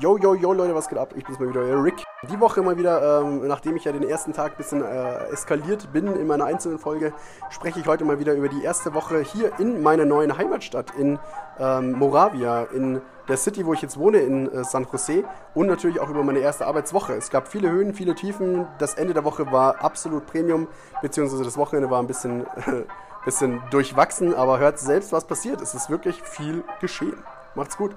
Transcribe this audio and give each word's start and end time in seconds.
Yo, 0.00 0.18
yo, 0.18 0.34
yo, 0.34 0.52
Leute, 0.52 0.74
was 0.74 0.88
geht 0.88 0.98
ab? 0.98 1.14
Ich 1.14 1.24
bin's 1.24 1.38
mal 1.38 1.48
wieder, 1.48 1.60
euer 1.60 1.80
Rick. 1.84 2.02
Die 2.28 2.40
Woche 2.40 2.62
mal 2.62 2.76
wieder, 2.76 3.20
ähm, 3.20 3.46
nachdem 3.46 3.76
ich 3.76 3.84
ja 3.84 3.92
den 3.92 4.02
ersten 4.02 4.32
Tag 4.32 4.52
ein 4.52 4.56
bisschen 4.56 4.82
äh, 4.82 5.28
eskaliert 5.28 5.92
bin 5.92 6.08
in 6.08 6.26
meiner 6.26 6.46
einzelnen 6.46 6.80
Folge, 6.80 7.12
spreche 7.48 7.78
ich 7.78 7.86
heute 7.86 8.04
mal 8.04 8.18
wieder 8.18 8.34
über 8.34 8.48
die 8.48 8.64
erste 8.64 8.92
Woche 8.92 9.20
hier 9.20 9.52
in 9.60 9.84
meiner 9.84 10.04
neuen 10.04 10.36
Heimatstadt 10.36 10.90
in 10.98 11.20
ähm, 11.60 11.92
Moravia, 11.92 12.64
in 12.74 13.02
der 13.28 13.36
City, 13.36 13.64
wo 13.64 13.72
ich 13.72 13.82
jetzt 13.82 13.96
wohne, 13.96 14.18
in 14.18 14.50
äh, 14.50 14.64
San 14.64 14.84
Jose 14.90 15.22
und 15.54 15.68
natürlich 15.68 16.00
auch 16.00 16.10
über 16.10 16.24
meine 16.24 16.40
erste 16.40 16.66
Arbeitswoche. 16.66 17.12
Es 17.12 17.30
gab 17.30 17.46
viele 17.46 17.70
Höhen, 17.70 17.94
viele 17.94 18.16
Tiefen. 18.16 18.66
Das 18.78 18.94
Ende 18.94 19.14
der 19.14 19.22
Woche 19.22 19.52
war 19.52 19.84
absolut 19.84 20.26
Premium, 20.26 20.66
beziehungsweise 21.02 21.44
das 21.44 21.56
Wochenende 21.56 21.88
war 21.88 22.02
ein 22.02 22.08
bisschen, 22.08 22.46
bisschen 23.24 23.62
durchwachsen, 23.70 24.34
aber 24.34 24.58
hört 24.58 24.80
selbst, 24.80 25.12
was 25.12 25.24
passiert. 25.24 25.60
Es 25.60 25.72
ist 25.72 25.88
wirklich 25.88 26.20
viel 26.20 26.64
geschehen. 26.80 27.22
Macht's 27.54 27.76
gut. 27.76 27.94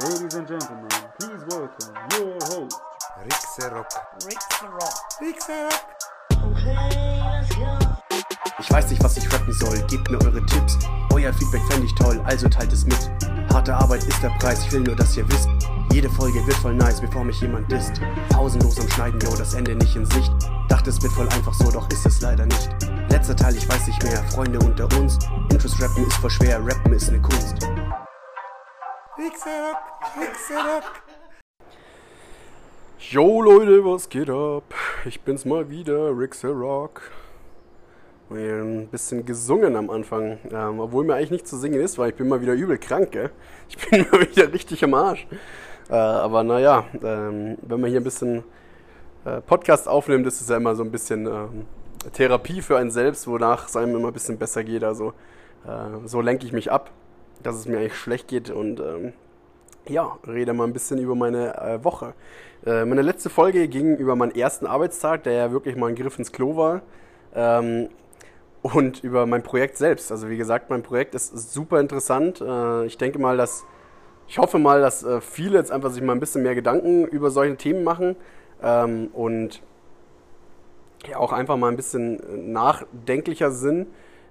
Ladies 0.00 0.34
and 0.34 0.46
gentlemen, 0.46 0.88
please 1.18 1.44
welcome 1.50 1.94
your 2.12 2.34
host. 2.46 2.80
Rixerock. 3.24 3.88
Rixerock. 5.20 5.74
Ich 8.60 8.70
weiß 8.70 8.90
nicht, 8.90 9.02
was 9.02 9.16
ich 9.16 9.32
rappen 9.32 9.52
soll, 9.52 9.76
gebt 9.88 10.08
mir 10.08 10.20
eure 10.24 10.44
Tipps. 10.46 10.78
Euer 11.12 11.32
Feedback 11.32 11.62
fände 11.68 11.86
ich 11.86 11.94
toll, 11.96 12.20
also 12.26 12.48
teilt 12.48 12.72
es 12.72 12.84
mit. 12.84 13.10
Harte 13.52 13.74
Arbeit 13.74 14.04
ist 14.04 14.22
der 14.22 14.30
Preis, 14.38 14.64
ich 14.64 14.70
will 14.72 14.82
nur, 14.82 14.94
dass 14.94 15.16
ihr 15.16 15.28
wisst. 15.32 15.48
Jede 15.92 16.08
Folge 16.08 16.46
wird 16.46 16.56
voll 16.58 16.74
nice, 16.74 17.00
bevor 17.00 17.24
mich 17.24 17.40
jemand 17.40 17.70
disst. 17.72 18.00
Pausenlos 18.28 18.78
am 18.78 18.88
Schneiden, 18.90 19.18
yo, 19.20 19.34
das 19.34 19.54
Ende 19.54 19.74
nicht 19.74 19.96
in 19.96 20.06
Sicht. 20.06 20.30
Dachte, 20.68 20.90
es 20.90 21.02
wird 21.02 21.12
voll 21.12 21.28
einfach 21.30 21.54
so, 21.54 21.72
doch 21.72 21.90
ist 21.90 22.06
es 22.06 22.20
leider 22.20 22.46
nicht. 22.46 22.68
Letzter 23.10 23.34
Teil, 23.34 23.56
ich 23.56 23.68
weiß 23.68 23.88
nicht 23.88 24.00
mehr, 24.04 24.22
Freunde 24.30 24.60
unter 24.60 24.84
uns. 24.96 25.18
Interest 25.50 25.82
rappen 25.82 26.06
ist 26.06 26.16
voll 26.18 26.30
schwer, 26.30 26.64
rappen 26.64 26.92
ist 26.92 27.10
ne 27.10 27.20
Kunst. 27.20 27.66
Rixerock. 30.00 31.02
Yo 33.00 33.42
Leute, 33.42 33.84
was 33.84 34.08
geht 34.08 34.30
ab? 34.30 34.72
Ich 35.04 35.20
bin's 35.22 35.44
mal 35.44 35.70
wieder, 35.70 36.16
Rixerock. 36.16 37.02
Ein 38.30 38.86
bisschen 38.88 39.26
gesungen 39.26 39.74
am 39.74 39.90
Anfang, 39.90 40.38
ähm, 40.52 40.78
obwohl 40.78 41.04
mir 41.04 41.14
eigentlich 41.14 41.32
nicht 41.32 41.48
zu 41.48 41.56
singen 41.56 41.80
ist, 41.80 41.98
weil 41.98 42.10
ich 42.10 42.16
bin 42.16 42.28
mal 42.28 42.40
wieder 42.40 42.52
übel 42.52 42.78
krank, 42.78 43.10
gell? 43.10 43.30
Ich 43.68 43.76
bin 43.76 44.06
mal 44.12 44.20
wieder 44.20 44.52
richtig 44.52 44.84
am 44.84 44.94
Arsch. 44.94 45.26
Äh, 45.90 45.94
aber 45.94 46.44
naja, 46.44 46.84
ähm, 47.02 47.58
wenn 47.62 47.80
man 47.80 47.90
hier 47.90 48.00
ein 48.00 48.04
bisschen 48.04 48.44
äh, 49.24 49.40
Podcast 49.40 49.88
aufnimmt, 49.88 50.28
ist 50.28 50.40
es 50.40 50.48
ja 50.48 50.58
immer 50.58 50.76
so 50.76 50.84
ein 50.84 50.92
bisschen 50.92 51.26
ähm, 51.26 51.66
Therapie 52.12 52.62
für 52.62 52.78
einen 52.78 52.92
selbst, 52.92 53.26
wonach 53.26 53.66
es 53.66 53.74
einem 53.74 53.96
immer 53.96 54.08
ein 54.08 54.14
bisschen 54.14 54.38
besser 54.38 54.62
geht. 54.62 54.84
Also 54.84 55.12
äh, 55.66 56.06
so 56.06 56.20
lenke 56.20 56.46
ich 56.46 56.52
mich 56.52 56.70
ab, 56.70 56.92
dass 57.42 57.56
es 57.56 57.66
mir 57.66 57.78
eigentlich 57.78 57.96
schlecht 57.96 58.28
geht 58.28 58.50
und 58.50 58.78
ähm, 58.78 59.12
ja, 59.90 60.18
rede 60.26 60.52
mal 60.52 60.64
ein 60.64 60.72
bisschen 60.72 60.98
über 60.98 61.14
meine 61.14 61.56
äh, 61.56 61.84
Woche. 61.84 62.14
Äh, 62.66 62.84
meine 62.84 63.02
letzte 63.02 63.30
Folge 63.30 63.68
ging 63.68 63.96
über 63.96 64.16
meinen 64.16 64.34
ersten 64.34 64.66
Arbeitstag, 64.66 65.24
der 65.24 65.32
ja 65.32 65.52
wirklich 65.52 65.76
mal 65.76 65.88
ein 65.88 65.94
Griff 65.94 66.18
ins 66.18 66.32
Klo 66.32 66.56
war. 66.56 66.82
Ähm, 67.34 67.88
und 68.62 69.04
über 69.04 69.26
mein 69.26 69.42
Projekt 69.42 69.76
selbst. 69.76 70.10
Also 70.10 70.28
wie 70.28 70.36
gesagt, 70.36 70.68
mein 70.70 70.82
Projekt 70.82 71.14
ist 71.14 71.52
super 71.52 71.80
interessant. 71.80 72.40
Äh, 72.40 72.86
ich 72.86 72.98
denke 72.98 73.18
mal, 73.18 73.36
dass 73.36 73.64
ich 74.26 74.38
hoffe 74.38 74.58
mal, 74.58 74.80
dass 74.82 75.02
äh, 75.04 75.20
viele 75.22 75.58
jetzt 75.58 75.72
einfach 75.72 75.90
sich 75.90 76.02
mal 76.02 76.12
ein 76.12 76.20
bisschen 76.20 76.42
mehr 76.42 76.54
Gedanken 76.54 77.06
über 77.06 77.30
solche 77.30 77.56
Themen 77.56 77.82
machen 77.82 78.14
ähm, 78.62 79.08
und 79.14 79.62
ja 81.06 81.16
auch 81.16 81.32
einfach 81.32 81.56
mal 81.56 81.68
ein 81.68 81.76
bisschen 81.76 82.52
nachdenklicher 82.52 83.50
sind 83.50 83.86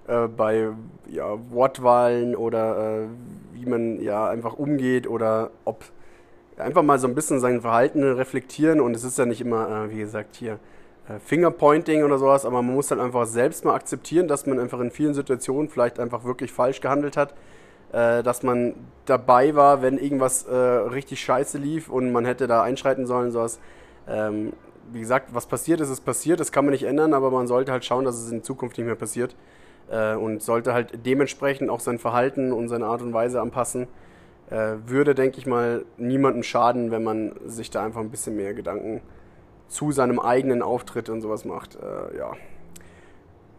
äh, 0.08 0.26
bei 0.26 0.70
ja, 1.10 1.38
Wortwahlen 1.50 2.34
oder 2.34 3.02
äh, 3.02 3.06
wie 3.52 3.66
man 3.66 4.00
ja 4.00 4.26
einfach 4.26 4.54
umgeht 4.54 5.06
oder 5.06 5.50
ob 5.66 5.84
einfach 6.56 6.82
mal 6.82 6.98
so 6.98 7.06
ein 7.06 7.14
bisschen 7.14 7.40
sein 7.40 7.60
Verhalten 7.60 8.02
reflektieren. 8.02 8.80
Und 8.80 8.96
es 8.96 9.04
ist 9.04 9.18
ja 9.18 9.26
nicht 9.26 9.42
immer, 9.42 9.84
äh, 9.84 9.90
wie 9.90 9.98
gesagt, 9.98 10.36
hier 10.36 10.58
äh, 11.08 11.18
Fingerpointing 11.18 12.04
oder 12.04 12.18
sowas, 12.18 12.46
aber 12.46 12.62
man 12.62 12.74
muss 12.74 12.90
halt 12.90 13.02
einfach 13.02 13.26
selbst 13.26 13.66
mal 13.66 13.74
akzeptieren, 13.74 14.28
dass 14.28 14.46
man 14.46 14.58
einfach 14.58 14.80
in 14.80 14.90
vielen 14.90 15.12
Situationen 15.12 15.68
vielleicht 15.68 16.00
einfach 16.00 16.24
wirklich 16.24 16.52
falsch 16.52 16.80
gehandelt 16.80 17.18
hat, 17.18 17.34
äh, 17.92 18.22
dass 18.22 18.42
man 18.42 18.76
dabei 19.04 19.54
war, 19.54 19.82
wenn 19.82 19.98
irgendwas 19.98 20.46
richtig 20.48 21.20
scheiße 21.20 21.58
lief 21.58 21.90
und 21.90 22.12
man 22.12 22.24
hätte 22.24 22.46
da 22.46 22.62
einschreiten 22.62 23.06
sollen, 23.06 23.30
sowas. 23.30 23.58
Ähm, 24.06 24.54
wie 24.90 25.00
gesagt, 25.00 25.34
was 25.34 25.46
passiert 25.46 25.80
ist, 25.80 25.90
ist 25.90 26.00
passiert, 26.00 26.40
das 26.40 26.50
kann 26.50 26.64
man 26.64 26.72
nicht 26.72 26.84
ändern, 26.84 27.12
aber 27.12 27.30
man 27.30 27.46
sollte 27.46 27.72
halt 27.72 27.84
schauen, 27.84 28.06
dass 28.06 28.16
es 28.16 28.32
in 28.32 28.42
Zukunft 28.42 28.78
nicht 28.78 28.86
mehr 28.86 28.94
passiert 28.94 29.34
äh, 29.90 30.14
und 30.14 30.42
sollte 30.42 30.72
halt 30.74 31.06
dementsprechend 31.06 31.70
auch 31.70 31.80
sein 31.80 31.98
Verhalten 31.98 32.52
und 32.52 32.68
seine 32.68 32.86
Art 32.86 33.02
und 33.02 33.12
Weise 33.12 33.40
anpassen. 33.40 33.86
Äh, 34.50 34.76
würde, 34.86 35.14
denke 35.14 35.38
ich 35.38 35.46
mal, 35.46 35.84
niemandem 35.98 36.42
schaden, 36.42 36.90
wenn 36.90 37.04
man 37.04 37.32
sich 37.46 37.70
da 37.70 37.84
einfach 37.84 38.00
ein 38.00 38.10
bisschen 38.10 38.36
mehr 38.36 38.54
Gedanken 38.54 39.02
zu 39.68 39.92
seinem 39.92 40.18
eigenen 40.18 40.62
Auftritt 40.62 41.10
und 41.10 41.20
sowas 41.20 41.44
macht. 41.44 41.76
Äh, 41.76 42.16
ja. 42.16 42.32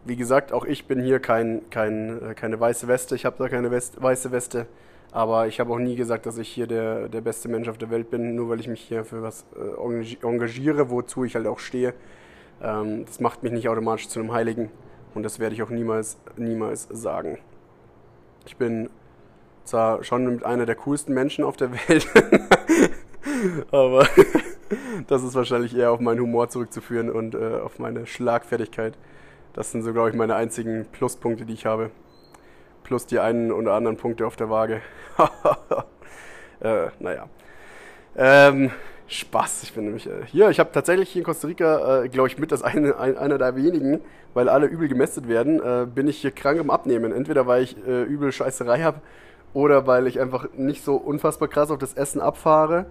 Wie 0.04 0.16
gesagt, 0.16 0.52
auch 0.52 0.64
ich 0.64 0.86
bin 0.86 1.00
hier 1.00 1.20
kein, 1.20 1.62
kein, 1.70 2.30
äh, 2.30 2.34
keine 2.34 2.58
weiße 2.58 2.88
Weste. 2.88 3.14
Ich 3.14 3.24
habe 3.24 3.36
da 3.38 3.48
keine 3.48 3.70
West, 3.70 4.02
weiße 4.02 4.32
Weste. 4.32 4.66
Aber 5.12 5.46
ich 5.48 5.58
habe 5.58 5.72
auch 5.72 5.78
nie 5.78 5.96
gesagt, 5.96 6.26
dass 6.26 6.38
ich 6.38 6.48
hier 6.48 6.66
der, 6.66 7.08
der 7.08 7.20
beste 7.20 7.48
Mensch 7.48 7.68
auf 7.68 7.78
der 7.78 7.90
Welt 7.90 8.10
bin, 8.10 8.36
nur 8.36 8.48
weil 8.48 8.60
ich 8.60 8.68
mich 8.68 8.80
hier 8.80 9.04
für 9.04 9.22
was 9.22 9.44
äh, 9.56 10.26
engagiere, 10.26 10.90
wozu 10.90 11.24
ich 11.24 11.34
halt 11.34 11.46
auch 11.46 11.58
stehe. 11.58 11.94
Ähm, 12.62 13.04
das 13.06 13.20
macht 13.20 13.42
mich 13.42 13.52
nicht 13.52 13.68
automatisch 13.68 14.08
zu 14.08 14.20
einem 14.20 14.32
Heiligen. 14.32 14.70
Und 15.14 15.22
das 15.22 15.38
werde 15.38 15.54
ich 15.54 15.62
auch 15.62 15.70
niemals, 15.70 16.18
niemals 16.36 16.88
sagen. 16.90 17.38
Ich 18.46 18.56
bin 18.56 18.90
zwar 19.64 20.02
schon 20.04 20.42
einer 20.44 20.66
der 20.66 20.76
coolsten 20.76 21.14
Menschen 21.14 21.44
auf 21.44 21.56
der 21.56 21.72
Welt, 21.72 22.08
aber 23.70 24.06
das 25.06 25.22
ist 25.22 25.34
wahrscheinlich 25.34 25.76
eher 25.76 25.92
auf 25.92 26.00
meinen 26.00 26.20
Humor 26.20 26.48
zurückzuführen 26.48 27.10
und 27.10 27.34
äh, 27.34 27.58
auf 27.62 27.78
meine 27.78 28.06
Schlagfertigkeit. 28.06 28.96
Das 29.52 29.72
sind 29.72 29.82
so, 29.82 29.92
glaube 29.92 30.10
ich, 30.10 30.16
meine 30.16 30.36
einzigen 30.36 30.86
Pluspunkte, 30.86 31.44
die 31.44 31.54
ich 31.54 31.66
habe. 31.66 31.90
Plus 32.84 33.06
die 33.06 33.18
einen 33.18 33.52
oder 33.52 33.74
anderen 33.74 33.96
Punkte 33.96 34.26
auf 34.26 34.36
der 34.36 34.48
Waage. 34.48 34.80
äh, 36.60 36.88
naja. 36.98 37.28
Ähm, 38.16 38.70
Spaß. 39.10 39.64
Ich 39.64 39.72
bin 39.72 39.84
nämlich 39.84 40.06
äh, 40.06 40.24
hier. 40.26 40.50
Ich 40.50 40.60
habe 40.60 40.70
tatsächlich 40.72 41.10
hier 41.10 41.20
in 41.20 41.24
Costa 41.26 41.48
Rica, 41.48 42.04
äh, 42.04 42.08
glaube 42.08 42.28
ich, 42.28 42.38
mit 42.38 42.52
das 42.52 42.62
eine, 42.62 42.96
ein, 42.96 43.18
einer 43.18 43.38
der 43.38 43.56
wenigen, 43.56 44.00
weil 44.34 44.48
alle 44.48 44.66
übel 44.66 44.88
gemästet 44.88 45.26
werden, 45.28 45.60
äh, 45.60 45.86
bin 45.86 46.06
ich 46.06 46.18
hier 46.18 46.30
krank 46.30 46.60
im 46.60 46.70
Abnehmen. 46.70 47.12
Entweder 47.12 47.46
weil 47.48 47.64
ich 47.64 47.76
äh, 47.86 48.02
übel 48.04 48.30
Scheißerei 48.30 48.82
habe 48.82 49.00
oder 49.52 49.88
weil 49.88 50.06
ich 50.06 50.20
einfach 50.20 50.48
nicht 50.56 50.84
so 50.84 50.94
unfassbar 50.94 51.48
krass 51.48 51.72
auf 51.72 51.78
das 51.78 51.94
Essen 51.94 52.20
abfahre. 52.20 52.86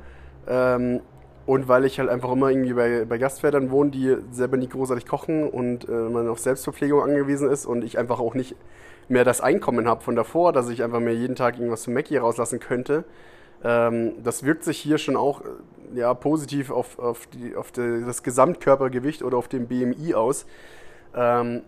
Ähm, 0.46 1.00
und 1.46 1.68
weil 1.70 1.86
ich 1.86 2.00
halt 2.00 2.10
einfach 2.10 2.32
immer 2.32 2.50
irgendwie 2.50 2.74
bei, 2.74 3.06
bei 3.06 3.18
Gastvätern 3.18 3.72
wohne, 3.72 3.90
die 3.92 4.18
selber 4.32 4.58
nie 4.58 4.68
großartig 4.68 5.08
kochen 5.08 5.48
und 5.48 5.88
äh, 5.88 5.92
man 5.92 6.28
auf 6.28 6.40
Selbstverpflegung 6.40 7.02
angewiesen 7.02 7.50
ist 7.50 7.66
und 7.66 7.84
ich 7.84 7.98
einfach 7.98 8.20
auch 8.20 8.36
nicht 8.36 8.56
mehr 9.08 9.24
das 9.24 9.42
Einkommen 9.42 9.88
habe 9.88 10.02
von 10.02 10.16
davor, 10.16 10.54
dass 10.54 10.70
ich 10.70 10.84
einfach 10.84 11.00
mir 11.00 11.16
jeden 11.16 11.36
Tag 11.36 11.56
irgendwas 11.56 11.84
zu 11.84 11.92
Mackie 11.92 12.18
rauslassen 12.18 12.60
könnte. 12.60 13.06
Ähm, 13.64 14.24
das 14.24 14.44
wirkt 14.44 14.64
sich 14.64 14.78
hier 14.78 14.98
schon 14.98 15.16
auch 15.16 15.42
äh, 15.42 16.00
ja, 16.00 16.14
positiv 16.14 16.72
auf, 16.72 17.00
auf, 17.00 17.28
die, 17.28 17.56
auf 17.56 17.72
die, 17.72 18.04
das 18.06 18.24
Gesamtkörpergewicht 18.24 19.24
oder 19.24 19.38
auf 19.38 19.48
den 19.48 19.68
BMI 19.68 20.14
aus. 20.14 20.46
Ähm, 21.16 21.62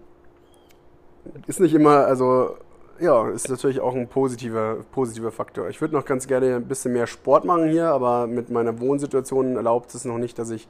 ist 1.47 1.59
nicht 1.59 1.73
immer, 1.73 2.05
also 2.05 2.55
ja, 2.99 3.29
ist 3.29 3.49
natürlich 3.49 3.79
auch 3.79 3.95
ein 3.95 4.07
positiver, 4.07 4.77
positiver 4.91 5.31
Faktor. 5.31 5.69
Ich 5.69 5.81
würde 5.81 5.95
noch 5.95 6.05
ganz 6.05 6.27
gerne 6.27 6.55
ein 6.55 6.67
bisschen 6.67 6.93
mehr 6.93 7.07
Sport 7.07 7.45
machen 7.45 7.69
hier, 7.69 7.87
aber 7.87 8.27
mit 8.27 8.49
meiner 8.49 8.79
Wohnsituation 8.79 9.55
erlaubt 9.55 9.93
es 9.95 10.05
noch 10.05 10.19
nicht, 10.19 10.37
dass 10.37 10.51
ich 10.51 10.67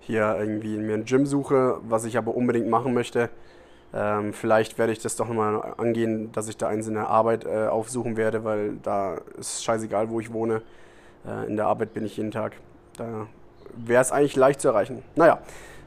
hier 0.00 0.36
irgendwie 0.38 0.78
mir 0.78 0.94
ein 0.94 1.04
Gym 1.04 1.26
suche, 1.26 1.78
was 1.82 2.04
ich 2.04 2.16
aber 2.16 2.34
unbedingt 2.34 2.68
machen 2.68 2.94
möchte. 2.94 3.28
Ähm, 3.96 4.34
vielleicht 4.34 4.76
werde 4.76 4.92
ich 4.92 4.98
das 4.98 5.16
doch 5.16 5.26
nochmal 5.26 5.74
angehen, 5.78 6.30
dass 6.32 6.48
ich 6.48 6.58
da 6.58 6.68
eins 6.68 6.86
in 6.86 6.94
der 6.94 7.08
Arbeit 7.08 7.46
äh, 7.46 7.68
aufsuchen 7.68 8.18
werde, 8.18 8.44
weil 8.44 8.74
da 8.82 9.16
ist 9.38 9.64
scheißegal, 9.64 10.10
wo 10.10 10.20
ich 10.20 10.34
wohne. 10.34 10.60
Äh, 11.26 11.46
in 11.46 11.56
der 11.56 11.66
Arbeit 11.66 11.94
bin 11.94 12.04
ich 12.04 12.18
jeden 12.18 12.30
Tag. 12.30 12.52
Da 12.98 13.26
wäre 13.74 14.02
es 14.02 14.12
eigentlich 14.12 14.36
leicht 14.36 14.60
zu 14.60 14.68
erreichen. 14.68 15.02
Naja, 15.14 15.40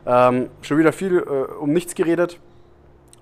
ähm, 0.08 0.50
schon 0.62 0.80
wieder 0.80 0.92
viel 0.92 1.18
äh, 1.20 1.54
um 1.54 1.72
nichts 1.72 1.94
geredet. 1.94 2.40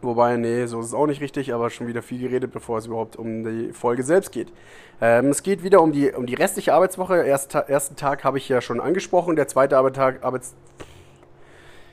Wobei, 0.01 0.38
nee, 0.38 0.68
so 0.68 0.80
ist 0.80 0.88
es 0.88 0.94
auch 0.94 1.07
nicht 1.07 1.22
richtig, 1.22 1.54
aber 1.54 1.69
schon 1.69 1.88
wieder 1.88 2.01
viel 2.01 2.19
geredet, 2.19 2.54
bevor 2.54 2.78
es 2.78 2.86
überhaupt 2.86 3.18
um 3.18 3.44
die 3.44 3.74
Folge 3.74 4.04
selbst 4.04 4.31
geht. 4.31 4.54
Ähm, 5.01 5.31
es 5.31 5.44
geht 5.44 5.63
wieder 5.63 5.81
um 5.81 5.92
die, 5.92 6.12
um 6.12 6.25
die 6.25 6.36
restliche 6.36 6.74
Arbeitswoche. 6.74 7.24
Erst, 7.24 7.56
ersten 7.56 7.98
Tag 7.98 8.24
habe 8.24 8.38
ich 8.38 8.48
ja 8.48 8.62
schon 8.62 8.80
angesprochen. 8.80 9.36
Der 9.36 9.50
zweite 9.50 9.78
Arbeitstag, 9.78 10.24
Arbeits... 10.24 10.56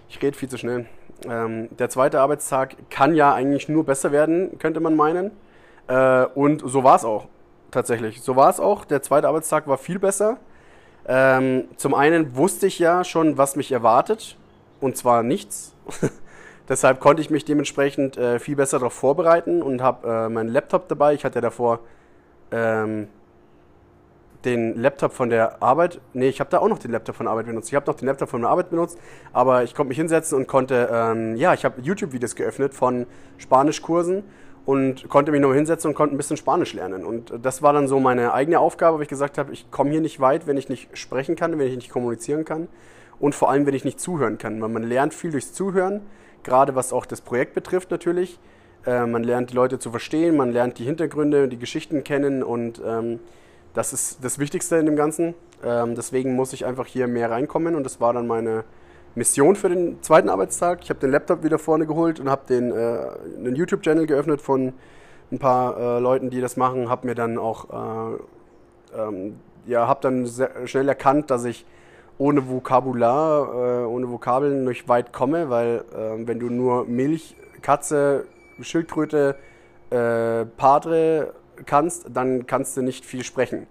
Ich 0.09 0.23
rede 0.23 0.37
viel 0.37 0.49
zu 0.49 0.59
schnell. 0.59 0.87
Ähm, 1.29 1.69
der 1.77 1.89
zweite 1.89 2.21
Arbeitstag 2.21 2.77
kann 2.91 3.15
ja 3.15 3.33
eigentlich 3.33 3.69
nur 3.69 3.85
besser 3.85 4.13
werden, 4.13 4.59
könnte 4.59 4.81
man 4.81 4.97
meinen. 4.97 5.31
Äh, 5.89 6.25
und 6.35 6.63
so 6.65 6.85
war 6.85 6.97
es 6.97 7.05
auch, 7.05 7.27
tatsächlich. 7.71 8.23
So 8.23 8.37
war 8.37 8.51
es 8.51 8.61
auch. 8.61 8.85
Der 8.85 9.03
zweite 9.03 9.29
Arbeitstag 9.29 9.67
war 9.67 9.79
viel 9.79 9.99
besser. 9.99 10.39
Ähm, 11.07 11.65
zum 11.77 11.95
einen 11.95 12.37
wusste 12.37 12.67
ich 12.67 12.79
ja 12.79 13.05
schon, 13.05 13.39
was 13.39 13.57
mich 13.57 13.73
erwartet. 13.73 14.37
Und 14.81 14.97
zwar 14.97 15.23
nichts. 15.23 15.75
Deshalb 16.69 17.01
konnte 17.01 17.21
ich 17.21 17.31
mich 17.31 17.45
dementsprechend 17.45 18.17
äh, 18.17 18.39
viel 18.39 18.57
besser 18.57 18.79
darauf 18.79 18.95
vorbereiten 18.95 19.63
und 19.63 19.83
habe 19.83 20.09
äh, 20.09 20.29
meinen 20.29 20.49
Laptop 20.49 20.89
dabei. 20.89 21.15
Ich 21.15 21.25
hatte 21.25 21.41
davor 21.41 21.81
ähm, 22.51 23.09
den 24.45 24.81
Laptop 24.81 25.13
von 25.13 25.31
der 25.31 25.63
Arbeit. 25.63 26.01
Nee, 26.13 26.29
ich 26.29 26.41
habe 26.41 26.51
da 26.51 26.59
auch 26.59 26.69
noch 26.69 26.79
den 26.79 26.91
Laptop 26.91 27.17
von 27.17 27.27
der 27.27 27.33
Arbeit 27.33 27.47
benutzt. 27.47 27.69
Ich 27.69 27.75
habe 27.75 27.87
noch 27.87 27.97
den 27.97 28.07
Laptop 28.07 28.29
von 28.29 28.43
der 28.43 28.51
Arbeit 28.51 28.71
benutzt, 28.71 28.99
aber 29.33 29.65
ich 29.65 29.75
konnte 29.75 29.89
mich 29.89 29.99
hinsetzen 29.99 30.39
und 30.39 30.47
konnte, 30.47 30.89
ähm, 30.93 31.37
ja, 31.37 31.55
ich 31.55 31.65
habe 31.65 31.81
YouTube-Videos 31.81 32.35
geöffnet 32.35 32.75
von 32.75 33.07
Spanischkursen 33.39 34.25
und 34.67 35.09
konnte 35.09 35.33
mich 35.33 35.41
nochmal 35.41 35.57
hinsetzen 35.57 35.91
und 35.91 35.95
konnte 35.95 36.15
ein 36.15 36.17
bisschen 36.17 36.37
Spanisch 36.37 36.73
lernen. 36.75 37.05
Und 37.05 37.33
das 37.43 37.63
war 37.63 37.73
dann 37.73 37.89
so 37.89 38.01
meine 38.01 38.33
eigene 38.33 38.59
Aufgabe, 38.59 38.97
weil 38.97 39.03
ich 39.03 39.09
gesagt 39.09 39.39
habe, 39.39 39.53
ich 39.53 39.71
komme 39.71 39.91
hier 39.91 40.01
nicht 40.01 40.21
weit, 40.21 40.47
wenn 40.47 40.57
ich 40.57 40.69
nicht 40.69 40.97
sprechen 40.97 41.37
kann, 41.37 41.59
wenn 41.59 41.67
ich 41.67 41.77
nicht 41.77 41.91
kommunizieren 41.91 42.45
kann 42.45 42.69
und 43.19 43.35
vor 43.35 43.51
allem, 43.51 43.67
wenn 43.67 43.75
ich 43.75 43.85
nicht 43.85 44.01
zuhören 44.01 44.39
kann. 44.39 44.61
Weil 44.61 44.71
man 44.71 44.83
lernt 44.83 45.15
viel 45.15 45.31
durchs 45.31 45.53
Zuhören, 45.53 46.03
gerade 46.43 46.75
was 46.75 46.93
auch 46.93 47.07
das 47.07 47.21
Projekt 47.21 47.55
betrifft 47.55 47.91
natürlich. 47.91 48.39
Äh, 48.87 49.07
man 49.07 49.23
lernt 49.23 49.51
die 49.51 49.55
Leute 49.55 49.79
zu 49.79 49.91
verstehen, 49.91 50.37
man 50.37 50.53
lernt 50.53 50.79
die 50.79 50.85
Hintergründe, 50.85 51.49
die 51.49 51.59
Geschichten 51.59 52.05
kennen 52.05 52.43
und 52.43 52.81
ähm, 52.85 53.21
das 53.75 53.93
ist 53.93 54.25
das 54.25 54.39
Wichtigste 54.39 54.77
in 54.77 54.87
dem 54.87 54.97
Ganzen. 54.97 55.35
Ähm, 55.63 55.95
deswegen 55.95 56.35
muss 56.35 56.53
ich 56.53 56.65
einfach 56.65 56.87
hier 56.87 57.07
mehr 57.07 57.31
reinkommen 57.31 57.75
und 57.75 57.85
das 57.85 58.01
war 58.01 58.13
dann 58.13 58.27
meine 58.27 58.65
Mission 59.15 59.57
für 59.57 59.69
den 59.69 60.03
zweiten 60.03 60.29
Arbeitstag. 60.29 60.81
Ich 60.83 60.91
habe 60.91 61.01
den 61.01 61.11
Laptop 61.11 61.45
wieder 61.45 61.59
vorne 61.59 61.87
geholt 61.87 62.19
und 62.19 62.29
habe 62.29 62.43
den 62.49 62.73
äh, 62.73 62.99
einen 63.39 63.55
YouTube-Channel 63.55 64.07
geöffnet 64.07 64.41
von 64.41 64.73
ein 65.31 65.39
paar 65.39 65.77
äh, 65.77 65.99
Leuten, 66.01 66.31
die 66.31 66.41
das 66.41 66.57
machen. 66.57 66.89
Habe 66.89 67.07
mir 67.07 67.15
dann 67.15 67.39
auch 67.39 68.15
äh, 68.15 68.19
ähm, 68.97 69.37
ja, 69.67 69.87
habe 69.87 70.01
dann 70.03 70.29
schnell 70.67 70.89
erkannt, 70.89 71.31
dass 71.31 71.45
ich 71.45 71.65
ohne 72.19 72.49
Vokabular, 72.49 73.83
äh, 73.83 73.87
ohne 73.87 74.11
Vokabeln 74.11 74.65
nicht 74.65 74.89
weit 74.89 75.13
komme, 75.13 75.51
weil 75.51 75.85
äh, 75.93 76.27
wenn 76.27 76.39
du 76.39 76.49
nur 76.49 76.85
Milch, 76.85 77.37
Katze, 77.63 78.27
Schildkröte, 78.61 79.37
äh, 79.91 80.45
Padre 80.45 81.33
kannst, 81.67 82.07
dann 82.13 82.47
kannst 82.47 82.77
du 82.77 82.83
nicht 82.83 83.05
viel 83.05 83.25
sprechen. 83.25 83.67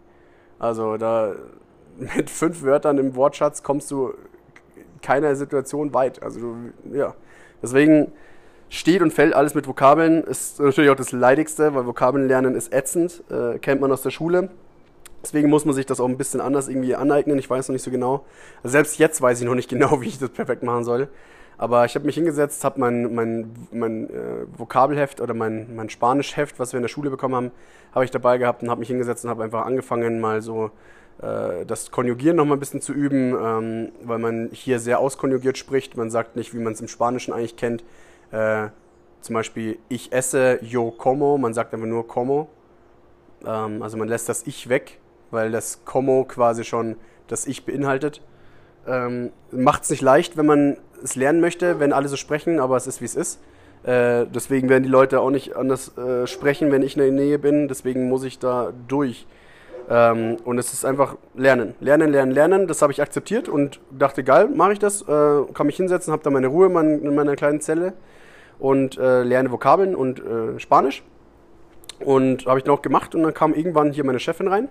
Also 0.60 0.98
da 0.98 1.36
mit 1.98 2.30
fünf 2.30 2.64
Wörtern 2.64 2.98
im 2.98 3.16
Wortschatz 3.16 3.64
kommst 3.64 3.92
du 3.92 4.14
keiner 5.02 5.36
Situation 5.36 5.94
weit. 5.94 6.24
Also 6.24 6.40
du, 6.40 6.56
ja, 6.98 7.14
deswegen 7.62 8.12
steht 8.70 9.02
und 9.02 9.14
fällt 9.14 9.34
alles 9.34 9.54
mit 9.54 9.68
Vokabeln. 9.68 10.24
Ist 10.24 10.60
natürlich 10.60 10.90
auch 10.90 10.96
das 10.96 11.12
Leidigste, 11.12 11.76
weil 11.76 11.86
Vokabeln 11.86 12.28
lernen 12.28 12.56
ist 12.56 12.74
ätzend, 12.74 13.24
äh, 13.30 13.60
kennt 13.60 13.82
man 13.82 13.92
aus 13.92 14.02
der 14.02 14.10
Schule. 14.10 14.50
Deswegen 15.22 15.50
muss 15.50 15.64
man 15.64 15.74
sich 15.74 15.86
das 15.86 16.02
auch 16.02 16.08
ein 16.08 16.18
bisschen 16.18 16.42
anders 16.42 16.68
irgendwie 16.68 16.96
aneignen. 16.96 17.40
Ich 17.40 17.50
weiß 17.50 17.70
noch 17.70 17.74
nicht 17.74 17.84
so 17.84 17.92
genau. 17.92 18.26
Also 18.62 18.74
selbst 18.74 18.98
jetzt 18.98 19.22
weiß 19.22 19.40
ich 19.40 19.46
noch 19.46 19.56
nicht 19.56 19.70
genau, 19.70 20.02
wie 20.02 20.08
ich 20.08 20.20
das 20.20 20.30
perfekt 20.30 20.64
machen 20.64 20.84
soll. 20.84 21.08
Aber 21.58 21.86
ich 21.86 21.96
habe 21.96 22.06
mich 22.06 22.16
hingesetzt, 22.16 22.64
habe 22.64 22.80
mein, 22.80 23.14
mein, 23.14 23.54
mein 23.72 24.10
äh, 24.10 24.46
Vokabelheft 24.58 25.22
oder 25.22 25.34
mein, 25.34 25.76
mein 25.76 25.90
Spanischheft, 25.90 26.60
was 26.60 26.74
wir 26.74 26.78
in 26.78 26.84
der 26.84 26.90
Schule 26.90 27.10
bekommen 27.10 27.36
haben, 27.36 27.52
habe 27.94 28.06
ich 28.06 28.12
dabei 28.12 28.38
gehabt 28.38 28.64
und 28.64 28.70
habe 28.70 28.80
mich 28.80 28.90
hingesetzt 28.90 29.24
und 29.24 29.30
habe 29.30 29.44
einfach 29.44 29.66
angefangen, 29.66 30.20
mal 30.20 30.42
so 30.42 30.72
äh, 31.22 31.66
das 31.66 31.92
Konjugieren 31.92 32.38
noch 32.38 32.46
mal 32.46 32.56
ein 32.56 32.60
bisschen 32.60 32.82
zu 32.82 32.94
üben, 32.94 33.36
ähm, 33.40 33.92
weil 34.04 34.20
man 34.20 34.50
hier 34.52 34.80
sehr 34.80 35.00
auskonjugiert 35.00 35.58
spricht. 35.58 35.96
Man 35.96 36.10
sagt 36.10 36.36
nicht, 36.36 36.54
wie 36.54 36.60
man 36.60 36.74
es 36.74 36.82
im 36.82 36.88
Spanischen 36.88 37.34
eigentlich 37.34 37.56
kennt. 37.56 37.84
Äh, 38.32 38.70
zum 39.22 39.36
Beispiel, 39.36 39.78
ich 39.90 40.12
esse, 40.12 40.60
yo 40.62 40.92
como, 40.92 41.38
man 41.38 41.54
sagt 41.54 41.74
einfach 41.74 41.88
nur 41.88 42.08
como. 42.08 42.50
Ähm, 43.46 43.82
also 43.82 43.98
man 43.98 44.08
lässt 44.08 44.28
das 44.28 44.46
Ich 44.48 44.70
weg, 44.70 45.00
weil 45.32 45.52
das 45.52 45.86
como 45.86 46.26
quasi 46.26 46.64
schon 46.64 46.98
das 47.28 47.46
Ich 47.46 47.66
beinhaltet. 47.66 48.22
Ähm, 48.88 49.32
Macht 49.52 49.84
es 49.84 49.90
nicht 49.90 50.02
leicht, 50.02 50.38
wenn 50.38 50.46
man 50.46 50.78
es 51.04 51.16
lernen 51.16 51.42
möchte, 51.42 51.80
wenn 51.80 51.94
alle 51.94 52.08
so 52.08 52.16
sprechen, 52.16 52.60
aber 52.60 52.78
es 52.78 52.88
ist 52.88 53.02
wie 53.02 53.06
es 53.06 53.16
ist. 53.16 53.40
Äh, 53.84 54.26
deswegen 54.34 54.70
werden 54.70 54.84
die 54.84 54.90
Leute 54.90 55.20
auch 55.20 55.30
nicht 55.30 55.56
anders 55.56 55.98
äh, 55.98 56.26
sprechen, 56.26 56.72
wenn 56.72 56.82
ich 56.82 56.96
in 56.96 57.04
der 57.04 57.12
Nähe 57.12 57.40
bin. 57.40 57.68
Deswegen 57.68 58.08
muss 58.10 58.24
ich 58.24 58.40
da 58.40 58.72
durch. 58.88 59.28
Ähm, 59.90 60.38
und 60.46 60.58
es 60.58 60.72
ist 60.72 60.86
einfach 60.86 61.18
Lernen. 61.36 61.76
Lernen, 61.82 62.12
lernen, 62.12 62.32
lernen. 62.32 62.68
Das 62.68 62.82
habe 62.82 62.94
ich 62.94 63.02
akzeptiert 63.02 63.50
und 63.50 63.80
dachte, 63.92 64.24
geil, 64.24 64.50
mache 64.54 64.74
ich 64.74 64.80
das. 64.80 65.02
Äh, 65.02 65.06
kann 65.54 65.68
mich 65.68 65.76
hinsetzen, 65.76 66.14
habe 66.14 66.24
da 66.24 66.30
meine 66.30 66.48
Ruhe 66.48 66.68
in 66.68 67.14
meiner 67.14 67.36
kleinen 67.36 67.60
Zelle 67.60 67.94
und 68.60 68.98
äh, 68.98 69.24
lerne 69.24 69.52
Vokabeln 69.52 69.96
und 69.96 70.20
äh, 70.20 70.60
Spanisch. 70.60 71.04
Und 72.00 72.46
habe 72.46 72.60
ich 72.60 72.64
dann 72.64 72.74
auch 72.74 72.82
gemacht 72.82 73.16
und 73.16 73.24
dann 73.24 73.34
kam 73.34 73.54
irgendwann 73.54 73.92
hier 73.92 74.06
meine 74.06 74.20
Chefin 74.20 74.48
rein 74.48 74.70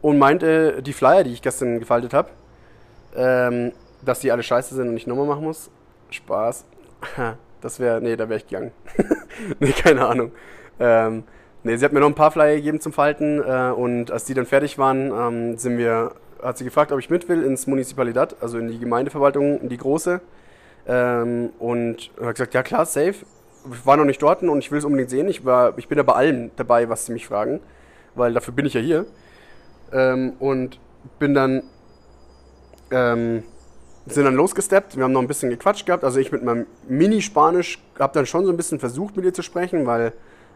und 0.00 0.18
meinte, 0.18 0.82
die 0.82 0.92
Flyer, 0.92 1.24
die 1.24 1.32
ich 1.32 1.42
gestern 1.42 1.78
gefaltet 1.78 2.12
habe, 2.12 2.28
ähm, 3.14 3.72
dass 4.04 4.20
die 4.20 4.32
alle 4.32 4.42
scheiße 4.42 4.74
sind 4.74 4.88
und 4.88 4.96
ich 4.96 5.06
nochmal 5.06 5.26
machen 5.26 5.44
muss. 5.44 5.70
Spaß. 6.10 6.64
Das 7.62 7.78
wäre, 7.78 8.00
nee, 8.00 8.16
da 8.16 8.28
wäre 8.28 8.38
ich 8.38 8.48
gegangen. 8.48 8.72
nee, 9.60 9.70
keine 9.70 10.04
Ahnung. 10.04 10.32
Ähm, 10.80 11.22
Nee, 11.64 11.76
sie 11.76 11.84
hat 11.84 11.92
mir 11.92 12.00
noch 12.00 12.08
ein 12.08 12.14
paar 12.14 12.32
Flyer 12.32 12.56
gegeben 12.56 12.80
zum 12.80 12.92
Falten 12.92 13.40
äh, 13.40 13.70
und 13.70 14.10
als 14.10 14.24
die 14.24 14.34
dann 14.34 14.46
fertig 14.46 14.78
waren, 14.78 15.12
ähm, 15.12 15.58
sind 15.58 15.78
wir, 15.78 16.12
hat 16.42 16.58
sie 16.58 16.64
gefragt, 16.64 16.90
ob 16.90 16.98
ich 16.98 17.08
mit 17.08 17.28
will 17.28 17.44
ins 17.44 17.68
Municipalidad, 17.68 18.36
also 18.40 18.58
in 18.58 18.68
die 18.68 18.80
Gemeindeverwaltung, 18.80 19.60
in 19.60 19.68
die 19.68 19.76
große. 19.76 20.20
Ähm, 20.88 21.50
und 21.60 22.10
hat 22.20 22.34
gesagt, 22.34 22.54
ja 22.54 22.64
klar, 22.64 22.84
safe. 22.84 23.14
Ich 23.70 23.86
war 23.86 23.96
noch 23.96 24.04
nicht 24.04 24.20
dort 24.20 24.42
und 24.42 24.58
ich 24.58 24.72
will 24.72 24.78
es 24.78 24.84
unbedingt 24.84 25.10
sehen. 25.10 25.28
Ich, 25.28 25.44
war, 25.44 25.78
ich 25.78 25.86
bin 25.86 25.98
da 25.98 26.02
bei 26.02 26.14
allem 26.14 26.50
dabei, 26.56 26.88
was 26.88 27.06
sie 27.06 27.12
mich 27.12 27.28
fragen, 27.28 27.60
weil 28.16 28.34
dafür 28.34 28.52
bin 28.52 28.66
ich 28.66 28.74
ja 28.74 28.80
hier. 28.80 29.06
Ähm, 29.92 30.32
und 30.40 30.80
bin 31.20 31.32
dann, 31.32 31.62
ähm, 32.92 33.42
sind 34.06 34.24
dann 34.24 34.34
losgesteppt. 34.34 34.96
Wir 34.96 35.04
haben 35.04 35.12
noch 35.12 35.20
ein 35.20 35.28
bisschen 35.28 35.50
gequatscht 35.50 35.86
gehabt. 35.86 36.04
Also 36.04 36.18
ich 36.18 36.32
mit 36.32 36.42
meinem 36.42 36.66
Mini-Spanisch 36.88 37.78
habe 37.98 38.14
dann 38.14 38.26
schon 38.26 38.44
so 38.44 38.50
ein 38.50 38.56
bisschen 38.56 38.78
versucht, 38.80 39.16
mit 39.16 39.24
ihr 39.24 39.34
zu 39.34 39.42
sprechen, 39.42 39.86
weil 39.86 40.12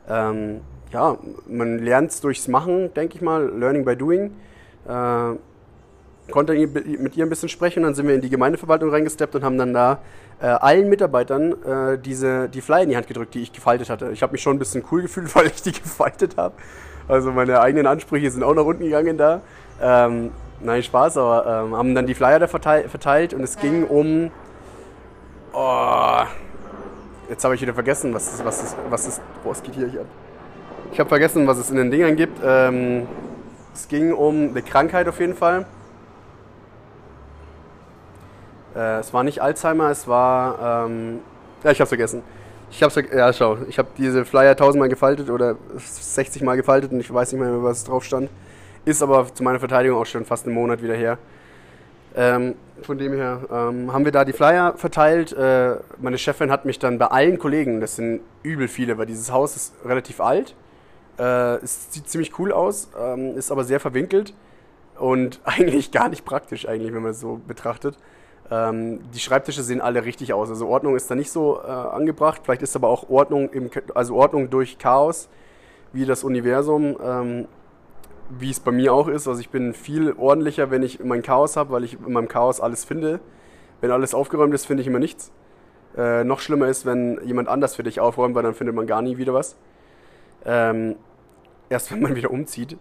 ähm, 0.08 0.60
ja, 0.92 1.16
man 1.48 1.78
lernt 1.78 2.10
es 2.10 2.20
durchs 2.20 2.48
Machen, 2.48 2.92
denke 2.94 3.16
ich 3.16 3.22
mal, 3.22 3.48
Learning 3.48 3.84
by 3.84 3.96
Doing. 3.96 4.32
Äh, 4.88 5.34
konnte 6.30 6.54
mit 6.54 7.16
ihr 7.16 7.24
ein 7.24 7.28
bisschen 7.28 7.48
sprechen, 7.48 7.84
dann 7.84 7.94
sind 7.94 8.08
wir 8.08 8.14
in 8.14 8.20
die 8.20 8.30
Gemeindeverwaltung 8.30 8.90
reingesteppt 8.90 9.36
und 9.36 9.44
haben 9.44 9.58
dann 9.58 9.72
da 9.72 10.00
äh, 10.40 10.46
allen 10.46 10.88
Mitarbeitern 10.88 11.52
äh, 11.62 11.98
diese, 11.98 12.48
die 12.48 12.60
Flyer 12.60 12.82
in 12.82 12.90
die 12.90 12.96
Hand 12.96 13.06
gedrückt, 13.06 13.34
die 13.34 13.42
ich 13.42 13.52
gefaltet 13.52 13.88
hatte. 13.90 14.10
Ich 14.10 14.22
habe 14.22 14.32
mich 14.32 14.42
schon 14.42 14.56
ein 14.56 14.58
bisschen 14.58 14.84
cool 14.90 15.02
gefühlt, 15.02 15.34
weil 15.36 15.46
ich 15.46 15.62
die 15.62 15.72
gefaltet 15.72 16.36
habe. 16.36 16.54
Also 17.08 17.30
meine 17.30 17.60
eigenen 17.60 17.86
Ansprüche 17.86 18.30
sind 18.30 18.42
auch 18.42 18.54
nach 18.54 18.64
unten 18.64 18.84
gegangen 18.84 19.16
da. 19.16 19.40
Ähm, 19.80 20.30
nein, 20.60 20.82
Spaß, 20.82 21.16
aber 21.18 21.64
ähm, 21.64 21.76
haben 21.76 21.94
dann 21.94 22.06
die 22.06 22.14
Flyer 22.14 22.38
da 22.38 22.46
verteilt, 22.46 22.90
verteilt 22.90 23.34
und 23.34 23.42
es 23.42 23.58
ging 23.58 23.84
um. 23.84 24.30
Oh, 25.52 26.22
jetzt 27.28 27.44
habe 27.44 27.54
ich 27.54 27.62
wieder 27.62 27.74
vergessen, 27.74 28.12
was 28.12 28.34
ist, 28.34 28.44
was 28.44 28.62
ist, 28.62 28.76
was 28.90 29.06
ist. 29.06 29.22
Boah, 29.42 29.52
es 29.52 29.62
geht 29.62 29.74
hier 29.74 29.86
ab. 29.86 30.06
Ich 30.92 31.00
habe 31.00 31.08
vergessen, 31.08 31.46
was 31.46 31.58
es 31.58 31.70
in 31.70 31.76
den 31.76 31.90
Dingern 31.90 32.16
gibt. 32.16 32.38
Ähm, 32.44 33.06
es 33.74 33.88
ging 33.88 34.12
um 34.12 34.50
eine 34.50 34.62
Krankheit 34.62 35.08
auf 35.08 35.20
jeden 35.20 35.34
Fall. 35.34 35.66
Äh, 38.74 39.00
es 39.00 39.12
war 39.12 39.24
nicht 39.24 39.40
Alzheimer, 39.40 39.90
es 39.90 40.06
war. 40.06 40.86
Ähm, 40.86 41.20
ja, 41.64 41.70
ich 41.70 41.80
habe 41.80 41.88
vergessen. 41.88 42.22
Ich 42.70 42.82
habe 42.82 43.06
ja 43.14 43.32
schau, 43.32 43.58
ich 43.68 43.78
habe 43.78 43.88
diese 43.96 44.24
Flyer 44.24 44.56
tausendmal 44.56 44.88
gefaltet 44.88 45.30
oder 45.30 45.56
60 45.76 46.42
Mal 46.42 46.56
gefaltet 46.56 46.92
und 46.92 47.00
ich 47.00 47.12
weiß 47.12 47.32
nicht 47.32 47.40
mehr, 47.40 47.62
was 47.62 47.84
drauf 47.84 48.04
stand. 48.04 48.28
Ist 48.86 49.02
aber 49.02 49.26
zu 49.34 49.42
meiner 49.42 49.58
Verteidigung 49.58 50.00
auch 50.00 50.06
schon 50.06 50.24
fast 50.24 50.46
einen 50.46 50.54
Monat 50.54 50.82
wieder 50.82 50.94
her. 50.94 51.18
Ähm, 52.14 52.54
von 52.80 52.96
dem 52.96 53.12
her 53.12 53.40
ähm, 53.52 53.92
haben 53.92 54.06
wir 54.06 54.12
da 54.12 54.24
die 54.24 54.32
Flyer 54.32 54.72
verteilt. 54.78 55.34
Äh, 55.34 55.76
meine 55.98 56.16
Chefin 56.16 56.50
hat 56.50 56.64
mich 56.64 56.78
dann 56.78 56.96
bei 56.96 57.08
allen 57.08 57.38
Kollegen, 57.38 57.82
das 57.82 57.96
sind 57.96 58.22
übel 58.42 58.68
viele, 58.68 58.96
weil 58.96 59.04
dieses 59.04 59.30
Haus 59.30 59.54
ist 59.54 59.74
relativ 59.84 60.20
alt 60.20 60.54
äh, 61.18 61.56
es 61.56 61.92
sieht 61.92 62.08
ziemlich 62.08 62.38
cool 62.38 62.52
aus, 62.52 62.88
ähm, 62.98 63.36
ist 63.36 63.50
aber 63.50 63.64
sehr 63.64 63.80
verwinkelt 63.80 64.34
und 64.98 65.40
eigentlich 65.44 65.90
gar 65.90 66.08
nicht 66.08 66.24
praktisch, 66.24 66.68
eigentlich, 66.68 66.92
wenn 66.92 67.02
man 67.02 67.12
es 67.12 67.20
so 67.20 67.40
betrachtet. 67.46 67.96
Ähm, 68.50 69.00
die 69.12 69.18
Schreibtische 69.18 69.62
sehen 69.62 69.80
alle 69.80 70.04
richtig 70.04 70.32
aus. 70.32 70.50
Also 70.50 70.68
Ordnung 70.68 70.94
ist 70.94 71.10
da 71.10 71.14
nicht 71.14 71.30
so 71.30 71.58
äh, 71.58 71.66
angebracht. 71.66 72.42
Vielleicht 72.44 72.62
ist 72.62 72.76
aber 72.76 72.88
auch 72.88 73.08
Ordnung, 73.10 73.50
im, 73.50 73.70
also 73.94 74.14
Ordnung 74.14 74.50
durch 74.50 74.78
Chaos, 74.78 75.28
wie 75.92 76.04
das 76.04 76.22
Universum, 76.22 76.96
ähm, 77.02 77.48
wie 78.28 78.50
es 78.50 78.60
bei 78.60 78.72
mir 78.72 78.92
auch 78.92 79.08
ist. 79.08 79.28
Also 79.28 79.40
ich 79.40 79.50
bin 79.50 79.74
viel 79.74 80.12
ordentlicher, 80.12 80.70
wenn 80.70 80.82
ich 80.82 81.02
mein 81.02 81.22
Chaos 81.22 81.56
habe, 81.56 81.72
weil 81.72 81.84
ich 81.84 81.94
in 81.94 82.12
meinem 82.12 82.28
Chaos 82.28 82.60
alles 82.60 82.84
finde. 82.84 83.20
Wenn 83.80 83.90
alles 83.90 84.14
aufgeräumt 84.14 84.54
ist, 84.54 84.66
finde 84.66 84.80
ich 84.82 84.86
immer 84.86 84.98
nichts. 84.98 85.32
Äh, 85.96 86.24
noch 86.24 86.40
schlimmer 86.40 86.68
ist, 86.68 86.86
wenn 86.86 87.20
jemand 87.24 87.48
anders 87.48 87.74
für 87.76 87.82
dich 87.82 88.00
aufräumt, 88.00 88.34
weil 88.34 88.42
dann 88.42 88.54
findet 88.54 88.74
man 88.74 88.86
gar 88.86 89.02
nie 89.02 89.16
wieder 89.18 89.34
was. 89.34 89.56
Ähm, 90.44 90.96
erst 91.68 91.92
wenn 91.92 92.00
man 92.00 92.16
wieder 92.16 92.30
umzieht. 92.30 92.76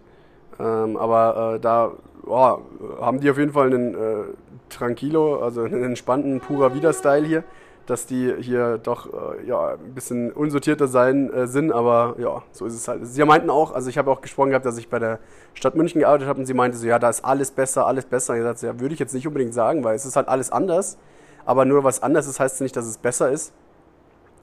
Ähm, 0.58 0.96
aber 0.96 1.54
äh, 1.54 1.60
da 1.60 1.92
oh, 2.26 2.58
haben 3.00 3.20
die 3.20 3.30
auf 3.30 3.38
jeden 3.38 3.52
Fall 3.52 3.66
einen 3.66 3.94
äh, 3.94 4.24
Tranquilo, 4.68 5.40
also 5.40 5.62
einen 5.62 5.82
entspannten 5.82 6.40
Pura 6.40 6.74
Vida-Style 6.74 7.26
hier, 7.26 7.44
dass 7.86 8.06
die 8.06 8.34
hier 8.40 8.78
doch 8.78 9.06
äh, 9.12 9.46
ja, 9.46 9.74
ein 9.74 9.94
bisschen 9.94 10.32
unsortierter 10.32 10.88
sein 10.88 11.32
äh, 11.32 11.46
sind, 11.46 11.72
aber 11.72 12.16
ja, 12.18 12.42
so 12.52 12.66
ist 12.66 12.74
es 12.74 12.88
halt. 12.88 13.06
Sie 13.06 13.24
meinten 13.24 13.50
auch, 13.50 13.72
also 13.72 13.88
ich 13.88 13.98
habe 13.98 14.10
auch 14.10 14.20
gesprochen 14.20 14.50
gehabt, 14.50 14.66
dass 14.66 14.78
ich 14.78 14.88
bei 14.88 14.98
der 14.98 15.18
Stadt 15.54 15.74
München 15.74 16.00
gearbeitet 16.00 16.28
habe 16.28 16.40
und 16.40 16.46
sie 16.46 16.54
meinte 16.54 16.76
so, 16.76 16.86
ja, 16.86 16.98
da 16.98 17.08
ist 17.08 17.24
alles 17.24 17.50
besser, 17.50 17.86
alles 17.86 18.04
besser. 18.04 18.34
Und 18.34 18.40
ich 18.40 18.44
sagte, 18.44 18.66
ja, 18.66 18.80
würde 18.80 18.94
ich 18.94 19.00
jetzt 19.00 19.14
nicht 19.14 19.26
unbedingt 19.26 19.54
sagen, 19.54 19.84
weil 19.84 19.94
es 19.94 20.04
ist 20.04 20.16
halt 20.16 20.28
alles 20.28 20.50
anders, 20.50 20.98
aber 21.44 21.64
nur 21.64 21.84
was 21.84 22.02
anders 22.02 22.26
ist, 22.26 22.40
heißt 22.40 22.60
nicht, 22.60 22.76
dass 22.76 22.86
es 22.86 22.98
besser 22.98 23.30
ist. 23.30 23.52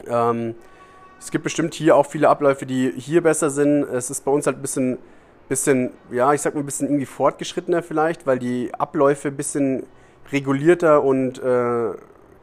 Ähm, 0.07 0.55
es 1.19 1.31
gibt 1.31 1.43
bestimmt 1.43 1.73
hier 1.73 1.95
auch 1.95 2.05
viele 2.05 2.29
Abläufe, 2.29 2.65
die 2.65 2.91
hier 2.97 3.23
besser 3.23 3.49
sind. 3.49 3.83
Es 3.83 4.09
ist 4.09 4.25
bei 4.25 4.31
uns 4.31 4.45
halt 4.45 4.57
ein 4.57 4.61
bisschen, 4.61 4.97
bisschen, 5.47 5.91
ja, 6.11 6.33
ich 6.33 6.41
sag 6.41 6.53
mal 6.53 6.61
ein 6.61 6.65
bisschen 6.65 6.87
irgendwie 6.87 7.05
fortgeschrittener 7.05 7.81
vielleicht, 7.81 8.27
weil 8.27 8.39
die 8.39 8.73
Abläufe 8.73 9.29
ein 9.29 9.37
bisschen 9.37 9.85
regulierter 10.31 11.03
und 11.03 11.41
äh, 11.41 11.91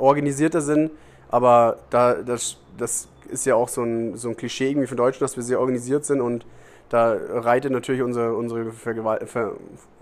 organisierter 0.01 0.61
sind. 0.61 0.91
Aber 1.29 1.79
da, 1.91 2.15
das, 2.15 2.57
das 2.77 3.09
ist 3.29 3.47
ja 3.47 3.55
auch 3.55 3.69
so 3.69 3.83
ein, 3.83 4.17
so 4.17 4.29
ein 4.29 4.37
Klischee 4.37 4.71
irgendwie 4.71 4.87
von 4.87 4.97
Deutschen, 4.97 5.21
dass 5.21 5.37
wir 5.37 5.43
sehr 5.43 5.61
organisiert 5.61 6.05
sind 6.05 6.21
und 6.21 6.45
da 6.89 7.17
reitet 7.29 7.71
natürlich 7.71 8.03
unsere, 8.03 8.35
unsere, 8.35 8.73
Vergewalt 8.73 9.29
Ver 9.29 9.53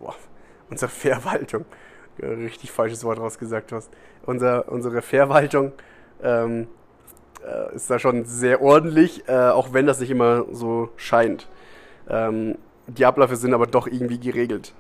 boah, 0.01 0.15
unsere 0.71 0.91
Verwaltung, 0.91 1.67
richtig 2.21 2.73
falsches 2.73 3.05
Wort 3.05 3.21
rausgesagt 3.21 3.73
hast, 3.73 3.91
Unser, 4.25 4.71
unsere 4.73 5.03
Verwaltung 5.03 5.73
ähm, 6.23 6.67
äh, 7.47 7.75
ist 7.77 7.91
da 7.91 7.99
schon 7.99 8.25
sehr 8.25 8.63
ordentlich, 8.63 9.29
äh, 9.29 9.51
auch 9.51 9.73
wenn 9.73 9.87
das 9.87 10.01
nicht 10.01 10.11
immer 10.11 10.47
so 10.51 10.89
scheint. 10.97 11.47
Ähm, 12.09 12.57
die 12.87 13.05
Abläufe 13.05 13.37
sind 13.37 13.53
aber 13.53 13.67
doch 13.67 13.87
irgendwie 13.87 14.19
geregelt. 14.19 14.73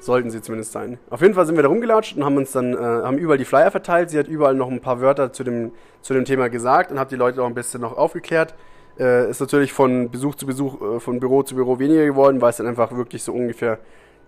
Sollten 0.00 0.30
sie 0.30 0.40
zumindest 0.40 0.72
sein. 0.72 0.98
Auf 1.10 1.22
jeden 1.22 1.34
Fall 1.34 1.46
sind 1.46 1.56
wir 1.56 1.62
da 1.62 1.68
rumgelatscht 1.68 2.16
und 2.16 2.24
haben 2.24 2.36
uns 2.36 2.52
dann, 2.52 2.74
äh, 2.74 2.76
haben 2.76 3.18
überall 3.18 3.38
die 3.38 3.44
Flyer 3.44 3.70
verteilt. 3.70 4.10
Sie 4.10 4.18
hat 4.18 4.28
überall 4.28 4.54
noch 4.54 4.70
ein 4.70 4.80
paar 4.80 5.00
Wörter 5.00 5.32
zu 5.32 5.44
dem, 5.44 5.72
zu 6.02 6.14
dem 6.14 6.24
Thema 6.24 6.48
gesagt 6.48 6.92
und 6.92 6.98
hat 6.98 7.10
die 7.10 7.16
Leute 7.16 7.42
auch 7.42 7.46
ein 7.46 7.54
bisschen 7.54 7.80
noch 7.80 7.96
aufgeklärt. 7.96 8.54
Äh, 8.98 9.30
ist 9.30 9.40
natürlich 9.40 9.72
von 9.72 10.10
Besuch 10.10 10.34
zu 10.34 10.46
Besuch, 10.46 10.80
äh, 10.80 11.00
von 11.00 11.20
Büro 11.20 11.42
zu 11.42 11.54
Büro 11.54 11.78
weniger 11.78 12.04
geworden, 12.04 12.40
weil 12.40 12.50
es 12.50 12.56
dann 12.56 12.66
einfach 12.66 12.96
wirklich 12.96 13.22
so 13.22 13.32
ungefähr 13.32 13.78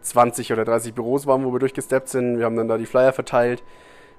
20 0.02 0.52
oder 0.52 0.64
30 0.64 0.94
Büros 0.94 1.26
waren, 1.26 1.44
wo 1.44 1.52
wir 1.52 1.58
durchgesteppt 1.58 2.08
sind. 2.08 2.38
Wir 2.38 2.44
haben 2.44 2.56
dann 2.56 2.68
da 2.68 2.78
die 2.78 2.86
Flyer 2.86 3.12
verteilt. 3.12 3.62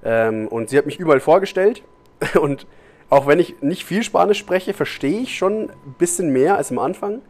Ähm, 0.03 0.47
und 0.47 0.69
sie 0.69 0.77
hat 0.77 0.85
mich 0.85 0.99
überall 0.99 1.19
vorgestellt. 1.19 1.83
Und 2.41 2.67
auch 3.09 3.27
wenn 3.27 3.39
ich 3.39 3.61
nicht 3.61 3.83
viel 3.83 4.03
Spanisch 4.03 4.39
spreche, 4.39 4.73
verstehe 4.73 5.21
ich 5.21 5.35
schon 5.35 5.69
ein 5.69 5.95
bisschen 5.97 6.31
mehr 6.31 6.55
als 6.55 6.71
am 6.71 6.79
Anfang. 6.79 7.21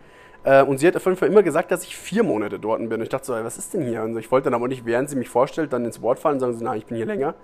Äh, 0.44 0.64
und 0.64 0.80
sie 0.80 0.88
hat 0.88 0.96
auf 0.96 1.06
jeden 1.06 1.18
Fall 1.18 1.30
immer 1.30 1.44
gesagt, 1.44 1.72
dass 1.72 1.84
ich 1.84 1.96
vier 1.96 2.24
Monate 2.24 2.60
dort 2.60 2.80
bin. 2.80 2.94
Und 2.94 3.02
ich 3.02 3.10
dachte 3.10 3.26
so, 3.26 3.34
was 3.34 3.58
ist 3.58 3.74
denn 3.74 3.84
hier? 3.84 4.04
Und 4.04 4.18
ich 4.18 4.32
wollte 4.32 4.46
dann 4.46 4.54
aber 4.54 4.68
nicht, 4.68 4.86
während 4.86 5.10
sie 5.10 5.16
mich 5.16 5.30
vorstellt, 5.30 5.72
dann 5.74 5.86
ins 5.86 6.02
Wort 6.02 6.20
fallen 6.20 6.36
und 6.36 6.40
sagen 6.40 6.58
so, 6.58 6.64
nein, 6.64 6.78
ich 6.78 6.86
bin 6.86 6.98
hier 6.98 7.06
länger. 7.06 7.36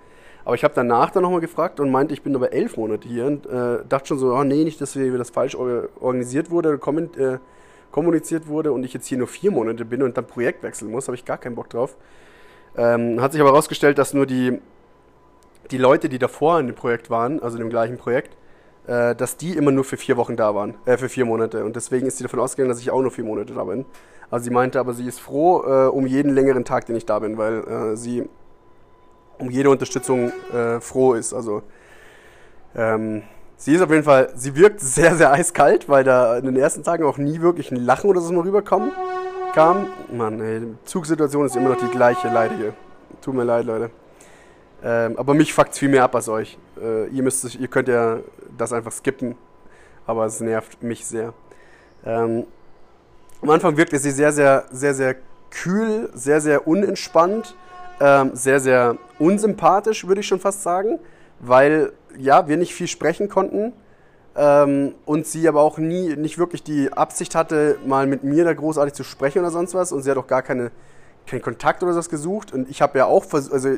Aber 0.46 0.56
ich 0.56 0.64
habe 0.64 0.74
danach 0.74 1.10
dann 1.10 1.24
nochmal 1.24 1.42
gefragt 1.42 1.80
und 1.80 1.92
meinte, 1.92 2.14
ich 2.14 2.22
bin 2.22 2.34
aber 2.34 2.54
elf 2.54 2.78
Monate 2.78 3.08
hier 3.08 3.26
und 3.26 3.46
äh, 3.48 3.80
dachte 3.88 4.08
schon 4.08 4.18
so, 4.18 4.34
oh 4.34 4.44
nee, 4.44 4.64
nicht, 4.64 4.80
dass 4.80 4.94
das 4.94 5.30
falsch 5.30 5.56
organisiert 5.56 6.50
wurde, 6.50 6.80
äh, 7.18 7.38
kommuniziert 7.92 8.48
wurde 8.48 8.72
und 8.72 8.86
ich 8.86 8.94
jetzt 8.94 9.08
hier 9.08 9.18
nur 9.18 9.28
vier 9.28 9.52
Monate 9.52 9.84
bin 9.84 10.02
und 10.02 10.16
dann 10.16 10.26
Projekt 10.26 10.64
wechseln 10.64 10.90
muss, 10.90 11.08
habe 11.08 11.16
ich 11.16 11.26
gar 11.26 11.38
keinen 11.38 11.56
Bock 11.56 11.70
drauf. 11.70 11.98
Ähm, 12.78 13.22
hat 13.22 13.34
sich 13.34 13.42
aber 13.42 13.50
herausgestellt, 13.50 13.98
dass 13.98 14.14
nur 14.14 14.26
die, 14.26 14.62
die 15.72 15.78
Leute, 15.78 16.08
die 16.08 16.20
davor 16.20 16.60
in 16.62 16.68
dem 16.68 16.76
Projekt 16.76 17.10
waren, 17.10 17.42
also 17.42 17.58
in 17.58 17.64
dem 17.64 17.70
gleichen 17.70 17.98
Projekt, 17.98 18.38
äh, 18.88 19.16
dass 19.16 19.38
die 19.38 19.56
immer 19.56 19.72
nur 19.72 19.84
für 19.84 19.98
vier 19.98 20.18
Wochen 20.18 20.36
da 20.36 20.56
waren, 20.56 20.76
äh, 20.86 20.98
für 20.98 21.10
vier 21.10 21.26
Monate. 21.26 21.64
Und 21.66 21.76
deswegen 21.76 22.08
ist 22.08 22.18
sie 22.18 22.24
davon 22.24 22.40
ausgegangen, 22.40 22.70
dass 22.70 22.80
ich 22.80 22.90
auch 22.90 23.02
nur 23.02 23.12
vier 23.12 23.26
Monate 23.26 23.54
da 23.54 23.64
bin. 23.64 23.86
Also 24.30 24.46
sie 24.46 24.50
meinte 24.50 24.80
aber, 24.80 24.94
sie 24.94 25.08
ist 25.08 25.20
froh 25.20 25.64
äh, 25.64 25.88
um 25.88 26.08
jeden 26.08 26.34
längeren 26.34 26.66
Tag, 26.66 26.86
den 26.86 26.96
ich 26.96 27.06
da 27.06 27.20
bin, 27.20 27.38
weil 27.38 27.64
äh, 27.64 27.96
sie 27.96 28.28
um 29.38 29.50
jede 29.50 29.70
Unterstützung 29.70 30.32
äh, 30.54 30.80
froh 30.80 31.14
ist. 31.14 31.34
Also 31.34 31.62
ähm, 32.76 33.24
sie 33.56 33.74
ist 33.74 33.82
auf 33.82 33.90
jeden 33.90 34.04
Fall, 34.04 34.30
sie 34.36 34.56
wirkt 34.56 34.80
sehr, 34.80 35.16
sehr 35.16 35.32
eiskalt, 35.32 35.88
weil 35.88 36.04
da 36.04 36.38
in 36.38 36.46
den 36.46 36.58
ersten 36.58 36.84
Tagen 36.84 37.04
auch 37.06 37.18
nie 37.18 37.42
wirklich 37.42 37.72
ein 37.72 37.78
Lachen 37.78 38.10
oder 38.10 38.22
so 38.22 38.34
mal 38.34 38.42
rüberkommen 38.42 38.92
kam. 39.54 39.88
Mann, 40.12 40.40
ey, 40.40 40.60
die 40.62 40.76
Zugsituation 40.86 41.46
ist 41.46 41.56
immer 41.56 41.70
noch 41.70 41.78
die 41.78 41.90
gleiche, 41.90 42.28
leidige. 42.28 42.74
Tut 43.22 43.34
mir 43.34 43.44
leid, 43.44 43.66
Leute. 43.66 43.92
Ähm, 44.84 45.18
aber 45.18 45.34
mich 45.34 45.54
fuckt 45.54 45.76
viel 45.76 45.90
mehr 45.90 46.04
ab 46.04 46.16
als 46.16 46.30
euch. 46.30 46.58
Äh, 46.80 47.08
ihr, 47.08 47.24
müsst, 47.24 47.56
ihr 47.56 47.68
könnt 47.68 47.88
ja 47.88 48.20
das 48.58 48.74
einfach 48.74 48.92
skippen, 48.92 49.36
aber 50.06 50.26
es 50.26 50.40
nervt 50.40 50.84
mich 50.84 51.06
sehr. 51.06 51.34
Ähm, 52.06 52.46
am 53.42 53.50
Anfang 53.50 53.78
wirkte 53.78 53.98
sie 54.00 54.12
sehr, 54.12 54.32
sehr, 54.32 54.66
sehr, 54.72 54.94
sehr 54.94 55.16
kühl, 55.50 56.10
sehr, 56.14 56.42
sehr 56.42 56.68
unentspannt, 56.68 57.56
ähm, 58.00 58.32
sehr, 58.34 58.60
sehr 58.60 58.98
unsympathisch, 59.20 60.08
würde 60.08 60.22
ich 60.22 60.28
schon 60.28 60.40
fast 60.40 60.64
sagen, 60.64 61.00
weil 61.40 61.94
ja, 62.18 62.48
wir 62.48 62.58
nicht 62.58 62.74
viel 62.74 62.88
sprechen 62.88 63.30
konnten 63.30 63.74
ähm, 64.36 64.96
und 65.06 65.26
sie 65.28 65.48
aber 65.48 65.62
auch 65.62 65.78
nie, 65.78 66.16
nicht 66.16 66.38
wirklich 66.38 66.64
die 66.64 66.92
Absicht 66.94 67.36
hatte, 67.36 67.78
mal 67.86 68.08
mit 68.08 68.24
mir 68.24 68.44
da 68.44 68.54
großartig 68.54 68.94
zu 68.94 69.04
sprechen 69.04 69.40
oder 69.40 69.52
sonst 69.52 69.74
was 69.74 69.92
und 69.92 70.04
sie 70.04 70.12
hat 70.12 70.18
auch 70.18 70.28
gar 70.28 70.42
keine, 70.42 70.72
keinen 71.26 71.42
Kontakt 71.42 71.84
oder 71.84 71.94
sowas 71.94 72.10
gesucht 72.10 72.54
und 72.54 72.70
ich 72.70 72.82
habe 72.82 73.00
ja 73.00 73.06
auch, 73.06 73.26
also 73.34 73.78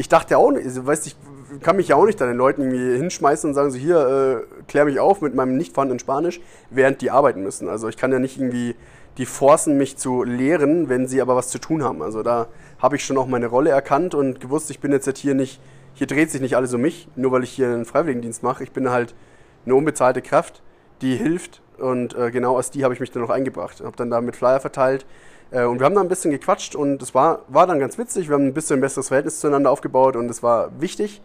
ich 0.00 0.08
dachte 0.08 0.38
auch 0.38 0.50
nicht, 0.50 0.64
also, 0.64 0.86
weißt, 0.86 1.06
ich 1.08 1.16
kann 1.60 1.76
mich 1.76 1.88
ja 1.88 1.96
auch 1.96 2.06
nicht 2.06 2.18
dann 2.18 2.28
den 2.28 2.38
Leuten 2.38 2.62
irgendwie 2.62 2.96
hinschmeißen 2.96 3.50
und 3.50 3.54
sagen 3.54 3.70
so, 3.70 3.76
hier, 3.76 4.46
äh, 4.48 4.62
klär 4.66 4.86
mich 4.86 4.98
auf 4.98 5.20
mit 5.20 5.34
meinem 5.34 5.58
nicht 5.58 5.74
vorhandenen 5.74 5.98
Spanisch, 5.98 6.40
während 6.70 7.02
die 7.02 7.10
arbeiten 7.10 7.42
müssen. 7.42 7.68
Also 7.68 7.86
ich 7.86 7.98
kann 7.98 8.10
ja 8.10 8.18
nicht 8.18 8.38
irgendwie 8.38 8.76
die 9.18 9.26
forcen, 9.26 9.76
mich 9.76 9.98
zu 9.98 10.22
lehren, 10.24 10.88
wenn 10.88 11.06
sie 11.06 11.20
aber 11.20 11.36
was 11.36 11.48
zu 11.48 11.58
tun 11.58 11.84
haben. 11.84 12.00
Also 12.00 12.22
da 12.22 12.46
habe 12.78 12.96
ich 12.96 13.04
schon 13.04 13.18
auch 13.18 13.26
meine 13.26 13.48
Rolle 13.48 13.70
erkannt 13.70 14.14
und 14.14 14.40
gewusst, 14.40 14.70
ich 14.70 14.80
bin 14.80 14.90
jetzt 14.90 15.06
halt 15.06 15.18
hier 15.18 15.34
nicht, 15.34 15.60
hier 15.92 16.06
dreht 16.06 16.30
sich 16.30 16.40
nicht 16.40 16.56
alles 16.56 16.72
um 16.72 16.80
mich, 16.80 17.06
nur 17.14 17.32
weil 17.32 17.44
ich 17.44 17.50
hier 17.50 17.66
einen 17.66 17.84
Freiwilligendienst 17.84 18.42
mache. 18.42 18.64
Ich 18.64 18.72
bin 18.72 18.88
halt 18.88 19.14
eine 19.66 19.74
unbezahlte 19.74 20.22
Kraft, 20.22 20.62
die 21.02 21.16
hilft 21.16 21.60
und 21.76 22.14
äh, 22.14 22.30
genau 22.30 22.56
als 22.56 22.70
die 22.70 22.84
habe 22.84 22.94
ich 22.94 23.00
mich 23.00 23.10
dann 23.10 23.22
auch 23.22 23.30
eingebracht. 23.30 23.82
Habe 23.82 23.96
dann 23.96 24.08
da 24.08 24.22
mit 24.22 24.34
Flyer 24.34 24.60
verteilt, 24.60 25.04
äh, 25.50 25.64
und 25.64 25.80
wir 25.80 25.86
haben 25.86 25.94
da 25.94 26.00
ein 26.00 26.08
bisschen 26.08 26.30
gequatscht 26.30 26.74
und 26.74 27.02
es 27.02 27.14
war, 27.14 27.40
war 27.48 27.66
dann 27.66 27.78
ganz 27.80 27.98
witzig. 27.98 28.28
Wir 28.28 28.34
haben 28.34 28.46
ein 28.46 28.54
bisschen 28.54 28.78
ein 28.78 28.80
besseres 28.80 29.08
Verhältnis 29.08 29.40
zueinander 29.40 29.70
aufgebaut 29.70 30.16
und 30.16 30.30
es 30.30 30.42
war 30.42 30.70
wichtig. 30.80 31.20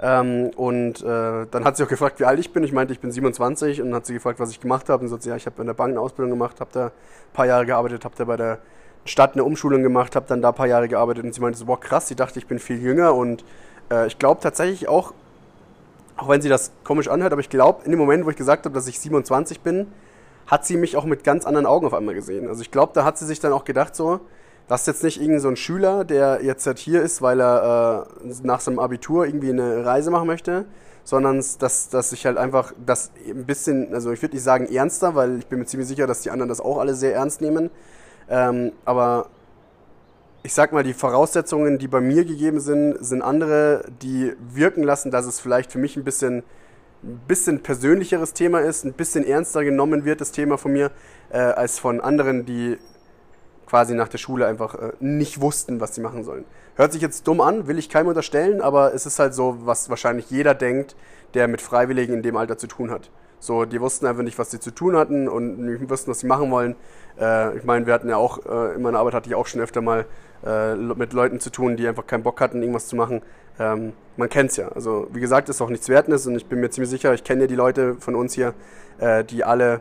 Ähm, 0.00 0.50
und 0.56 1.00
äh, 1.02 1.46
dann 1.48 1.64
hat 1.64 1.76
sie 1.76 1.84
auch 1.84 1.88
gefragt, 1.88 2.18
wie 2.18 2.24
alt 2.24 2.40
ich 2.40 2.52
bin. 2.52 2.64
Ich 2.64 2.72
meinte, 2.72 2.92
ich 2.92 2.98
bin 2.98 3.12
27 3.12 3.80
und 3.80 3.88
dann 3.88 3.96
hat 3.96 4.06
sie 4.06 4.14
gefragt, 4.14 4.40
was 4.40 4.50
ich 4.50 4.60
gemacht 4.60 4.88
habe. 4.88 5.04
Und 5.04 5.08
so, 5.08 5.16
ja, 5.28 5.36
ich 5.36 5.46
habe 5.46 5.60
in 5.60 5.66
der 5.66 5.74
Bank 5.74 5.90
eine 5.90 6.00
Ausbildung 6.00 6.30
gemacht, 6.30 6.60
habe 6.60 6.70
da 6.72 6.86
ein 6.86 6.92
paar 7.32 7.46
Jahre 7.46 7.66
gearbeitet, 7.66 8.04
habe 8.04 8.14
da 8.16 8.24
bei 8.24 8.36
der 8.36 8.58
Stadt 9.04 9.34
eine 9.34 9.44
Umschulung 9.44 9.82
gemacht, 9.82 10.16
habe 10.16 10.26
dann 10.28 10.42
da 10.42 10.48
ein 10.48 10.54
paar 10.54 10.66
Jahre 10.66 10.88
gearbeitet. 10.88 11.24
Und 11.24 11.32
sie 11.32 11.40
meinte 11.40 11.58
so, 11.58 11.66
boah, 11.66 11.78
krass, 11.78 12.08
sie 12.08 12.16
dachte, 12.16 12.40
ich 12.40 12.48
bin 12.48 12.58
viel 12.58 12.82
jünger. 12.82 13.14
Und 13.14 13.44
äh, 13.92 14.08
ich 14.08 14.18
glaube 14.18 14.40
tatsächlich 14.40 14.88
auch, 14.88 15.14
auch 16.16 16.28
wenn 16.28 16.42
sie 16.42 16.48
das 16.48 16.72
komisch 16.82 17.06
anhört, 17.06 17.32
aber 17.32 17.40
ich 17.40 17.48
glaube, 17.48 17.84
in 17.84 17.92
dem 17.92 18.00
Moment, 18.00 18.26
wo 18.26 18.30
ich 18.30 18.36
gesagt 18.36 18.64
habe, 18.64 18.74
dass 18.74 18.88
ich 18.88 18.98
27 18.98 19.60
bin, 19.60 19.86
hat 20.46 20.66
sie 20.66 20.76
mich 20.76 20.96
auch 20.96 21.04
mit 21.04 21.24
ganz 21.24 21.46
anderen 21.46 21.66
Augen 21.66 21.86
auf 21.86 21.94
einmal 21.94 22.14
gesehen. 22.14 22.48
Also 22.48 22.62
ich 22.62 22.70
glaube, 22.70 22.92
da 22.94 23.04
hat 23.04 23.18
sie 23.18 23.26
sich 23.26 23.40
dann 23.40 23.52
auch 23.52 23.64
gedacht 23.64 23.96
so, 23.96 24.20
das 24.68 24.82
ist 24.82 24.86
jetzt 24.86 25.04
nicht 25.04 25.16
irgendein 25.18 25.40
so 25.40 25.48
ein 25.48 25.56
Schüler, 25.56 26.04
der 26.04 26.40
jetzt 26.42 26.66
halt 26.66 26.78
hier 26.78 27.02
ist, 27.02 27.20
weil 27.20 27.40
er 27.40 28.06
äh, 28.24 28.32
nach 28.42 28.60
seinem 28.60 28.78
Abitur 28.78 29.26
irgendwie 29.26 29.50
eine 29.50 29.84
Reise 29.84 30.10
machen 30.10 30.26
möchte, 30.26 30.66
sondern 31.04 31.42
dass, 31.58 31.88
dass 31.88 32.12
ich 32.12 32.26
halt 32.26 32.38
einfach 32.38 32.72
das 32.84 33.10
ein 33.26 33.44
bisschen, 33.44 33.92
also 33.92 34.12
ich 34.12 34.22
würde 34.22 34.36
nicht 34.36 34.44
sagen 34.44 34.66
ernster, 34.66 35.14
weil 35.14 35.38
ich 35.38 35.46
bin 35.46 35.58
mir 35.58 35.66
ziemlich 35.66 35.88
sicher, 35.88 36.06
dass 36.06 36.20
die 36.20 36.30
anderen 36.30 36.48
das 36.48 36.60
auch 36.60 36.78
alle 36.78 36.94
sehr 36.94 37.14
ernst 37.14 37.40
nehmen. 37.40 37.70
Ähm, 38.28 38.72
aber 38.84 39.26
ich 40.44 40.54
sag 40.54 40.72
mal, 40.72 40.82
die 40.82 40.94
Voraussetzungen, 40.94 41.78
die 41.78 41.88
bei 41.88 42.00
mir 42.00 42.24
gegeben 42.24 42.60
sind, 42.60 42.96
sind 43.04 43.22
andere, 43.22 43.84
die 44.00 44.32
wirken 44.52 44.82
lassen, 44.82 45.10
dass 45.10 45.26
es 45.26 45.40
vielleicht 45.40 45.70
für 45.70 45.78
mich 45.78 45.96
ein 45.96 46.04
bisschen 46.04 46.42
ein 47.02 47.20
bisschen 47.26 47.62
persönlicheres 47.62 48.32
Thema 48.32 48.60
ist, 48.60 48.84
ein 48.84 48.92
bisschen 48.92 49.26
ernster 49.26 49.64
genommen 49.64 50.04
wird, 50.04 50.20
das 50.20 50.32
Thema 50.32 50.58
von 50.58 50.72
mir, 50.72 50.90
äh, 51.30 51.38
als 51.38 51.78
von 51.78 52.00
anderen, 52.00 52.44
die 52.44 52.78
quasi 53.66 53.94
nach 53.94 54.08
der 54.08 54.18
Schule 54.18 54.46
einfach 54.46 54.74
äh, 54.74 54.92
nicht 55.00 55.40
wussten, 55.40 55.80
was 55.80 55.94
sie 55.94 56.00
machen 56.00 56.24
sollen. 56.24 56.44
Hört 56.76 56.92
sich 56.92 57.02
jetzt 57.02 57.26
dumm 57.26 57.40
an, 57.40 57.66
will 57.66 57.78
ich 57.78 57.88
keinem 57.88 58.08
unterstellen, 58.08 58.60
aber 58.60 58.94
es 58.94 59.06
ist 59.06 59.18
halt 59.18 59.34
so, 59.34 59.58
was 59.64 59.90
wahrscheinlich 59.90 60.30
jeder 60.30 60.54
denkt, 60.54 60.94
der 61.34 61.48
mit 61.48 61.60
Freiwilligen 61.60 62.14
in 62.14 62.22
dem 62.22 62.36
Alter 62.36 62.58
zu 62.58 62.66
tun 62.66 62.90
hat. 62.90 63.10
So, 63.42 63.64
die 63.64 63.80
wussten 63.80 64.06
einfach 64.06 64.22
nicht, 64.22 64.38
was 64.38 64.52
sie 64.52 64.60
zu 64.60 64.70
tun 64.70 64.96
hatten 64.96 65.28
und 65.28 65.58
nicht 65.58 65.90
wussten, 65.90 66.12
was 66.12 66.20
sie 66.20 66.28
machen 66.28 66.52
wollen. 66.52 66.76
Äh, 67.20 67.56
ich 67.56 67.64
meine, 67.64 67.86
wir 67.86 67.92
hatten 67.92 68.08
ja 68.08 68.16
auch, 68.16 68.38
äh, 68.46 68.76
in 68.76 68.82
meiner 68.82 69.00
Arbeit 69.00 69.14
hatte 69.14 69.28
ich 69.28 69.34
auch 69.34 69.48
schon 69.48 69.60
öfter 69.60 69.80
mal 69.80 70.06
äh, 70.46 70.76
mit 70.76 71.12
Leuten 71.12 71.40
zu 71.40 71.50
tun, 71.50 71.76
die 71.76 71.88
einfach 71.88 72.06
keinen 72.06 72.22
Bock 72.22 72.40
hatten, 72.40 72.62
irgendwas 72.62 72.86
zu 72.86 72.94
machen. 72.94 73.20
Ähm, 73.58 73.94
man 74.16 74.28
es 74.28 74.56
ja. 74.56 74.68
Also, 74.68 75.08
wie 75.12 75.18
gesagt, 75.18 75.48
ist 75.48 75.60
auch 75.60 75.70
nichts 75.70 75.88
Wertendes 75.88 76.24
und 76.28 76.36
ich 76.36 76.46
bin 76.46 76.60
mir 76.60 76.70
ziemlich 76.70 76.90
sicher, 76.90 77.14
ich 77.14 77.24
kenne 77.24 77.42
ja 77.42 77.46
die 77.48 77.56
Leute 77.56 77.96
von 77.96 78.14
uns 78.14 78.34
hier, 78.34 78.54
äh, 79.00 79.24
die 79.24 79.42
alle 79.42 79.80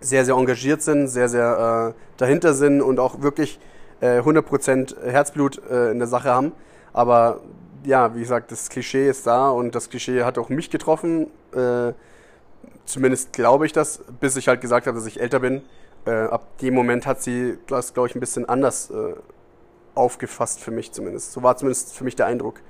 sehr, 0.00 0.24
sehr 0.24 0.34
engagiert 0.34 0.82
sind, 0.82 1.06
sehr, 1.06 1.28
sehr 1.28 1.94
äh, 1.94 2.00
dahinter 2.16 2.52
sind 2.52 2.82
und 2.82 2.98
auch 2.98 3.22
wirklich 3.22 3.60
100% 4.02 4.96
äh, 5.06 5.10
Herzblut 5.10 5.56
in 5.56 5.98
der 5.98 6.08
Sache 6.08 6.30
haben. 6.30 6.52
Aber 6.92 7.40
ja, 7.84 8.12
wie 8.16 8.20
gesagt, 8.20 8.50
das 8.50 8.68
Klischee 8.68 9.08
ist 9.08 9.24
da 9.28 9.50
und 9.50 9.76
das 9.76 9.88
Klischee 9.88 10.24
hat 10.24 10.36
auch 10.36 10.48
mich 10.48 10.68
getroffen. 10.68 11.28
Äh, 12.86 12.88
zumindest 12.88 13.32
glaube 13.32 13.66
ich 13.66 13.72
das, 13.72 14.02
bis 14.20 14.36
ich 14.36 14.48
halt 14.48 14.60
gesagt 14.60 14.86
habe, 14.86 14.96
dass 14.96 15.06
ich 15.06 15.20
älter 15.20 15.40
bin. 15.40 15.62
ab 16.04 16.58
dem 16.58 16.72
Moment 16.72 17.04
hat 17.04 17.20
sie 17.20 17.58
das, 17.66 17.92
glaube 17.92 18.08
ich, 18.08 18.14
ein 18.14 18.20
bisschen 18.20 18.48
anders 18.48 18.92
aufgefasst 19.96 20.60
für 20.60 20.70
mich 20.70 20.92
zumindest. 20.92 21.32
So 21.32 21.42
war 21.42 21.56
zumindest 21.56 21.96
für 21.96 22.04
mich 22.04 22.14
der 22.14 22.26
Eindruck. 22.26 22.60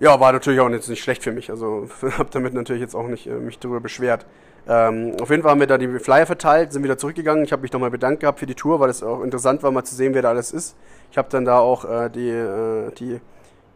Ja, 0.00 0.18
war 0.18 0.32
natürlich 0.32 0.60
auch 0.60 0.68
jetzt 0.70 0.88
nicht 0.88 1.02
schlecht 1.02 1.22
für 1.22 1.32
mich. 1.32 1.50
Also 1.50 1.88
habe 2.18 2.28
damit 2.30 2.54
natürlich 2.54 2.80
jetzt 2.80 2.94
auch 2.94 3.06
nicht 3.06 3.26
äh, 3.26 3.34
mich 3.34 3.58
darüber 3.58 3.80
beschwert. 3.80 4.26
Ähm, 4.66 5.16
auf 5.20 5.30
jeden 5.30 5.42
Fall 5.42 5.52
haben 5.52 5.60
wir 5.60 5.66
da 5.66 5.78
die 5.78 5.88
Flyer 5.98 6.26
verteilt, 6.26 6.72
sind 6.72 6.82
wieder 6.82 6.98
zurückgegangen. 6.98 7.44
Ich 7.44 7.52
habe 7.52 7.62
mich 7.62 7.72
nochmal 7.72 7.90
bedankt 7.90 8.20
gehabt 8.20 8.38
für 8.38 8.46
die 8.46 8.54
Tour, 8.54 8.80
weil 8.80 8.90
es 8.90 9.02
auch 9.02 9.22
interessant 9.22 9.62
war, 9.62 9.70
mal 9.70 9.84
zu 9.84 9.94
sehen, 9.94 10.14
wer 10.14 10.22
da 10.22 10.30
alles 10.30 10.52
ist. 10.52 10.76
Ich 11.10 11.18
habe 11.18 11.28
dann 11.30 11.44
da 11.44 11.58
auch 11.58 11.84
äh, 11.84 12.08
die, 12.10 12.30
äh, 12.30 12.90
die 12.92 13.20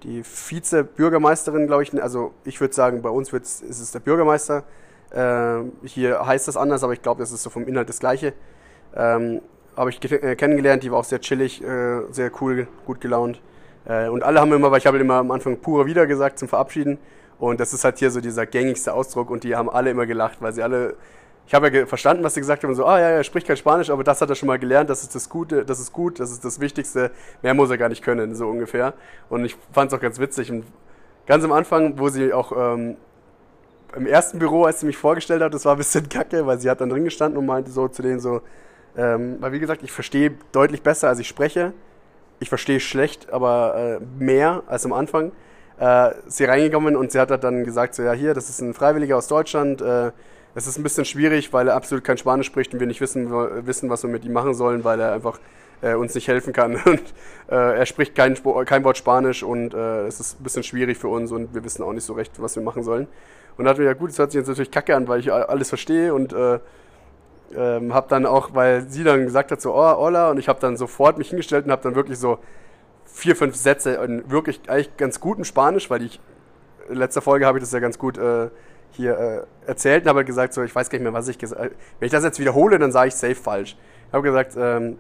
die 0.03 0.23
Vize-Bürgermeisterin, 0.23 1.67
glaube 1.67 1.83
ich, 1.83 2.01
also 2.01 2.33
ich 2.45 2.61
würde 2.61 2.75
sagen, 2.75 3.03
bei 3.03 3.09
uns 3.09 3.33
ist 3.33 3.63
es 3.63 3.91
der 3.93 4.01
Bürgermeister. 4.01 4.63
Äh, 5.17 5.65
hier 5.85 6.27
heißt 6.27 6.47
das 6.47 6.57
anders, 6.57 6.85
aber 6.85 6.93
ich 6.93 7.03
glaube, 7.03 7.21
das 7.21 7.33
ist 7.33 7.43
so 7.43 7.51
vom 7.51 7.67
Inhalt 7.67 7.89
das 7.89 8.01
Gleiche. 8.01 8.35
Ähm, 8.95 9.41
Habe 9.77 9.91
ich 9.91 10.13
äh, 10.13 10.37
kennengelernt, 10.37 10.83
die 10.83 10.91
war 10.91 10.99
auch 10.99 11.05
sehr 11.05 11.21
chillig, 11.21 11.63
äh, 11.63 12.03
sehr 12.11 12.31
cool, 12.41 12.69
gut 12.85 13.01
gelaunt. 13.01 13.41
Äh, 13.87 14.09
und 14.09 14.23
alle 14.23 14.41
haben 14.41 14.53
immer, 14.53 14.71
weil 14.71 14.79
ich 14.79 14.87
habe 14.87 14.99
immer 14.99 15.15
am 15.15 15.31
Anfang 15.31 15.59
pure 15.59 15.87
wieder 15.87 16.07
gesagt 16.07 16.39
zum 16.39 16.49
Verabschieden. 16.49 16.99
Und 17.39 17.61
das 17.61 17.73
ist 17.73 17.85
halt 17.85 17.99
hier 17.99 18.11
so 18.11 18.21
dieser 18.21 18.47
gängigste 18.47 18.93
Ausdruck 18.95 19.31
und 19.31 19.45
die 19.45 19.57
haben 19.57 19.69
alle 19.69 19.91
immer 19.91 20.07
gelacht, 20.07 20.39
weil 20.41 20.53
sie 20.53 20.63
alle 20.63 20.97
ich 21.47 21.55
habe 21.55 21.71
ja 21.71 21.87
verstanden, 21.87 22.25
was 22.25 22.35
sie 22.35 22.41
gesagt 22.41 22.65
haben, 22.65 22.75
so, 22.75 22.85
ah 22.87 22.99
ja, 22.99 23.09
er 23.09 23.23
spricht 23.25 23.47
kein 23.47 23.57
Spanisch, 23.57 23.89
aber 23.89 24.03
das 24.03 24.21
hat 24.21 24.29
er 24.29 24.35
schon 24.35 24.49
mal 24.49 24.59
gelernt, 24.59 24.91
das 24.91 25.03
ist 25.03 25.15
das 25.15 25.29
Gute, 25.29 25.65
das 25.65 25.79
ist 25.79 25.93
gut, 25.93 26.19
das 26.19 26.33
ist 26.33 26.45
das 26.45 26.59
Wichtigste, 26.59 27.13
mehr 27.41 27.55
muss 27.55 27.71
er 27.71 27.79
gar 27.79 27.89
nicht 27.89 28.03
können, 28.03 28.35
so 28.35 28.49
ungefähr. 28.49 28.95
Und 29.29 29.45
ich 29.45 29.57
fand 29.71 29.93
es 29.93 29.97
auch 29.97 30.03
ganz 30.03 30.19
witzig. 30.19 30.51
Und 30.51 30.65
ganz 31.27 31.45
am 31.45 31.53
Anfang, 31.53 32.01
wo 32.01 32.09
sie 32.09 32.33
auch 32.33 32.51
ähm, 32.51 32.97
im 33.97 34.07
ersten 34.07 34.39
Büro, 34.39 34.65
als 34.65 34.81
sie 34.81 34.87
mich 34.87 34.97
vorgestellt 34.97 35.43
hat, 35.43 35.55
das 35.55 35.65
war 35.65 35.75
ein 35.75 35.79
bisschen 35.79 36.09
kacke, 36.09 36.47
weil 36.47 36.59
sie 36.59 36.71
hat 36.71 36.81
dann 36.81 36.91
drin 36.91 37.05
gestanden 37.05 37.39
und 37.39 37.47
meinte 37.47 37.71
so 37.71 37.89
zu 37.89 38.03
denen 38.03 38.21
so, 38.21 38.43
ähm, 38.97 39.37
weil 39.41 39.53
wie 39.53 39.59
gesagt, 39.59 39.83
ich 39.83 39.93
verstehe 39.93 40.35
deutlich 40.53 40.83
besser, 40.83 41.09
als 41.09 41.19
ich 41.19 41.29
spreche. 41.29 41.73
Ich 42.39 42.49
verstehe 42.49 42.81
schlecht, 42.81 43.33
aber 43.33 44.01
äh, 44.01 44.23
mehr 44.23 44.63
als 44.67 44.85
am 44.85 44.93
Anfang. 44.93 45.33
Äh, 45.79 46.11
sie 46.27 46.45
reingekommen 46.45 46.97
und 46.97 47.13
sie 47.13 47.19
hat 47.19 47.31
dann 47.43 47.65
gesagt 47.65 47.95
so, 47.95 48.03
ja 48.03 48.13
hier, 48.13 48.35
das 48.35 48.49
ist 48.49 48.61
ein 48.61 48.75
Freiwilliger 48.75 49.17
aus 49.17 49.29
Deutschland, 49.29 49.81
äh, 49.83 50.13
es 50.55 50.67
ist 50.67 50.79
ein 50.79 50.83
bisschen 50.83 51.05
schwierig, 51.05 51.53
weil 51.53 51.69
er 51.69 51.75
absolut 51.75 52.03
kein 52.03 52.17
Spanisch 52.17 52.47
spricht 52.47 52.73
und 52.73 52.81
wir 52.81 52.87
nicht 52.87 53.03
wissen, 53.03 53.31
wissen 53.67 53.91
was 53.91 54.03
wir 54.03 54.11
mit 54.11 54.25
ihm 54.25 54.33
machen 54.33 54.55
sollen, 54.55 54.85
weil 54.85 54.99
er 55.01 55.13
einfach 55.13 55.39
äh, 55.83 55.95
uns 55.95 56.15
nicht 56.15 56.29
helfen 56.29 56.55
kann. 56.55 56.77
Und, 56.85 57.03
äh, 57.51 57.79
er 57.79 57.85
spricht 57.85 58.15
kein, 58.15 58.37
kein 58.65 58.83
Wort 58.85 58.97
Spanisch 58.97 59.43
und 59.43 59.75
äh, 59.75 60.07
es 60.07 60.19
ist 60.19 60.41
ein 60.41 60.43
bisschen 60.43 60.63
schwierig 60.63 60.97
für 60.97 61.09
uns 61.09 61.31
und 61.31 61.55
wir 61.55 61.63
wissen 61.63 61.83
auch 61.83 61.93
nicht 61.93 62.05
so 62.05 62.15
recht, 62.15 62.41
was 62.41 62.57
wir 62.57 62.63
machen 62.63 62.83
sollen. 62.83 63.07
Und 63.57 63.65
dachte 63.65 63.83
ich, 63.83 63.87
ja 63.87 63.95
gut, 63.95 64.11
das 64.11 64.19
hört 64.19 64.33
sich 64.33 64.39
jetzt 64.39 64.49
natürlich 64.49 64.71
kacke 64.71 64.95
an, 64.95 65.09
weil 65.09 65.21
ich 65.21 65.33
alles 65.33 65.69
verstehe 65.69 66.13
und 66.13 66.33
äh, 66.33 66.59
ähm, 67.55 67.95
habe 67.95 68.07
dann 68.09 68.27
auch, 68.27 68.55
weil 68.55 68.83
sie 68.89 69.05
dann 69.05 69.25
gesagt 69.25 69.51
hat 69.51 69.61
so, 69.61 69.75
oh, 69.75 69.97
hola, 69.97 70.31
und 70.31 70.39
ich 70.39 70.49
habe 70.49 70.61
dann 70.61 70.77
sofort 70.77 71.19
mich 71.19 71.31
hingestellt 71.31 71.65
und 71.65 71.73
habe 71.73 71.83
dann 71.83 71.95
wirklich 71.95 72.19
so 72.19 72.39
vier, 73.05 73.37
fünf 73.37 73.57
Sätze 73.57 73.95
in 73.95 74.31
wirklich 74.31 74.61
eigentlich 74.69 74.97
ganz 74.97 75.21
guten 75.21 75.45
Spanisch, 75.45 75.89
weil 75.91 76.03
ich 76.03 76.21
in 76.89 76.97
letzter 76.97 77.23
Folge 77.23 77.47
habe 77.47 77.59
ich 77.59 77.65
das 77.65 77.73
ja 77.73 77.79
ganz 77.79 77.99
gut 77.99 78.19
äh, 78.19 78.49
hier 78.93 79.19
äh, 79.19 79.69
erzählt 79.69 80.05
und 80.05 80.09
habe 80.09 80.25
gesagt, 80.25 80.55
so, 80.55 80.63
ich 80.63 80.75
weiß 80.75 80.91
gar 80.91 80.99
nicht 80.99 81.05
mehr, 81.05 81.13
was 81.13 81.29
ich 81.29 81.39
gesagt 81.39 81.61
habe. 81.61 81.73
Wenn 81.99 82.07
ich 82.07 82.13
das 82.13 82.25
jetzt 82.25 82.39
wiederhole, 82.39 82.79
dann 82.79 82.93
sage 82.93 83.09
ich 83.09 83.15
safe 83.15 83.35
falsch. 83.35 83.77
Ich 84.09 84.13
habe 84.13 84.23
gesagt, 84.23 84.55
ähm, 84.57 84.99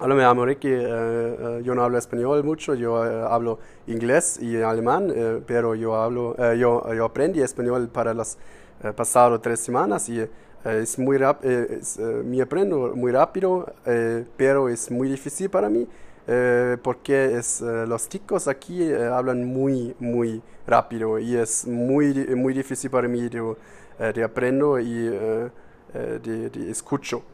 Hola, 0.00 0.14
me 0.14 0.22
llamo 0.22 0.44
Ricky, 0.44 0.68
eh, 0.70 1.60
yo 1.64 1.74
no 1.74 1.82
hablo 1.82 1.98
español 1.98 2.44
mucho, 2.44 2.76
yo 2.76 3.04
eh, 3.04 3.26
hablo 3.28 3.58
inglés 3.88 4.38
y 4.40 4.56
alemán, 4.62 5.12
pero 5.44 5.74
yo, 5.74 5.96
hablo, 5.96 6.36
yo, 6.54 6.94
yo 6.94 7.04
aprendí 7.04 7.40
español 7.40 7.88
para 7.88 8.14
las 8.14 8.38
pasadas 8.94 9.42
tres 9.42 9.58
semanas 9.58 10.08
y 10.08 10.24
es 10.64 10.98
muy 11.00 11.18
rap 11.18 11.42
me 12.24 12.40
aprendo 12.40 12.92
muy 12.94 13.10
rápido, 13.10 13.66
pero 14.36 14.68
es 14.68 14.88
muy 14.88 15.08
difícil 15.08 15.50
para 15.50 15.68
mí. 15.68 15.84
porque 16.84 17.40
los 17.88 18.08
chicos 18.08 18.46
aquí 18.46 18.92
hablan 18.92 19.44
muy, 19.46 19.96
muy 19.98 20.40
rápido 20.64 21.18
y 21.18 21.34
es 21.34 21.66
muy, 21.66 22.14
muy 22.36 22.54
difícil 22.54 22.88
para 22.88 23.08
mí 23.08 23.28
de, 23.28 24.22
aprendo 24.22 24.78
y 24.78 25.08
de, 25.92 26.70
escucho. 26.70 27.24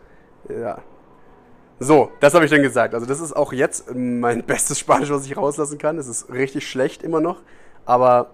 So, 1.85 2.13
das 2.19 2.33
habe 2.33 2.47
ich 2.47 2.51
dann 2.51 2.63
gesagt. 2.63 2.95
Also 2.95 3.05
das 3.05 3.21
ist 3.21 3.37
auch 3.37 3.53
jetzt 3.53 3.95
mein 3.95 4.43
bestes 4.47 4.79
Spanisch, 4.79 5.11
was 5.11 5.27
ich 5.27 5.37
rauslassen 5.37 5.77
kann. 5.77 5.99
Es 5.99 6.09
ist 6.09 6.33
richtig 6.33 6.67
schlecht 6.67 7.03
immer 7.03 7.21
noch, 7.21 7.43
aber 7.85 8.31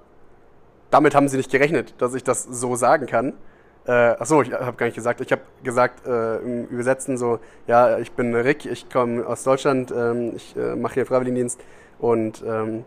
damit 0.90 1.16
haben 1.16 1.26
sie 1.26 1.37
nicht 1.37 1.50
gerechnet, 1.50 1.95
dass 1.99 2.14
ich 2.14 2.23
das 2.23 2.45
so 2.45 2.76
sagen 2.76 3.07
kann. 3.07 3.33
Äh, 3.87 3.92
achso, 3.92 4.42
ich 4.42 4.52
habe 4.52 4.76
gar 4.76 4.87
nicht 4.87 4.95
gesagt. 4.95 5.21
Ich 5.21 5.32
habe 5.32 5.43
gesagt 5.65 6.06
äh, 6.06 6.36
im 6.36 6.67
Übersetzen 6.67 7.19
so, 7.19 7.41
ja, 7.67 7.99
ich 7.99 8.13
bin 8.13 8.32
Rick, 8.36 8.67
ich 8.67 8.89
komme 8.89 9.26
aus 9.26 9.43
Deutschland, 9.43 9.91
ähm, 9.91 10.32
ich 10.36 10.54
äh, 10.56 10.76
mache 10.76 10.95
hier 10.95 11.06
Freiwilligendienst 11.06 11.60
und 11.99 12.45
ähm, 12.47 12.84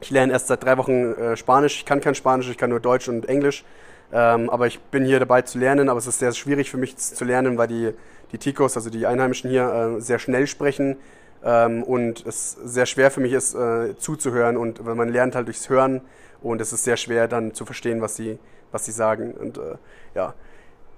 ich 0.00 0.10
lerne 0.10 0.32
erst 0.32 0.46
seit 0.46 0.62
drei 0.62 0.78
Wochen 0.78 1.12
äh, 1.14 1.36
Spanisch. 1.36 1.78
Ich 1.78 1.84
kann 1.84 2.00
kein 2.00 2.14
Spanisch, 2.14 2.48
ich 2.48 2.56
kann 2.56 2.70
nur 2.70 2.78
Deutsch 2.78 3.08
und 3.08 3.28
Englisch. 3.28 3.64
Ähm, 4.12 4.48
aber 4.48 4.66
ich 4.66 4.80
bin 4.80 5.04
hier 5.04 5.18
dabei 5.18 5.42
zu 5.42 5.58
lernen, 5.58 5.88
aber 5.88 5.98
es 5.98 6.06
ist 6.06 6.18
sehr 6.18 6.32
schwierig 6.32 6.70
für 6.70 6.78
mich 6.78 6.96
zu 6.96 7.24
lernen, 7.24 7.58
weil 7.58 7.68
die, 7.68 7.92
die 8.32 8.38
Ticos, 8.38 8.76
also 8.76 8.88
die 8.90 9.06
Einheimischen 9.06 9.50
hier, 9.50 9.96
äh, 9.98 10.00
sehr 10.00 10.18
schnell 10.18 10.46
sprechen 10.46 10.96
ähm, 11.44 11.82
und 11.82 12.24
es 12.26 12.52
sehr 12.52 12.86
schwer 12.86 13.10
für 13.10 13.20
mich 13.20 13.32
ist, 13.32 13.54
äh, 13.54 13.96
zuzuhören 13.98 14.56
und 14.56 14.84
weil 14.86 14.94
man 14.94 15.08
lernt 15.08 15.34
halt 15.34 15.46
durchs 15.46 15.68
Hören 15.68 16.00
und 16.40 16.60
es 16.60 16.72
ist 16.72 16.84
sehr 16.84 16.96
schwer 16.96 17.28
dann 17.28 17.52
zu 17.52 17.66
verstehen, 17.66 18.00
was 18.00 18.16
sie, 18.16 18.38
was 18.72 18.86
sie 18.86 18.92
sagen. 18.92 19.32
Und 19.32 19.58
äh, 19.58 19.76
ja, 20.14 20.34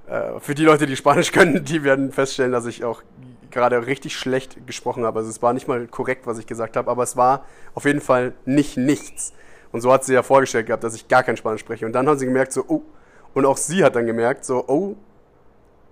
äh, 0.06 0.38
für 0.38 0.54
die 0.54 0.64
Leute, 0.64 0.86
die 0.86 0.96
Spanisch 0.96 1.32
können, 1.32 1.64
die 1.64 1.82
werden 1.82 2.12
feststellen, 2.12 2.52
dass 2.52 2.66
ich 2.66 2.84
auch 2.84 3.02
gerade 3.50 3.86
richtig 3.86 4.16
schlecht 4.16 4.66
gesprochen 4.66 5.04
habe. 5.04 5.18
Also 5.18 5.30
es 5.30 5.42
war 5.42 5.52
nicht 5.52 5.66
mal 5.66 5.86
korrekt, 5.88 6.26
was 6.26 6.38
ich 6.38 6.46
gesagt 6.46 6.76
habe, 6.76 6.90
aber 6.90 7.02
es 7.02 7.16
war 7.16 7.44
auf 7.74 7.84
jeden 7.84 8.00
Fall 8.00 8.34
nicht 8.44 8.76
nichts. 8.76 9.32
Und 9.72 9.80
so 9.80 9.92
hat 9.92 10.04
sie 10.04 10.14
ja 10.14 10.22
vorgestellt 10.22 10.66
gehabt, 10.66 10.84
dass 10.84 10.94
ich 10.94 11.08
gar 11.08 11.22
kein 11.22 11.36
Spanisch 11.36 11.60
spreche. 11.60 11.86
Und 11.86 11.92
dann 11.92 12.08
haben 12.08 12.18
sie 12.18 12.26
gemerkt, 12.26 12.52
so, 12.52 12.64
oh, 12.66 12.82
und 13.34 13.46
auch 13.46 13.56
sie 13.56 13.84
hat 13.84 13.96
dann 13.96 14.06
gemerkt, 14.06 14.44
so, 14.44 14.64
oh, 14.66 14.96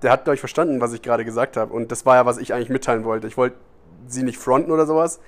der 0.03 0.13
hat, 0.13 0.25
glaube 0.25 0.37
verstanden, 0.37 0.81
was 0.81 0.93
ich 0.93 1.03
gerade 1.03 1.25
gesagt 1.25 1.57
habe. 1.57 1.73
Und 1.73 1.91
das 1.91 2.07
war 2.07 2.17
ja, 2.17 2.27
was 2.27 2.39
ich 2.39 2.55
eigentlich 2.55 2.71
mitteilen 2.71 3.05
wollte. 3.05 3.27
Ich 3.27 3.37
wollte 3.37 3.57
sie 4.07 4.23
nicht 4.23 4.39
fronten 4.39 4.71
oder 4.71 4.87
sowas, 4.87 5.21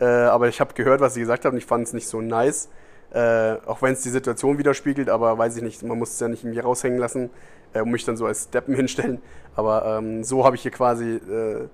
äh, 0.00 0.04
aber 0.04 0.48
ich 0.48 0.60
habe 0.60 0.74
gehört, 0.74 1.00
was 1.00 1.14
sie 1.14 1.20
gesagt 1.20 1.44
hat 1.44 1.52
und 1.52 1.58
ich 1.58 1.66
fand 1.66 1.86
es 1.86 1.92
nicht 1.92 2.08
so 2.08 2.20
nice. 2.20 2.68
Äh, 3.10 3.56
auch 3.64 3.80
wenn 3.80 3.94
es 3.94 4.02
die 4.02 4.10
Situation 4.10 4.58
widerspiegelt, 4.58 5.08
aber 5.08 5.38
weiß 5.38 5.56
ich 5.56 5.62
nicht, 5.62 5.82
man 5.82 5.98
muss 5.98 6.12
es 6.12 6.20
ja 6.20 6.28
nicht 6.28 6.44
irgendwie 6.44 6.60
raushängen 6.60 6.98
lassen 6.98 7.30
äh, 7.72 7.80
und 7.80 7.90
mich 7.90 8.04
dann 8.04 8.18
so 8.18 8.26
als 8.26 8.50
Deppen 8.50 8.74
hinstellen. 8.76 9.20
Aber 9.56 9.98
ähm, 9.98 10.24
so 10.24 10.44
habe 10.44 10.56
ich 10.56 10.62
hier 10.62 10.70
quasi, 10.70 11.14
äh, 11.14 11.68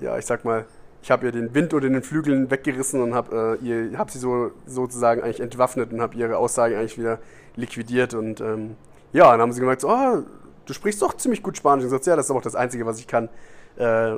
ja, 0.00 0.18
ich 0.18 0.26
sag 0.26 0.44
mal, 0.44 0.66
ich 1.02 1.10
habe 1.10 1.26
ihr 1.26 1.32
den 1.32 1.54
Wind 1.54 1.72
unter 1.74 1.88
den 1.88 2.02
Flügeln 2.02 2.50
weggerissen 2.50 3.00
und 3.00 3.14
habe 3.14 3.58
äh, 3.62 3.96
hab 3.96 4.10
sie 4.10 4.18
so 4.18 4.52
sozusagen 4.66 5.22
eigentlich 5.22 5.40
entwaffnet 5.40 5.92
und 5.92 6.00
habe 6.00 6.16
ihre 6.16 6.36
Aussagen 6.36 6.76
eigentlich 6.76 6.98
wieder 6.98 7.18
liquidiert. 7.56 8.14
Und 8.14 8.40
ähm, 8.40 8.76
ja, 9.12 9.30
dann 9.30 9.40
haben 9.40 9.52
sie 9.52 9.60
gemerkt, 9.60 9.82
so, 9.82 9.90
oh, 9.90 10.22
du 10.64 10.72
sprichst 10.72 11.02
doch 11.02 11.16
ziemlich 11.16 11.42
gut 11.42 11.56
Spanisch. 11.56 11.84
Und 11.84 11.88
ich 11.88 11.90
gesagt, 11.90 12.06
ja, 12.06 12.16
das 12.16 12.26
ist 12.26 12.30
aber 12.30 12.38
auch 12.38 12.44
das 12.44 12.54
Einzige, 12.54 12.86
was 12.86 12.98
ich 12.98 13.06
kann. 13.06 13.28
Äh, 13.76 14.16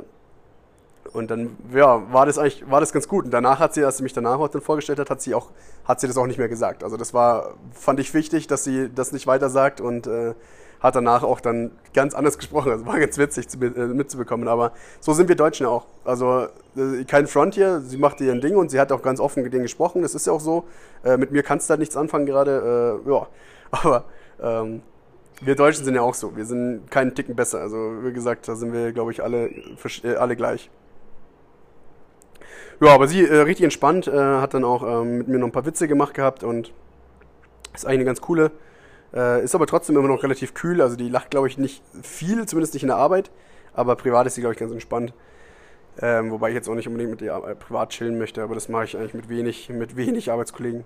und 1.13 1.31
dann 1.31 1.57
ja, 1.73 2.13
war 2.13 2.27
das 2.27 2.39
eigentlich 2.39 2.69
war 2.71 2.81
das 2.81 2.93
ganz 2.93 3.09
gut. 3.09 3.27
Und 3.27 3.31
danach 3.31 3.59
hat 3.61 3.75
sie, 3.75 3.85
als 3.85 3.99
sie 3.99 4.03
mich 4.03 4.13
danach 4.13 4.39
auch 4.39 4.49
dann 4.49 4.63
vorgestellt 4.63 4.99
hat, 4.99 5.11
hat 5.11 5.21
sie 5.21 5.35
auch 5.35 5.51
hat 5.85 6.01
sie 6.01 6.07
das 6.07 6.17
auch 6.17 6.27
nicht 6.27 6.39
mehr 6.39 6.49
gesagt. 6.49 6.83
Also 6.83 6.97
das 6.97 7.13
war 7.13 7.55
fand 7.73 8.01
ich 8.01 8.15
wichtig, 8.15 8.47
dass 8.47 8.65
sie 8.65 8.91
das 8.93 9.13
nicht 9.13 9.27
weiter 9.27 9.51
sagt 9.51 9.81
und 9.81 10.07
äh, 10.07 10.35
hat 10.81 10.97
danach 10.97 11.23
auch 11.23 11.41
dann 11.41 11.73
ganz 11.93 12.15
anders 12.15 12.39
gesprochen. 12.39 12.73
Also 12.73 12.87
war 12.87 12.99
ganz 12.99 13.19
witzig 13.19 13.47
äh, 13.61 13.67
mitzubekommen. 13.87 14.49
Aber 14.49 14.73
so 15.01 15.13
sind 15.13 15.29
wir 15.29 15.37
Deutschen 15.37 15.67
auch. 15.67 15.87
Also 16.05 16.49
kein 17.07 17.27
Front 17.27 17.55
hier. 17.55 17.81
Sie 17.81 17.99
machte 17.99 18.25
ihr 18.25 18.35
Ding 18.41 18.57
und 18.57 18.71
sie 18.71 18.81
hat 18.81 18.91
auch 18.91 19.03
ganz 19.03 19.21
offen 19.21 19.43
mit 19.43 19.53
denen 19.53 19.63
gesprochen. 19.63 20.03
Das 20.03 20.15
ist 20.15 20.27
ja 20.27 20.33
auch 20.33 20.41
so. 20.41 20.65
Mit 21.05 21.31
mir 21.31 21.43
kannst 21.43 21.69
du 21.69 21.75
da 21.75 21.79
nichts 21.79 21.97
anfangen 21.97 22.27
gerade. 22.27 23.01
Ja, 23.07 23.27
aber 23.71 24.05
ähm, 24.43 24.83
wir 25.41 25.57
Deutschen 25.57 25.85
sind 25.85 25.95
ja 25.95 26.03
auch 26.03 26.15
so. 26.15 26.37
Wir 26.37 26.45
sind 26.45 26.91
keinen 26.91 27.15
Ticken 27.15 27.35
besser. 27.35 27.61
Also 27.61 27.77
wie 28.05 28.13
gesagt, 28.13 28.49
da 28.49 28.55
sind 28.55 28.73
wir, 28.73 28.93
glaube 28.93 29.13
ich, 29.13 29.23
alle, 29.23 29.51
äh, 30.03 30.15
alle 30.17 30.37
gleich. 30.37 30.71
Ja, 32.81 32.93
aber 32.93 33.07
sie 33.07 33.25
äh, 33.25 33.37
richtig 33.37 33.65
entspannt, 33.65 34.09
äh, 34.09 34.13
hat 34.13 34.55
dann 34.55 34.65
auch 34.65 34.83
ähm, 34.83 35.19
mit 35.19 35.29
mir 35.29 35.39
noch 35.39 35.47
ein 35.47 35.53
paar 35.53 35.67
Witze 35.67 35.89
gemacht 35.89 36.15
gehabt 36.15 36.43
und 36.43 36.73
ist 37.73 37.87
eigentlich 37.87 37.99
eine 37.99 38.05
ganz 38.05 38.21
coole. 38.21 38.51
Äh, 39.15 39.45
ist 39.45 39.55
aber 39.55 39.67
trotzdem 39.67 39.97
immer 39.97 40.09
noch 40.09 40.23
relativ 40.23 40.55
kühl, 40.55 40.81
also 40.81 40.97
die 40.97 41.09
lacht, 41.09 41.31
glaube 41.31 41.47
ich, 41.47 41.57
nicht 41.57 41.83
viel, 42.03 42.47
zumindest 42.47 42.75
nicht 42.75 42.83
in 42.83 42.89
der 42.89 42.97
Arbeit, 42.97 43.31
aber 43.73 43.95
privat 43.95 44.27
ist 44.27 44.35
sie, 44.35 44.41
glaube 44.41 44.55
ich, 44.55 44.59
ganz 44.59 44.73
entspannt. 44.73 45.13
Ähm, 46.01 46.33
wobei 46.33 46.49
ich 46.49 46.57
jetzt 46.57 46.69
auch 46.69 46.75
nicht 46.75 46.89
unbedingt 46.89 47.13
mit 47.13 47.23
ihr 47.23 47.33
äh, 47.33 47.55
privat 47.55 47.91
chillen 47.91 48.19
möchte, 48.19 48.43
aber 48.43 48.55
das 48.55 48.69
mache 48.69 48.85
ich 48.85 48.97
eigentlich 48.97 49.15
mit 49.15 49.29
wenig, 49.29 49.69
mit 49.69 49.97
wenig 49.97 50.33
Arbeitskollegen. 50.33 50.85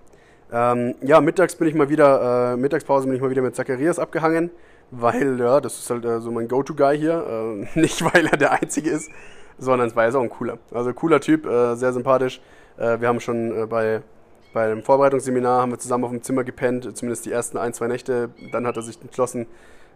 Ähm, 0.50 0.94
ja, 1.02 1.20
mittags 1.20 1.56
bin 1.56 1.68
ich 1.68 1.74
mal 1.74 1.88
wieder, 1.90 2.52
äh, 2.52 2.56
Mittagspause 2.56 3.06
bin 3.06 3.16
ich 3.16 3.20
mal 3.20 3.30
wieder 3.30 3.42
mit 3.42 3.54
Zacharias 3.54 3.98
abgehangen, 3.98 4.50
weil, 4.90 5.38
ja, 5.38 5.60
das 5.60 5.78
ist 5.78 5.90
halt 5.90 6.04
äh, 6.04 6.20
so 6.20 6.30
mein 6.30 6.48
Go-To-Guy 6.48 6.98
hier. 6.98 7.66
Äh, 7.74 7.78
nicht, 7.80 8.02
weil 8.02 8.26
er 8.26 8.36
der 8.36 8.52
Einzige 8.52 8.90
ist, 8.90 9.10
sondern 9.58 9.94
weil 9.94 10.06
er 10.06 10.08
ist 10.08 10.14
auch 10.14 10.22
ein 10.22 10.30
cooler. 10.30 10.58
Also 10.72 10.92
cooler 10.94 11.20
Typ, 11.20 11.44
äh, 11.46 11.74
sehr 11.74 11.92
sympathisch. 11.92 12.40
Äh, 12.78 13.00
wir 13.00 13.08
haben 13.08 13.20
schon 13.20 13.62
äh, 13.62 13.66
bei, 13.66 14.00
bei 14.54 14.64
einem 14.64 14.82
Vorbereitungsseminar 14.82 15.62
haben 15.62 15.72
wir 15.72 15.78
zusammen 15.78 16.04
auf 16.04 16.10
dem 16.10 16.22
Zimmer 16.22 16.44
gepennt, 16.44 16.96
zumindest 16.96 17.26
die 17.26 17.32
ersten 17.32 17.58
ein, 17.58 17.74
zwei 17.74 17.86
Nächte. 17.86 18.30
Dann 18.50 18.66
hat 18.66 18.76
er 18.76 18.82
sich 18.82 19.00
entschlossen, 19.02 19.46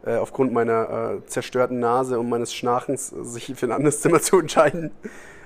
aufgrund 0.04 0.52
meiner 0.52 1.20
zerstörten 1.26 1.78
Nase 1.78 2.18
und 2.18 2.28
meines 2.28 2.52
Schnarchens 2.52 3.08
sich 3.08 3.54
für 3.54 3.66
ein 3.66 3.72
anderes 3.72 4.00
Zimmer 4.00 4.20
zu 4.20 4.40
entscheiden. 4.40 4.90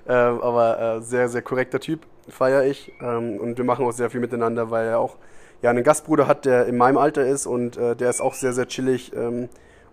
Aber 0.06 1.02
sehr, 1.02 1.28
sehr 1.28 1.42
korrekter 1.42 1.78
Typ, 1.78 2.06
feiere 2.28 2.64
ich. 2.64 2.92
Ähm, 3.00 3.38
und 3.38 3.58
wir 3.58 3.64
machen 3.64 3.84
auch 3.84 3.92
sehr 3.92 4.10
viel 4.10 4.20
miteinander, 4.20 4.70
weil 4.70 4.86
er 4.88 4.98
auch 4.98 5.16
ja, 5.62 5.70
einen 5.70 5.84
Gastbruder 5.84 6.26
hat, 6.26 6.44
der 6.44 6.66
in 6.66 6.76
meinem 6.76 6.98
Alter 6.98 7.26
ist 7.26 7.46
und 7.46 7.76
der 7.76 8.10
ist 8.10 8.20
auch 8.20 8.34
sehr, 8.34 8.52
sehr 8.52 8.68
chillig. 8.68 9.12
Ähm, 9.16 9.48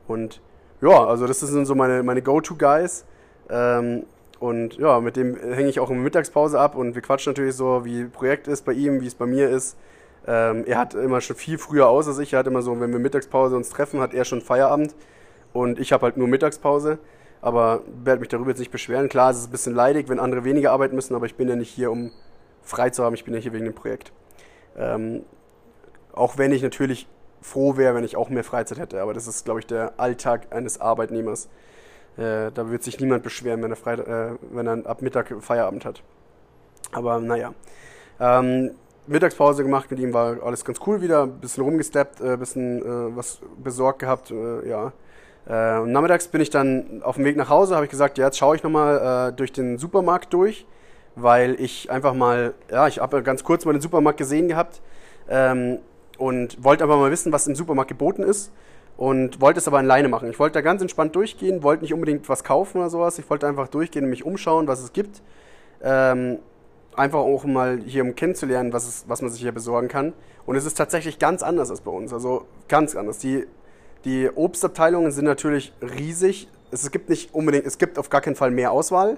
und 0.07 0.41
ja, 0.81 1.05
also 1.05 1.27
das 1.27 1.39
sind 1.39 1.65
so 1.65 1.75
meine, 1.75 2.03
meine 2.03 2.21
Go-To-Guys. 2.21 3.05
Ähm, 3.49 4.03
Und 4.39 4.77
ja, 4.77 4.99
mit 4.99 5.15
dem 5.15 5.37
hänge 5.37 5.69
ich 5.69 5.79
auch 5.79 5.89
in 5.89 5.95
der 5.95 6.03
Mittagspause 6.03 6.59
ab 6.59 6.75
und 6.75 6.95
wir 6.95 7.01
quatschen 7.01 7.31
natürlich 7.31 7.55
so, 7.55 7.85
wie 7.85 8.03
Projekt 8.03 8.49
ist 8.49 8.65
bei 8.65 8.73
ihm, 8.73 8.99
wie 8.99 9.07
es 9.07 9.15
bei 9.15 9.25
mir 9.25 9.49
ist. 9.49 9.77
Ähm, 10.27 10.65
er 10.67 10.77
hat 10.77 10.95
immer 10.95 11.21
schon 11.21 11.37
viel 11.37 11.57
früher 11.57 11.87
aus 11.87 12.09
als 12.09 12.19
ich. 12.19 12.33
Er 12.33 12.39
hat 12.39 12.47
immer 12.47 12.61
so, 12.61 12.77
wenn 12.81 12.91
wir 12.91 12.99
Mittagspause 12.99 13.55
uns 13.55 13.69
treffen, 13.69 14.01
hat 14.01 14.13
er 14.13 14.25
schon 14.25 14.41
Feierabend 14.41 14.95
und 15.53 15.79
ich 15.79 15.93
habe 15.93 16.03
halt 16.03 16.17
nur 16.17 16.27
Mittagspause. 16.27 16.97
Aber 17.41 17.83
werde 18.03 18.19
mich 18.19 18.29
darüber 18.29 18.49
jetzt 18.49 18.59
nicht 18.59 18.71
beschweren. 18.71 19.07
Klar, 19.07 19.31
es 19.31 19.37
ist 19.37 19.47
ein 19.47 19.51
bisschen 19.51 19.75
leidig, 19.75 20.09
wenn 20.09 20.19
andere 20.19 20.43
weniger 20.43 20.71
arbeiten 20.71 20.95
müssen, 20.95 21.15
aber 21.15 21.25
ich 21.25 21.35
bin 21.35 21.47
ja 21.47 21.55
nicht 21.55 21.69
hier, 21.69 21.89
um 21.89 22.11
frei 22.63 22.89
zu 22.89 23.03
haben. 23.03 23.13
Ich 23.13 23.25
bin 23.25 23.33
ja 23.33 23.39
hier 23.39 23.53
wegen 23.53 23.65
dem 23.65 23.75
Projekt. 23.75 24.11
Ähm, 24.77 25.23
auch 26.13 26.37
wenn 26.37 26.51
ich 26.51 26.61
natürlich 26.61 27.07
froh 27.41 27.77
wäre, 27.77 27.95
wenn 27.95 28.03
ich 28.03 28.15
auch 28.15 28.29
mehr 28.29 28.43
Freizeit 28.43 28.79
hätte. 28.79 29.01
Aber 29.01 29.13
das 29.13 29.27
ist, 29.27 29.45
glaube 29.45 29.59
ich, 29.59 29.67
der 29.67 29.93
Alltag 29.97 30.47
eines 30.51 30.79
Arbeitnehmers. 30.79 31.49
Äh, 32.17 32.51
da 32.53 32.69
wird 32.69 32.83
sich 32.83 32.99
niemand 32.99 33.23
beschweren, 33.23 33.61
wenn 33.61 33.71
er, 33.71 33.75
Freitag, 33.75 34.07
äh, 34.07 34.35
wenn 34.51 34.67
er 34.67 34.85
ab 34.87 35.01
Mittag 35.01 35.33
Feierabend 35.41 35.85
hat. 35.85 36.01
Aber 36.91 37.19
naja. 37.19 37.53
Ähm, 38.19 38.71
Mittagspause 39.05 39.63
gemacht 39.63 39.91
mit 39.91 39.99
ihm, 39.99 40.13
war 40.13 40.41
alles 40.43 40.63
ganz 40.63 40.79
cool 40.87 41.01
wieder. 41.01 41.23
Ein 41.23 41.39
bisschen 41.39 41.63
rumgesteppt, 41.63 42.21
ein 42.21 42.33
äh, 42.33 42.37
bisschen 42.37 42.81
äh, 42.81 43.17
was 43.17 43.39
besorgt 43.61 43.99
gehabt, 43.99 44.31
äh, 44.31 44.67
ja. 44.67 44.93
Äh, 45.45 45.79
und 45.79 45.91
nachmittags 45.91 46.27
bin 46.27 46.39
ich 46.39 46.49
dann 46.49 47.01
auf 47.03 47.15
dem 47.15 47.25
Weg 47.25 47.35
nach 47.35 47.49
Hause, 47.49 47.75
habe 47.75 47.85
ich 47.85 47.91
gesagt, 47.91 48.17
ja, 48.17 48.25
jetzt 48.25 48.37
schaue 48.37 48.55
ich 48.55 48.63
nochmal 48.63 49.29
äh, 49.29 49.33
durch 49.33 49.51
den 49.51 49.77
Supermarkt 49.77 50.33
durch, 50.33 50.65
weil 51.15 51.59
ich 51.59 51.91
einfach 51.91 52.13
mal, 52.13 52.53
ja, 52.71 52.87
ich 52.87 52.99
habe 52.99 53.23
ganz 53.23 53.43
kurz 53.43 53.65
mal 53.65 53.73
den 53.73 53.81
Supermarkt 53.81 54.17
gesehen 54.17 54.47
gehabt 54.47 54.81
ähm, 55.29 55.79
und 56.17 56.63
wollte 56.63 56.83
einfach 56.83 56.97
mal 56.97 57.11
wissen, 57.11 57.31
was 57.31 57.47
im 57.47 57.55
Supermarkt 57.55 57.89
geboten 57.89 58.23
ist 58.23 58.51
und 58.97 59.41
wollte 59.41 59.59
es 59.59 59.67
aber 59.67 59.79
alleine 59.79 60.07
machen. 60.07 60.29
Ich 60.29 60.39
wollte 60.39 60.55
da 60.55 60.61
ganz 60.61 60.81
entspannt 60.81 61.15
durchgehen, 61.15 61.63
wollte 61.63 61.83
nicht 61.83 61.93
unbedingt 61.93 62.27
was 62.29 62.43
kaufen 62.43 62.79
oder 62.79 62.89
sowas, 62.89 63.19
ich 63.19 63.29
wollte 63.29 63.47
einfach 63.47 63.67
durchgehen 63.67 64.05
und 64.05 64.09
mich 64.09 64.25
umschauen, 64.25 64.67
was 64.67 64.81
es 64.81 64.93
gibt. 64.93 65.21
Ähm, 65.81 66.39
einfach 66.95 67.19
auch 67.19 67.43
mal 67.45 67.79
hier 67.85 68.03
um 68.03 68.15
kennenzulernen, 68.15 68.71
was, 68.71 68.87
es, 68.87 69.05
was 69.07 69.21
man 69.21 69.31
sich 69.31 69.41
hier 69.41 69.51
besorgen 69.51 69.87
kann. 69.87 70.13
Und 70.45 70.55
es 70.55 70.65
ist 70.65 70.75
tatsächlich 70.75 71.19
ganz 71.19 71.41
anders 71.41 71.71
als 71.71 71.81
bei 71.81 71.91
uns, 71.91 72.13
also 72.13 72.45
ganz 72.67 72.95
anders. 72.95 73.17
Die 73.17 73.47
die 74.05 74.29
Obstabteilungen 74.29 75.11
sind 75.11 75.25
natürlich 75.25 75.71
riesig. 75.81 76.49
Es 76.71 76.89
gibt 76.91 77.09
nicht 77.09 77.33
unbedingt, 77.33 77.65
es 77.65 77.77
gibt 77.77 77.97
auf 77.97 78.09
gar 78.09 78.19
keinen 78.19 78.35
Fall 78.35 78.51
mehr 78.51 78.71
Auswahl. 78.71 79.17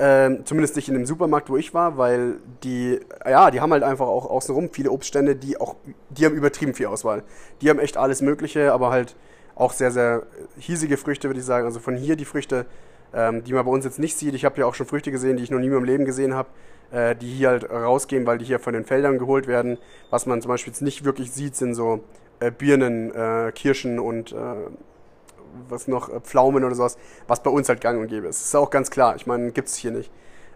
Ähm, 0.00 0.46
zumindest 0.46 0.76
nicht 0.76 0.88
in 0.88 0.94
dem 0.94 1.06
Supermarkt, 1.06 1.50
wo 1.50 1.56
ich 1.56 1.74
war, 1.74 1.98
weil 1.98 2.36
die, 2.62 3.00
ja, 3.28 3.50
die 3.50 3.60
haben 3.60 3.72
halt 3.72 3.82
einfach 3.82 4.06
auch 4.06 4.26
außenrum 4.26 4.70
viele 4.70 4.92
Obststände, 4.92 5.34
die 5.34 5.60
auch, 5.60 5.74
die 6.10 6.24
haben 6.24 6.36
übertrieben 6.36 6.72
viel 6.72 6.86
Auswahl. 6.86 7.24
Die 7.60 7.68
haben 7.68 7.80
echt 7.80 7.96
alles 7.96 8.22
Mögliche, 8.22 8.72
aber 8.72 8.90
halt 8.90 9.16
auch 9.56 9.72
sehr, 9.72 9.90
sehr 9.90 10.22
hiesige 10.56 10.96
Früchte, 10.98 11.28
würde 11.28 11.40
ich 11.40 11.46
sagen. 11.46 11.66
Also 11.66 11.80
von 11.80 11.96
hier 11.96 12.14
die 12.14 12.24
Früchte, 12.24 12.66
ähm, 13.12 13.42
die 13.42 13.52
man 13.52 13.64
bei 13.64 13.72
uns 13.72 13.84
jetzt 13.84 13.98
nicht 13.98 14.16
sieht. 14.16 14.34
Ich 14.34 14.44
habe 14.44 14.60
ja 14.60 14.66
auch 14.66 14.74
schon 14.74 14.86
Früchte 14.86 15.10
gesehen, 15.10 15.36
die 15.36 15.42
ich 15.42 15.50
noch 15.50 15.58
nie 15.58 15.68
mehr 15.68 15.78
im 15.78 15.84
Leben 15.84 16.04
gesehen 16.04 16.32
habe, 16.32 16.48
äh, 16.92 17.16
die 17.16 17.28
hier 17.28 17.48
halt 17.48 17.68
rausgehen, 17.68 18.24
weil 18.24 18.38
die 18.38 18.44
hier 18.44 18.60
von 18.60 18.74
den 18.74 18.84
Feldern 18.84 19.18
geholt 19.18 19.48
werden. 19.48 19.78
Was 20.10 20.26
man 20.26 20.40
zum 20.40 20.50
Beispiel 20.50 20.72
jetzt 20.72 20.82
nicht 20.82 21.04
wirklich 21.04 21.32
sieht, 21.32 21.56
sind 21.56 21.74
so 21.74 22.04
äh, 22.38 22.52
Birnen, 22.52 23.12
äh, 23.12 23.50
Kirschen 23.52 23.98
und 23.98 24.30
äh, 24.30 24.36
was 25.68 25.88
noch, 25.88 26.08
äh, 26.08 26.20
Pflaumen 26.20 26.64
oder 26.64 26.74
sowas, 26.74 26.96
was 27.26 27.42
bei 27.42 27.50
uns 27.50 27.68
halt 27.68 27.80
gang 27.80 28.00
und 28.00 28.08
gäbe 28.08 28.26
ist. 28.26 28.40
Ist 28.40 28.54
auch 28.54 28.70
ganz 28.70 28.90
klar. 28.90 29.16
Ich 29.16 29.26
meine, 29.26 29.52
gibt 29.52 29.68
es 29.68 29.76
hier 29.76 29.90
nicht. 29.90 30.10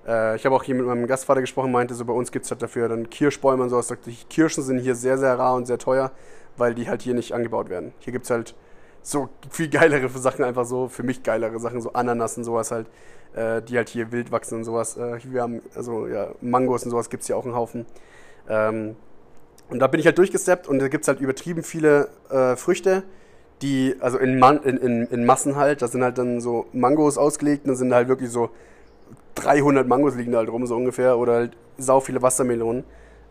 Äh, 0.07 0.37
ich 0.37 0.45
habe 0.45 0.55
auch 0.55 0.63
hier 0.63 0.75
mit 0.75 0.87
meinem 0.87 1.07
Gastvater 1.07 1.41
gesprochen, 1.41 1.73
meinte 1.73 1.95
so, 1.95 2.05
bei 2.05 2.13
uns 2.13 2.33
gibt 2.33 2.45
es 2.45 2.51
halt 2.51 2.63
dafür 2.63 2.89
dann 2.89 3.11
Kirschbäume 3.11 3.63
und 3.63 3.71
sowas. 3.71 3.89
Sagt, 3.89 4.07
die 4.07 4.17
Kirschen 4.29 4.63
sind 4.63 4.79
hier 4.79 4.95
sehr, 4.95 5.19
sehr 5.19 5.39
rar 5.39 5.55
und 5.55 5.67
sehr 5.67 5.79
teuer, 5.79 6.13
weil 6.57 6.75
die 6.75 6.89
halt 6.89 7.03
hier 7.03 7.15
nicht 7.15 7.33
angebaut 7.33 7.69
werden. 7.69 7.93
Hier 7.99 8.13
gibt 8.13 8.25
es 8.25 8.31
halt 8.31 8.55
so 9.03 9.29
viel 9.51 9.69
geilere 9.69 10.09
Sachen, 10.11 10.45
einfach 10.45 10.65
so 10.65 10.89
für 10.89 11.03
mich 11.03 11.23
geilere 11.23 11.59
Sachen, 11.59 11.81
so 11.81 11.93
Ananas 11.93 12.37
und 12.37 12.45
sowas 12.45 12.71
halt, 12.71 12.87
äh, 13.35 13.63
die 13.63 13.77
halt 13.77 13.89
hier 13.89 14.13
wild 14.13 14.33
wachsen 14.33 14.59
und 14.59 14.65
sowas. 14.65 14.97
Äh, 14.97 15.19
wir 15.25 15.43
haben, 15.43 15.61
also 15.75 16.07
ja, 16.07 16.29
Mangos 16.41 16.85
und 16.85 16.91
sowas 16.91 17.11
gibt 17.11 17.23
es 17.23 17.27
hier 17.27 17.37
auch 17.37 17.45
einen 17.45 17.55
Haufen. 17.55 17.87
Ähm, 18.49 18.97
und 19.69 19.79
da 19.79 19.87
bin 19.87 20.01
ich 20.01 20.07
halt 20.07 20.19
durchgesteppt 20.19 20.69
und 20.69 20.79
da 20.81 20.89
gibt 20.89 21.05
es 21.05 21.09
halt 21.09 21.21
übertrieben 21.21 21.63
viele 21.63 22.09
äh, 22.31 22.57
Früchte, 22.57 23.05
die, 23.63 23.97
also 24.01 24.19
in, 24.19 24.39
Man 24.39 24.63
in, 24.63 24.77
in, 24.77 25.07
in, 25.07 25.25
Massen 25.25 25.57
halt, 25.57 25.83
da 25.83 25.89
sind 25.89 26.03
halt 26.03 26.19
dann 26.19 26.41
so 26.41 26.67
Mangos 26.73 27.17
ausgelegt 27.17 27.67
dann 27.67 27.77
sind 27.77 27.95
halt 27.95 28.09
wirklich 28.09 28.31
so 28.31 28.51
300 29.37 29.87
Mangos 29.87 30.17
liegen 30.17 30.33
da 30.33 30.39
halt 30.39 30.51
rum, 30.51 30.67
so 30.67 30.77
ungefähr, 30.77 31.17
oder 31.19 31.35
halt 31.35 31.57
sau 31.79 32.01
viele 32.01 32.21
Wassermelonen. 32.21 32.85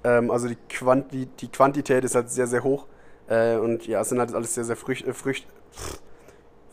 Ähm, 0.03 0.31
also 0.31 0.47
die, 0.47 0.57
Quanti 0.69 1.27
die 1.39 1.47
Quantität 1.49 2.03
ist 2.03 2.15
halt 2.15 2.29
sehr, 2.29 2.47
sehr 2.47 2.63
hoch. 2.63 2.87
Äh, 3.27 3.57
und 3.57 3.85
ja, 3.85 4.01
es 4.01 4.09
sind 4.09 4.19
halt 4.19 4.33
alles 4.33 4.55
sehr, 4.55 4.63
sehr 4.63 4.75
äh, 4.75 5.13
Frücht 5.13 5.47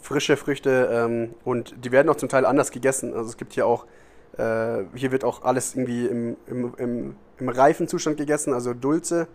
frische 0.00 0.38
Früchte 0.38 0.88
ähm, 0.90 1.34
und 1.44 1.84
die 1.84 1.92
werden 1.92 2.08
auch 2.08 2.16
zum 2.16 2.30
Teil 2.30 2.46
anders 2.46 2.70
gegessen. 2.70 3.12
Also 3.12 3.28
es 3.28 3.36
gibt 3.36 3.52
hier 3.52 3.66
auch, 3.66 3.84
äh, 4.38 4.84
hier 4.94 5.12
wird 5.12 5.22
auch 5.22 5.42
alles 5.42 5.74
irgendwie 5.74 6.06
im, 6.06 6.36
im, 6.46 6.74
im, 6.78 7.16
im 7.38 7.48
reifen 7.50 7.88
Zustand 7.88 8.16
gegessen, 8.16 8.54
also 8.54 8.72
Dulce 8.72 9.28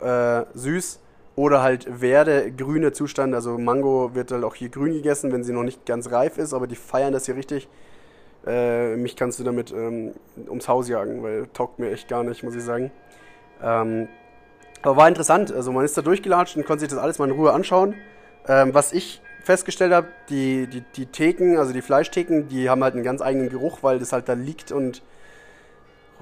äh, 0.00 0.42
süß 0.54 0.98
oder 1.40 1.62
halt 1.62 2.02
Werde, 2.02 2.52
grüne 2.52 2.92
Zustand. 2.92 3.34
Also 3.34 3.56
Mango 3.56 4.14
wird 4.14 4.30
halt 4.30 4.44
auch 4.44 4.54
hier 4.54 4.68
grün 4.68 4.92
gegessen, 4.92 5.32
wenn 5.32 5.42
sie 5.42 5.54
noch 5.54 5.62
nicht 5.62 5.86
ganz 5.86 6.12
reif 6.12 6.36
ist, 6.36 6.52
aber 6.52 6.66
die 6.66 6.76
feiern 6.76 7.14
das 7.14 7.24
hier 7.24 7.34
richtig. 7.34 7.66
Äh, 8.46 8.96
mich 8.96 9.16
kannst 9.16 9.38
du 9.38 9.44
damit 9.44 9.72
ähm, 9.72 10.12
ums 10.48 10.68
Haus 10.68 10.90
jagen, 10.90 11.22
weil 11.22 11.46
taugt 11.54 11.78
mir 11.78 11.92
echt 11.92 12.08
gar 12.08 12.24
nicht, 12.24 12.42
muss 12.42 12.54
ich 12.54 12.62
sagen. 12.62 12.90
Ähm, 13.62 14.08
aber 14.82 14.96
war 14.96 15.08
interessant. 15.08 15.50
Also 15.50 15.72
man 15.72 15.86
ist 15.86 15.96
da 15.96 16.02
durchgelatscht 16.02 16.58
und 16.58 16.66
konnte 16.66 16.80
sich 16.80 16.90
das 16.90 16.98
alles 16.98 17.18
mal 17.18 17.30
in 17.30 17.34
Ruhe 17.34 17.52
anschauen. 17.52 17.94
Ähm, 18.46 18.74
was 18.74 18.92
ich 18.92 19.22
festgestellt 19.42 19.94
habe, 19.94 20.08
die, 20.28 20.66
die, 20.66 20.82
die 20.94 21.06
Theken, 21.06 21.56
also 21.56 21.72
die 21.72 21.80
Fleischtheken, 21.80 22.48
die 22.50 22.68
haben 22.68 22.84
halt 22.84 22.94
einen 22.94 23.04
ganz 23.04 23.22
eigenen 23.22 23.48
Geruch, 23.48 23.78
weil 23.80 23.98
das 23.98 24.12
halt 24.12 24.28
da 24.28 24.34
liegt 24.34 24.72
und 24.72 25.00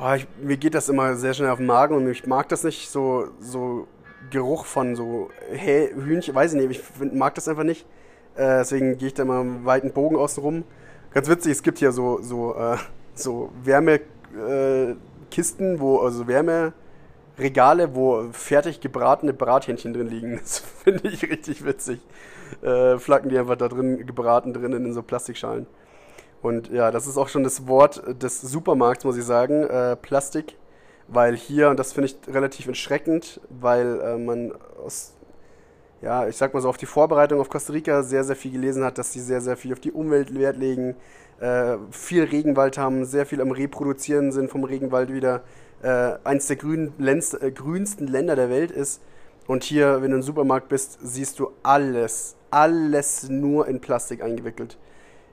Oh, 0.00 0.12
ich, 0.14 0.28
mir 0.40 0.56
geht 0.56 0.74
das 0.74 0.88
immer 0.88 1.16
sehr 1.16 1.34
schnell 1.34 1.50
auf 1.50 1.58
den 1.58 1.66
Magen 1.66 1.96
und 1.96 2.08
ich 2.08 2.24
mag 2.24 2.48
das 2.48 2.62
nicht, 2.62 2.88
so, 2.88 3.30
so 3.40 3.88
Geruch 4.30 4.64
von 4.64 4.96
so 4.96 5.30
hey, 5.50 5.92
Hühnchen, 5.94 6.34
weiß 6.34 6.54
ich 6.54 6.60
nicht, 6.60 6.82
ich 7.00 7.12
mag 7.12 7.34
das 7.34 7.48
einfach 7.48 7.64
nicht. 7.64 7.86
Äh, 8.34 8.58
deswegen 8.58 8.98
gehe 8.98 9.08
ich 9.08 9.14
da 9.14 9.24
immer 9.24 9.40
einen 9.40 9.64
weiten 9.64 9.92
Bogen 9.92 10.16
außen 10.16 10.42
rum. 10.42 10.64
Ganz 11.12 11.28
witzig, 11.28 11.52
es 11.52 11.62
gibt 11.62 11.78
hier 11.78 11.92
so, 11.92 12.20
so, 12.22 12.54
äh, 12.54 12.76
so 13.14 13.50
Wärmekisten, 13.64 15.76
äh, 15.76 15.80
wo, 15.80 15.98
also 15.98 16.26
Wärmeregale, 16.28 17.94
wo 17.94 18.28
fertig 18.32 18.80
gebratene 18.80 19.32
Brathähnchen 19.32 19.92
drin 19.92 20.08
liegen. 20.08 20.36
Das 20.40 20.58
finde 20.58 21.08
ich 21.08 21.22
richtig 21.22 21.64
witzig. 21.64 22.00
Äh, 22.62 22.98
Flacken 22.98 23.30
die 23.30 23.38
einfach 23.38 23.56
da 23.56 23.68
drin 23.68 24.06
gebraten 24.06 24.52
drinnen 24.52 24.86
in 24.86 24.92
so 24.92 25.02
Plastikschalen. 25.02 25.66
Und 26.42 26.70
ja, 26.70 26.90
das 26.90 27.06
ist 27.06 27.16
auch 27.16 27.28
schon 27.28 27.42
das 27.42 27.66
Wort 27.66 28.02
des 28.22 28.40
Supermarkts, 28.40 29.04
muss 29.04 29.16
ich 29.16 29.24
sagen, 29.24 29.64
äh, 29.64 29.96
Plastik. 29.96 30.56
Weil 31.08 31.36
hier, 31.36 31.70
und 31.70 31.78
das 31.78 31.92
finde 31.92 32.08
ich 32.08 32.34
relativ 32.34 32.66
erschreckend, 32.66 33.40
weil 33.48 34.00
äh, 34.00 34.18
man 34.18 34.52
aus, 34.84 35.14
ja, 36.02 36.28
ich 36.28 36.36
sag 36.36 36.52
mal 36.52 36.60
so, 36.60 36.68
auf 36.68 36.76
die 36.76 36.86
Vorbereitung 36.86 37.40
auf 37.40 37.48
Costa 37.48 37.72
Rica 37.72 38.02
sehr, 38.02 38.24
sehr 38.24 38.36
viel 38.36 38.52
gelesen 38.52 38.84
hat, 38.84 38.98
dass 38.98 39.12
sie 39.12 39.20
sehr, 39.20 39.40
sehr 39.40 39.56
viel 39.56 39.72
auf 39.72 39.80
die 39.80 39.92
Umwelt 39.92 40.38
Wert 40.38 40.58
legen, 40.58 40.96
äh, 41.40 41.78
viel 41.90 42.24
Regenwald 42.24 42.76
haben, 42.76 43.04
sehr 43.04 43.24
viel 43.24 43.40
am 43.40 43.52
Reproduzieren 43.52 44.32
sind 44.32 44.50
vom 44.50 44.64
Regenwald 44.64 45.12
wieder, 45.12 45.42
äh, 45.82 46.12
eins 46.24 46.46
der 46.46 46.56
grün, 46.56 46.92
länz, 46.98 47.32
äh, 47.32 47.50
grünsten 47.52 48.06
Länder 48.06 48.36
der 48.36 48.50
Welt 48.50 48.70
ist. 48.70 49.00
Und 49.46 49.64
hier, 49.64 50.02
wenn 50.02 50.10
du 50.10 50.18
im 50.18 50.22
Supermarkt 50.22 50.68
bist, 50.68 50.98
siehst 51.02 51.38
du 51.38 51.52
alles, 51.62 52.36
alles 52.50 53.30
nur 53.30 53.66
in 53.66 53.80
Plastik 53.80 54.22
eingewickelt. 54.22 54.76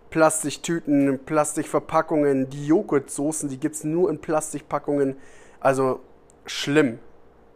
Plastiktüten, 0.10 1.20
Plastikverpackungen, 1.26 2.50
die 2.50 2.68
Joghurtsoßen, 2.68 3.50
die 3.50 3.60
gibt 3.60 3.76
es 3.76 3.84
nur 3.84 4.10
in 4.10 4.20
Plastikpackungen. 4.20 5.18
Also 5.66 6.00
schlimm. 6.46 7.00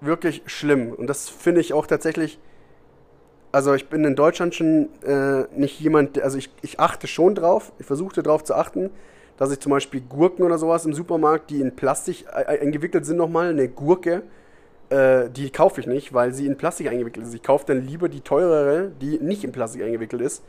Wirklich 0.02 0.42
schlimm. 0.48 0.94
Und 0.94 1.06
das 1.06 1.30
finde 1.30 1.62
ich 1.62 1.74
auch 1.74 1.86
tatsächlich. 1.86 2.40
Also 3.52 3.76
ich 3.76 3.88
bin 3.88 4.04
in 4.04 4.16
Deutschland 4.16 4.56
schon 4.56 4.90
äh, 5.04 5.44
nicht 5.56 5.80
jemand, 5.80 6.20
also 6.20 6.40
ich, 6.40 6.50
ich 6.64 6.80
achte 6.80 7.06
schon 7.06 7.36
drauf, 7.36 7.72
ich 7.78 7.86
versuchte 7.86 8.24
darauf 8.24 8.44
zu 8.44 8.56
achten, 8.56 8.90
dass 9.38 9.52
ich 9.52 9.60
zum 9.60 9.70
Beispiel 9.70 10.02
Gurken 10.02 10.44
oder 10.44 10.58
sowas 10.58 10.88
im 10.88 10.94
Supermarkt, 10.96 11.52
die 11.52 11.62
in 11.62 11.76
Plastik 11.76 12.26
eingewickelt 12.34 13.06
sind 13.06 13.18
nochmal, 13.18 13.50
eine 13.50 13.70
Gurke, 13.70 14.24
äh, 14.90 15.30
die 15.30 15.52
kaufe 15.52 15.80
ich 15.80 15.86
nicht, 15.86 16.12
weil 16.12 16.34
sie 16.34 16.48
in 16.48 16.58
Plastik 16.58 16.88
eingewickelt 16.88 17.28
ist. 17.28 17.36
Ich 17.36 17.44
kaufe 17.44 17.66
dann 17.68 17.86
lieber 17.86 18.10
die 18.10 18.22
teurere, 18.22 18.92
die 19.00 19.20
nicht 19.20 19.44
in 19.44 19.52
Plastik 19.52 19.84
eingewickelt 19.84 20.24
ist. 20.24 20.44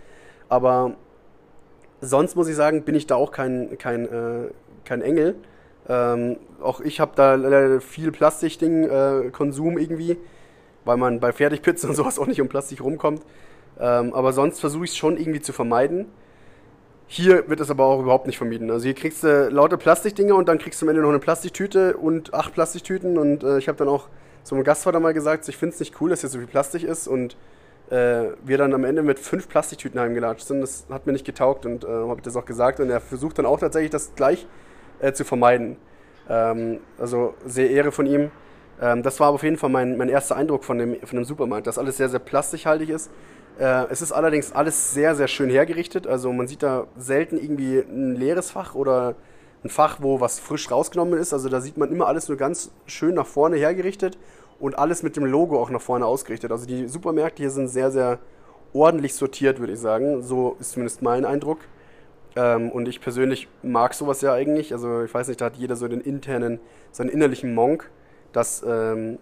Aber 0.48 0.94
sonst 2.00 2.36
muss 2.36 2.48
ich 2.48 2.56
sagen, 2.56 2.84
bin 2.84 2.94
ich 2.94 3.06
da 3.06 3.16
auch 3.16 3.32
kein, 3.32 3.76
kein, 3.76 4.06
äh, 4.06 4.50
kein 4.86 5.02
Engel. 5.02 5.34
Ähm, 5.88 6.36
auch 6.62 6.80
ich 6.80 7.00
habe 7.00 7.12
da 7.16 7.80
viel 7.80 8.12
Plastikding-Konsum 8.12 9.78
äh, 9.78 9.82
irgendwie, 9.82 10.16
weil 10.84 10.96
man 10.96 11.20
bei 11.20 11.32
Fertigpizzen 11.32 11.88
und 11.90 11.96
sowas 11.96 12.18
auch 12.18 12.26
nicht 12.26 12.40
um 12.40 12.48
Plastik 12.48 12.82
rumkommt. 12.82 13.22
Ähm, 13.78 14.12
aber 14.14 14.32
sonst 14.32 14.60
versuche 14.60 14.84
ich 14.84 14.90
es 14.90 14.96
schon 14.96 15.16
irgendwie 15.16 15.40
zu 15.40 15.52
vermeiden. 15.52 16.06
Hier 17.06 17.48
wird 17.48 17.58
es 17.58 17.70
aber 17.70 17.86
auch 17.86 18.00
überhaupt 18.00 18.26
nicht 18.26 18.38
vermieden. 18.38 18.70
Also 18.70 18.84
hier 18.84 18.94
kriegst 18.94 19.24
du 19.24 19.48
lauter 19.48 19.76
Plastikdinger 19.76 20.36
und 20.36 20.48
dann 20.48 20.58
kriegst 20.58 20.80
du 20.80 20.86
am 20.86 20.90
Ende 20.90 21.02
noch 21.02 21.08
eine 21.08 21.18
Plastiktüte 21.18 21.96
und 21.96 22.34
acht 22.34 22.52
Plastiktüten. 22.54 23.18
Und 23.18 23.42
äh, 23.42 23.58
ich 23.58 23.66
habe 23.66 23.78
dann 23.78 23.88
auch 23.88 24.08
so 24.44 24.54
einem 24.54 24.64
Gastvater 24.64 25.00
mal 25.00 25.12
gesagt, 25.12 25.48
ich 25.48 25.56
finde 25.56 25.74
es 25.74 25.80
nicht 25.80 26.00
cool, 26.00 26.10
dass 26.10 26.20
hier 26.20 26.30
so 26.30 26.38
viel 26.38 26.46
Plastik 26.46 26.84
ist 26.84 27.08
und 27.08 27.36
äh, 27.90 28.28
wir 28.44 28.58
dann 28.58 28.72
am 28.74 28.84
Ende 28.84 29.02
mit 29.02 29.18
fünf 29.18 29.48
Plastiktüten 29.48 29.98
heimgelatscht 29.98 30.46
sind. 30.46 30.60
Das 30.60 30.86
hat 30.88 31.06
mir 31.06 31.12
nicht 31.12 31.24
getaugt 31.24 31.66
und 31.66 31.82
äh, 31.82 31.88
habe 31.88 32.16
ich 32.18 32.22
das 32.22 32.36
auch 32.36 32.44
gesagt. 32.44 32.78
Und 32.78 32.90
er 32.90 33.00
versucht 33.00 33.38
dann 33.38 33.46
auch 33.46 33.58
tatsächlich 33.58 33.90
das 33.90 34.14
gleich 34.14 34.46
äh, 35.00 35.12
zu 35.12 35.24
vermeiden. 35.24 35.76
Ähm, 36.28 36.80
also 36.98 37.34
sehr 37.44 37.70
Ehre 37.70 37.92
von 37.92 38.06
ihm. 38.06 38.30
Ähm, 38.80 39.02
das 39.02 39.20
war 39.20 39.30
auf 39.30 39.42
jeden 39.42 39.56
Fall 39.56 39.70
mein, 39.70 39.96
mein 39.96 40.08
erster 40.08 40.36
Eindruck 40.36 40.64
von 40.64 40.78
dem, 40.78 40.96
von 41.00 41.16
dem 41.16 41.24
Supermarkt, 41.24 41.66
dass 41.66 41.78
alles 41.78 41.96
sehr, 41.96 42.08
sehr 42.08 42.20
plastischhaltig 42.20 42.90
ist. 42.90 43.10
Äh, 43.58 43.86
es 43.90 44.00
ist 44.00 44.12
allerdings 44.12 44.52
alles 44.52 44.94
sehr, 44.94 45.14
sehr 45.14 45.28
schön 45.28 45.50
hergerichtet. 45.50 46.06
Also 46.06 46.32
man 46.32 46.46
sieht 46.46 46.62
da 46.62 46.86
selten 46.96 47.36
irgendwie 47.36 47.78
ein 47.78 48.14
leeres 48.14 48.50
Fach 48.50 48.74
oder 48.74 49.14
ein 49.62 49.68
Fach, 49.68 49.98
wo 50.00 50.20
was 50.20 50.40
frisch 50.40 50.70
rausgenommen 50.70 51.18
ist. 51.18 51.32
Also 51.32 51.48
da 51.48 51.60
sieht 51.60 51.76
man 51.76 51.90
immer 51.90 52.06
alles 52.06 52.28
nur 52.28 52.38
ganz 52.38 52.70
schön 52.86 53.14
nach 53.14 53.26
vorne 53.26 53.56
hergerichtet 53.56 54.16
und 54.58 54.78
alles 54.78 55.02
mit 55.02 55.16
dem 55.16 55.24
Logo 55.24 55.60
auch 55.60 55.70
nach 55.70 55.80
vorne 55.80 56.06
ausgerichtet. 56.06 56.52
Also 56.52 56.66
die 56.66 56.88
Supermärkte 56.88 57.42
hier 57.42 57.50
sind 57.50 57.68
sehr, 57.68 57.90
sehr 57.90 58.18
ordentlich 58.72 59.14
sortiert, 59.14 59.58
würde 59.58 59.72
ich 59.72 59.80
sagen. 59.80 60.22
So 60.22 60.56
ist 60.60 60.72
zumindest 60.72 61.02
mein 61.02 61.24
Eindruck. 61.24 61.58
Ähm, 62.36 62.70
und 62.70 62.88
ich 62.88 63.00
persönlich 63.00 63.48
mag 63.62 63.94
sowas 63.94 64.20
ja 64.20 64.32
eigentlich. 64.32 64.72
Also 64.72 65.02
ich 65.02 65.12
weiß 65.12 65.28
nicht, 65.28 65.40
da 65.40 65.46
hat 65.46 65.56
jeder 65.56 65.76
so 65.76 65.88
den 65.88 66.00
internen, 66.00 66.60
seinen 66.92 67.10
innerlichen 67.10 67.54
Monk, 67.54 67.90
dass 68.32 68.64
ähm, 68.66 69.18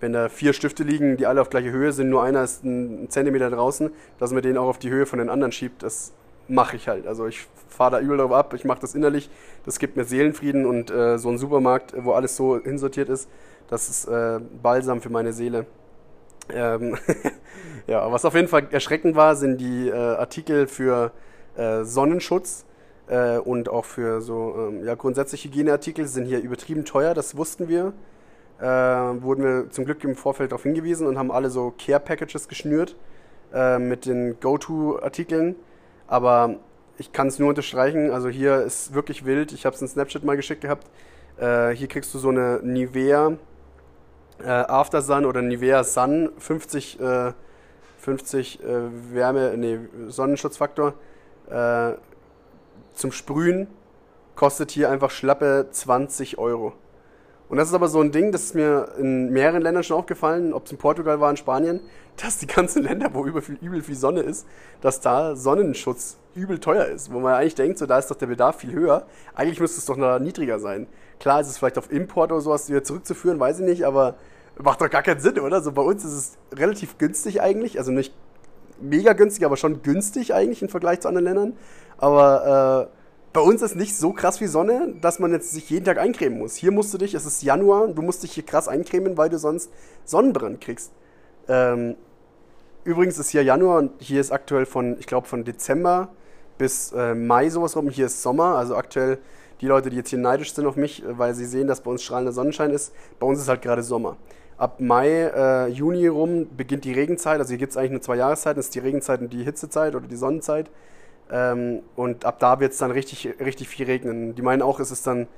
wenn 0.00 0.12
da 0.12 0.28
vier 0.28 0.52
Stifte 0.52 0.82
liegen, 0.82 1.16
die 1.16 1.26
alle 1.26 1.40
auf 1.40 1.50
gleiche 1.50 1.70
Höhe 1.70 1.92
sind, 1.92 2.08
nur 2.08 2.22
einer 2.22 2.42
ist 2.42 2.64
ein 2.64 3.08
Zentimeter 3.10 3.50
draußen, 3.50 3.90
dass 4.18 4.32
man 4.32 4.42
den 4.42 4.56
auch 4.56 4.68
auf 4.68 4.78
die 4.78 4.90
Höhe 4.90 5.06
von 5.06 5.18
den 5.18 5.28
anderen 5.28 5.52
schiebt, 5.52 5.82
das 5.82 6.12
mache 6.48 6.76
ich 6.76 6.88
halt. 6.88 7.06
Also 7.06 7.26
ich 7.26 7.46
fahre 7.68 7.92
da 7.92 8.00
übel 8.00 8.16
drauf 8.16 8.32
ab, 8.32 8.54
ich 8.54 8.64
mache 8.64 8.80
das 8.80 8.94
innerlich, 8.94 9.30
das 9.64 9.78
gibt 9.78 9.96
mir 9.96 10.04
Seelenfrieden 10.04 10.66
und 10.66 10.90
äh, 10.90 11.18
so 11.18 11.28
ein 11.28 11.38
Supermarkt, 11.38 11.94
wo 11.96 12.12
alles 12.12 12.36
so 12.36 12.58
hinsortiert 12.60 13.08
ist, 13.08 13.28
das 13.68 13.88
ist 13.88 14.08
äh, 14.08 14.40
Balsam 14.62 15.00
für 15.00 15.10
meine 15.10 15.32
Seele. 15.32 15.66
Ähm 16.52 16.96
ja, 17.86 18.10
was 18.10 18.24
auf 18.24 18.34
jeden 18.34 18.48
Fall 18.48 18.66
erschreckend 18.70 19.14
war, 19.14 19.36
sind 19.36 19.60
die 19.60 19.88
äh, 19.88 19.94
Artikel 19.94 20.66
für 20.66 21.12
äh, 21.56 21.84
Sonnenschutz 21.84 22.64
äh, 23.10 23.38
und 23.38 23.68
auch 23.68 23.84
für 23.84 24.20
so 24.20 24.54
ähm, 24.56 24.84
ja, 24.84 24.94
grundsätzlich 24.94 25.44
Hygieneartikel 25.44 26.06
sind 26.06 26.26
hier 26.26 26.40
übertrieben 26.40 26.84
teuer, 26.84 27.12
das 27.12 27.36
wussten 27.36 27.68
wir. 27.68 27.92
Äh, 28.60 28.64
wurden 28.64 29.42
wir 29.42 29.70
zum 29.70 29.86
Glück 29.86 30.04
im 30.04 30.14
Vorfeld 30.14 30.52
darauf 30.52 30.64
hingewiesen 30.64 31.06
und 31.06 31.18
haben 31.18 31.32
alle 31.32 31.48
so 31.48 31.72
Care-Packages 31.78 32.46
geschnürt 32.46 32.94
äh, 33.54 33.78
mit 33.78 34.04
den 34.04 34.38
Go-To-Artikeln. 34.38 35.56
Aber 36.06 36.56
ich 36.98 37.12
kann 37.12 37.28
es 37.28 37.38
nur 37.38 37.48
unterstreichen, 37.48 38.10
also 38.10 38.28
hier 38.28 38.60
ist 38.62 38.92
wirklich 38.92 39.24
wild. 39.24 39.52
Ich 39.52 39.64
habe 39.64 39.74
es 39.74 39.80
in 39.80 39.88
Snapchat 39.88 40.24
mal 40.24 40.36
geschickt 40.36 40.60
gehabt. 40.60 40.86
Äh, 41.38 41.70
hier 41.70 41.88
kriegst 41.88 42.12
du 42.12 42.18
so 42.18 42.28
eine 42.28 42.60
Nivea 42.62 43.38
äh, 44.40 44.48
After 44.48 45.00
Sun 45.00 45.24
oder 45.24 45.40
Nivea 45.40 45.82
Sun 45.82 46.30
50, 46.38 46.98
50 47.98 48.60
Wärme, 49.12 49.54
nee, 49.56 49.78
Sonnenschutzfaktor 50.08 50.94
äh, 51.50 51.94
zum 52.94 53.12
Sprühen 53.12 53.68
kostet 54.36 54.70
hier 54.70 54.90
einfach 54.90 55.10
schlappe 55.10 55.68
20 55.70 56.38
Euro. 56.38 56.72
Und 57.50 57.56
das 57.56 57.68
ist 57.68 57.74
aber 57.74 57.88
so 57.88 58.00
ein 58.00 58.12
Ding, 58.12 58.30
das 58.30 58.44
ist 58.44 58.54
mir 58.54 58.94
in 58.96 59.32
mehreren 59.32 59.60
Ländern 59.60 59.82
schon 59.82 59.96
aufgefallen, 59.96 60.52
ob 60.52 60.66
es 60.66 60.72
in 60.72 60.78
Portugal 60.78 61.20
war, 61.20 61.30
in 61.30 61.36
Spanien, 61.36 61.80
dass 62.16 62.38
die 62.38 62.46
ganzen 62.46 62.84
Länder, 62.84 63.10
wo 63.12 63.26
übel 63.26 63.42
viel, 63.42 63.58
übel 63.60 63.82
viel 63.82 63.96
Sonne 63.96 64.20
ist, 64.20 64.46
dass 64.80 65.00
da 65.00 65.34
Sonnenschutz 65.34 66.16
übel 66.34 66.60
teuer 66.60 66.86
ist. 66.86 67.12
Wo 67.12 67.18
man 67.18 67.34
eigentlich 67.34 67.56
denkt, 67.56 67.78
so 67.78 67.86
da 67.86 67.98
ist 67.98 68.10
doch 68.10 68.16
der 68.16 68.28
Bedarf 68.28 68.58
viel 68.58 68.72
höher. 68.72 69.06
Eigentlich 69.34 69.58
müsste 69.58 69.78
es 69.78 69.86
doch 69.86 69.96
noch 69.96 70.20
niedriger 70.20 70.60
sein. 70.60 70.86
Klar 71.18 71.40
ist 71.40 71.48
es 71.48 71.58
vielleicht 71.58 71.76
auf 71.76 71.90
Import 71.90 72.30
oder 72.30 72.40
sowas 72.40 72.68
wieder 72.68 72.84
zurückzuführen, 72.84 73.40
weiß 73.40 73.60
ich 73.60 73.66
nicht, 73.66 73.84
aber 73.84 74.14
macht 74.56 74.80
doch 74.80 74.88
gar 74.88 75.02
keinen 75.02 75.20
Sinn, 75.20 75.40
oder? 75.40 75.60
So 75.60 75.72
bei 75.72 75.82
uns 75.82 76.04
ist 76.04 76.12
es 76.12 76.38
relativ 76.56 76.98
günstig 76.98 77.42
eigentlich, 77.42 77.78
also 77.78 77.90
nicht 77.90 78.14
mega 78.80 79.12
günstig, 79.12 79.44
aber 79.44 79.56
schon 79.56 79.82
günstig 79.82 80.34
eigentlich 80.34 80.62
im 80.62 80.68
Vergleich 80.68 81.00
zu 81.00 81.08
anderen 81.08 81.24
Ländern. 81.24 81.52
Aber 81.98 82.88
äh, 82.90 82.96
bei 83.32 83.40
uns 83.40 83.62
ist 83.62 83.76
nicht 83.76 83.94
so 83.96 84.12
krass 84.12 84.40
wie 84.40 84.46
Sonne, 84.46 84.94
dass 85.00 85.18
man 85.18 85.32
jetzt 85.32 85.52
sich 85.52 85.70
jeden 85.70 85.84
Tag 85.84 85.98
eincremen 85.98 86.38
muss. 86.38 86.56
Hier 86.56 86.72
musst 86.72 86.92
du 86.92 86.98
dich, 86.98 87.14
es 87.14 87.26
ist 87.26 87.42
Januar, 87.42 87.88
du 87.88 88.02
musst 88.02 88.22
dich 88.22 88.32
hier 88.32 88.44
krass 88.44 88.68
eincremen, 88.68 89.16
weil 89.16 89.28
du 89.28 89.38
sonst 89.38 89.70
Sonnenbrand 90.04 90.60
kriegst. 90.60 90.92
Ähm, 91.48 91.96
übrigens 92.84 93.18
ist 93.18 93.30
hier 93.30 93.42
Januar 93.42 93.78
und 93.78 93.92
hier 93.98 94.20
ist 94.20 94.32
aktuell 94.32 94.66
von, 94.66 94.98
ich 94.98 95.06
glaube, 95.06 95.28
von 95.28 95.44
Dezember 95.44 96.08
bis 96.58 96.92
äh, 96.92 97.14
Mai 97.14 97.48
sowas 97.50 97.76
rum. 97.76 97.88
Hier 97.88 98.06
ist 98.06 98.22
Sommer, 98.22 98.56
also 98.56 98.76
aktuell 98.76 99.18
die 99.60 99.66
Leute, 99.66 99.90
die 99.90 99.96
jetzt 99.96 100.10
hier 100.10 100.18
neidisch 100.18 100.54
sind 100.54 100.66
auf 100.66 100.76
mich, 100.76 101.02
weil 101.06 101.34
sie 101.34 101.44
sehen, 101.44 101.68
dass 101.68 101.82
bei 101.82 101.90
uns 101.90 102.02
strahlender 102.02 102.32
Sonnenschein 102.32 102.70
ist. 102.70 102.92
Bei 103.18 103.26
uns 103.26 103.38
ist 103.38 103.48
halt 103.48 103.62
gerade 103.62 103.82
Sommer 103.82 104.16
ab 104.60 104.78
Mai, 104.78 105.08
äh, 105.08 105.68
Juni 105.68 106.06
rum 106.06 106.46
beginnt 106.54 106.84
die 106.84 106.92
Regenzeit. 106.92 107.38
Also 107.38 107.50
hier 107.50 107.58
gibt 107.58 107.70
es 107.70 107.78
eigentlich 107.78 107.92
nur 107.92 108.02
zwei 108.02 108.16
Jahreszeiten. 108.16 108.56
Das 108.56 108.66
ist 108.66 108.74
die 108.74 108.80
Regenzeit 108.80 109.20
und 109.20 109.32
die 109.32 109.42
Hitzezeit 109.42 109.94
oder 109.94 110.06
die 110.06 110.16
Sonnenzeit. 110.16 110.70
Ähm, 111.32 111.82
und 111.96 112.26
ab 112.26 112.38
da 112.40 112.60
wird 112.60 112.72
es 112.72 112.78
dann 112.78 112.90
richtig, 112.90 113.28
richtig 113.40 113.68
viel 113.68 113.86
regnen. 113.86 114.34
Die 114.34 114.42
meinen 114.42 114.60
auch, 114.60 114.78
es 114.78 114.90
ist 114.90 115.06
dann, 115.06 115.28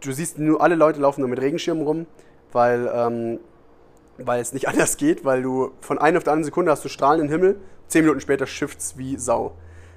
du 0.00 0.12
siehst 0.12 0.38
nur, 0.38 0.60
alle 0.60 0.74
Leute 0.74 1.00
laufen 1.00 1.22
nur 1.22 1.30
mit 1.30 1.40
Regenschirmen 1.40 1.84
rum, 1.84 2.06
weil, 2.52 2.90
ähm, 2.92 3.40
weil 4.18 4.42
es 4.42 4.52
nicht 4.52 4.68
anders 4.68 4.98
geht, 4.98 5.24
weil 5.24 5.42
du 5.42 5.70
von 5.80 5.98
einer 5.98 6.18
auf 6.18 6.24
der 6.24 6.34
anderen 6.34 6.44
Sekunde 6.44 6.70
hast 6.70 6.84
du 6.84 6.90
strahlenden 6.90 7.30
Himmel, 7.30 7.58
zehn 7.88 8.02
Minuten 8.02 8.20
später 8.20 8.46
shifts 8.46 8.98
wie 8.98 9.16
Sau. 9.16 9.52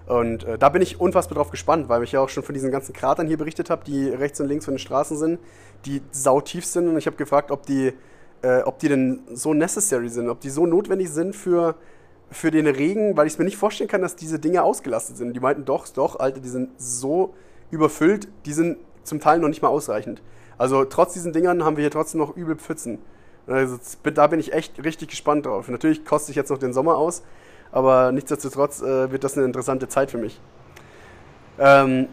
Und 0.06 0.46
äh, 0.46 0.58
da 0.58 0.70
bin 0.70 0.82
ich 0.82 1.02
unfassbar 1.02 1.36
drauf 1.36 1.52
gespannt, 1.52 1.90
weil 1.90 2.02
ich 2.04 2.14
ja 2.14 2.22
auch 2.22 2.30
schon 2.30 2.44
von 2.44 2.54
diesen 2.54 2.72
ganzen 2.72 2.94
Kratern 2.94 3.28
hier 3.28 3.38
berichtet 3.38 3.70
habe, 3.70 3.84
die 3.84 4.08
rechts 4.08 4.40
und 4.40 4.48
links 4.48 4.64
von 4.66 4.76
den 4.76 4.80
Straßen 4.80 5.18
sind, 5.18 5.40
die 5.86 6.02
sautief 6.12 6.66
sind. 6.66 6.88
Und 6.88 6.98
ich 6.98 7.08
habe 7.08 7.18
gefragt, 7.18 7.52
ob 7.52 7.66
die 7.66 7.94
äh, 8.44 8.62
ob 8.62 8.78
die 8.80 8.90
denn 8.90 9.22
so 9.34 9.54
necessary 9.54 10.10
sind, 10.10 10.30
ob 10.30 10.40
die 10.42 10.50
so 10.50 10.66
notwendig 10.66 11.10
sind 11.10 11.36
für, 11.36 11.76
für 12.30 12.52
den 12.52 12.68
Regen, 12.68 13.18
weil 13.18 13.26
ich 13.26 13.34
es 13.34 13.40
mir 13.40 13.46
nicht 13.46 13.58
vorstellen 13.58 13.90
kann, 13.90 14.02
dass 14.02 14.16
diese 14.16 14.38
Dinge 14.38 14.64
ausgelastet 14.64 15.18
sind. 15.18 15.34
Die 15.34 15.40
meinten 15.40 15.66
doch, 15.66 15.88
doch, 15.88 16.20
Alter, 16.20 16.40
die 16.42 16.50
sind 16.50 16.70
so 16.78 17.34
überfüllt, 17.72 18.28
die 18.46 18.54
sind 18.54 18.78
zum 19.04 19.20
Teil 19.20 19.40
noch 19.40 19.48
nicht 19.48 19.62
mal 19.62 19.70
ausreichend. 19.70 20.22
Also 20.58 20.86
trotz 20.86 21.14
diesen 21.14 21.34
Dingern 21.34 21.64
haben 21.64 21.78
wir 21.78 21.82
hier 21.82 21.92
trotzdem 21.92 22.20
noch 22.20 22.36
übel 22.36 22.56
Pfützen. 22.56 23.00
Also, 23.48 23.78
da 24.04 24.28
bin 24.28 24.40
ich 24.40 24.54
echt 24.54 24.82
richtig 24.84 25.10
gespannt 25.10 25.46
drauf. 25.46 25.68
Natürlich 25.68 26.06
koste 26.06 26.32
ich 26.32 26.38
jetzt 26.38 26.50
noch 26.50 26.58
den 26.58 26.72
Sommer 26.72 26.96
aus, 26.96 27.24
aber 27.72 28.12
nichtsdestotrotz 28.12 28.82
äh, 28.82 29.12
wird 29.12 29.24
das 29.24 29.36
eine 29.36 29.46
interessante 29.46 29.90
Zeit 29.90 30.12
für 30.12 30.18
mich. 30.18 30.40
Ähm, 31.60 32.08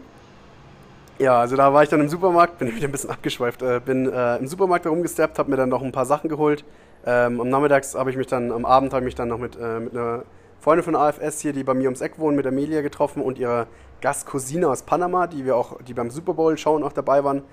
ja, 1.21 1.39
also 1.39 1.55
da 1.55 1.71
war 1.73 1.83
ich 1.83 1.89
dann 1.89 2.01
im 2.01 2.09
Supermarkt, 2.09 2.57
bin 2.57 2.67
wieder 2.75 2.87
ein 2.87 2.91
bisschen 2.91 3.11
abgeschweift, 3.11 3.61
äh, 3.61 3.79
bin 3.83 4.11
äh, 4.11 4.37
im 4.37 4.47
Supermarkt 4.47 4.85
herumgesteppt, 4.85 5.37
habe 5.39 5.49
mir 5.49 5.57
dann 5.57 5.69
noch 5.69 5.83
ein 5.83 5.91
paar 5.91 6.05
Sachen 6.05 6.29
geholt. 6.29 6.65
Ähm, 7.05 7.39
am 7.39 7.49
Nachmittags 7.49 7.95
habe 7.95 8.09
ich 8.09 8.17
mich 8.17 8.27
dann, 8.27 8.51
am 8.51 8.65
Abend 8.65 8.93
habe 8.93 9.03
ich 9.03 9.05
mich 9.05 9.15
dann 9.15 9.29
noch 9.29 9.39
mit, 9.39 9.55
äh, 9.55 9.79
mit 9.79 9.95
einer 9.95 10.23
Freundin 10.59 10.83
von 10.83 10.95
AFS 10.95 11.39
hier, 11.39 11.53
die 11.53 11.63
bei 11.63 11.73
mir 11.73 11.85
ums 11.85 12.01
Eck 12.01 12.19
wohnen, 12.19 12.35
mit 12.35 12.45
Amelia 12.45 12.81
getroffen 12.81 13.21
und 13.21 13.39
ihrer 13.39 13.67
Gastcousine 14.01 14.67
aus 14.67 14.83
Panama, 14.83 15.27
die 15.27 15.45
wir 15.45 15.55
auch, 15.55 15.81
die 15.81 15.93
beim 15.93 16.09
Super 16.09 16.33
Bowl 16.33 16.57
schauen 16.57 16.83
auch 16.83 16.93
dabei 16.93 17.23
waren. 17.23 17.43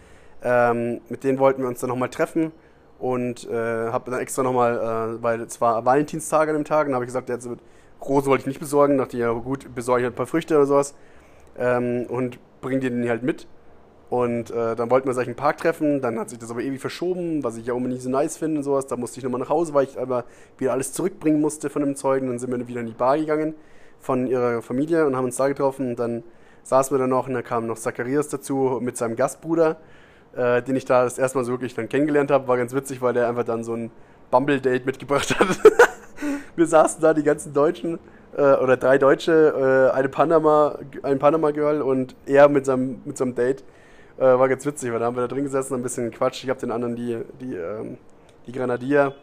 Ähm, 0.43 1.01
mit 1.09 1.25
denen 1.25 1.39
wollten 1.39 1.63
wir 1.63 1.69
uns 1.69 1.81
dann 1.81 1.89
nochmal 1.89 2.11
treffen 2.11 2.53
und 2.99 3.49
äh, 3.49 3.91
habe 3.91 4.11
dann 4.11 4.21
extra 4.21 4.43
nochmal, 4.43 5.19
äh, 5.19 5.23
weil 5.23 5.41
es 5.41 5.61
war 5.61 5.85
Valentinstag 5.85 6.49
an 6.49 6.55
dem 6.55 6.65
Tag, 6.65 6.87
und 6.89 6.95
habe 6.95 7.05
ich 7.05 7.09
gesagt, 7.09 7.29
jetzt 7.29 7.49
Rose 8.01 8.27
wollte 8.27 8.43
ich 8.43 8.47
nicht 8.47 8.61
besorgen, 8.61 8.99
dachte 8.99 9.17
ja 9.17 9.33
gut, 9.33 9.75
besorge 9.75 10.03
ich 10.03 10.05
halt 10.05 10.15
ein 10.15 10.17
paar 10.17 10.27
Früchte 10.27 10.57
oder 10.57 10.67
sowas 10.67 10.95
ähm, 11.59 12.07
und 12.09 12.39
bring 12.61 12.81
dir 12.81 12.91
den 12.91 13.09
halt 13.09 13.23
mit. 13.23 13.47
Und 14.11 14.51
äh, 14.51 14.75
dann 14.75 14.91
wollten 14.91 15.07
wir 15.07 15.11
uns 15.11 15.19
eigentlich 15.19 15.29
im 15.29 15.37
Park 15.37 15.59
treffen, 15.59 16.01
dann 16.01 16.19
hat 16.19 16.31
sich 16.31 16.39
das 16.39 16.51
aber 16.51 16.63
ewig 16.63 16.81
verschoben, 16.81 17.45
was 17.45 17.59
ich 17.59 17.67
ja 17.67 17.75
unbedingt 17.75 17.99
nicht 17.99 18.05
so 18.05 18.11
nice 18.11 18.39
finde 18.39 18.59
und 18.59 18.65
sowas. 18.65 18.87
Da 18.87 18.97
musste 18.97 19.19
ich 19.19 19.25
nochmal 19.25 19.41
nach 19.41 19.51
Hause, 19.51 19.75
weil 19.75 19.85
ich 19.85 19.99
aber 19.99 20.25
wieder 20.57 20.73
alles 20.73 20.93
zurückbringen 20.95 21.41
musste 21.41 21.69
von 21.69 21.83
dem 21.83 21.95
Zeugen. 21.95 22.29
Dann 22.29 22.39
sind 22.39 22.51
wir 22.51 22.69
wieder 22.69 22.81
in 22.81 22.87
die 22.87 22.93
Bar 22.93 23.19
gegangen 23.19 23.55
von 24.01 24.27
ihrer 24.27 24.63
Familie 24.63 25.07
und 25.07 25.15
haben 25.15 25.27
uns 25.27 25.37
da 25.37 25.49
getroffen. 25.49 25.91
Und 25.91 25.99
dann 25.99 26.23
saßen 26.63 26.95
wir 26.95 26.99
da 26.99 27.07
noch 27.07 27.29
und 27.29 27.35
dann 27.35 27.45
kam 27.45 27.67
noch 27.67 27.77
Zacharias 27.77 28.29
dazu 28.29 28.79
mit 28.81 28.97
seinem 28.97 29.15
Gastbruder, 29.15 29.77
äh, 30.35 30.63
den 30.63 30.77
ich 30.77 30.87
da 30.87 31.05
das 31.05 31.19
erste 31.19 31.37
Mal 31.37 31.45
so 31.45 31.53
wirklich 31.53 31.75
dann 31.75 31.91
kennengelernt 31.91 32.31
habe. 32.31 32.49
War 32.49 32.57
ganz 32.57 32.73
witzig, 32.75 33.03
weil 33.03 33.13
der 33.13 33.29
einfach 33.29 33.45
dann 33.45 33.63
so 33.63 33.75
ein 33.75 33.91
Bumble-Date 34.31 34.87
mitgebracht 34.87 35.39
hat. 35.39 35.49
wir 36.57 36.67
saßen 36.67 37.03
da, 37.03 37.13
die 37.13 37.25
ganzen 37.25 37.53
Deutschen, 37.53 37.99
äh, 38.37 38.55
oder 38.55 38.77
drei 38.77 38.97
Deutsche, 38.97 39.91
äh, 39.93 39.97
eine 39.97 40.09
Panama, 40.09 40.79
ein 41.03 41.19
Panama-Girl 41.19 41.83
und 41.83 42.15
er 42.27 42.49
mit 42.49 42.65
seinem, 42.65 43.03
mit 43.05 43.19
seinem 43.19 43.35
Date. 43.35 43.65
Äh, 44.19 44.37
war 44.37 44.49
ganz 44.49 44.67
witzig, 44.67 44.91
weil 44.93 44.99
da 44.99 45.07
haben 45.07 45.17
wir 45.17 45.23
da 45.23 45.29
drin 45.29 45.45
gesessen, 45.45 45.75
ein 45.75 45.83
bisschen 45.83 46.11
Quatsch. 46.11 46.43
Ich 46.43 46.51
habe 46.51 46.59
den 46.59 46.73
anderen 46.73 46.97
die, 46.97 47.19
die, 47.41 47.55
ähm, 47.55 47.99
die 48.47 48.53
Granadier, 48.53 49.15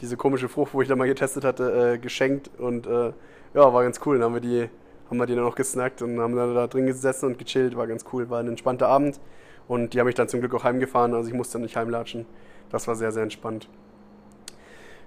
diese 0.00 0.16
komische 0.16 0.48
Frucht, 0.48 0.74
wo 0.74 0.82
ich 0.82 0.88
da 0.88 0.96
mal 0.96 1.06
getestet 1.06 1.44
hatte, 1.44 1.94
äh, 1.94 1.98
geschenkt 1.98 2.50
und 2.58 2.86
äh, 2.86 3.12
ja, 3.54 3.72
war 3.72 3.84
ganz 3.84 4.00
cool. 4.04 4.18
Dann 4.18 4.24
haben 4.24 4.34
wir 4.34 4.40
die, 4.40 4.68
haben 5.08 5.18
wir 5.18 5.26
die 5.26 5.36
dann 5.36 5.44
auch 5.44 5.54
gesnackt 5.54 6.02
und 6.02 6.18
haben 6.18 6.34
dann 6.34 6.52
da 6.54 6.66
drin 6.66 6.86
gesessen 6.86 7.26
und 7.26 7.38
gechillt, 7.38 7.76
war 7.76 7.86
ganz 7.86 8.04
cool. 8.12 8.28
War 8.28 8.40
ein 8.40 8.48
entspannter 8.48 8.88
Abend 8.88 9.20
und 9.68 9.94
die 9.94 10.00
haben 10.00 10.06
mich 10.06 10.16
dann 10.16 10.28
zum 10.28 10.40
Glück 10.40 10.52
auch 10.54 10.64
heimgefahren, 10.64 11.14
also 11.14 11.28
ich 11.28 11.34
musste 11.34 11.60
nicht 11.60 11.76
heimlatschen. 11.76 12.26
Das 12.70 12.88
war 12.88 12.96
sehr, 12.96 13.12
sehr 13.12 13.22
entspannt. 13.22 13.68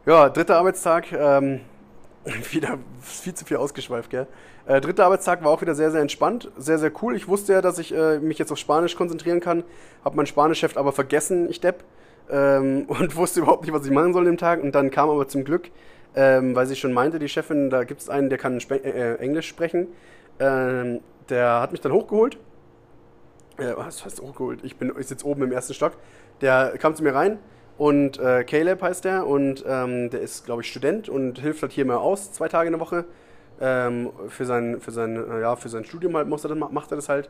Ja, 0.06 0.30
dritter 0.30 0.58
Arbeitstag. 0.58 1.12
Ähm, 1.12 1.60
wieder 2.52 2.78
viel 3.02 3.34
zu 3.34 3.44
viel 3.44 3.58
ausgeschweift, 3.58 4.10
gell? 4.10 4.28
Äh, 4.66 4.82
dritter 4.82 5.06
Arbeitstag 5.06 5.44
war 5.44 5.52
auch 5.52 5.62
wieder 5.62 5.76
sehr, 5.76 5.92
sehr 5.92 6.02
entspannt, 6.02 6.52
sehr, 6.58 6.80
sehr 6.80 6.92
cool. 7.02 7.16
Ich 7.16 7.28
wusste 7.28 7.54
ja, 7.54 7.62
dass 7.62 7.80
ich 7.80 7.94
äh, 7.94 8.20
mich 8.20 8.38
jetzt 8.38 8.52
auf 8.52 8.58
Spanisch 8.58 8.96
konzentrieren 8.96 9.40
kann, 9.40 9.64
habe 10.06 10.16
mein 10.16 10.26
Spanischheft 10.26 10.78
aber 10.78 10.92
vergessen, 10.92 11.50
ich 11.50 11.60
depp, 11.60 11.84
ähm, 12.30 12.86
und 12.88 13.16
wusste 13.16 13.42
überhaupt 13.42 13.64
nicht, 13.64 13.74
was 13.74 13.86
ich 13.86 13.92
machen 13.92 14.14
soll 14.14 14.22
an 14.22 14.34
dem 14.34 14.38
Tag. 14.38 14.64
Und 14.64 14.74
dann 14.74 14.92
kam 14.92 15.10
aber 15.10 15.28
zum 15.28 15.44
Glück 15.44 15.70
ähm, 16.16 16.56
weil 16.56 16.68
sie 16.68 16.76
schon 16.76 16.94
meinte, 16.94 17.20
die 17.20 17.30
Chefin, 17.30 17.70
da 17.70 17.84
gibt 17.84 18.02
es 18.02 18.10
einen, 18.10 18.30
der 18.30 18.38
kann 18.38 18.60
Spe 18.60 18.84
äh, 18.84 19.16
Englisch 19.18 19.48
sprechen. 19.48 19.88
Ähm, 20.40 21.02
der 21.30 21.62
hat 21.62 21.72
mich 21.72 21.82
dann 21.82 21.92
hochgeholt. 21.92 22.38
Äh, 23.58 23.74
was 23.76 24.06
heißt 24.06 24.22
hochgeholt? 24.22 24.60
Ich, 24.64 24.78
bin, 24.78 24.94
ich 25.00 25.08
sitze 25.08 25.26
oben 25.26 25.44
im 25.44 25.52
ersten 25.52 25.74
Stock. 25.74 25.94
Der 26.42 26.78
kam 26.78 26.96
zu 26.96 27.04
mir 27.04 27.16
rein 27.16 27.40
und 27.78 28.20
äh, 28.20 28.44
Caleb 28.44 28.82
heißt 28.82 29.06
der 29.06 29.26
und 29.26 29.64
ähm, 29.68 30.10
der 30.10 30.22
ist, 30.22 30.46
glaube 30.46 30.62
ich, 30.62 30.70
Student 30.70 31.10
und 31.10 31.40
hilft 31.40 31.62
halt 31.62 31.72
hier 31.72 31.86
mal 31.86 31.98
aus, 31.98 32.32
zwei 32.32 32.48
Tage 32.48 32.68
in 32.68 32.74
der 32.74 32.80
Woche. 32.80 33.06
Ähm, 33.62 34.10
für, 34.30 34.46
sein, 34.46 34.82
für, 34.82 34.92
sein, 34.92 35.16
äh, 35.16 35.42
ja, 35.42 35.56
für 35.56 35.70
sein 35.70 35.86
Studium 35.86 36.16
halt 36.18 36.28
muss 36.28 36.44
er 36.44 36.56
das, 36.56 36.72
macht 36.72 36.92
er 36.92 36.96
das 36.96 37.10
halt, 37.10 37.30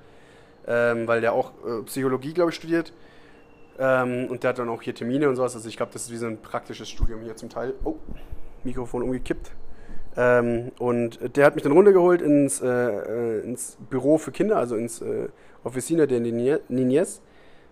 ähm, 0.67 1.07
weil 1.07 1.21
der 1.21 1.33
auch 1.33 1.51
äh, 1.65 1.83
Psychologie, 1.83 2.33
glaube 2.33 2.51
ich, 2.51 2.55
studiert. 2.55 2.93
Ähm, 3.79 4.27
und 4.29 4.43
der 4.43 4.49
hat 4.49 4.59
dann 4.59 4.69
auch 4.69 4.81
hier 4.81 4.95
Termine 4.95 5.29
und 5.29 5.35
sowas. 5.35 5.55
Also 5.55 5.67
ich 5.67 5.77
glaube, 5.77 5.91
das 5.93 6.03
ist 6.03 6.11
wie 6.11 6.17
so 6.17 6.27
ein 6.27 6.41
praktisches 6.41 6.89
Studium 6.89 7.21
hier 7.21 7.35
zum 7.35 7.49
Teil. 7.49 7.73
Oh, 7.83 7.95
Mikrofon 8.63 9.03
umgekippt. 9.03 9.51
Ähm, 10.15 10.71
und 10.77 11.35
der 11.35 11.45
hat 11.45 11.55
mich 11.55 11.63
dann 11.63 11.71
runtergeholt 11.71 12.21
ins, 12.21 12.61
äh, 12.61 12.67
äh 12.67 13.39
ins 13.41 13.77
Büro 13.89 14.17
für 14.17 14.31
Kinder, 14.31 14.57
also 14.57 14.75
ins 14.75 15.01
äh, 15.01 15.29
Officina 15.63 16.05
de 16.05 16.19
Niñez 16.19 17.19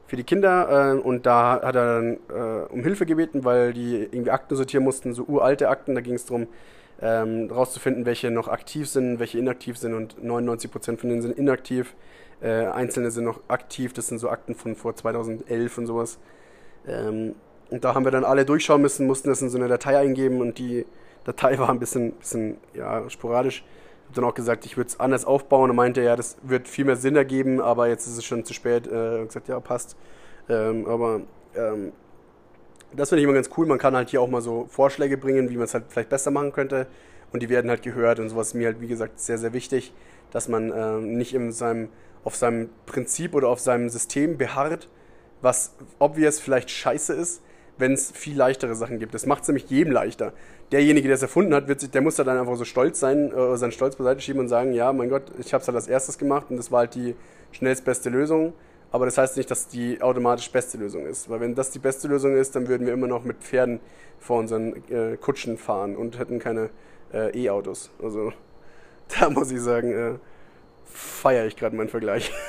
für 0.07 0.15
die 0.15 0.23
Kinder. 0.23 0.95
Äh, 0.95 0.99
und 0.99 1.25
da 1.25 1.61
hat 1.61 1.75
er 1.75 1.95
dann 1.95 2.17
äh, 2.29 2.71
um 2.71 2.83
Hilfe 2.83 3.05
gebeten, 3.05 3.45
weil 3.45 3.73
die 3.73 3.95
irgendwie 3.95 4.31
Akten 4.31 4.55
sortieren 4.55 4.83
mussten, 4.83 5.13
so 5.13 5.23
uralte 5.23 5.69
Akten. 5.69 5.93
Da 5.93 6.01
ging 6.01 6.15
es 6.15 6.25
darum, 6.25 6.47
ähm, 7.01 7.49
rauszufinden, 7.51 8.05
welche 8.05 8.29
noch 8.31 8.47
aktiv 8.47 8.87
sind, 8.89 9.19
welche 9.19 9.39
inaktiv 9.39 9.77
sind. 9.77 9.93
Und 9.93 10.17
99% 10.23 10.97
von 10.97 11.09
denen 11.09 11.21
sind 11.21 11.37
inaktiv. 11.37 11.95
Äh, 12.41 12.65
einzelne 12.67 13.11
sind 13.11 13.25
noch 13.25 13.41
aktiv. 13.47 13.93
Das 13.93 14.07
sind 14.07 14.19
so 14.19 14.29
Akten 14.29 14.55
von 14.55 14.75
vor 14.75 14.95
2011 14.95 15.77
und 15.77 15.87
sowas. 15.87 16.19
Ähm, 16.87 17.35
und 17.69 17.83
da 17.83 17.95
haben 17.95 18.03
wir 18.03 18.11
dann 18.11 18.25
alle 18.25 18.45
durchschauen 18.45 18.81
müssen, 18.81 19.07
mussten 19.07 19.29
das 19.29 19.41
in 19.41 19.49
so 19.49 19.57
eine 19.57 19.67
Datei 19.67 19.97
eingeben 19.97 20.41
und 20.41 20.57
die 20.57 20.85
Datei 21.23 21.57
war 21.59 21.69
ein 21.69 21.79
bisschen, 21.79 22.13
bisschen 22.13 22.57
ja, 22.73 23.09
sporadisch. 23.09 23.63
Habe 24.05 24.15
dann 24.15 24.23
auch 24.25 24.33
gesagt, 24.33 24.65
ich 24.65 24.75
würde 24.77 24.89
es 24.89 24.99
anders 24.99 25.23
aufbauen 25.25 25.69
und 25.69 25.75
meinte, 25.75 26.01
ja, 26.01 26.15
das 26.15 26.37
wird 26.43 26.67
viel 26.67 26.85
mehr 26.85 26.97
Sinn 26.97 27.15
ergeben, 27.15 27.61
aber 27.61 27.87
jetzt 27.87 28.07
ist 28.07 28.17
es 28.17 28.25
schon 28.25 28.43
zu 28.43 28.53
spät. 28.53 28.87
Äh, 28.87 29.25
gesagt, 29.25 29.47
ja, 29.47 29.59
passt. 29.59 29.95
Ähm, 30.49 30.85
aber 30.85 31.21
ähm, 31.55 31.93
das 32.95 33.09
finde 33.09 33.21
ich 33.21 33.23
immer 33.25 33.33
ganz 33.33 33.49
cool. 33.57 33.65
Man 33.65 33.77
kann 33.77 33.95
halt 33.95 34.09
hier 34.09 34.21
auch 34.21 34.29
mal 34.29 34.41
so 34.41 34.67
Vorschläge 34.69 35.17
bringen, 35.17 35.49
wie 35.49 35.55
man 35.55 35.65
es 35.65 35.73
halt 35.73 35.85
vielleicht 35.89 36.09
besser 36.09 36.31
machen 36.31 36.51
könnte. 36.51 36.87
Und 37.31 37.41
die 37.41 37.49
werden 37.49 37.69
halt 37.69 37.81
gehört 37.81 38.19
und 38.19 38.29
sowas 38.29 38.47
ist 38.47 38.53
mir 38.55 38.67
halt, 38.67 38.81
wie 38.81 38.87
gesagt, 38.87 39.19
sehr, 39.19 39.37
sehr 39.37 39.53
wichtig, 39.53 39.93
dass 40.31 40.49
man 40.49 40.71
äh, 40.71 40.97
nicht 40.97 41.33
in 41.33 41.51
seinem, 41.51 41.89
auf 42.23 42.35
seinem 42.35 42.69
Prinzip 42.85 43.33
oder 43.33 43.47
auf 43.47 43.59
seinem 43.59 43.89
System 43.89 44.37
beharrt, 44.37 44.89
was 45.41 45.75
obvious 45.99 46.39
vielleicht 46.39 46.69
scheiße 46.69 47.13
ist, 47.13 47.41
wenn 47.77 47.93
es 47.93 48.11
viel 48.11 48.35
leichtere 48.35 48.75
Sachen 48.75 48.99
gibt. 48.99 49.13
Das 49.13 49.25
macht 49.25 49.43
es 49.43 49.47
nämlich 49.47 49.69
jedem 49.69 49.93
leichter. 49.93 50.33
Derjenige, 50.71 51.07
der 51.07 51.15
es 51.15 51.21
erfunden 51.21 51.53
hat, 51.53 51.67
wird 51.67 51.93
der 51.93 52.01
muss 52.01 52.15
da 52.15 52.23
dann 52.23 52.37
einfach 52.37 52.55
so 52.55 52.65
stolz 52.65 52.99
sein, 52.99 53.31
äh, 53.31 53.57
seinen 53.57 53.71
Stolz 53.71 53.95
beiseite 53.95 54.21
schieben 54.21 54.41
und 54.41 54.49
sagen, 54.49 54.73
ja, 54.73 54.91
mein 54.91 55.09
Gott, 55.09 55.23
ich 55.39 55.53
habe 55.53 55.61
es 55.61 55.67
halt 55.67 55.75
als 55.75 55.87
erstes 55.87 56.17
gemacht 56.17 56.47
und 56.49 56.57
das 56.57 56.71
war 56.71 56.79
halt 56.79 56.95
die 56.95 57.15
schnellstbeste 57.51 58.09
Lösung. 58.09 58.53
Aber 58.91 59.05
das 59.05 59.17
heißt 59.17 59.37
nicht, 59.37 59.49
dass 59.49 59.67
die 59.67 60.01
automatisch 60.01 60.51
beste 60.51 60.77
Lösung 60.77 61.05
ist. 61.05 61.29
Weil 61.29 61.39
wenn 61.39 61.55
das 61.55 61.71
die 61.71 61.79
beste 61.79 62.07
Lösung 62.07 62.35
ist, 62.35 62.55
dann 62.55 62.67
würden 62.67 62.85
wir 62.85 62.93
immer 62.93 63.07
noch 63.07 63.23
mit 63.23 63.37
Pferden 63.37 63.79
vor 64.19 64.39
unseren 64.39 64.75
äh, 64.89 65.17
Kutschen 65.17 65.57
fahren 65.57 65.95
und 65.95 66.19
hätten 66.19 66.39
keine 66.39 66.69
äh, 67.13 67.45
E-Autos. 67.45 67.89
Also 68.01 68.33
da 69.19 69.29
muss 69.29 69.51
ich 69.51 69.61
sagen, 69.61 69.91
äh, 69.91 70.13
feiere 70.85 71.45
ich 71.47 71.55
gerade 71.55 71.75
meinen 71.75 71.89
Vergleich. 71.89 72.31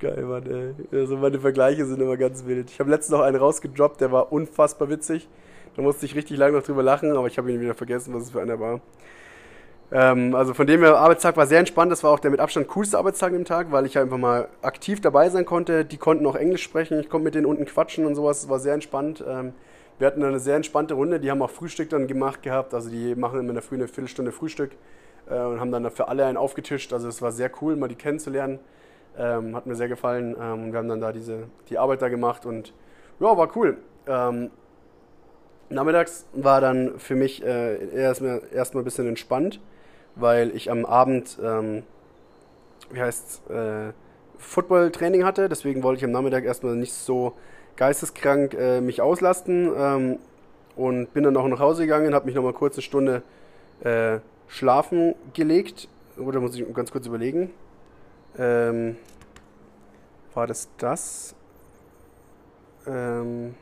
Geil, 0.00 0.22
Mann, 0.24 0.44
ey. 0.90 0.98
Also 0.98 1.16
meine 1.16 1.38
Vergleiche 1.38 1.86
sind 1.86 2.02
immer 2.02 2.16
ganz 2.16 2.44
wild. 2.46 2.70
Ich 2.70 2.80
habe 2.80 2.90
letztens 2.90 3.16
noch 3.16 3.24
einen 3.24 3.36
rausgedroppt, 3.36 4.00
der 4.00 4.10
war 4.10 4.32
unfassbar 4.32 4.90
witzig. 4.90 5.28
Da 5.76 5.82
musste 5.82 6.04
ich 6.06 6.16
richtig 6.16 6.36
lange 6.36 6.56
noch 6.56 6.64
drüber 6.64 6.82
lachen, 6.82 7.16
aber 7.16 7.28
ich 7.28 7.38
habe 7.38 7.52
ihn 7.52 7.60
wieder 7.60 7.74
vergessen, 7.74 8.12
was 8.12 8.24
es 8.24 8.30
für 8.30 8.42
einer 8.42 8.58
war. 8.58 8.80
Ähm, 9.90 10.34
also 10.34 10.54
von 10.54 10.66
dem 10.66 10.82
her, 10.82 10.96
Arbeitstag 10.98 11.36
war 11.36 11.46
sehr 11.46 11.60
entspannt. 11.60 11.90
Das 11.90 12.04
war 12.04 12.10
auch 12.10 12.18
der 12.18 12.30
mit 12.30 12.40
Abstand 12.40 12.68
coolste 12.68 12.98
Arbeitstag 12.98 13.32
im 13.32 13.44
Tag, 13.44 13.72
weil 13.72 13.86
ich 13.86 13.98
einfach 13.98 14.18
mal 14.18 14.48
aktiv 14.62 15.00
dabei 15.00 15.30
sein 15.30 15.44
konnte. 15.44 15.84
Die 15.84 15.96
konnten 15.96 16.26
auch 16.26 16.36
Englisch 16.36 16.62
sprechen. 16.62 17.00
Ich 17.00 17.08
konnte 17.08 17.24
mit 17.24 17.34
denen 17.34 17.46
unten 17.46 17.64
quatschen 17.64 18.04
und 18.06 18.14
sowas. 18.14 18.42
Das 18.42 18.50
war 18.50 18.58
sehr 18.58 18.74
entspannt. 18.74 19.24
Ähm, 19.26 19.52
wir 19.98 20.06
hatten 20.06 20.22
eine 20.22 20.38
sehr 20.38 20.56
entspannte 20.56 20.94
Runde. 20.94 21.20
Die 21.20 21.30
haben 21.30 21.42
auch 21.42 21.50
Frühstück 21.50 21.90
dann 21.90 22.06
gemacht 22.06 22.42
gehabt. 22.42 22.74
Also 22.74 22.90
die 22.90 23.14
machen 23.14 23.40
immer 23.40 23.48
in 23.48 23.54
der 23.54 23.62
Früh 23.62 23.76
eine 23.76 23.88
Viertelstunde 23.88 24.30
Frühstück 24.30 24.72
äh, 25.28 25.40
und 25.40 25.60
haben 25.60 25.72
dann 25.72 25.90
für 25.90 26.08
alle 26.08 26.24
einen 26.26 26.36
aufgetischt. 26.36 26.92
Also 26.92 27.08
es 27.08 27.22
war 27.22 27.32
sehr 27.32 27.50
cool, 27.60 27.76
mal 27.76 27.88
die 27.88 27.96
kennenzulernen. 27.96 28.60
Ähm, 29.16 29.56
hat 29.56 29.66
mir 29.66 29.74
sehr 29.74 29.88
gefallen. 29.88 30.36
Ähm, 30.40 30.72
wir 30.72 30.78
haben 30.78 30.88
dann 30.88 31.00
da 31.00 31.12
diese, 31.12 31.44
die 31.70 31.78
Arbeit 31.78 32.02
da 32.02 32.08
gemacht 32.08 32.46
und 32.46 32.72
ja, 33.18 33.36
war 33.36 33.56
cool. 33.56 33.78
Ähm, 34.06 34.50
nachmittags 35.70 36.26
war 36.32 36.60
dann 36.60 36.98
für 36.98 37.16
mich 37.16 37.44
äh, 37.44 37.88
erstmal 37.94 38.42
erst 38.52 38.76
ein 38.76 38.84
bisschen 38.84 39.08
entspannt, 39.08 39.60
weil 40.18 40.54
ich 40.54 40.70
am 40.70 40.84
Abend, 40.84 41.38
ähm, 41.42 41.82
wie 42.90 43.00
heißt 43.00 43.50
äh, 43.50 43.92
Football-Training 44.38 45.24
hatte. 45.24 45.48
Deswegen 45.48 45.82
wollte 45.82 45.98
ich 45.98 46.04
am 46.04 46.12
Nachmittag 46.12 46.44
erstmal 46.44 46.76
nicht 46.76 46.92
so 46.92 47.34
geisteskrank 47.76 48.54
äh, 48.54 48.80
mich 48.80 49.00
auslasten 49.00 49.70
ähm, 49.76 50.18
und 50.76 51.12
bin 51.12 51.24
dann 51.24 51.36
auch 51.36 51.46
nach 51.46 51.60
Hause 51.60 51.82
gegangen, 51.82 52.14
habe 52.14 52.26
mich 52.26 52.34
noch 52.34 52.42
mal 52.42 52.52
kurz 52.52 52.74
eine 52.74 52.82
Stunde 52.82 53.22
äh, 53.82 54.18
schlafen 54.48 55.14
gelegt. 55.34 55.88
Oder 56.16 56.40
muss 56.40 56.56
ich 56.56 56.74
ganz 56.74 56.90
kurz 56.90 57.06
überlegen. 57.06 57.50
Ähm, 58.36 58.96
war 60.34 60.46
das 60.46 60.68
das? 60.78 61.34
Ähm, 62.86 63.54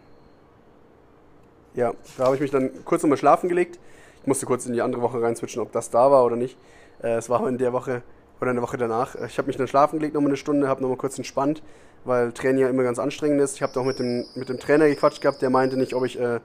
ja, 1.74 1.92
da 2.16 2.24
habe 2.24 2.36
ich 2.36 2.40
mich 2.40 2.50
dann 2.50 2.70
kurz 2.84 3.02
nochmal 3.02 3.18
schlafen 3.18 3.48
gelegt. 3.48 3.78
Musste 4.26 4.44
kurz 4.44 4.66
in 4.66 4.72
die 4.72 4.82
andere 4.82 5.02
Woche 5.02 5.22
reinswitchen, 5.22 5.62
ob 5.62 5.72
das 5.72 5.90
da 5.90 6.10
war 6.10 6.24
oder 6.24 6.36
nicht. 6.36 6.58
Äh, 7.02 7.16
es 7.16 7.30
war 7.30 7.46
in 7.48 7.58
der 7.58 7.72
Woche 7.72 8.02
oder 8.40 8.50
in 8.50 8.56
der 8.56 8.62
Woche 8.62 8.76
danach. 8.76 9.14
Ich 9.26 9.38
habe 9.38 9.46
mich 9.46 9.56
dann 9.56 9.68
schlafen 9.68 9.98
gelegt, 9.98 10.14
nochmal 10.14 10.30
eine 10.30 10.36
Stunde, 10.36 10.68
habe 10.68 10.82
nochmal 10.82 10.98
kurz 10.98 11.16
entspannt, 11.16 11.62
weil 12.04 12.32
Training 12.32 12.62
ja 12.62 12.68
immer 12.68 12.82
ganz 12.82 12.98
anstrengend 12.98 13.40
ist. 13.40 13.56
Ich 13.56 13.62
habe 13.62 13.78
auch 13.80 13.84
mit 13.84 13.98
dem, 13.98 14.26
mit 14.34 14.48
dem 14.48 14.58
Trainer 14.58 14.88
gequatscht 14.88 15.22
gehabt, 15.22 15.40
der 15.40 15.50
meinte 15.50 15.76
nicht, 15.76 15.94
ob 15.94 16.04
ich 16.04 16.20
äh, 16.20 16.40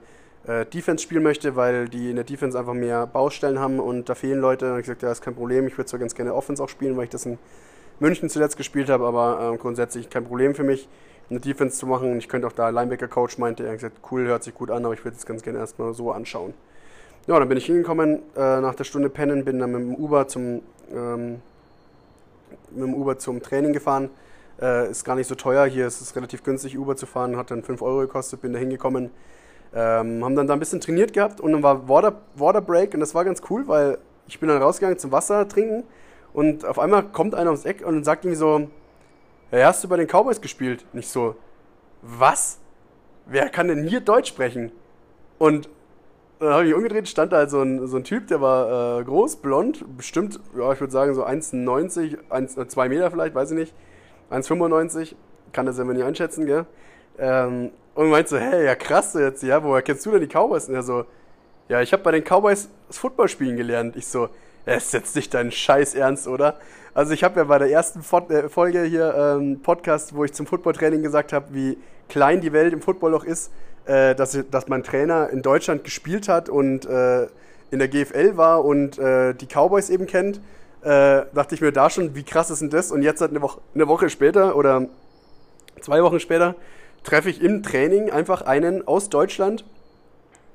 äh, 0.46 0.66
Defense 0.66 1.02
spielen 1.02 1.22
möchte, 1.22 1.56
weil 1.56 1.88
die 1.88 2.10
in 2.10 2.16
der 2.16 2.24
Defense 2.24 2.58
einfach 2.58 2.74
mehr 2.74 3.06
Baustellen 3.06 3.58
haben 3.58 3.78
und 3.78 4.08
da 4.08 4.14
fehlen 4.14 4.40
Leute. 4.40 4.70
Habe 4.70 4.80
ich 4.80 4.86
gesagt, 4.86 5.02
ja, 5.02 5.12
ist 5.12 5.22
kein 5.22 5.34
Problem. 5.34 5.66
Ich 5.66 5.76
würde 5.76 5.86
zwar 5.86 6.00
ganz 6.00 6.14
gerne 6.14 6.34
Offense 6.34 6.62
auch 6.62 6.68
spielen, 6.68 6.96
weil 6.96 7.04
ich 7.04 7.10
das 7.10 7.26
in 7.26 7.38
München 8.00 8.28
zuletzt 8.28 8.56
gespielt 8.56 8.88
habe, 8.88 9.06
aber 9.06 9.52
äh, 9.54 9.56
grundsätzlich 9.58 10.10
kein 10.10 10.24
Problem 10.24 10.54
für 10.54 10.64
mich, 10.64 10.88
eine 11.30 11.40
Defense 11.40 11.78
zu 11.78 11.86
machen. 11.86 12.10
Und 12.12 12.18
ich 12.18 12.28
könnte 12.28 12.46
auch 12.46 12.52
da 12.52 12.68
Linebacker-Coach 12.70 13.38
meinte, 13.38 13.64
er 13.64 13.70
hat 13.70 13.76
gesagt, 13.78 13.98
cool, 14.10 14.26
hört 14.26 14.42
sich 14.42 14.54
gut 14.54 14.70
an, 14.70 14.84
aber 14.84 14.94
ich 14.94 15.04
würde 15.04 15.16
es 15.16 15.26
ganz 15.26 15.42
gerne 15.42 15.58
erstmal 15.58 15.94
so 15.94 16.10
anschauen. 16.10 16.54
Ja, 17.28 17.38
dann 17.38 17.48
bin 17.48 17.56
ich 17.56 17.66
hingekommen, 17.66 18.20
äh, 18.36 18.60
nach 18.60 18.74
der 18.74 18.82
Stunde 18.82 19.08
pennen, 19.08 19.44
bin 19.44 19.60
dann 19.60 19.70
mit 19.70 19.80
dem 19.80 19.94
Uber 19.94 20.26
zum, 20.26 20.60
ähm, 20.92 21.40
mit 22.72 22.82
dem 22.82 22.94
Uber 22.94 23.16
zum 23.16 23.40
Training 23.40 23.72
gefahren. 23.72 24.10
Äh, 24.60 24.90
ist 24.90 25.04
gar 25.04 25.14
nicht 25.14 25.28
so 25.28 25.36
teuer, 25.36 25.66
hier 25.66 25.86
ist 25.86 26.00
es 26.00 26.16
relativ 26.16 26.42
günstig, 26.42 26.76
Uber 26.76 26.96
zu 26.96 27.06
fahren, 27.06 27.36
hat 27.36 27.52
dann 27.52 27.62
5 27.62 27.80
Euro 27.80 28.00
gekostet, 28.00 28.42
bin 28.42 28.52
da 28.52 28.58
hingekommen. 28.58 29.10
Ähm, 29.72 30.24
haben 30.24 30.34
dann 30.34 30.48
da 30.48 30.54
ein 30.54 30.58
bisschen 30.58 30.80
trainiert 30.80 31.12
gehabt 31.12 31.40
und 31.40 31.52
dann 31.52 31.62
war 31.62 31.88
Water, 31.88 32.20
Water 32.34 32.60
Break 32.60 32.92
und 32.92 33.00
das 33.00 33.14
war 33.14 33.24
ganz 33.24 33.40
cool, 33.48 33.68
weil 33.68 33.98
ich 34.26 34.40
bin 34.40 34.48
dann 34.48 34.60
rausgegangen 34.60 34.98
zum 34.98 35.12
Wasser 35.12 35.48
trinken 35.48 35.84
und 36.32 36.64
auf 36.64 36.80
einmal 36.80 37.04
kommt 37.04 37.36
einer 37.36 37.50
ums 37.50 37.64
Eck 37.64 37.86
und 37.86 38.02
sagt 38.02 38.24
irgendwie 38.24 38.38
so, 38.38 38.68
ja, 39.52 39.66
hast 39.68 39.84
du 39.84 39.88
bei 39.88 39.96
den 39.96 40.08
Cowboys 40.08 40.40
gespielt? 40.40 40.84
Nicht 40.92 41.08
so, 41.08 41.36
was? 42.02 42.58
Wer 43.26 43.48
kann 43.48 43.68
denn 43.68 43.86
hier 43.86 44.00
Deutsch 44.00 44.28
sprechen? 44.28 44.72
Und 45.38 45.68
dann 46.42 46.54
habe 46.54 46.66
ich 46.66 46.74
umgedreht, 46.74 47.08
stand 47.08 47.32
da 47.32 47.38
halt 47.38 47.50
so 47.50 47.62
ein, 47.62 47.86
so 47.86 47.96
ein 47.96 48.04
Typ, 48.04 48.26
der 48.28 48.40
war 48.40 49.00
äh, 49.00 49.04
groß, 49.04 49.36
blond, 49.36 49.84
bestimmt, 49.96 50.40
ja, 50.56 50.72
ich 50.72 50.80
würde 50.80 50.92
sagen 50.92 51.14
so 51.14 51.24
1,90, 51.24 52.68
2 52.68 52.84
äh, 52.84 52.88
Meter 52.88 53.10
vielleicht, 53.10 53.34
weiß 53.34 53.52
ich 53.52 53.58
nicht, 53.58 53.74
1,95, 54.30 55.14
kann 55.52 55.66
das 55.66 55.76
ja 55.76 55.82
immer 55.82 55.94
nicht 55.94 56.04
einschätzen, 56.04 56.46
gell? 56.46 56.66
Ähm, 57.18 57.70
und 57.94 58.10
meint 58.10 58.28
so, 58.28 58.38
hey, 58.38 58.64
ja 58.64 58.74
krass 58.74 59.14
jetzt, 59.14 59.42
ja, 59.42 59.62
woher 59.62 59.82
kennst 59.82 60.06
du 60.06 60.10
denn 60.10 60.20
die 60.20 60.26
Cowboys? 60.26 60.68
Und 60.68 60.74
er 60.74 60.82
so, 60.82 61.04
ja, 61.68 61.80
ich 61.80 61.92
habe 61.92 62.02
bei 62.02 62.12
den 62.12 62.24
Cowboys 62.24 62.68
das 62.88 62.98
Football 62.98 63.28
spielen 63.28 63.56
gelernt. 63.56 63.96
Ich 63.96 64.06
so, 64.06 64.28
es 64.64 64.86
ist 64.86 64.92
jetzt 64.92 65.16
nicht 65.16 65.34
dein 65.34 65.50
Scheiß 65.50 65.94
Ernst, 65.94 66.28
oder? 66.28 66.58
Also 66.94 67.12
ich 67.12 67.24
habe 67.24 67.40
ja 67.40 67.44
bei 67.44 67.58
der 67.58 67.70
ersten 67.70 68.00
äh, 68.00 68.48
Folge 68.48 68.82
hier 68.82 69.14
ähm, 69.14 69.60
Podcast, 69.62 70.14
wo 70.14 70.24
ich 70.24 70.32
zum 70.32 70.46
Footballtraining 70.46 71.02
gesagt 71.02 71.32
habe, 71.32 71.46
wie 71.52 71.78
klein 72.08 72.40
die 72.40 72.52
Welt 72.52 72.72
im 72.72 72.82
Football 72.82 73.12
noch 73.12 73.24
ist, 73.24 73.52
äh, 73.86 74.14
dass, 74.14 74.38
dass 74.50 74.68
mein 74.68 74.82
Trainer 74.82 75.30
in 75.30 75.42
Deutschland 75.42 75.84
gespielt 75.84 76.28
hat 76.28 76.48
und 76.48 76.86
äh, 76.86 77.26
in 77.70 77.78
der 77.78 77.88
GFL 77.88 78.36
war 78.36 78.64
und 78.64 78.98
äh, 78.98 79.34
die 79.34 79.46
Cowboys 79.46 79.90
eben 79.90 80.06
kennt, 80.06 80.40
äh, 80.82 81.22
dachte 81.32 81.54
ich 81.54 81.60
mir 81.60 81.72
da 81.72 81.90
schon, 81.90 82.14
wie 82.14 82.22
krass 82.22 82.50
ist 82.50 82.60
denn 82.60 82.70
das? 82.70 82.90
Und 82.92 83.02
jetzt 83.02 83.20
halt 83.20 83.30
eine 83.30 83.40
Woche, 83.40 83.60
eine 83.74 83.88
Woche 83.88 84.10
später 84.10 84.56
oder 84.56 84.86
zwei 85.80 86.02
Wochen 86.02 86.20
später 86.20 86.54
treffe 87.04 87.30
ich 87.30 87.42
im 87.42 87.62
Training 87.62 88.10
einfach 88.10 88.42
einen 88.42 88.86
aus 88.86 89.08
Deutschland, 89.08 89.64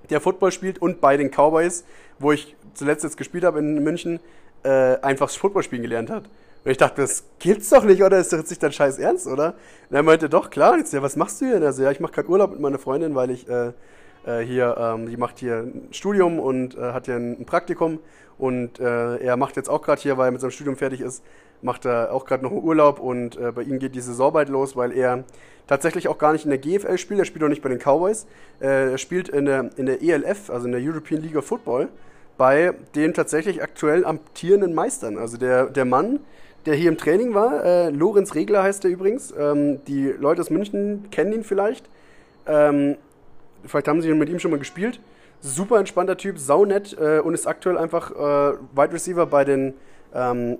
der 0.09 0.21
Football 0.21 0.51
spielt 0.51 0.79
und 0.81 1.01
bei 1.01 1.17
den 1.17 1.31
Cowboys, 1.31 1.83
wo 2.19 2.31
ich 2.31 2.55
zuletzt 2.73 3.03
jetzt 3.03 3.17
gespielt 3.17 3.43
habe 3.43 3.59
in 3.59 3.83
München, 3.83 4.19
äh, 4.63 4.97
einfach 5.01 5.29
Football 5.29 5.63
spielen 5.63 5.81
gelernt 5.81 6.09
hat. 6.09 6.23
Und 6.63 6.71
ich 6.71 6.77
dachte, 6.77 7.01
das 7.01 7.23
gibt's 7.39 7.69
doch 7.69 7.83
nicht, 7.83 8.03
oder? 8.03 8.17
Ist 8.19 8.31
jetzt 8.31 8.49
nicht 8.49 8.61
dein 8.61 8.71
Scheiß 8.71 8.99
ernst, 8.99 9.27
oder? 9.27 9.55
Und 9.89 9.95
er 9.95 10.03
meinte, 10.03 10.29
doch, 10.29 10.49
klar. 10.49 10.77
Ich 10.77 10.87
so, 10.87 11.01
was 11.01 11.15
machst 11.15 11.41
du 11.41 11.45
hier? 11.45 11.55
Und 11.55 11.63
er 11.63 11.73
so, 11.73 11.83
ja, 11.83 11.91
ich 11.91 11.99
mache 11.99 12.13
gerade 12.13 12.29
Urlaub 12.29 12.51
mit 12.51 12.59
meiner 12.59 12.79
Freundin, 12.79 13.15
weil 13.15 13.29
ich 13.29 13.47
äh, 13.47 13.71
äh, 14.27 14.41
hier, 14.41 14.75
ähm, 14.77 15.07
die 15.07 15.17
macht 15.17 15.39
hier 15.39 15.59
ein 15.59 15.87
Studium 15.91 16.39
und 16.39 16.77
äh, 16.77 16.91
hat 16.91 17.05
hier 17.05 17.15
ein, 17.15 17.45
Praktikum 17.45 17.99
und 18.37 18.79
äh, 18.79 19.17
er 19.17 19.37
macht 19.37 19.55
jetzt 19.55 19.69
auch 19.69 19.81
gerade 19.81 20.01
hier, 20.01 20.17
weil 20.17 20.27
er 20.27 20.31
mit 20.31 20.41
seinem 20.41 20.51
Studium 20.51 20.75
fertig 20.75 21.01
ist, 21.01 21.23
macht 21.61 21.85
er 21.85 22.13
auch 22.13 22.25
gerade 22.25 22.43
noch 22.43 22.51
einen 22.51 22.63
Urlaub 22.63 22.99
und 22.99 23.37
äh, 23.37 23.51
bei 23.51 23.63
ihm 23.63 23.79
geht 23.79 23.95
die 23.95 24.01
Saison 24.01 24.33
bald 24.33 24.49
los, 24.49 24.75
weil 24.75 24.91
er 24.91 25.23
tatsächlich 25.65 26.07
auch 26.07 26.17
gar 26.17 26.33
nicht 26.33 26.45
in 26.45 26.51
der 26.51 26.59
GFL 26.59 26.97
spielt, 26.97 27.19
er 27.19 27.25
spielt 27.25 27.43
auch 27.43 27.49
nicht 27.49 27.61
bei 27.61 27.69
den 27.69 27.79
Cowboys, 27.79 28.27
äh, 28.59 28.91
er 28.91 28.97
spielt 28.97 29.29
in 29.29 29.45
der, 29.45 29.69
in 29.77 29.85
der 29.85 30.01
ELF, 30.01 30.49
also 30.49 30.65
in 30.65 30.73
der 30.73 30.81
European 30.81 31.21
League 31.21 31.35
of 31.37 31.45
Football, 31.45 31.87
bei 32.37 32.73
den 32.95 33.13
tatsächlich 33.13 33.63
aktuell 33.63 34.05
amtierenden 34.05 34.75
Meistern. 34.75 35.17
Also 35.17 35.37
der, 35.37 35.67
der 35.67 35.85
Mann, 35.85 36.19
der 36.67 36.75
hier 36.75 36.89
im 36.89 36.97
Training 36.97 37.33
war, 37.33 37.63
äh, 37.63 37.89
Lorenz 37.89 38.35
Regler 38.35 38.61
heißt 38.61 38.85
er 38.85 38.91
übrigens, 38.91 39.33
ähm, 39.37 39.83
die 39.85 40.07
Leute 40.09 40.41
aus 40.41 40.49
München 40.49 41.09
kennen 41.09 41.31
ihn 41.31 41.43
vielleicht, 41.43 41.89
ähm, 42.45 42.97
vielleicht 43.65 43.87
haben 43.87 44.01
sie 44.01 44.13
mit 44.13 44.29
ihm 44.29 44.39
schon 44.39 44.51
mal 44.51 44.59
gespielt, 44.59 44.99
super 45.41 45.79
entspannter 45.79 46.17
Typ, 46.17 46.37
saunett 46.37 46.95
äh, 46.99 47.19
und 47.19 47.33
ist 47.33 47.47
aktuell 47.47 47.77
einfach 47.77 48.11
äh, 48.11 48.57
Wide 48.75 48.93
Receiver 48.93 49.25
bei 49.25 49.45
den 49.45 49.73
ähm, 50.13 50.57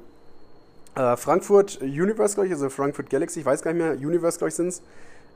äh, 0.96 1.16
Frankfurt 1.16 1.82
Universe, 1.82 2.36
glaube 2.36 2.48
ich, 2.48 2.54
also 2.54 2.70
Frankfurt 2.70 3.10
Galaxy, 3.10 3.42
ich 3.42 3.46
weiß 3.46 3.62
gar 3.62 3.74
nicht 3.74 3.84
mehr, 3.84 3.94
Universe, 3.94 4.38
glaube 4.38 4.50
ich, 4.50 4.56
sind 4.56 4.70
es. 4.70 4.82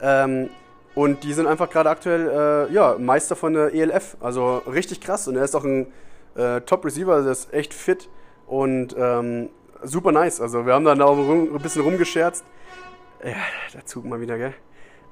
Ähm, 0.02 0.50
und 0.96 1.24
die 1.24 1.34
sind 1.34 1.48
einfach 1.48 1.70
gerade 1.70 1.90
aktuell 1.90 2.68
äh, 2.70 2.74
ja, 2.74 2.98
Meister 2.98 3.36
von 3.36 3.54
der 3.54 3.74
ELF. 3.74 4.18
Also 4.20 4.58
richtig 4.68 5.00
krass. 5.00 5.28
Und 5.28 5.38
er 5.38 5.46
ist 5.46 5.56
auch 5.56 5.64
ein 5.64 5.88
äh, 6.36 6.62
Top-Receiver, 6.62 7.22
der 7.22 7.32
ist 7.32 7.54
echt 7.54 7.74
fit 7.74 8.10
und 8.48 8.96
ähm, 8.98 9.50
super 9.84 10.12
nice. 10.12 10.42
Also 10.42 10.66
wir 10.66 10.74
haben 10.74 10.86
dann 10.86 11.02
auch 11.02 11.18
ein 11.18 11.60
bisschen 11.62 11.82
rumgescherzt. 11.84 12.44
Ja, 13.24 13.36
der 13.74 13.86
Zug 13.86 14.06
mal 14.06 14.20
wieder, 14.20 14.38
gell? 14.38 14.54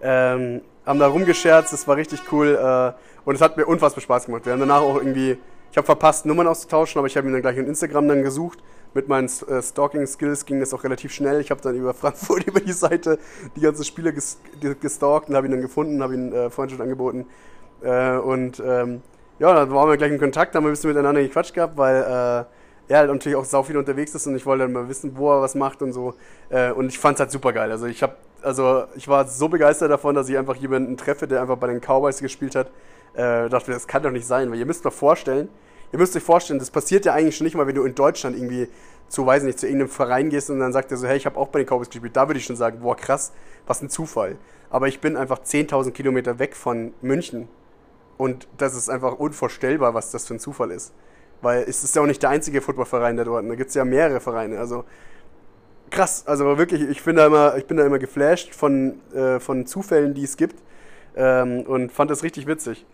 Ähm, 0.01 0.61
haben 0.85 0.99
da 0.99 1.07
rumgescherzt, 1.07 1.73
das 1.73 1.87
war 1.87 1.97
richtig 1.97 2.21
cool. 2.31 2.55
Äh, 2.55 2.93
und 3.25 3.35
es 3.35 3.41
hat 3.41 3.57
mir 3.57 3.65
unfassbar 3.65 4.01
Spaß 4.01 4.25
gemacht. 4.25 4.45
Wir 4.45 4.53
haben 4.53 4.59
danach 4.59 4.81
auch 4.81 4.95
irgendwie, 4.95 5.37
ich 5.71 5.77
habe 5.77 5.85
verpasst, 5.85 6.25
Nummern 6.25 6.47
auszutauschen, 6.47 6.97
aber 6.99 7.07
ich 7.07 7.17
habe 7.17 7.27
ihn 7.27 7.33
dann 7.33 7.41
gleich 7.41 7.57
in 7.57 7.67
Instagram 7.67 8.07
dann 8.07 8.23
gesucht 8.23 8.59
mit 8.93 9.07
meinen 9.07 9.29
äh, 9.47 9.61
Stalking-Skills 9.61 10.45
ging 10.45 10.59
das 10.59 10.73
auch 10.73 10.83
relativ 10.83 11.13
schnell. 11.13 11.41
Ich 11.41 11.51
habe 11.51 11.61
dann 11.61 11.75
über 11.75 11.93
Frankfurt, 11.93 12.47
über 12.47 12.59
die 12.59 12.73
Seite, 12.73 13.19
die 13.55 13.61
ganzen 13.61 13.83
Spiele 13.83 14.13
ges 14.13 14.39
gestalkt 14.81 15.29
und 15.29 15.35
habe 15.35 15.47
ihn 15.47 15.51
dann 15.51 15.61
gefunden, 15.61 16.01
habe 16.01 16.15
ihn 16.15 16.33
äh, 16.33 16.49
Freundschaft 16.49 16.81
angeboten. 16.81 17.25
Äh, 17.81 18.17
und 18.17 18.61
ähm, 18.65 19.01
ja, 19.39 19.53
dann 19.53 19.71
waren 19.71 19.89
wir 19.89 19.97
gleich 19.97 20.11
in 20.11 20.19
Kontakt, 20.19 20.55
haben 20.55 20.63
wir 20.63 20.69
ein 20.69 20.73
bisschen 20.73 20.89
miteinander 20.89 21.21
gequatscht 21.21 21.53
gehabt, 21.53 21.77
weil 21.77 22.01
äh, 22.01 22.45
er 22.89 22.97
halt 22.97 23.11
natürlich 23.11 23.37
auch 23.37 23.45
sau 23.45 23.63
viel 23.63 23.77
unterwegs 23.77 24.13
ist 24.15 24.25
und 24.27 24.35
ich 24.35 24.45
wollte 24.45 24.63
dann 24.63 24.73
mal 24.73 24.89
wissen, 24.89 25.15
wo 25.15 25.31
er 25.31 25.41
was 25.41 25.55
macht 25.55 25.81
und 25.81 25.93
so. 25.93 26.15
Äh, 26.49 26.71
und 26.71 26.87
ich 26.89 26.97
fand 26.97 27.15
es 27.15 27.19
halt 27.21 27.31
super 27.31 27.53
geil. 27.53 27.71
Also 27.71 27.85
ich 27.85 28.01
habe, 28.01 28.15
also 28.41 28.85
ich 28.95 29.07
war 29.07 29.27
so 29.27 29.47
begeistert 29.47 29.91
davon, 29.91 30.15
dass 30.15 30.27
ich 30.27 30.37
einfach 30.37 30.55
jemanden 30.55 30.97
treffe, 30.97 31.27
der 31.27 31.41
einfach 31.41 31.57
bei 31.57 31.67
den 31.67 31.81
Cowboys 31.81 32.19
gespielt 32.19 32.55
hat. 32.55 32.67
Äh, 33.13 33.47
dachte 33.47 33.69
mir, 33.69 33.75
das 33.75 33.87
kann 33.87 34.01
doch 34.01 34.11
nicht 34.11 34.25
sein, 34.25 34.51
weil 34.51 34.57
ihr 34.57 34.65
müsst 34.65 34.83
mal 34.83 34.91
vorstellen, 34.91 35.49
ihr 35.91 35.99
müsst 35.99 36.15
euch 36.15 36.23
vorstellen, 36.23 36.57
das 36.59 36.71
passiert 36.71 37.05
ja 37.05 37.13
eigentlich 37.13 37.37
schon 37.37 37.45
nicht 37.45 37.55
mal, 37.55 37.67
wenn 37.67 37.75
du 37.75 37.83
in 37.83 37.93
Deutschland 37.93 38.35
irgendwie 38.35 38.67
zu, 39.07 39.25
weiß 39.25 39.43
nicht, 39.43 39.59
zu 39.59 39.67
irgendeinem 39.67 39.89
Verein 39.89 40.29
gehst 40.29 40.49
und 40.49 40.59
dann 40.59 40.73
sagt 40.73 40.89
er 40.91 40.97
so, 40.97 41.07
hey, 41.07 41.17
ich 41.17 41.27
habe 41.27 41.37
auch 41.37 41.49
bei 41.49 41.59
den 41.59 41.67
Cowboys 41.67 41.89
gespielt. 41.89 42.15
Da 42.15 42.27
würde 42.27 42.39
ich 42.39 42.45
schon 42.45 42.55
sagen, 42.55 42.79
boah, 42.81 42.95
krass, 42.95 43.33
was 43.67 43.81
ein 43.81 43.89
Zufall. 43.89 44.37
Aber 44.71 44.87
ich 44.87 44.99
bin 44.99 45.15
einfach 45.15 45.39
10.000 45.39 45.91
Kilometer 45.91 46.39
weg 46.39 46.55
von 46.55 46.93
München. 47.01 47.47
Und 48.17 48.47
das 48.57 48.75
ist 48.75 48.89
einfach 48.89 49.13
unvorstellbar, 49.13 49.93
was 49.93 50.11
das 50.11 50.27
für 50.27 50.35
ein 50.35 50.39
Zufall 50.39 50.71
ist. 50.71 50.91
Weil 51.41 51.63
es 51.67 51.83
ist 51.83 51.95
ja 51.95 52.01
auch 52.01 52.07
nicht 52.07 52.21
der 52.21 52.29
einzige 52.29 52.61
Footballverein 52.61 53.17
da 53.17 53.23
dort. 53.23 53.49
Da 53.49 53.55
gibt 53.55 53.69
es 53.69 53.75
ja 53.75 53.85
mehrere 53.85 54.19
Vereine. 54.19 54.59
Also 54.59 54.83
krass. 55.89 56.23
Also 56.27 56.57
wirklich, 56.57 56.81
ich 56.81 57.03
bin 57.03 57.15
da 57.15 57.27
immer, 57.27 57.57
ich 57.57 57.65
bin 57.65 57.77
da 57.77 57.85
immer 57.85 57.99
geflasht 57.99 58.53
von, 58.53 58.99
äh, 59.13 59.39
von 59.39 59.65
Zufällen, 59.65 60.13
die 60.13 60.23
es 60.23 60.37
gibt. 60.37 60.61
Ähm, 61.15 61.61
und 61.61 61.91
fand 61.91 62.11
das 62.11 62.23
richtig 62.23 62.47
witzig. 62.47 62.85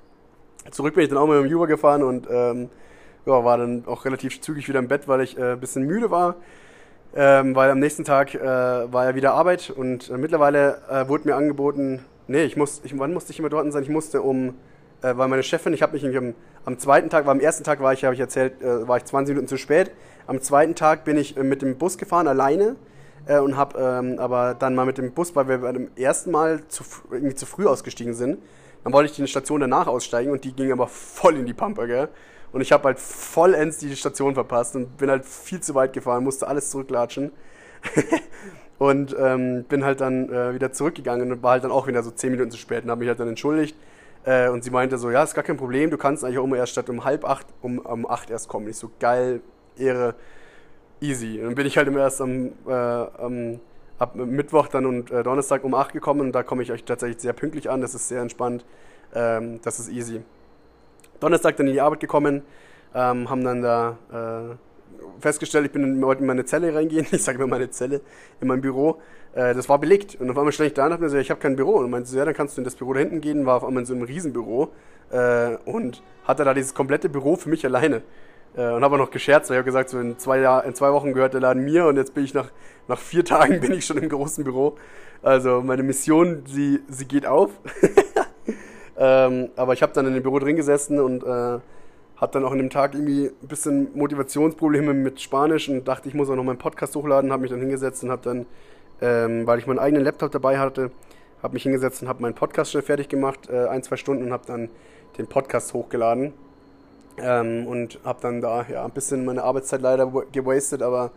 Zurück 0.72 0.96
bin 0.96 1.04
ich 1.04 1.10
dann 1.10 1.18
auch 1.18 1.28
mit 1.28 1.38
dem 1.38 1.56
Uber 1.56 1.68
gefahren 1.68 2.02
und 2.02 2.28
ähm, 2.30 2.70
ja, 3.26 3.44
war 3.44 3.58
dann 3.58 3.84
auch 3.86 4.06
relativ 4.06 4.42
zügig 4.42 4.68
wieder 4.68 4.80
im 4.80 4.88
Bett, 4.88 5.08
weil 5.08 5.22
ich 5.22 5.38
äh, 5.38 5.54
ein 5.54 5.60
bisschen 5.60 5.84
müde 5.84 6.12
war. 6.12 6.36
Ähm, 7.16 7.56
weil 7.56 7.72
am 7.72 7.80
nächsten 7.80 8.04
Tag 8.04 8.36
äh, 8.36 8.42
war 8.42 9.06
ja 9.06 9.16
wieder 9.16 9.34
Arbeit 9.34 9.70
und 9.70 10.10
äh, 10.10 10.18
mittlerweile 10.18 10.82
äh, 10.90 11.08
wurde 11.08 11.28
mir 11.30 11.36
angeboten, 11.36 12.04
nee, 12.28 12.44
ich 12.44 12.58
muss, 12.58 12.82
ich, 12.84 12.98
wann 12.98 13.14
musste 13.14 13.32
ich 13.32 13.40
immer 13.40 13.50
dort 13.50 13.72
sein? 13.72 13.84
Ich 13.84 13.90
musste 13.90 14.22
um, 14.22 14.56
äh, 15.02 15.16
weil 15.16 15.28
meine 15.28 15.44
Chefin, 15.44 15.74
ich 15.74 15.82
habe 15.82 15.94
mich 15.94 16.06
am, 16.18 16.34
am 16.66 16.80
zweiten 16.80 17.10
Tag, 17.10 17.26
war 17.26 17.32
am 17.32 17.40
ersten 17.40 17.64
Tag 17.64 17.82
war 17.82 17.94
ich, 17.94 18.04
habe 18.04 18.14
ich 18.14 18.20
erzählt, 18.20 18.62
äh, 18.62 18.88
war 18.88 18.98
ich 18.98 19.06
20 19.06 19.36
Minuten 19.36 19.48
zu 19.48 19.58
spät. 19.58 19.92
Am 20.28 20.42
zweiten 20.42 20.76
Tag 20.76 21.04
bin 21.04 21.18
ich 21.18 21.36
mit 21.36 21.62
dem 21.62 21.78
Bus 21.78 21.98
gefahren, 21.98 22.28
alleine 22.28 22.76
und 23.28 23.58
habe 23.58 23.80
ähm, 23.80 24.20
aber 24.20 24.54
dann 24.54 24.76
mal 24.76 24.86
mit 24.86 25.00
dem 25.00 25.12
Bus, 25.12 25.36
weil 25.36 25.48
wir 25.48 25.58
beim 25.58 25.90
ersten 25.96 26.30
Mal 26.30 26.68
zu, 26.68 26.84
irgendwie 27.10 27.34
zu 27.34 27.48
früh 27.48 27.66
ausgestiegen 27.66 28.14
sind, 28.14 28.38
dann 28.84 28.94
wollte 28.94 29.10
ich 29.10 29.16
die 29.16 29.28
Station 29.28 29.62
danach 29.62 29.88
aussteigen 29.88 30.32
und 30.32 30.44
die 30.44 30.54
ging 30.54 30.72
aber 30.72 30.88
voll 30.88 31.38
in 31.38 31.48
die 31.48 31.56
Pampe, 31.56 31.88
gell? 31.88 32.10
Und 32.52 32.62
ich 32.62 32.72
habe 32.72 32.84
halt 32.86 33.00
vollends 33.00 33.80
die 33.80 33.96
Station 33.96 34.36
verpasst 34.36 34.76
und 34.76 34.96
bin 34.98 35.10
halt 35.10 35.26
viel 35.26 35.60
zu 35.60 35.74
weit 35.74 35.92
gefahren, 35.92 36.24
musste 36.24 36.48
alles 36.48 36.70
zurücklatschen. 36.70 37.32
und 38.78 39.16
ähm, 39.20 39.64
bin 39.64 39.84
halt 39.84 40.02
dann 40.02 40.30
äh, 40.30 40.54
wieder 40.54 40.72
zurückgegangen 40.72 41.32
und 41.32 41.44
war 41.44 41.52
halt 41.52 41.64
dann 41.64 41.72
auch 41.72 41.88
wieder 41.88 42.04
so 42.04 42.12
10 42.12 42.32
Minuten 42.32 42.52
zu 42.52 42.58
spät 42.58 42.84
und 42.84 42.92
habe 42.92 43.00
mich 43.00 43.10
halt 43.10 43.20
dann 43.20 43.28
entschuldigt. 43.28 43.76
Äh, 44.26 44.50
und 44.50 44.64
sie 44.64 44.72
meinte 44.72 44.98
so, 44.98 45.12
ja, 45.12 45.24
ist 45.24 45.36
gar 45.36 45.44
kein 45.44 45.58
Problem, 45.58 45.90
du 45.92 45.98
kannst 45.98 46.24
eigentlich 46.24 46.40
auch 46.40 46.46
immer 46.46 46.58
erst 46.58 46.74
statt 46.74 46.90
um 46.90 47.06
halb 47.06 47.24
acht, 47.26 47.48
um, 47.62 47.80
um 47.80 48.10
acht 48.10 48.30
erst 48.30 48.48
kommen. 48.50 48.68
Ich 48.68 48.78
so, 48.78 48.90
geil, 49.00 49.42
Ehre, 49.78 50.16
easy. 51.00 51.40
Und 51.40 51.46
dann 51.46 51.56
bin 51.56 51.68
ich 51.68 51.78
halt 51.78 51.88
immer 51.88 52.00
erst 52.00 52.22
am, 52.22 52.52
äh, 52.68 52.72
am 52.72 53.60
ab 53.98 54.16
Mittwoch 54.16 54.68
dann 54.68 54.86
und 54.86 55.12
äh, 55.12 55.24
Donnerstag 55.24 55.64
um 55.64 55.74
acht 55.74 55.94
gekommen 55.94 56.22
und 56.22 56.32
da 56.34 56.44
komme 56.44 56.64
ich 56.64 56.72
euch 56.72 56.84
tatsächlich 56.84 57.22
sehr 57.22 57.34
pünktlich 57.34 57.70
an, 57.70 57.82
das 57.82 57.96
ist 57.96 58.10
sehr 58.10 58.22
entspannt, 58.22 58.66
ähm, 59.14 59.60
das 59.64 59.80
ist 59.80 59.90
easy. 59.90 60.22
Donnerstag 61.20 61.56
dann 61.58 61.68
in 61.68 61.74
die 61.74 61.82
Arbeit 61.82 62.02
gekommen, 62.02 62.42
ähm, 62.94 63.30
haben 63.30 63.44
dann 63.44 63.62
da 63.62 63.98
äh, 64.12 65.22
festgestellt, 65.22 65.68
ich 65.68 65.72
bin 65.72 66.04
heute 66.04 66.22
in 66.22 66.28
meine 66.28 66.46
Zelle 66.46 66.76
reingehen, 66.76 67.08
ich 67.12 67.24
sage 67.24 67.38
immer 67.38 67.48
meine 67.48 67.70
Zelle, 67.70 68.02
in 68.42 68.48
mein 68.48 68.62
Büro. 68.62 69.00
Äh, 69.36 69.54
das 69.54 69.70
war 69.70 69.80
belegt. 69.80 70.16
Und 70.20 70.30
auf 70.30 70.38
einmal 70.38 70.52
stand 70.52 70.68
ich 70.68 70.74
da 70.74 70.86
und 70.86 70.92
dachte 70.92 71.04
mir 71.04 71.10
so, 71.10 71.18
ich 71.18 71.30
habe 71.30 71.40
kein 71.40 71.56
Büro. 71.56 71.76
Und 71.76 71.92
meinte 71.92 72.10
so, 72.10 72.18
ja, 72.18 72.26
dann 72.26 72.34
kannst 72.34 72.58
du 72.58 72.62
in 72.62 72.66
das 72.66 72.76
Büro 72.76 72.94
da 72.94 73.00
hinten 73.00 73.22
gehen. 73.22 73.46
War 73.46 73.58
auf 73.58 73.64
einmal 73.64 73.82
in 73.82 73.86
so 73.86 73.94
einem 73.94 74.04
Riesenbüro 74.04 74.70
äh, 75.12 75.56
und 75.66 76.02
hatte 76.24 76.44
da 76.44 76.54
dieses 76.54 76.74
komplette 76.74 77.10
Büro 77.10 77.36
für 77.36 77.50
mich 77.50 77.64
alleine. 77.66 78.02
Äh, 78.56 78.72
und 78.72 78.84
habe 78.84 78.96
auch 78.96 79.00
noch 79.00 79.12
gescherzt, 79.12 79.50
weil 79.50 79.56
ich 79.56 79.60
habe 79.60 79.66
gesagt, 79.66 79.90
so 79.90 80.00
in 80.00 80.18
zwei, 80.18 80.40
Jahr, 80.40 80.66
in 80.66 80.74
zwei 80.74 80.92
Wochen 80.92 81.14
gehört 81.14 81.34
der 81.34 81.42
Laden 81.42 81.64
mir 81.64 81.86
und 81.86 81.98
jetzt 81.98 82.14
bin 82.14 82.24
ich 82.24 82.34
nach, 82.34 82.50
nach 82.88 83.00
vier 83.00 83.24
Tagen 83.26 83.60
bin 83.60 83.74
ich 83.74 83.86
schon 83.86 83.98
im 83.98 84.10
großen 84.10 84.44
Büro. 84.44 84.78
Also 85.22 85.62
meine 85.62 85.84
Mission, 85.84 86.44
sie, 86.46 86.80
sie 86.88 87.06
geht 87.06 87.26
auf. 87.26 87.52
Ähm, 88.98 89.50
aber 89.56 89.74
ich 89.74 89.82
habe 89.82 89.94
dann 89.94 90.08
in 90.08 90.14
dem 90.14 90.24
Büro 90.24 90.40
drin 90.40 90.56
gesessen 90.56 91.00
und 91.00 91.24
äh, 91.24 91.28
habe 91.28 92.32
dann 92.32 92.46
auch 92.46 92.52
an 92.52 92.60
dem 92.60 92.70
Tag 92.70 92.94
irgendwie 92.94 93.28
ein 93.28 93.48
bisschen 93.48 93.90
Motivationsprobleme 93.94 94.94
mit 94.94 95.20
Spanisch 95.20 95.68
und 95.68 95.86
dachte, 95.86 96.08
ich 96.08 96.16
muss 96.16 96.30
auch 96.30 96.36
noch 96.36 96.44
meinen 96.44 96.58
Podcast 96.58 96.96
hochladen, 96.96 97.32
habe 97.32 97.42
mich 97.42 97.52
dann 97.52 97.60
hingesetzt 97.60 98.04
und 98.04 98.12
habe 98.12 98.22
dann, 98.24 98.46
ähm, 99.02 99.46
weil 99.46 99.60
ich 99.60 99.68
meinen 99.68 99.80
eigenen 99.80 100.04
Laptop 100.04 100.32
dabei 100.32 100.58
hatte, 100.58 100.92
habe 101.42 101.54
mich 101.54 101.64
hingesetzt 101.64 102.02
und 102.02 102.08
habe 102.08 102.22
meinen 102.22 102.36
Podcast 102.36 102.72
schnell 102.72 102.84
fertig 102.84 103.10
gemacht, 103.10 103.50
äh, 103.50 103.68
ein, 103.68 103.84
zwei 103.84 103.98
Stunden 103.98 104.26
und 104.26 104.32
habe 104.32 104.46
dann 104.48 104.70
den 105.18 105.28
Podcast 105.28 105.74
hochgeladen. 105.74 106.34
Ähm, 107.18 107.66
und 107.66 108.00
habe 108.04 108.20
dann 108.22 108.42
da 108.42 108.66
ja 108.70 108.84
ein 108.84 108.92
bisschen 108.92 109.24
meine 109.24 109.44
Arbeitszeit 109.44 109.82
leider 109.82 110.12
gewastet, 110.34 110.82
aber 110.82 111.12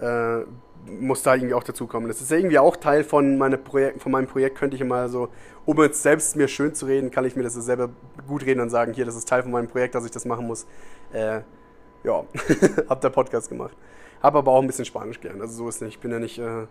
äh, 0.00 0.38
muss 0.86 1.22
da 1.22 1.34
irgendwie 1.34 1.54
auch 1.54 1.64
dazukommen. 1.64 2.08
Das 2.08 2.20
ist 2.20 2.30
irgendwie 2.30 2.58
auch 2.58 2.76
Teil 2.76 3.04
von, 3.04 3.36
meine 3.36 3.58
von 3.98 4.12
meinem 4.12 4.26
Projekt, 4.26 4.56
könnte 4.56 4.76
ich 4.76 4.80
immer 4.80 5.08
so, 5.08 5.28
um 5.66 5.82
jetzt 5.82 6.02
selbst 6.02 6.36
mir 6.36 6.48
schön 6.48 6.74
zu 6.74 6.86
reden, 6.86 7.10
kann 7.10 7.24
ich 7.24 7.36
mir 7.36 7.42
das 7.42 7.54
selber 7.54 7.90
gut 8.26 8.46
reden 8.46 8.60
und 8.60 8.70
sagen, 8.70 8.94
hier, 8.94 9.04
das 9.04 9.16
ist 9.16 9.28
Teil 9.28 9.42
von 9.42 9.52
meinem 9.52 9.68
Projekt, 9.68 9.94
dass 9.94 10.04
ich 10.04 10.10
das 10.10 10.24
machen 10.24 10.46
muss. 10.46 10.66
Äh, 11.12 11.40
ja, 12.04 12.24
hab 12.88 13.00
der 13.00 13.10
Podcast 13.10 13.50
gemacht. 13.50 13.76
Hab 14.22 14.34
aber 14.34 14.52
auch 14.52 14.62
ein 14.62 14.66
bisschen 14.66 14.84
Spanisch 14.84 15.20
gelernt, 15.20 15.42
also 15.42 15.54
so 15.54 15.68
ist 15.68 15.82
nicht. 15.82 15.96
Ich 15.96 16.00
bin 16.00 16.10
ja 16.10 16.18
nicht 16.18 16.38
äh, 16.38 16.66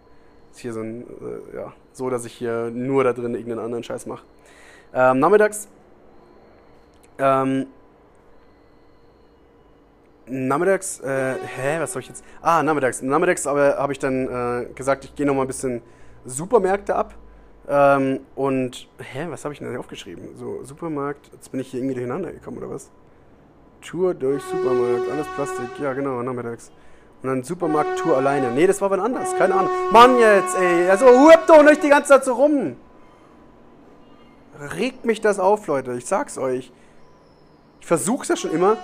hier 0.60 0.74
so 0.74 0.82
ein, 0.82 1.02
äh, 1.02 1.56
ja, 1.56 1.74
so, 1.94 2.10
dass 2.10 2.26
ich 2.26 2.34
hier 2.34 2.70
nur 2.72 3.04
da 3.04 3.14
drin 3.14 3.34
irgendeinen 3.34 3.66
anderen 3.66 3.84
Scheiß 3.84 4.06
mache. 4.06 4.24
Ähm, 4.94 5.20
nachmittags 5.20 5.68
ähm, 7.20 7.68
nachmittags, 10.28 11.00
äh, 11.00 11.36
hä, 11.36 11.80
was 11.80 11.94
soll 11.94 12.02
ich 12.02 12.10
jetzt? 12.10 12.24
Ah, 12.42 12.62
nachmittags. 12.64 13.02
Nachmittags 13.02 13.48
aber 13.48 13.78
habe 13.78 13.94
ich 13.94 14.00
dann 14.00 14.28
äh, 14.28 14.66
gesagt, 14.74 15.06
ich 15.06 15.16
gehe 15.16 15.26
noch 15.26 15.34
mal 15.34 15.42
ein 15.42 15.48
bisschen 15.48 15.82
Supermärkte 16.26 16.96
ab. 16.96 17.16
Ähm, 17.70 18.22
und, 18.36 18.88
hä, 19.00 19.28
was 19.30 19.44
habe 19.44 19.54
ich 19.54 19.60
denn 19.60 19.76
aufgeschrieben? 19.76 20.36
So, 20.36 20.64
Supermarkt, 20.64 21.30
jetzt 21.34 21.52
bin 21.52 21.60
ich 21.60 21.70
hier 21.70 21.80
irgendwie 21.80 21.96
durcheinander 21.96 22.32
gekommen, 22.32 22.58
oder 22.58 22.70
was? 22.70 22.90
Tour 23.82 24.14
durch 24.14 24.42
Supermarkt, 24.44 25.10
alles 25.12 25.28
Plastik, 25.36 25.80
ja 25.82 25.94
genau, 25.94 26.22
nachmittags. 26.24 26.72
Und 27.24 27.30
dann 27.30 27.44
Supermarkt-Tour 27.44 28.16
alleine. 28.16 28.52
Nee, 28.52 28.68
das 28.68 28.80
war 28.82 28.92
wann 28.92 29.00
anders, 29.00 29.36
keine 29.36 29.56
Ahnung. 29.56 29.72
Mann 29.92 30.20
jetzt, 30.20 30.56
ey, 30.56 30.90
also 30.90 31.08
hupt 31.08 31.50
doch 31.50 31.64
nicht 31.64 31.84
die 31.84 31.90
ganze 31.90 32.10
Zeit 32.10 32.26
so 32.26 32.34
rum. 32.34 32.76
Regt 34.76 35.06
mich 35.06 35.22
das 35.22 35.40
auf, 35.40 35.68
Leute, 35.68 35.94
ich 35.94 36.06
sag's 36.06 36.38
euch. 36.38 36.72
Ich 37.80 37.88
versuch's 37.88 38.28
ja 38.28 38.36
schon 38.36 38.52
immer, 38.52 38.78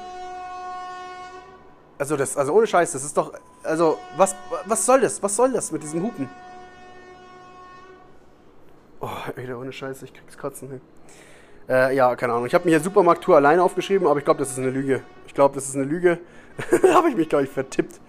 also 1.98 2.18
das, 2.18 2.36
also 2.36 2.54
ohne 2.54 2.68
Scheiß, 2.68 2.92
das 2.92 3.04
ist 3.04 3.16
doch, 3.16 3.34
also 3.64 3.98
was, 4.18 4.36
was 4.66 4.86
soll 4.86 5.02
das? 5.02 5.22
Was 5.24 5.36
soll 5.36 5.54
das 5.54 5.72
mit 5.72 5.84
diesem 5.84 6.04
Hupen? 6.04 6.30
Oh, 9.00 9.10
wieder 9.36 9.58
ohne 9.60 9.72
Scheiß, 9.72 10.04
ich 10.04 10.14
krieg's 10.14 10.38
kotzen. 10.38 10.70
Hey. 10.70 10.80
Äh, 11.70 11.96
ja, 11.96 12.16
keine 12.16 12.34
Ahnung. 12.34 12.46
Ich 12.46 12.54
habe 12.54 12.66
mir 12.66 12.72
hier 12.72 12.80
Supermarkt-Tour 12.82 13.36
alleine 13.36 13.64
aufgeschrieben, 13.64 14.08
aber 14.08 14.20
ich 14.20 14.26
glaube, 14.26 14.40
das 14.40 14.52
ist 14.52 14.60
eine 14.60 14.70
Lüge. 14.70 15.02
Ich 15.28 15.34
glaube, 15.34 15.56
das 15.56 15.68
ist 15.68 15.76
eine 15.76 15.86
Lüge. 15.86 16.20
da 16.82 16.94
habe 16.94 17.10
ich 17.10 17.16
mich, 17.16 17.30
glaube 17.30 17.46
ich, 17.46 17.50
vertippt. 17.50 18.00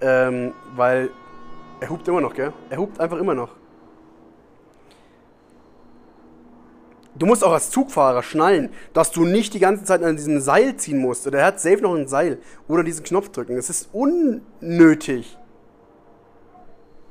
Ähm, 0.00 0.52
weil 0.74 1.10
er 1.80 1.90
hupt 1.90 2.06
immer 2.08 2.20
noch, 2.20 2.34
gell? 2.34 2.52
Er 2.70 2.78
hupt 2.78 3.00
einfach 3.00 3.18
immer 3.18 3.34
noch. 3.34 3.50
Du 7.18 7.24
musst 7.24 7.42
auch 7.42 7.52
als 7.52 7.70
Zugfahrer 7.70 8.22
schnallen, 8.22 8.70
dass 8.92 9.10
du 9.10 9.24
nicht 9.24 9.54
die 9.54 9.58
ganze 9.58 9.84
Zeit 9.84 10.02
an 10.02 10.16
diesem 10.16 10.40
Seil 10.40 10.76
ziehen 10.76 10.98
musst. 10.98 11.26
Oder 11.26 11.40
er 11.40 11.46
hat 11.46 11.60
safe 11.60 11.80
noch 11.80 11.94
ein 11.94 12.08
Seil. 12.08 12.38
Oder 12.68 12.84
diesen 12.84 13.04
Knopf 13.04 13.30
drücken. 13.30 13.56
Es 13.56 13.70
ist 13.70 13.88
unnötig. 13.92 15.38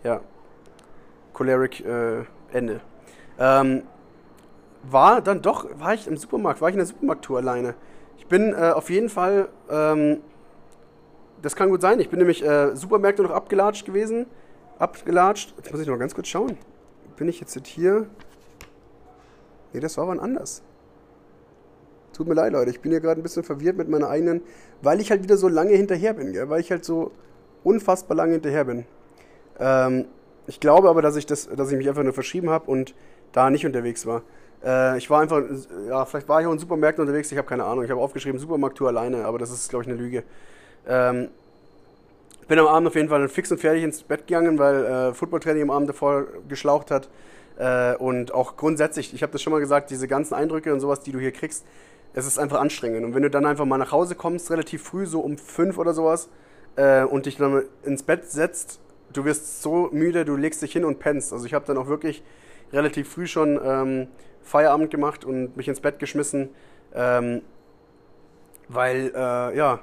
Ja. 0.03 0.21
Choleric 1.33 1.83
äh, 1.83 2.23
Ende. 2.53 2.81
Ähm, 3.39 3.83
war 4.83 5.21
dann 5.21 5.41
doch, 5.41 5.67
war 5.79 5.95
ich 5.95 6.07
im 6.07 6.17
Supermarkt, 6.17 6.61
war 6.61 6.69
ich 6.69 6.75
in 6.75 6.79
der 6.79 6.85
Supermarkttour 6.85 7.39
alleine. 7.39 7.73
Ich 8.17 8.27
bin 8.27 8.53
äh, 8.53 8.71
auf 8.71 8.89
jeden 8.89 9.09
Fall, 9.09 9.49
ähm, 9.69 10.21
das 11.45 11.55
kann 11.55 11.69
gut 11.69 11.79
sein, 11.79 11.99
ich 11.99 12.09
bin 12.09 12.17
nämlich 12.17 12.43
äh, 12.43 12.75
Supermärkte 12.75 13.21
noch 13.21 13.29
abgelatscht 13.29 13.85
gewesen. 13.85 14.25
Abgelatscht. 14.79 15.53
Jetzt 15.57 15.71
muss 15.71 15.79
ich 15.79 15.87
noch 15.87 15.99
ganz 15.99 16.15
kurz 16.15 16.27
schauen. 16.27 16.57
Bin 17.17 17.29
ich 17.29 17.39
jetzt 17.39 17.55
hier? 17.67 18.07
Nee, 19.71 19.79
das 19.79 19.95
war 19.99 20.07
wann 20.07 20.19
anders. 20.19 20.63
Tut 22.13 22.27
mir 22.27 22.33
leid, 22.33 22.51
Leute. 22.51 22.71
Ich 22.71 22.81
bin 22.81 22.91
hier 22.91 22.99
gerade 22.99 23.21
ein 23.21 23.23
bisschen 23.23 23.43
verwirrt 23.43 23.77
mit 23.77 23.89
meiner 23.89 24.09
eigenen, 24.09 24.41
weil 24.81 24.99
ich 24.99 25.11
halt 25.11 25.21
wieder 25.21 25.37
so 25.37 25.47
lange 25.47 25.73
hinterher 25.73 26.15
bin, 26.15 26.33
gell? 26.33 26.49
weil 26.49 26.61
ich 26.61 26.71
halt 26.71 26.83
so 26.83 27.11
unfassbar 27.63 28.17
lange 28.17 28.33
hinterher 28.33 28.65
bin. 28.65 28.85
Ähm, 29.59 30.05
ich 30.47 30.59
glaube 30.59 30.89
aber, 30.89 31.03
dass 31.03 31.15
ich, 31.15 31.27
das, 31.27 31.47
dass 31.47 31.71
ich 31.71 31.77
mich 31.77 31.87
einfach 31.87 32.03
nur 32.03 32.13
verschrieben 32.13 32.49
habe 32.49 32.71
und 32.71 32.95
da 33.33 33.51
nicht 33.51 33.67
unterwegs 33.67 34.07
war. 34.07 34.23
Äh, 34.63 34.97
ich 34.97 35.11
war 35.11 35.21
einfach, 35.21 35.43
ja, 35.87 36.05
vielleicht 36.05 36.27
war 36.27 36.41
ich 36.41 36.47
auch 36.47 36.53
in 36.53 36.59
Supermärkten 36.59 37.03
unterwegs, 37.03 37.31
ich 37.31 37.37
habe 37.37 37.47
keine 37.47 37.65
Ahnung. 37.65 37.83
Ich 37.83 37.91
habe 37.91 38.01
aufgeschrieben 38.01 38.39
Supermarkttour 38.39 38.87
alleine, 38.87 39.25
aber 39.25 39.37
das 39.37 39.51
ist, 39.51 39.69
glaube 39.69 39.83
ich, 39.83 39.89
eine 39.91 39.99
Lüge. 39.99 40.23
Ähm, 40.87 41.29
bin 42.47 42.59
am 42.59 42.67
Abend 42.67 42.87
auf 42.87 42.95
jeden 42.95 43.09
Fall 43.09 43.27
fix 43.27 43.51
und 43.51 43.59
fertig 43.59 43.83
ins 43.83 44.03
Bett 44.03 44.27
gegangen, 44.27 44.59
weil 44.59 44.85
äh, 44.85 45.13
Footballtraining 45.13 45.63
am 45.63 45.71
Abend 45.71 45.89
davor 45.89 46.25
geschlaucht 46.47 46.91
hat. 46.91 47.09
Äh, 47.57 47.95
und 47.95 48.33
auch 48.33 48.55
grundsätzlich, 48.55 49.13
ich 49.13 49.23
habe 49.23 49.31
das 49.31 49.41
schon 49.41 49.51
mal 49.51 49.59
gesagt, 49.59 49.89
diese 49.89 50.07
ganzen 50.07 50.35
Eindrücke 50.35 50.73
und 50.73 50.79
sowas, 50.79 50.99
die 51.01 51.11
du 51.11 51.19
hier 51.19 51.31
kriegst, 51.31 51.65
es 52.13 52.27
ist 52.27 52.37
einfach 52.37 52.59
anstrengend. 52.59 53.03
Und 53.03 53.15
wenn 53.15 53.23
du 53.23 53.29
dann 53.29 53.45
einfach 53.45 53.65
mal 53.65 53.77
nach 53.77 53.91
Hause 53.91 54.15
kommst, 54.15 54.51
relativ 54.51 54.83
früh, 54.83 55.05
so 55.05 55.21
um 55.21 55.37
fünf 55.37 55.77
oder 55.77 55.93
sowas, 55.93 56.29
äh, 56.75 57.03
und 57.03 57.25
dich 57.25 57.37
dann 57.37 57.63
ins 57.83 58.03
Bett 58.03 58.29
setzt, 58.29 58.79
du 59.13 59.25
wirst 59.25 59.61
so 59.61 59.89
müde, 59.91 60.25
du 60.25 60.35
legst 60.35 60.61
dich 60.61 60.73
hin 60.73 60.85
und 60.85 60.99
pennst. 60.99 61.33
Also 61.33 61.45
ich 61.45 61.53
habe 61.53 61.65
dann 61.65 61.77
auch 61.77 61.87
wirklich 61.87 62.23
relativ 62.71 63.09
früh 63.09 63.27
schon 63.27 63.59
ähm, 63.63 64.07
Feierabend 64.43 64.91
gemacht 64.91 65.25
und 65.25 65.55
mich 65.57 65.67
ins 65.67 65.79
Bett 65.79 65.99
geschmissen, 65.99 66.49
ähm, 66.93 67.41
weil, 68.67 69.11
äh, 69.15 69.57
ja, 69.57 69.79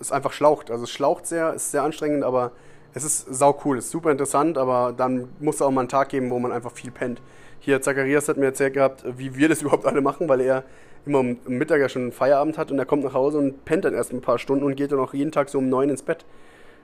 es 0.00 0.12
einfach 0.12 0.32
schlaucht. 0.32 0.70
Also 0.70 0.84
es 0.84 0.90
schlaucht 0.90 1.26
sehr, 1.26 1.54
ist 1.54 1.70
sehr 1.70 1.82
anstrengend, 1.82 2.24
aber 2.24 2.52
es 2.94 3.04
ist 3.04 3.26
sau 3.34 3.58
cool, 3.64 3.78
ist 3.78 3.90
super 3.90 4.10
interessant, 4.10 4.56
aber 4.56 4.94
dann 4.96 5.28
muss 5.40 5.56
es 5.56 5.62
auch 5.62 5.70
mal 5.70 5.82
einen 5.82 5.88
Tag 5.88 6.10
geben, 6.10 6.30
wo 6.30 6.38
man 6.38 6.52
einfach 6.52 6.72
viel 6.72 6.90
pennt. 6.90 7.20
Hier, 7.60 7.82
Zacharias 7.82 8.28
hat 8.28 8.36
mir 8.36 8.46
erzählt 8.46 8.74
gehabt, 8.74 9.04
wie 9.16 9.34
wir 9.36 9.48
das 9.48 9.62
überhaupt 9.62 9.86
alle 9.86 10.00
machen, 10.00 10.28
weil 10.28 10.40
er 10.40 10.64
immer 11.06 11.20
am 11.20 11.36
Mittag 11.46 11.80
ja 11.80 11.88
schon 11.88 12.12
Feierabend 12.12 12.56
hat 12.56 12.70
und 12.70 12.78
er 12.78 12.86
kommt 12.86 13.04
nach 13.04 13.14
Hause 13.14 13.38
und 13.38 13.64
pennt 13.64 13.84
dann 13.84 13.94
erst 13.94 14.12
ein 14.12 14.20
paar 14.20 14.38
Stunden 14.38 14.64
und 14.64 14.76
geht 14.76 14.92
dann 14.92 15.00
auch 15.00 15.12
jeden 15.12 15.32
Tag 15.32 15.48
so 15.48 15.58
um 15.58 15.68
neun 15.68 15.90
ins 15.90 16.02
Bett. 16.02 16.24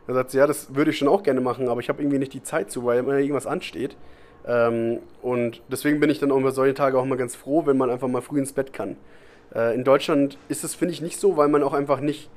Er 0.06 0.14
sagt, 0.14 0.32
ja, 0.34 0.46
das 0.46 0.74
würde 0.74 0.90
ich 0.90 0.98
schon 0.98 1.08
auch 1.08 1.22
gerne 1.22 1.40
machen, 1.40 1.68
aber 1.68 1.80
ich 1.80 1.88
habe 1.88 2.02
irgendwie 2.02 2.18
nicht 2.18 2.34
die 2.34 2.42
Zeit 2.42 2.70
zu, 2.70 2.84
weil 2.84 2.98
immer 2.98 3.16
irgendwas 3.16 3.46
ansteht. 3.46 3.96
Ähm, 4.46 4.98
und 5.22 5.62
deswegen 5.68 6.00
bin 6.00 6.10
ich 6.10 6.18
dann 6.18 6.32
auch 6.32 6.38
über 6.38 6.52
solche 6.52 6.74
Tage 6.74 6.98
auch 6.98 7.04
mal 7.04 7.16
ganz 7.16 7.36
froh, 7.36 7.66
wenn 7.66 7.76
man 7.76 7.90
einfach 7.90 8.08
mal 8.08 8.22
früh 8.22 8.38
ins 8.38 8.52
Bett 8.52 8.72
kann. 8.72 8.96
Äh, 9.54 9.74
in 9.74 9.84
Deutschland 9.84 10.38
ist 10.48 10.64
es, 10.64 10.74
finde 10.74 10.94
ich, 10.94 11.00
nicht 11.00 11.20
so, 11.20 11.36
weil 11.36 11.48
man 11.48 11.62
auch 11.62 11.74
einfach 11.74 12.00
nicht 12.00 12.30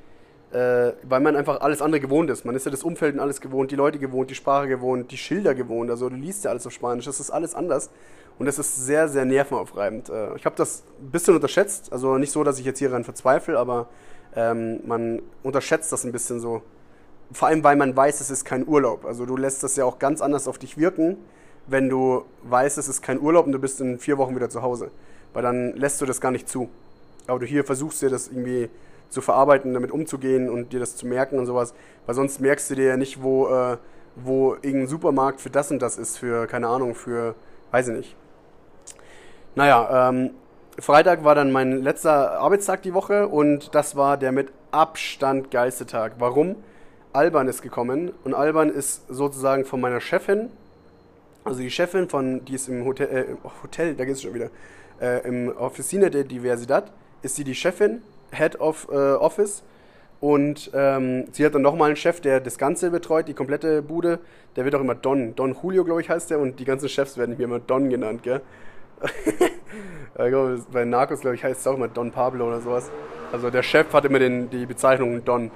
weil 0.54 1.20
man 1.20 1.34
einfach 1.34 1.60
alles 1.60 1.82
andere 1.82 2.00
gewohnt 2.00 2.30
ist. 2.30 2.44
Man 2.44 2.54
ist 2.54 2.64
ja 2.64 2.70
das 2.70 2.84
Umfeld 2.84 3.14
und 3.14 3.20
alles 3.20 3.40
gewohnt, 3.40 3.72
die 3.72 3.76
Leute 3.76 3.98
gewohnt, 3.98 4.30
die 4.30 4.36
Sprache 4.36 4.68
gewohnt, 4.68 5.10
die 5.10 5.16
Schilder 5.16 5.54
gewohnt. 5.54 5.90
Also 5.90 6.08
du 6.08 6.14
liest 6.16 6.44
ja 6.44 6.50
alles 6.50 6.66
auf 6.66 6.72
Spanisch, 6.72 7.06
das 7.06 7.18
ist 7.18 7.30
alles 7.30 7.54
anders. 7.54 7.90
Und 8.38 8.46
das 8.46 8.58
ist 8.58 8.84
sehr, 8.84 9.08
sehr 9.08 9.24
nervenaufreibend. 9.24 10.08
Äh, 10.10 10.36
ich 10.36 10.44
habe 10.44 10.56
das 10.56 10.82
ein 11.00 11.10
bisschen 11.10 11.34
unterschätzt. 11.34 11.92
Also 11.92 12.18
nicht 12.18 12.32
so, 12.32 12.44
dass 12.44 12.58
ich 12.58 12.64
jetzt 12.64 12.78
hieran 12.78 13.04
verzweifle, 13.04 13.58
aber 13.58 13.88
ähm, 14.34 14.80
man 14.86 15.22
unterschätzt 15.42 15.92
das 15.92 16.04
ein 16.04 16.12
bisschen 16.12 16.40
so. 16.40 16.62
Vor 17.32 17.48
allem, 17.48 17.64
weil 17.64 17.76
man 17.76 17.96
weiß, 17.96 18.20
es 18.20 18.30
ist 18.30 18.44
kein 18.44 18.66
Urlaub. 18.66 19.04
Also 19.04 19.26
du 19.26 19.36
lässt 19.36 19.62
das 19.62 19.76
ja 19.76 19.84
auch 19.84 19.98
ganz 19.98 20.20
anders 20.20 20.48
auf 20.48 20.58
dich 20.58 20.76
wirken, 20.76 21.16
wenn 21.66 21.88
du 21.88 22.24
weißt, 22.42 22.76
es 22.78 22.88
ist 22.88 23.02
kein 23.02 23.20
Urlaub 23.20 23.46
und 23.46 23.52
du 23.52 23.58
bist 23.58 23.80
in 23.80 23.98
vier 23.98 24.18
Wochen 24.18 24.34
wieder 24.34 24.50
zu 24.50 24.62
Hause. 24.62 24.90
Weil 25.32 25.42
dann 25.42 25.74
lässt 25.76 26.00
du 26.00 26.06
das 26.06 26.20
gar 26.20 26.30
nicht 26.30 26.48
zu. 26.48 26.68
Aber 27.26 27.38
du 27.38 27.46
hier 27.46 27.64
versuchst 27.64 28.02
dir 28.02 28.10
das 28.10 28.28
irgendwie 28.28 28.68
zu 29.08 29.20
verarbeiten, 29.20 29.74
damit 29.74 29.90
umzugehen 29.90 30.48
und 30.48 30.72
dir 30.72 30.80
das 30.80 30.96
zu 30.96 31.06
merken 31.06 31.38
und 31.38 31.46
sowas. 31.46 31.74
Weil 32.06 32.14
sonst 32.14 32.40
merkst 32.40 32.70
du 32.70 32.74
dir 32.74 32.84
ja 32.86 32.96
nicht, 32.96 33.22
wo, 33.22 33.48
äh, 33.48 33.76
wo 34.16 34.54
irgendein 34.54 34.88
Supermarkt 34.88 35.40
für 35.40 35.50
das 35.50 35.70
und 35.70 35.80
das 35.80 35.96
ist, 35.98 36.18
für, 36.18 36.46
keine 36.46 36.68
Ahnung, 36.68 36.94
für, 36.94 37.34
weiß 37.70 37.88
ich 37.88 37.96
nicht. 37.96 38.16
Naja, 39.54 40.08
ähm, 40.08 40.30
Freitag 40.78 41.22
war 41.22 41.36
dann 41.36 41.52
mein 41.52 41.82
letzter 41.82 42.40
Arbeitstag 42.40 42.82
die 42.82 42.94
Woche 42.94 43.28
und 43.28 43.74
das 43.74 43.94
war 43.94 44.16
der 44.16 44.32
mit 44.32 44.52
Abstand 44.72 45.52
geilste 45.52 45.86
Tag. 45.86 46.14
Warum? 46.18 46.56
Alban 47.12 47.46
ist 47.46 47.62
gekommen 47.62 48.12
und 48.24 48.34
Alban 48.34 48.70
ist 48.70 49.06
sozusagen 49.08 49.64
von 49.64 49.80
meiner 49.80 50.00
Chefin, 50.00 50.50
also 51.44 51.60
die 51.60 51.70
Chefin 51.70 52.08
von, 52.08 52.44
die 52.44 52.54
ist 52.54 52.68
im 52.68 52.84
Hotel, 52.84 53.06
äh, 53.06 53.48
Hotel 53.62 53.94
da 53.94 54.04
geht 54.04 54.14
es 54.14 54.22
schon 54.22 54.34
wieder, 54.34 54.50
äh, 55.00 55.26
im 55.28 55.56
Officina 55.56 56.08
de 56.08 56.24
Diversidad, 56.24 56.90
ist 57.22 57.36
sie 57.36 57.44
die 57.44 57.54
Chefin 57.54 58.02
Head 58.34 58.60
of 58.60 58.88
äh, 58.90 58.94
Office. 58.94 59.62
Und 60.20 60.70
ähm, 60.72 61.26
sie 61.32 61.44
hat 61.44 61.54
dann 61.54 61.62
nochmal 61.62 61.88
einen 61.88 61.96
Chef, 61.96 62.20
der 62.20 62.40
das 62.40 62.56
Ganze 62.56 62.90
betreut, 62.90 63.28
die 63.28 63.34
komplette 63.34 63.82
Bude. 63.82 64.20
Der 64.56 64.64
wird 64.64 64.74
auch 64.74 64.80
immer 64.80 64.94
Don. 64.94 65.34
Don 65.34 65.54
Julio, 65.60 65.84
glaube 65.84 66.00
ich, 66.00 66.08
heißt 66.08 66.30
der. 66.30 66.38
Und 66.38 66.58
die 66.60 66.64
ganzen 66.64 66.88
Chefs 66.88 67.18
werden 67.18 67.36
hier 67.36 67.44
immer 67.44 67.58
Don 67.58 67.90
genannt, 67.90 68.22
gell? 68.22 68.40
bei 70.72 70.84
Narcos, 70.84 71.20
glaube 71.20 71.36
ich, 71.36 71.44
heißt 71.44 71.60
es 71.60 71.66
auch 71.66 71.74
immer 71.74 71.88
Don 71.88 72.10
Pablo 72.10 72.46
oder 72.46 72.60
sowas. 72.60 72.90
Also 73.32 73.50
der 73.50 73.62
Chef 73.62 73.92
hat 73.92 74.04
immer 74.04 74.18
den, 74.18 74.48
die 74.48 74.64
Bezeichnung 74.64 75.24
Don. 75.24 75.50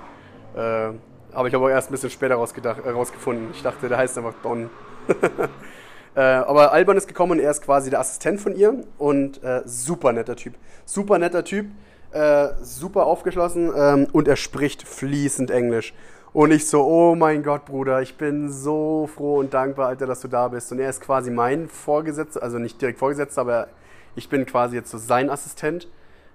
Äh, 0.55 0.91
aber 1.33 1.49
ich 1.49 1.55
habe 1.55 1.65
auch 1.65 1.71
erst 1.71 1.91
ein 1.91 1.93
bisschen 1.93 2.11
später 2.11 2.35
rausgedacht, 2.35 2.85
äh. 2.85 3.35
Ich 3.53 3.63
dachte, 3.63 3.89
der 3.89 3.99
heißt 3.99 4.19
einfach 4.19 4.35
Don. 4.43 4.69
äh, 6.15 6.21
aber 6.21 6.73
Alban 6.73 6.97
ist 6.97 7.07
gekommen 7.07 7.33
und 7.33 7.39
er 7.41 7.51
ist 7.51 7.63
quasi 7.63 7.91
der 7.91 8.01
Assistent 8.01 8.41
von 8.41 8.57
ihr 8.57 8.83
und 8.99 9.43
äh, 9.43 9.63
super 9.65 10.13
netter 10.13 10.37
Typ. 10.37 10.55
Super 10.85 11.19
netter 11.19 11.45
Typ. 11.45 11.67
Äh, 12.11 12.55
super 12.63 13.05
aufgeschlossen 13.05 13.71
ähm, 13.77 14.07
und 14.13 14.29
er 14.29 14.37
spricht 14.37 14.83
fließend 14.83 15.51
Englisch. 15.51 15.93
Und 16.33 16.53
ich 16.53 16.67
so, 16.67 16.83
oh 16.83 17.15
mein 17.15 17.43
Gott, 17.43 17.67
Bruder, 17.67 18.01
ich 18.01 18.17
bin 18.17 18.51
so 18.51 19.11
froh 19.15 19.39
und 19.39 19.53
dankbar, 19.53 19.89
Alter, 19.89 20.07
dass 20.07 20.21
du 20.21 20.29
da 20.29 20.49
bist. 20.49 20.73
Und 20.73 20.79
er 20.79 20.89
ist 20.89 21.03
quasi 21.03 21.31
mein 21.31 21.69
Vorgesetzter, 21.69 22.43
also 22.43 22.59
nicht 22.59 22.81
direkt 22.81 22.99
Vorgesetzter, 22.99 23.43
aber 23.43 23.69
ich 24.17 24.31
bin 24.31 24.47
quasi 24.47 24.75
jetzt 24.75 24.91
so 24.91 24.97
sein 24.97 25.29
Assistent 25.29 25.87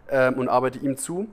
ähm, 0.10 0.36
und 0.36 0.48
arbeite 0.48 0.78
ihm 0.78 0.96
zu. 0.96 1.28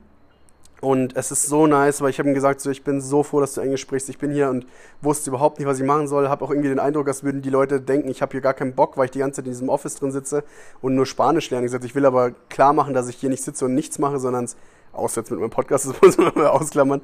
Und 0.80 1.14
es 1.14 1.30
ist 1.30 1.46
so 1.46 1.66
nice, 1.66 2.00
weil 2.00 2.08
ich 2.08 2.18
habe 2.18 2.28
ihm 2.30 2.34
gesagt, 2.34 2.60
so, 2.60 2.70
ich 2.70 2.82
bin 2.82 3.02
so 3.02 3.22
froh, 3.22 3.40
dass 3.40 3.54
du 3.54 3.60
Englisch 3.60 3.82
sprichst. 3.82 4.08
Ich 4.08 4.18
bin 4.18 4.32
hier 4.32 4.48
und 4.48 4.66
wusste 5.02 5.28
überhaupt 5.28 5.58
nicht, 5.58 5.68
was 5.68 5.78
ich 5.78 5.84
machen 5.84 6.08
soll. 6.08 6.28
Habe 6.28 6.44
auch 6.44 6.50
irgendwie 6.50 6.70
den 6.70 6.78
Eindruck, 6.78 7.06
als 7.08 7.22
würden 7.22 7.42
die 7.42 7.50
Leute 7.50 7.80
denken, 7.82 8.08
ich 8.08 8.22
habe 8.22 8.32
hier 8.32 8.40
gar 8.40 8.54
keinen 8.54 8.74
Bock, 8.74 8.96
weil 8.96 9.04
ich 9.06 9.10
die 9.10 9.18
ganze 9.18 9.36
Zeit 9.36 9.46
in 9.46 9.52
diesem 9.52 9.68
Office 9.68 9.96
drin 9.96 10.10
sitze 10.10 10.42
und 10.80 10.94
nur 10.94 11.04
Spanisch 11.04 11.50
lerne. 11.50 11.66
Ich 11.66 11.70
gesagt, 11.72 11.84
ich 11.84 11.94
will 11.94 12.06
aber 12.06 12.32
klar 12.48 12.72
machen, 12.72 12.94
dass 12.94 13.08
ich 13.08 13.16
hier 13.16 13.28
nicht 13.28 13.42
sitze 13.42 13.66
und 13.66 13.74
nichts 13.74 13.98
mache, 13.98 14.18
sondern 14.18 14.48
außer 14.92 15.20
jetzt 15.20 15.30
mit 15.30 15.38
meinem 15.38 15.50
Podcast, 15.50 15.86
das 15.88 16.00
muss 16.00 16.16
man 16.16 16.32
mal 16.34 16.46
ausklammern. 16.46 17.02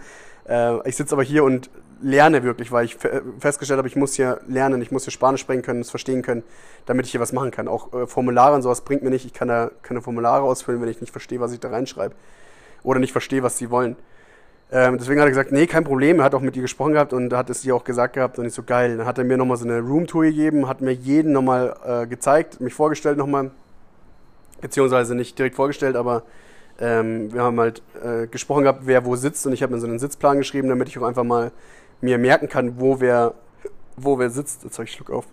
Äh, 0.49 0.89
ich 0.89 0.97
sitze 0.97 1.15
aber 1.15 1.23
hier 1.23 1.45
und 1.45 1.69
lerne 2.01 2.43
wirklich, 2.43 2.73
weil 2.73 2.87
ich 2.87 2.97
festgestellt 3.39 3.79
habe, 3.79 3.89
ich 3.89 3.97
muss 3.97 4.15
hier 4.15 4.41
lernen, 4.47 4.81
ich 4.81 4.91
muss 4.91 5.05
hier 5.05 5.13
Spanisch 5.13 5.41
sprechen 5.43 5.63
können, 5.63 5.81
es 5.81 5.91
verstehen 5.91 6.23
können, 6.23 6.43
damit 6.87 7.07
ich 7.07 7.13
hier 7.13 7.21
was 7.21 7.33
machen 7.33 7.51
kann. 7.51 7.69
Auch 7.69 7.93
äh, 7.93 8.07
Formulare 8.07 8.55
und 8.55 8.63
sowas 8.63 8.81
bringt 8.81 9.03
mir 9.03 9.11
nicht. 9.11 9.27
Ich 9.27 9.35
kann 9.35 9.49
da 9.49 9.71
keine 9.83 10.01
Formulare 10.01 10.45
ausfüllen, 10.45 10.81
wenn 10.81 10.89
ich 10.89 11.03
nicht 11.03 11.11
verstehe, 11.11 11.41
was 11.41 11.53
ich 11.53 11.61
da 11.61 11.69
reinschreibe 11.69 12.15
oder 12.83 13.01
nicht 13.01 13.13
verstehe, 13.13 13.43
was 13.43 13.59
sie 13.59 13.71
wollen. 13.71 13.97
Ähm, 14.73 14.99
deswegen 14.99 15.21
hat 15.21 15.27
er 15.27 15.31
gesagt, 15.31 15.53
nee, 15.53 15.67
kein 15.67 15.85
Problem. 15.85 16.19
Er 16.19 16.25
hat 16.25 16.35
auch 16.35 16.41
mit 16.41 16.57
ihr 16.57 16.63
gesprochen 16.63 16.95
gehabt 16.95 17.13
und 17.13 17.33
hat 17.33 17.51
es 17.51 17.65
ihr 17.65 17.75
auch 17.75 17.85
gesagt 17.85 18.15
gehabt 18.15 18.39
und 18.39 18.47
ich 18.47 18.53
so 18.53 18.65
geil. 18.65 18.97
Dann 18.97 19.07
hat 19.07 19.19
er 19.19 19.25
mir 19.25 19.37
nochmal 19.37 19.57
so 19.57 19.65
eine 19.65 19.81
Roomtour 19.81 20.25
gegeben, 20.25 20.69
hat 20.69 20.81
mir 20.81 20.93
jeden 20.93 21.33
nochmal 21.33 21.77
äh, 21.87 22.07
gezeigt, 22.07 22.61
mich 22.61 22.75
vorgestellt 22.75 23.17
nochmal, 23.17 23.53
beziehungsweise 24.61 25.15
nicht 25.15 25.39
direkt 25.39 25.55
vorgestellt, 25.55 25.95
aber 25.95 26.25
ähm, 26.81 27.33
wir 27.33 27.43
haben 27.43 27.59
halt 27.61 27.83
äh, 28.03 28.27
gesprochen 28.27 28.65
gehabt, 28.65 28.81
wer 28.85 29.05
wo 29.05 29.15
sitzt 29.15 29.47
und 29.47 29.53
ich 29.53 29.63
habe 29.63 29.73
mir 29.73 29.79
so 29.79 29.87
einen 29.87 29.99
Sitzplan 29.99 30.39
geschrieben, 30.39 30.69
damit 30.69 30.89
ich 30.89 30.99
auch 30.99 31.05
einfach 31.05 31.25
mal 31.25 31.53
mir 32.01 32.19
merken 32.19 32.49
kann, 32.49 32.79
wo 32.81 33.01
wer, 33.01 33.35
wo 33.97 34.19
wer 34.19 34.31
sitzt. 34.31 34.65
Jetzt 34.65 34.79
habe 34.79 34.85
ich 34.85 34.93
Schluck 34.93 35.11
auf. 35.11 35.27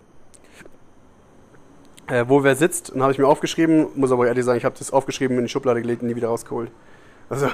Äh, 2.06 2.24
wo 2.28 2.44
wer 2.44 2.54
sitzt, 2.54 2.90
und 2.90 3.02
habe 3.02 3.12
ich 3.12 3.18
mir 3.18 3.26
aufgeschrieben, 3.26 3.88
muss 3.94 4.12
aber 4.12 4.28
ehrlich 4.28 4.44
sagen, 4.44 4.58
ich 4.58 4.64
habe 4.64 4.76
das 4.78 4.92
aufgeschrieben, 4.92 5.38
in 5.38 5.44
die 5.44 5.50
Schublade 5.50 5.82
gelegt 5.82 6.02
und 6.02 6.08
nie 6.08 6.16
wieder 6.16 6.28
rausgeholt. 6.28 6.70
Also, 7.28 7.48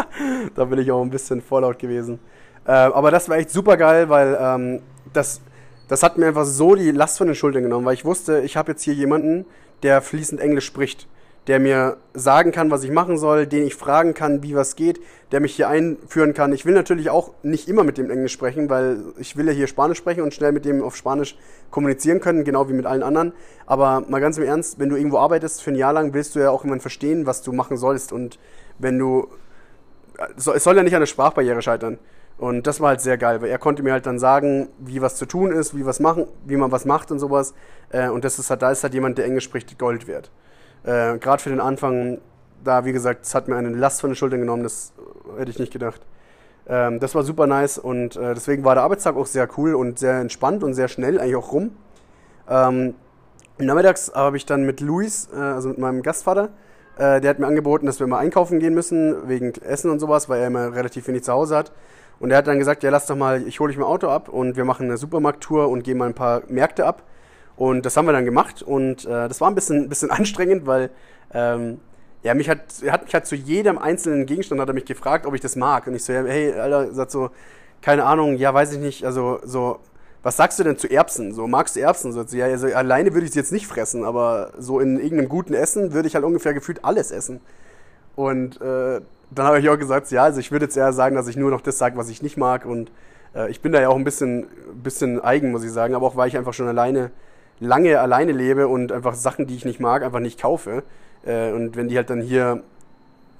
da 0.54 0.64
bin 0.64 0.78
ich 0.78 0.90
auch 0.90 1.02
ein 1.02 1.10
bisschen 1.10 1.40
vorlaut 1.40 1.78
gewesen. 1.78 2.18
Äh, 2.66 2.72
aber 2.72 3.10
das 3.10 3.28
war 3.28 3.36
echt 3.36 3.50
super 3.50 3.76
geil, 3.76 4.08
weil 4.08 4.36
ähm, 4.40 4.80
das, 5.12 5.40
das 5.88 6.02
hat 6.02 6.18
mir 6.18 6.26
einfach 6.26 6.44
so 6.44 6.74
die 6.74 6.90
Last 6.90 7.18
von 7.18 7.26
den 7.26 7.36
Schultern 7.36 7.62
genommen, 7.62 7.86
weil 7.86 7.94
ich 7.94 8.04
wusste, 8.04 8.40
ich 8.40 8.56
habe 8.56 8.72
jetzt 8.72 8.82
hier 8.82 8.94
jemanden, 8.94 9.44
der 9.82 10.00
fließend 10.02 10.40
Englisch 10.40 10.66
spricht. 10.66 11.08
der 11.46 11.60
mir 11.60 11.98
sagen 12.14 12.52
kann, 12.52 12.70
was 12.70 12.84
ich 12.84 12.90
machen 12.90 13.18
soll, 13.18 13.46
den 13.46 13.66
ich 13.66 13.74
fragen 13.74 14.14
kann, 14.14 14.42
wie 14.42 14.54
was 14.54 14.76
geht, 14.76 15.00
der 15.30 15.40
mich 15.40 15.54
hier 15.54 15.68
einführen 15.68 16.32
kann. 16.32 16.52
Ich 16.52 16.64
will 16.64 16.72
natürlich 16.72 17.10
auch 17.10 17.32
nicht 17.42 17.68
immer 17.68 17.84
mit 17.84 17.98
dem 17.98 18.10
Englisch 18.10 18.32
sprechen, 18.32 18.70
weil 18.70 18.98
ich 19.18 19.36
will 19.36 19.46
ja 19.46 19.52
hier 19.52 19.66
Spanisch 19.66 19.98
sprechen 19.98 20.22
und 20.22 20.32
schnell 20.32 20.52
mit 20.52 20.64
dem 20.64 20.82
auf 20.82 20.96
Spanisch 20.96 21.36
kommunizieren 21.70 22.20
können, 22.20 22.44
genau 22.44 22.68
wie 22.68 22.72
mit 22.72 22.86
allen 22.86 23.02
anderen. 23.02 23.32
Aber 23.66 24.04
mal 24.08 24.20
ganz 24.20 24.38
im 24.38 24.44
Ernst, 24.44 24.78
wenn 24.78 24.88
du 24.88 24.96
irgendwo 24.96 25.18
arbeitest 25.18 25.62
für 25.62 25.70
ein 25.70 25.76
Jahr 25.76 25.92
lang, 25.92 26.14
willst 26.14 26.34
du 26.34 26.40
ja 26.40 26.50
auch 26.50 26.60
irgendwann 26.60 26.80
verstehen, 26.80 27.26
was 27.26 27.42
du 27.42 27.52
machen 27.52 27.76
sollst. 27.76 28.12
Und 28.12 28.38
wenn 28.78 28.98
du, 28.98 29.28
es 30.36 30.64
soll 30.64 30.76
ja 30.76 30.82
nicht 30.82 30.94
an 30.94 31.00
der 31.00 31.06
Sprachbarriere 31.06 31.62
scheitern. 31.62 31.98
Und 32.36 32.66
das 32.66 32.80
war 32.80 32.88
halt 32.88 33.00
sehr 33.00 33.16
geil, 33.16 33.42
weil 33.42 33.50
er 33.50 33.58
konnte 33.58 33.82
mir 33.82 33.92
halt 33.92 34.06
dann 34.06 34.18
sagen, 34.18 34.68
wie 34.78 35.00
was 35.00 35.16
zu 35.16 35.26
tun 35.26 35.52
ist, 35.52 35.76
wie 35.76 35.86
was 35.86 36.00
machen, 36.00 36.26
wie 36.44 36.56
man 36.56 36.72
was 36.72 36.84
macht 36.84 37.12
und 37.12 37.20
sowas. 37.20 37.54
Äh, 37.90 38.08
und 38.08 38.24
das 38.24 38.38
ist 38.38 38.50
halt, 38.50 38.62
da 38.62 38.70
ist 38.72 38.82
halt 38.82 38.92
jemand, 38.92 39.18
der 39.18 39.26
Englisch 39.26 39.44
spricht, 39.44 39.78
Gold 39.78 40.08
wert. 40.08 40.30
Äh, 40.82 41.18
Gerade 41.18 41.40
für 41.42 41.50
den 41.50 41.60
Anfang, 41.60 42.18
da 42.64 42.84
wie 42.84 42.92
gesagt, 42.92 43.24
es 43.24 43.34
hat 43.34 43.46
mir 43.46 43.56
eine 43.56 43.68
Last 43.68 44.00
von 44.00 44.10
den 44.10 44.16
Schultern 44.16 44.40
genommen, 44.40 44.64
das 44.64 44.92
hätte 45.38 45.50
ich 45.50 45.58
nicht 45.60 45.72
gedacht. 45.72 46.00
Ähm, 46.66 46.98
das 46.98 47.14
war 47.14 47.22
super 47.22 47.46
nice 47.46 47.78
und 47.78 48.16
äh, 48.16 48.34
deswegen 48.34 48.64
war 48.64 48.74
der 48.74 48.84
Arbeitstag 48.84 49.16
auch 49.16 49.26
sehr 49.26 49.48
cool 49.56 49.74
und 49.74 49.98
sehr 49.98 50.18
entspannt 50.20 50.64
und 50.64 50.74
sehr 50.74 50.88
schnell 50.88 51.20
eigentlich 51.20 51.36
auch 51.36 51.52
rum. 51.52 51.76
Ähm, 52.48 52.94
nachmittags 53.58 54.12
habe 54.14 54.36
ich 54.36 54.46
dann 54.46 54.64
mit 54.64 54.80
Luis, 54.80 55.28
äh, 55.32 55.36
also 55.36 55.68
mit 55.68 55.78
meinem 55.78 56.02
Gastvater, 56.02 56.50
äh, 56.96 57.20
der 57.20 57.30
hat 57.30 57.38
mir 57.38 57.46
angeboten, 57.46 57.86
dass 57.86 58.00
wir 58.00 58.06
mal 58.06 58.18
einkaufen 58.18 58.60
gehen 58.60 58.74
müssen, 58.74 59.28
wegen 59.28 59.52
Essen 59.62 59.90
und 59.90 60.00
sowas, 60.00 60.28
weil 60.28 60.40
er 60.40 60.46
immer 60.46 60.74
relativ 60.74 61.06
wenig 61.08 61.24
zu 61.24 61.32
Hause 61.32 61.56
hat. 61.56 61.72
Und 62.20 62.30
er 62.30 62.38
hat 62.38 62.46
dann 62.46 62.58
gesagt, 62.58 62.82
ja, 62.82 62.90
lass 62.90 63.06
doch 63.06 63.16
mal, 63.16 63.46
ich 63.46 63.58
hole 63.60 63.70
dich 63.70 63.78
mein 63.78 63.88
Auto 63.88 64.08
ab 64.08 64.28
und 64.28 64.56
wir 64.56 64.64
machen 64.64 64.86
eine 64.86 64.96
Supermarkttour 64.96 65.68
und 65.68 65.82
gehen 65.82 65.98
mal 65.98 66.06
ein 66.06 66.14
paar 66.14 66.42
Märkte 66.48 66.86
ab. 66.86 67.02
Und 67.56 67.86
das 67.86 67.96
haben 67.96 68.06
wir 68.06 68.12
dann 68.12 68.24
gemacht 68.24 68.62
und 68.62 69.04
äh, 69.04 69.28
das 69.28 69.40
war 69.40 69.48
ein 69.48 69.54
bisschen, 69.54 69.88
bisschen 69.90 70.10
anstrengend, 70.10 70.66
weil 70.66 70.90
ähm, 71.32 71.80
ja, 72.22 72.34
mich 72.34 72.48
hat, 72.48 72.60
hat 72.88 73.04
mich 73.04 73.14
halt 73.14 73.26
zu 73.26 73.36
jedem 73.36 73.78
einzelnen 73.78 74.26
Gegenstand 74.26 74.60
hat 74.60 74.68
er 74.68 74.74
mich 74.74 74.86
gefragt, 74.86 75.26
ob 75.26 75.34
ich 75.34 75.40
das 75.40 75.56
mag. 75.56 75.86
Und 75.86 75.94
ich 75.94 76.04
so, 76.04 76.12
ja, 76.12 76.24
hey, 76.24 76.52
Alter, 76.54 76.92
sagt 76.92 77.10
so, 77.10 77.30
keine 77.82 78.04
Ahnung, 78.04 78.36
ja, 78.36 78.54
weiß 78.54 78.72
ich 78.72 78.78
nicht, 78.78 79.04
also 79.04 79.40
so, 79.44 79.80
was 80.24 80.38
sagst 80.38 80.58
du 80.58 80.64
denn 80.64 80.78
zu 80.78 80.90
Erbsen? 80.90 81.32
So, 81.32 81.46
magst 81.46 81.76
du 81.76 81.80
Erbsen? 81.80 82.12
So, 82.12 82.22
ja, 82.36 82.46
also 82.46 82.66
alleine 82.68 83.12
würde 83.12 83.26
ich 83.26 83.32
sie 83.32 83.38
jetzt 83.38 83.52
nicht 83.52 83.66
fressen, 83.66 84.04
aber 84.04 84.52
so 84.58 84.80
in 84.80 84.96
irgendeinem 84.96 85.28
guten 85.28 85.52
Essen 85.52 85.92
würde 85.92 86.08
ich 86.08 86.14
halt 86.14 86.24
ungefähr 86.24 86.54
gefühlt 86.54 86.82
alles 86.82 87.10
essen. 87.10 87.40
Und 88.16 88.60
äh, 88.60 89.02
dann 89.30 89.46
habe 89.46 89.60
ich 89.60 89.68
auch 89.68 89.78
gesagt, 89.78 90.10
ja, 90.10 90.24
also 90.24 90.40
ich 90.40 90.50
würde 90.50 90.64
jetzt 90.64 90.76
eher 90.76 90.94
sagen, 90.94 91.14
dass 91.14 91.28
ich 91.28 91.36
nur 91.36 91.50
noch 91.50 91.60
das 91.60 91.76
sage, 91.76 91.98
was 91.98 92.08
ich 92.08 92.22
nicht 92.22 92.38
mag. 92.38 92.64
Und 92.64 92.90
äh, 93.36 93.50
ich 93.50 93.60
bin 93.60 93.72
da 93.72 93.82
ja 93.82 93.90
auch 93.90 93.96
ein 93.96 94.04
bisschen, 94.04 94.46
bisschen 94.82 95.20
eigen, 95.20 95.50
muss 95.50 95.62
ich 95.62 95.72
sagen, 95.72 95.94
aber 95.94 96.06
auch 96.06 96.16
weil 96.16 96.28
ich 96.28 96.38
einfach 96.38 96.54
schon 96.54 96.68
alleine 96.68 97.10
lange 97.60 98.00
alleine 98.00 98.32
lebe 98.32 98.66
und 98.66 98.92
einfach 98.92 99.14
Sachen, 99.14 99.46
die 99.46 99.54
ich 99.54 99.64
nicht 99.66 99.78
mag, 99.78 100.02
einfach 100.02 100.20
nicht 100.20 100.40
kaufe. 100.40 100.84
Äh, 101.26 101.52
und 101.52 101.76
wenn 101.76 101.88
die 101.88 101.96
halt 101.96 102.08
dann 102.08 102.22
hier, 102.22 102.62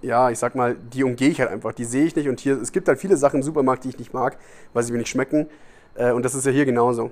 ja, 0.02 0.28
ich 0.28 0.38
sag 0.38 0.54
mal, 0.54 0.76
die 0.92 1.02
umgehe 1.02 1.30
ich 1.30 1.40
halt 1.40 1.50
einfach, 1.50 1.72
die 1.72 1.84
sehe 1.84 2.04
ich 2.04 2.14
nicht. 2.14 2.28
Und 2.28 2.40
hier, 2.40 2.60
es 2.60 2.72
gibt 2.72 2.88
halt 2.88 3.00
viele 3.00 3.16
Sachen 3.16 3.36
im 3.36 3.42
Supermarkt, 3.42 3.84
die 3.84 3.88
ich 3.88 3.98
nicht 3.98 4.12
mag, 4.12 4.36
weil 4.74 4.82
sie 4.82 4.92
mir 4.92 4.98
nicht 4.98 5.08
schmecken. 5.08 5.46
Äh, 5.94 6.12
und 6.12 6.24
das 6.24 6.34
ist 6.34 6.46
ja 6.46 6.52
hier 6.52 6.64
genauso. 6.64 7.10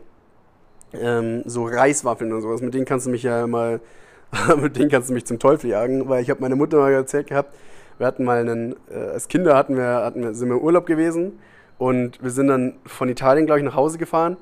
Ähm, 0.92 1.42
so 1.46 1.64
Reiswaffeln 1.64 2.32
und 2.32 2.42
sowas, 2.42 2.60
mit 2.60 2.74
denen 2.74 2.84
kannst 2.84 3.06
du 3.06 3.10
mich 3.10 3.22
ja 3.22 3.46
mal, 3.46 3.80
mit 4.60 4.76
denen 4.76 4.90
kannst 4.90 5.10
du 5.10 5.14
mich 5.14 5.24
zum 5.24 5.38
Teufel 5.38 5.70
jagen, 5.70 6.08
weil 6.08 6.22
ich 6.22 6.30
habe 6.30 6.40
meine 6.40 6.56
Mutter 6.56 6.78
mal 6.78 6.92
erzählt 6.92 7.28
gehabt, 7.28 7.54
wir 7.98 8.06
hatten 8.06 8.24
mal 8.24 8.38
einen, 8.38 8.76
äh, 8.90 8.98
als 9.12 9.28
Kinder 9.28 9.56
hatten 9.56 9.76
wir, 9.76 10.02
hatten 10.04 10.22
wir, 10.22 10.34
sind 10.34 10.48
wir 10.48 10.56
im 10.56 10.62
Urlaub 10.62 10.86
gewesen 10.86 11.38
und 11.78 12.22
wir 12.22 12.30
sind 12.30 12.48
dann 12.48 12.74
von 12.84 13.08
Italien, 13.08 13.46
glaube 13.46 13.60
ich, 13.60 13.64
nach 13.64 13.76
Hause 13.76 13.98
gefahren 13.98 14.36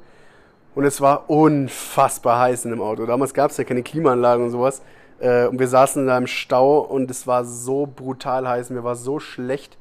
und 0.75 0.85
es 0.85 1.01
war 1.01 1.29
unfassbar 1.29 2.41
heiß 2.41 2.65
in 2.65 2.71
dem 2.71 2.81
Auto. 2.81 3.07
Damals 3.07 3.35
gab 3.35 3.51
es 3.51 3.57
ja 3.57 3.65
keine 3.65 3.83
Klimaanlagen 3.83 4.45
und 4.45 4.51
sowas. 4.51 4.83
Äh, 5.19 5.47
und 5.47 5.59
wir 5.59 5.69
saßen 5.69 6.07
da 6.07 6.17
im 6.17 6.27
Stau 6.27 6.81
und 6.81 7.11
es 7.11 7.27
war 7.27 7.45
so 7.45 7.87
brutal 7.87 8.49
heiß, 8.49 8.71
mir 8.71 8.85
war 8.85 8.97
so 8.97 9.19
schlecht. 9.19 9.77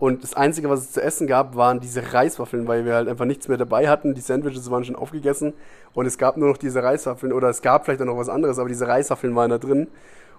Und 0.00 0.24
das 0.24 0.32
Einzige, 0.32 0.70
was 0.70 0.80
es 0.80 0.92
zu 0.92 1.02
essen 1.02 1.26
gab, 1.26 1.56
waren 1.56 1.78
diese 1.78 2.14
Reiswaffeln, 2.14 2.66
weil 2.66 2.86
wir 2.86 2.94
halt 2.94 3.06
einfach 3.06 3.26
nichts 3.26 3.48
mehr 3.48 3.58
dabei 3.58 3.86
hatten. 3.86 4.14
Die 4.14 4.22
Sandwiches 4.22 4.70
waren 4.70 4.82
schon 4.82 4.96
aufgegessen 4.96 5.52
und 5.92 6.06
es 6.06 6.16
gab 6.16 6.38
nur 6.38 6.48
noch 6.48 6.56
diese 6.56 6.82
Reiswaffeln. 6.82 7.34
Oder 7.34 7.50
es 7.50 7.60
gab 7.60 7.84
vielleicht 7.84 8.00
auch 8.00 8.06
noch 8.06 8.16
was 8.16 8.30
anderes, 8.30 8.58
aber 8.58 8.70
diese 8.70 8.88
Reiswaffeln 8.88 9.36
waren 9.36 9.50
da 9.50 9.58
drin. 9.58 9.88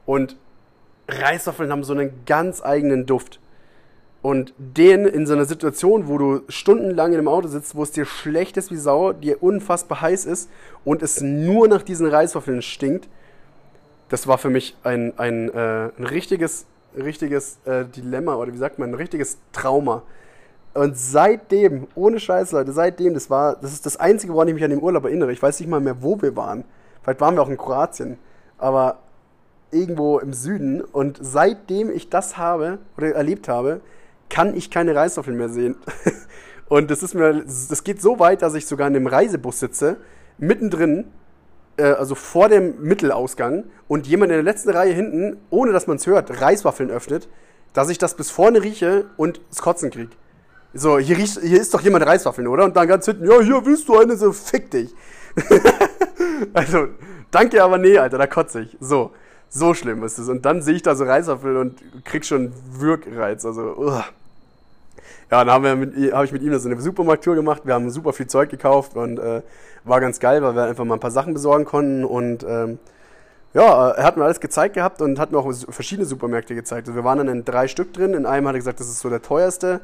Und 0.08 0.36
Reiswaffeln 1.08 1.72
haben 1.72 1.84
so 1.84 1.94
einen 1.94 2.12
ganz 2.26 2.64
eigenen 2.64 3.06
Duft. 3.06 3.40
Und 4.24 4.56
den 4.58 5.06
in 5.06 5.28
so 5.28 5.34
einer 5.34 5.46
Situation, 5.46 6.08
wo 6.08 6.18
du 6.18 6.42
stundenlang 6.50 7.12
in 7.12 7.20
einem 7.20 7.28
Auto 7.28 7.48
sitzt, 7.48 7.76
wo 7.76 7.84
es 7.84 7.92
dir 7.92 8.06
schlecht 8.06 8.58
ist 8.58 8.72
wie 8.72 8.78
Sau, 8.78 9.14
dir 9.14 9.44
unfassbar 9.44 10.02
heiß 10.02 10.26
ist 10.26 10.50
und 10.84 11.04
es 11.04 11.22
nur 11.22 11.68
nach 11.68 11.84
diesen 11.84 12.08
Reiswaffeln 12.08 12.64
stinkt, 12.64 13.08
das 14.10 14.26
war 14.28 14.40
für 14.40 14.50
mich 14.50 14.76
ein, 14.84 15.14
ein, 15.18 15.50
äh, 15.50 15.90
ein 15.98 16.04
richtiges, 16.04 16.66
richtiges 16.96 17.60
äh, 17.66 17.86
Dilemma 17.86 18.36
oder 18.36 18.54
wie 18.54 18.58
sagt 18.58 18.80
man, 18.80 18.92
ein 18.92 18.96
richtiges 18.96 19.38
Trauma. 19.52 20.04
Und 20.74 20.98
seitdem, 20.98 21.88
ohne 21.96 22.20
Scheiß, 22.20 22.52
Leute, 22.54 22.72
seitdem, 22.72 23.14
das 23.14 23.30
war, 23.30 23.58
das 23.58 23.74
ist 23.74 23.86
das 23.86 23.98
Einzige, 23.98 24.34
woran 24.34 24.48
ich 24.48 24.54
mich 24.54 24.64
an 24.64 24.70
den 24.70 24.82
Urlaub 24.82 25.04
erinnere. 25.04 25.34
Ich 25.34 25.42
weiß 25.42 25.60
nicht 25.60 25.70
mal 25.70 25.82
mehr, 25.82 26.02
wo 26.02 26.22
wir 26.22 26.36
waren. 26.36 26.64
Vielleicht 27.04 27.20
waren 27.20 27.36
wir 27.36 27.42
auch 27.42 27.50
in 27.50 27.58
Kroatien. 27.58 28.18
Aber 28.58 29.00
irgendwo 29.72 30.20
im 30.20 30.34
Süden. 30.34 30.82
Und 30.82 31.18
seitdem 31.22 31.90
ich 31.90 32.10
das 32.10 32.38
habe 32.38 32.80
oder 32.98 33.16
erlebt 33.16 33.48
habe, 33.48 33.82
kann 34.30 34.56
ich 34.56 34.70
keine 34.70 34.96
Reiswaffeln 34.96 35.38
mehr 35.38 35.50
sehen. 35.50 35.76
Und 36.70 36.90
das 36.90 37.04
ist 37.04 37.16
mir, 37.16 37.44
das 37.44 37.84
geht 37.84 38.02
so 38.02 38.20
weit, 38.20 38.42
dass 38.42 38.54
ich 38.54 38.66
sogar 38.66 38.88
in 38.88 38.96
einem 38.96 39.08
Reisebus 39.08 39.60
sitze, 39.60 39.98
mittendrin, 40.38 41.06
äh, 41.82 41.96
also 41.98 42.16
vor 42.16 42.50
dem 42.50 42.82
Mittelausgang, 42.82 43.66
und 43.88 44.08
jemand 44.08 44.32
in 44.32 44.38
der 44.38 44.44
letzten 44.44 44.70
Reihe 44.70 44.94
hinten, 44.94 45.38
ohne 45.50 45.72
dass 45.72 45.88
man 45.88 45.98
es 45.98 46.08
hört, 46.08 46.42
Reiswaffeln 46.42 46.90
öffnet, 46.90 47.28
dass 47.74 47.90
ich 47.90 47.98
das 47.98 48.16
bis 48.16 48.30
vorne 48.30 48.64
rieche 48.64 49.06
und 49.18 49.42
es 49.52 49.62
Kotzen 49.62 49.90
krieg. 49.90 50.10
So, 50.74 51.00
hier, 51.00 51.18
riecht, 51.18 51.42
hier 51.42 51.60
ist 51.60 51.74
doch 51.74 51.82
jemand 51.82 52.06
Reiswaffeln, 52.06 52.48
oder? 52.48 52.64
Und 52.64 52.78
dann 52.78 52.88
ganz 52.88 53.06
hinten, 53.06 53.26
ja, 53.26 53.42
hier 53.42 53.66
willst 53.66 53.90
du 53.90 53.98
eine, 53.98 54.16
so 54.16 54.32
fick 54.32 54.72
dich. 54.72 54.94
also, 56.54 56.88
danke, 57.32 57.62
aber 57.62 57.78
nee, 57.78 57.98
Alter, 57.98 58.18
da 58.18 58.28
kotze 58.28 58.62
ich. 58.62 58.78
So, 58.80 59.12
so 59.50 59.74
schlimm 59.74 60.04
ist 60.04 60.18
es. 60.18 60.30
Und 60.30 60.46
dann 60.46 60.62
sehe 60.62 60.76
ich 60.76 60.84
da 60.84 60.96
so 60.96 61.04
Reiswaffeln 61.04 61.58
und 61.58 62.06
krieg 62.06 62.26
schon 62.26 62.54
Wirkreiz. 62.80 63.46
Also, 63.46 63.76
uah. 63.78 64.06
Ja, 65.30 65.44
dann 65.44 65.52
haben 65.52 65.96
wir 65.96 66.14
habe 66.14 66.26
ich 66.26 66.32
mit 66.32 66.42
ihm 66.42 66.58
so 66.58 66.70
eine 66.70 66.80
Supermarkttour 66.80 67.36
gemacht. 67.36 67.62
Wir 67.66 67.74
haben 67.74 67.90
super 67.90 68.14
viel 68.14 68.28
Zeug 68.28 68.50
gekauft 68.50 68.96
und 68.96 69.20
äh, 69.20 69.42
war 69.84 70.02
ganz 70.02 70.20
geil, 70.20 70.42
weil 70.44 70.56
wir 70.56 70.64
einfach 70.64 70.86
mal 70.86 70.96
ein 70.96 71.00
paar 71.00 71.12
Sachen 71.12 71.34
besorgen 71.34 71.66
konnten. 71.66 72.04
Und 72.04 72.46
ähm, 72.48 72.80
ja, 73.54 73.90
er 73.92 74.04
hat 74.04 74.18
mir 74.18 74.24
alles 74.24 74.40
gezeigt 74.40 74.76
gehabt 74.76 75.02
und 75.02 75.20
hat 75.20 75.32
mir 75.32 75.40
auch 75.40 75.54
verschiedene 75.70 76.06
Supermärkte 76.06 76.56
gezeigt. 76.56 76.88
Also 76.88 76.96
wir 76.96 77.04
waren 77.04 77.18
dann 77.18 77.28
in 77.28 77.46
drei 77.46 77.68
Stück 77.68 77.94
drin. 77.94 78.14
In 78.14 78.26
einem 78.26 78.48
hat 78.48 78.56
er 78.56 78.60
gesagt, 78.60 78.80
das 78.80 78.88
ist 78.88 79.00
so 79.00 79.10
der 79.10 79.22
teuerste. 79.22 79.82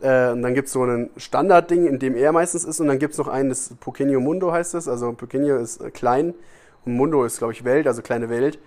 Äh, 0.00 0.30
und 0.30 0.42
dann 0.42 0.54
gibt 0.54 0.66
es 0.66 0.72
so 0.72 0.84
ein 0.84 1.10
Standardding, 1.16 1.86
in 1.86 1.98
dem 1.98 2.16
er 2.16 2.32
meistens 2.32 2.64
ist. 2.64 2.80
Und 2.80 2.88
dann 2.88 2.98
gibt 2.98 3.12
es 3.12 3.18
noch 3.18 3.28
einen, 3.28 3.48
das 3.48 3.74
Pequeño 3.84 4.18
Mundo 4.20 4.52
heißt 4.52 4.74
es. 4.74 4.88
Also 4.88 5.10
Pequeño 5.10 5.60
ist 5.60 5.80
äh, 5.80 5.90
klein 5.90 6.34
und 6.84 6.96
Mundo 6.96 7.24
ist, 7.24 7.38
glaube 7.38 7.52
ich, 7.52 7.64
Welt, 7.64 7.86
also 7.86 8.02
kleine 8.02 8.28
Welt. 8.28 8.58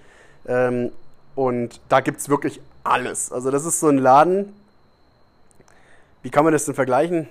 Ähm, 0.48 0.92
und 1.36 1.82
da 1.90 2.00
gibt 2.00 2.20
es 2.20 2.30
wirklich 2.30 2.62
alles. 2.84 3.32
Also 3.32 3.52
das 3.52 3.66
ist 3.66 3.80
so 3.80 3.88
ein 3.88 3.98
Laden, 3.98 4.54
wie 6.26 6.32
kann 6.32 6.44
man 6.44 6.54
das 6.54 6.66
denn 6.66 6.74
vergleichen? 6.74 7.28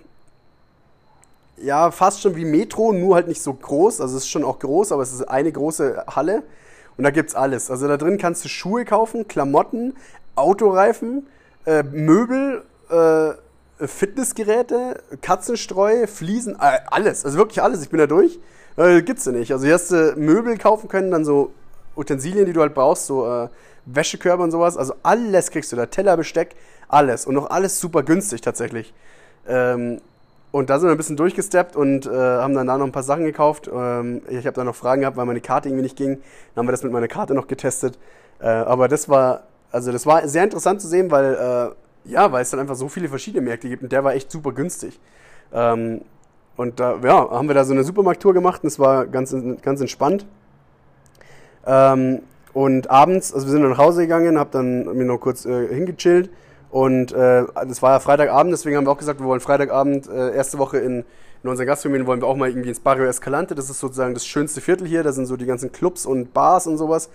Ja, 1.56 1.90
fast 1.90 2.22
schon 2.22 2.36
wie 2.36 2.44
Metro, 2.44 2.92
nur 2.92 3.16
halt 3.16 3.26
nicht 3.26 3.42
so 3.42 3.52
groß. 3.52 4.00
Also 4.00 4.16
es 4.16 4.22
ist 4.22 4.30
schon 4.30 4.44
auch 4.44 4.60
groß, 4.60 4.92
aber 4.92 5.02
es 5.02 5.12
ist 5.12 5.22
eine 5.22 5.50
große 5.50 6.04
Halle. 6.06 6.44
Und 6.96 7.02
da 7.02 7.10
gibt 7.10 7.30
es 7.30 7.34
alles. 7.34 7.72
Also 7.72 7.88
da 7.88 7.96
drin 7.96 8.18
kannst 8.18 8.44
du 8.44 8.48
Schuhe 8.48 8.84
kaufen, 8.84 9.26
Klamotten, 9.26 9.94
Autoreifen, 10.36 11.26
äh, 11.66 11.82
Möbel, 11.82 12.62
äh, 12.88 13.32
Fitnessgeräte, 13.84 15.02
Katzenstreu, 15.20 16.06
Fliesen, 16.06 16.54
äh, 16.54 16.78
alles. 16.86 17.24
Also 17.24 17.36
wirklich 17.36 17.60
alles. 17.60 17.82
Ich 17.82 17.90
bin 17.90 17.98
da 17.98 18.06
durch. 18.06 18.38
Äh, 18.76 19.02
gibt's 19.02 19.24
ja 19.24 19.32
nicht. 19.32 19.50
Also 19.50 19.64
hier 19.64 19.74
hast 19.74 19.90
du 19.90 20.14
Möbel 20.16 20.56
kaufen 20.56 20.86
können, 20.86 21.10
dann 21.10 21.24
so 21.24 21.52
Utensilien, 21.96 22.46
die 22.46 22.52
du 22.52 22.60
halt 22.60 22.74
brauchst, 22.74 23.06
so 23.06 23.26
äh, 23.26 23.48
Wäschekörbe 23.86 24.44
und 24.44 24.52
sowas. 24.52 24.76
Also 24.76 24.94
alles 25.02 25.50
kriegst 25.50 25.72
du 25.72 25.76
da. 25.76 25.86
Teller, 25.86 26.16
Besteck, 26.16 26.54
alles. 26.94 27.26
Und 27.26 27.34
noch 27.34 27.50
alles 27.50 27.78
super 27.80 28.02
günstig 28.02 28.40
tatsächlich. 28.40 28.94
Ähm, 29.46 30.00
und 30.54 30.70
da 30.70 30.78
sind 30.78 30.88
wir 30.88 30.92
ein 30.92 30.96
bisschen 30.96 31.16
durchgesteppt 31.16 31.74
und 31.74 32.06
äh, 32.06 32.10
haben 32.10 32.54
dann 32.54 32.68
da 32.68 32.78
noch 32.78 32.86
ein 32.86 32.92
paar 32.92 33.02
Sachen 33.02 33.24
gekauft. 33.24 33.68
Ähm, 33.72 34.22
ich 34.28 34.46
habe 34.46 34.54
da 34.54 34.62
noch 34.62 34.76
Fragen 34.76 35.00
gehabt, 35.00 35.16
weil 35.16 35.26
meine 35.26 35.40
Karte 35.40 35.68
irgendwie 35.68 35.82
nicht 35.82 35.96
ging. 35.96 36.20
Dann 36.54 36.62
haben 36.62 36.68
wir 36.68 36.72
das 36.72 36.84
mit 36.84 36.92
meiner 36.92 37.08
Karte 37.08 37.34
noch 37.34 37.48
getestet. 37.48 37.98
Äh, 38.40 38.46
aber 38.46 38.86
das 38.86 39.08
war, 39.08 39.42
also 39.72 39.90
das 39.90 40.06
war 40.06 40.26
sehr 40.28 40.44
interessant 40.44 40.80
zu 40.80 40.86
sehen, 40.86 41.10
weil, 41.10 41.34
äh, 41.34 42.10
ja, 42.10 42.30
weil 42.30 42.42
es 42.42 42.50
dann 42.50 42.60
einfach 42.60 42.76
so 42.76 42.88
viele 42.88 43.08
verschiedene 43.08 43.42
Märkte 43.42 43.68
gibt 43.68 43.82
und 43.82 43.90
der 43.90 44.04
war 44.04 44.14
echt 44.14 44.30
super 44.30 44.52
günstig. 44.52 45.00
Ähm, 45.52 46.02
und 46.56 46.78
da, 46.78 46.98
ja, 47.02 47.30
haben 47.30 47.48
wir 47.48 47.54
da 47.56 47.64
so 47.64 47.72
eine 47.72 47.82
Supermarkttour 47.82 48.32
gemacht 48.32 48.62
und 48.62 48.68
es 48.68 48.78
war 48.78 49.06
ganz, 49.06 49.34
ganz 49.60 49.80
entspannt. 49.80 50.24
Ähm, 51.66 52.20
und 52.52 52.88
abends, 52.90 53.34
also 53.34 53.48
wir 53.48 53.50
sind 53.50 53.62
dann 53.62 53.72
nach 53.72 53.78
Hause 53.78 54.02
gegangen, 54.02 54.38
hab 54.38 54.52
dann 54.52 54.84
mir 54.96 55.04
noch 55.04 55.18
kurz 55.18 55.44
äh, 55.44 55.66
hingechillt 55.66 56.30
und 56.74 57.12
äh, 57.12 57.44
das 57.68 57.82
war 57.82 57.92
ja 57.92 58.00
Freitagabend, 58.00 58.52
deswegen 58.52 58.76
haben 58.76 58.84
wir 58.84 58.90
auch 58.90 58.98
gesagt, 58.98 59.20
wir 59.20 59.26
wollen 59.26 59.38
Freitagabend, 59.38 60.08
äh, 60.08 60.34
erste 60.34 60.58
Woche 60.58 60.78
in, 60.78 61.04
in 61.44 61.48
unseren 61.48 61.68
Gastfamilien 61.68 62.08
wollen 62.08 62.20
wir 62.20 62.26
auch 62.26 62.34
mal 62.34 62.48
irgendwie 62.48 62.70
ins 62.70 62.80
Barrio 62.80 63.04
Escalante. 63.04 63.54
Das 63.54 63.70
ist 63.70 63.78
sozusagen 63.78 64.12
das 64.12 64.26
schönste 64.26 64.60
Viertel 64.60 64.84
hier. 64.84 65.04
Da 65.04 65.12
sind 65.12 65.26
so 65.26 65.36
die 65.36 65.46
ganzen 65.46 65.70
Clubs 65.70 66.04
und 66.04 66.34
Bars 66.34 66.66
und 66.66 66.76
sowas. 66.76 67.10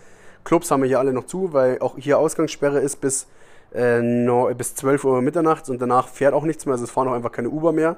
Clubs 0.45 0.71
haben 0.71 0.81
wir 0.81 0.87
hier 0.87 0.99
alle 0.99 1.11
noch 1.11 1.25
zu, 1.25 1.51
weil 1.51 1.79
auch 1.79 1.97
hier 1.97 2.19
Ausgangssperre 2.19 2.79
ist 2.79 3.01
bis, 3.01 3.27
äh, 3.75 4.01
no, 4.01 4.49
bis 4.57 4.75
12 4.75 5.03
Uhr 5.03 5.21
mitternachts 5.21 5.69
und 5.69 5.81
danach 5.81 6.07
fährt 6.07 6.33
auch 6.33 6.45
nichts 6.45 6.65
mehr, 6.65 6.71
also 6.71 6.85
es 6.85 6.91
fahren 6.91 7.09
auch 7.09 7.13
einfach 7.13 7.33
keine 7.33 7.49
Uber 7.49 7.73
mehr. 7.73 7.97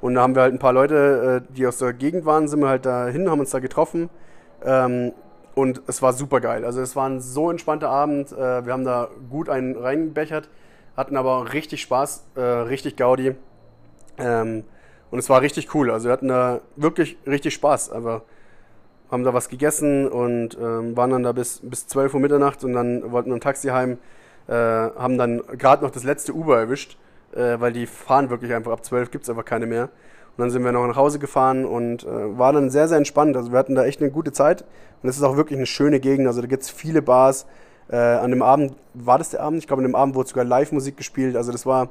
Und 0.00 0.14
da 0.14 0.20
haben 0.20 0.36
wir 0.36 0.42
halt 0.42 0.54
ein 0.54 0.60
paar 0.60 0.72
Leute, 0.72 1.42
äh, 1.50 1.52
die 1.56 1.66
aus 1.66 1.78
der 1.78 1.92
Gegend 1.92 2.24
waren, 2.24 2.46
sind 2.46 2.60
wir 2.60 2.68
halt 2.68 2.86
dahin, 2.86 3.28
haben 3.28 3.40
uns 3.40 3.50
da 3.50 3.58
getroffen. 3.58 4.10
Ähm, 4.64 5.10
und 5.56 5.82
es 5.88 6.02
war 6.02 6.12
super 6.12 6.40
geil. 6.40 6.64
Also 6.64 6.80
es 6.80 6.94
war 6.94 7.08
ein 7.08 7.20
so 7.20 7.50
entspannter 7.50 7.88
Abend. 7.88 8.30
Äh, 8.30 8.64
wir 8.64 8.72
haben 8.72 8.84
da 8.84 9.08
gut 9.28 9.48
einen 9.48 9.74
reingebechert, 9.74 10.48
hatten 10.96 11.16
aber 11.16 11.52
richtig 11.52 11.82
Spaß, 11.82 12.26
äh, 12.36 12.40
richtig 12.40 12.96
Gaudi. 12.96 13.34
Ähm, 14.18 14.64
und 15.10 15.18
es 15.18 15.28
war 15.28 15.40
richtig 15.40 15.74
cool. 15.74 15.90
Also 15.90 16.08
wir 16.08 16.12
hatten 16.12 16.28
da 16.28 16.60
wirklich 16.76 17.16
richtig 17.26 17.54
Spaß. 17.54 17.90
Aber 17.90 18.22
haben 19.10 19.24
da 19.24 19.34
was 19.34 19.48
gegessen 19.48 20.08
und 20.08 20.56
ähm, 20.60 20.96
waren 20.96 21.10
dann 21.10 21.22
da 21.22 21.32
bis, 21.32 21.60
bis 21.62 21.86
12 21.88 22.14
Uhr 22.14 22.20
Mitternacht 22.20 22.62
und 22.64 22.74
dann 22.74 23.10
wollten 23.10 23.30
wir 23.30 23.36
ein 23.36 23.40
Taxi 23.40 23.68
heim. 23.68 23.98
Äh, 24.46 24.54
haben 24.54 25.18
dann 25.18 25.42
gerade 25.58 25.84
noch 25.84 25.90
das 25.90 26.04
letzte 26.04 26.32
Uber 26.32 26.58
erwischt, 26.58 26.96
äh, 27.32 27.58
weil 27.58 27.72
die 27.72 27.86
fahren 27.86 28.30
wirklich 28.30 28.54
einfach 28.54 28.72
ab 28.72 28.84
12, 28.84 29.10
gibt 29.10 29.24
es 29.24 29.30
einfach 29.30 29.44
keine 29.44 29.66
mehr. 29.66 29.84
Und 29.84 30.38
dann 30.38 30.50
sind 30.50 30.64
wir 30.64 30.72
noch 30.72 30.86
nach 30.86 30.96
Hause 30.96 31.18
gefahren 31.18 31.64
und 31.64 32.04
äh, 32.04 32.38
war 32.38 32.52
dann 32.52 32.70
sehr, 32.70 32.86
sehr 32.86 32.98
entspannt. 32.98 33.36
Also 33.36 33.50
wir 33.50 33.58
hatten 33.58 33.74
da 33.74 33.84
echt 33.84 34.00
eine 34.00 34.10
gute 34.10 34.32
Zeit 34.32 34.64
und 35.02 35.08
es 35.08 35.16
ist 35.16 35.22
auch 35.22 35.36
wirklich 35.36 35.58
eine 35.58 35.66
schöne 35.66 35.98
Gegend. 35.98 36.28
Also 36.28 36.40
da 36.40 36.46
gibt 36.46 36.62
es 36.62 36.70
viele 36.70 37.02
Bars. 37.02 37.46
Äh, 37.90 37.96
an 37.96 38.30
dem 38.30 38.42
Abend, 38.42 38.76
war 38.94 39.18
das 39.18 39.30
der 39.30 39.42
Abend? 39.42 39.58
Ich 39.58 39.66
glaube, 39.66 39.80
an 39.80 39.88
dem 39.88 39.94
Abend 39.94 40.14
wurde 40.14 40.28
sogar 40.28 40.44
Live-Musik 40.44 40.96
gespielt. 40.96 41.36
Also 41.36 41.50
das 41.50 41.66
war 41.66 41.88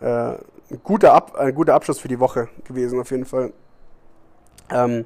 äh, 0.00 0.06
ein, 0.06 0.80
guter 0.82 1.12
Ab 1.12 1.36
ein 1.36 1.54
guter 1.54 1.74
Abschluss 1.74 1.98
für 1.98 2.08
die 2.08 2.20
Woche 2.20 2.48
gewesen, 2.64 2.98
auf 3.00 3.10
jeden 3.10 3.26
Fall. 3.26 3.52
Ähm, 4.70 5.04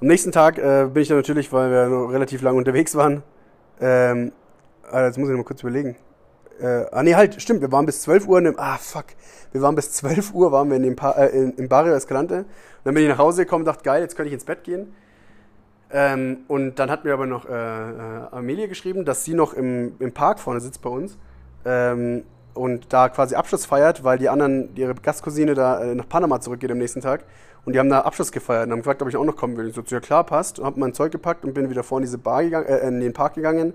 am 0.00 0.06
nächsten 0.06 0.32
Tag 0.32 0.58
äh, 0.58 0.88
bin 0.92 1.02
ich 1.02 1.08
dann 1.08 1.18
natürlich, 1.18 1.52
weil 1.52 1.70
wir 1.70 1.86
noch 1.86 2.08
relativ 2.08 2.42
lange 2.42 2.58
unterwegs 2.58 2.94
waren, 2.94 3.22
ähm, 3.80 4.32
ah, 4.90 5.04
jetzt 5.04 5.18
muss 5.18 5.28
ich 5.28 5.32
noch 5.32 5.38
mal 5.38 5.44
kurz 5.44 5.62
überlegen. 5.62 5.96
Äh, 6.60 6.86
ah 6.90 7.02
nee, 7.02 7.14
halt, 7.14 7.40
stimmt, 7.40 7.60
wir 7.60 7.72
waren 7.72 7.86
bis 7.86 8.02
12 8.02 8.26
Uhr 8.26 8.38
in 8.38 8.44
dem, 8.44 8.58
ah 8.58 8.76
fuck, 8.76 9.06
wir 9.52 9.62
waren 9.62 9.74
bis 9.74 9.92
12 9.92 10.34
Uhr, 10.34 10.52
waren 10.52 10.68
wir 10.68 10.76
in 10.76 10.82
dem 10.82 10.96
pa 10.96 11.12
äh, 11.12 11.28
in, 11.28 11.52
im 11.52 11.68
Barrio 11.68 11.94
Escalante. 11.94 12.38
Und 12.38 12.46
dann 12.84 12.94
bin 12.94 13.04
ich 13.04 13.08
nach 13.08 13.18
Hause 13.18 13.44
gekommen 13.44 13.62
und 13.62 13.66
dachte, 13.66 13.84
geil, 13.84 14.02
jetzt 14.02 14.16
könnte 14.16 14.28
ich 14.28 14.34
ins 14.34 14.44
Bett 14.44 14.64
gehen. 14.64 14.94
Ähm, 15.92 16.38
und 16.46 16.78
dann 16.78 16.90
hat 16.90 17.04
mir 17.04 17.12
aber 17.12 17.26
noch 17.26 17.48
äh, 17.48 17.52
äh, 17.52 17.94
Amelia 18.30 18.66
geschrieben, 18.66 19.04
dass 19.04 19.24
sie 19.24 19.34
noch 19.34 19.54
im, 19.54 19.96
im 19.98 20.12
Park 20.12 20.38
vorne 20.38 20.60
sitzt 20.60 20.82
bei 20.82 20.90
uns 20.90 21.18
ähm, 21.64 22.22
und 22.54 22.92
da 22.92 23.08
quasi 23.08 23.34
Abschluss 23.34 23.66
feiert, 23.66 24.04
weil 24.04 24.18
die 24.18 24.28
anderen, 24.28 24.74
ihre 24.76 24.94
Gastcousine 24.94 25.54
da 25.54 25.82
äh, 25.82 25.94
nach 25.94 26.08
Panama 26.08 26.40
zurückgeht 26.40 26.70
am 26.70 26.78
nächsten 26.78 27.00
Tag. 27.00 27.24
Und 27.64 27.74
die 27.74 27.78
haben 27.78 27.90
da 27.90 28.00
Abschluss 28.00 28.32
gefeiert 28.32 28.66
und 28.66 28.72
haben 28.72 28.78
gefragt, 28.78 29.02
ob 29.02 29.08
ich 29.08 29.16
auch 29.16 29.24
noch 29.24 29.36
kommen 29.36 29.56
will. 29.56 29.68
Ich 29.68 29.74
so, 29.74 29.82
ja 29.86 30.00
klar, 30.00 30.24
passt. 30.24 30.58
Und 30.58 30.64
hab 30.64 30.76
mein 30.76 30.94
Zeug 30.94 31.12
gepackt 31.12 31.44
und 31.44 31.54
bin 31.54 31.68
wieder 31.68 31.82
vor 31.82 31.98
in 31.98 32.02
diese 32.02 32.18
Bar 32.18 32.44
gegangen, 32.44 32.66
äh, 32.66 32.86
in 32.86 33.00
den 33.00 33.12
Park 33.12 33.34
gegangen. 33.34 33.74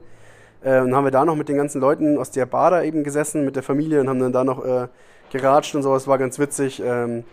Äh, 0.63 0.79
und 0.79 0.95
haben 0.95 1.03
wir 1.03 1.11
da 1.11 1.25
noch 1.25 1.35
mit 1.35 1.49
den 1.49 1.57
ganzen 1.57 1.81
Leuten 1.81 2.17
aus 2.17 2.31
der 2.31 2.45
Bar 2.45 2.71
da 2.71 2.81
eben 2.81 3.03
gesessen, 3.03 3.45
mit 3.45 3.55
der 3.55 3.63
Familie 3.63 4.01
und 4.01 4.09
haben 4.09 4.19
dann 4.19 4.31
da 4.31 4.43
noch 4.43 4.65
äh, 4.65 4.87
geratscht 5.31 5.75
und 5.75 5.83
sowas. 5.83 6.07
War 6.07 6.17
ganz 6.17 6.39
witzig. 6.39 6.81
Ähm, 6.83 7.25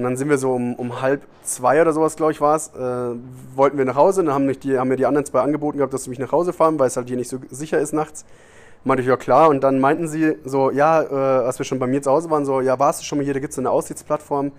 und 0.00 0.04
dann 0.04 0.16
sind 0.16 0.28
wir 0.28 0.38
so 0.38 0.52
um, 0.52 0.74
um 0.74 1.00
halb 1.02 1.22
zwei 1.42 1.80
oder 1.80 1.92
sowas, 1.92 2.16
glaube 2.16 2.32
ich, 2.32 2.40
war 2.40 2.56
es, 2.56 2.68
äh, 2.68 3.16
wollten 3.54 3.78
wir 3.78 3.84
nach 3.84 3.96
Hause. 3.96 4.24
Dann 4.24 4.34
haben, 4.34 4.46
mich 4.46 4.58
die, 4.58 4.78
haben 4.78 4.88
mir 4.88 4.96
die 4.96 5.06
anderen 5.06 5.26
zwei 5.26 5.40
angeboten 5.40 5.78
gehabt, 5.78 5.92
dass 5.92 6.04
sie 6.04 6.10
mich 6.10 6.18
nach 6.18 6.32
Hause 6.32 6.52
fahren, 6.52 6.78
weil 6.78 6.88
es 6.88 6.96
halt 6.96 7.08
hier 7.08 7.16
nicht 7.16 7.28
so 7.28 7.38
sicher 7.50 7.78
ist 7.78 7.92
nachts. 7.92 8.24
Meinte 8.84 9.02
ich, 9.02 9.08
ja 9.08 9.16
klar. 9.16 9.48
Und 9.48 9.62
dann 9.62 9.78
meinten 9.78 10.08
sie 10.08 10.36
so, 10.44 10.70
ja, 10.70 11.02
äh, 11.02 11.44
als 11.44 11.58
wir 11.58 11.66
schon 11.66 11.78
bei 11.78 11.86
mir 11.86 12.02
zu 12.02 12.10
Hause 12.10 12.30
waren, 12.30 12.44
so, 12.44 12.60
ja, 12.60 12.78
warst 12.78 13.00
du 13.00 13.04
schon 13.04 13.18
mal 13.18 13.24
hier, 13.24 13.34
da 13.34 13.40
gibt 13.40 13.52
es 13.52 13.58
eine 13.58 13.70
Aussichtsplattform 13.70 14.52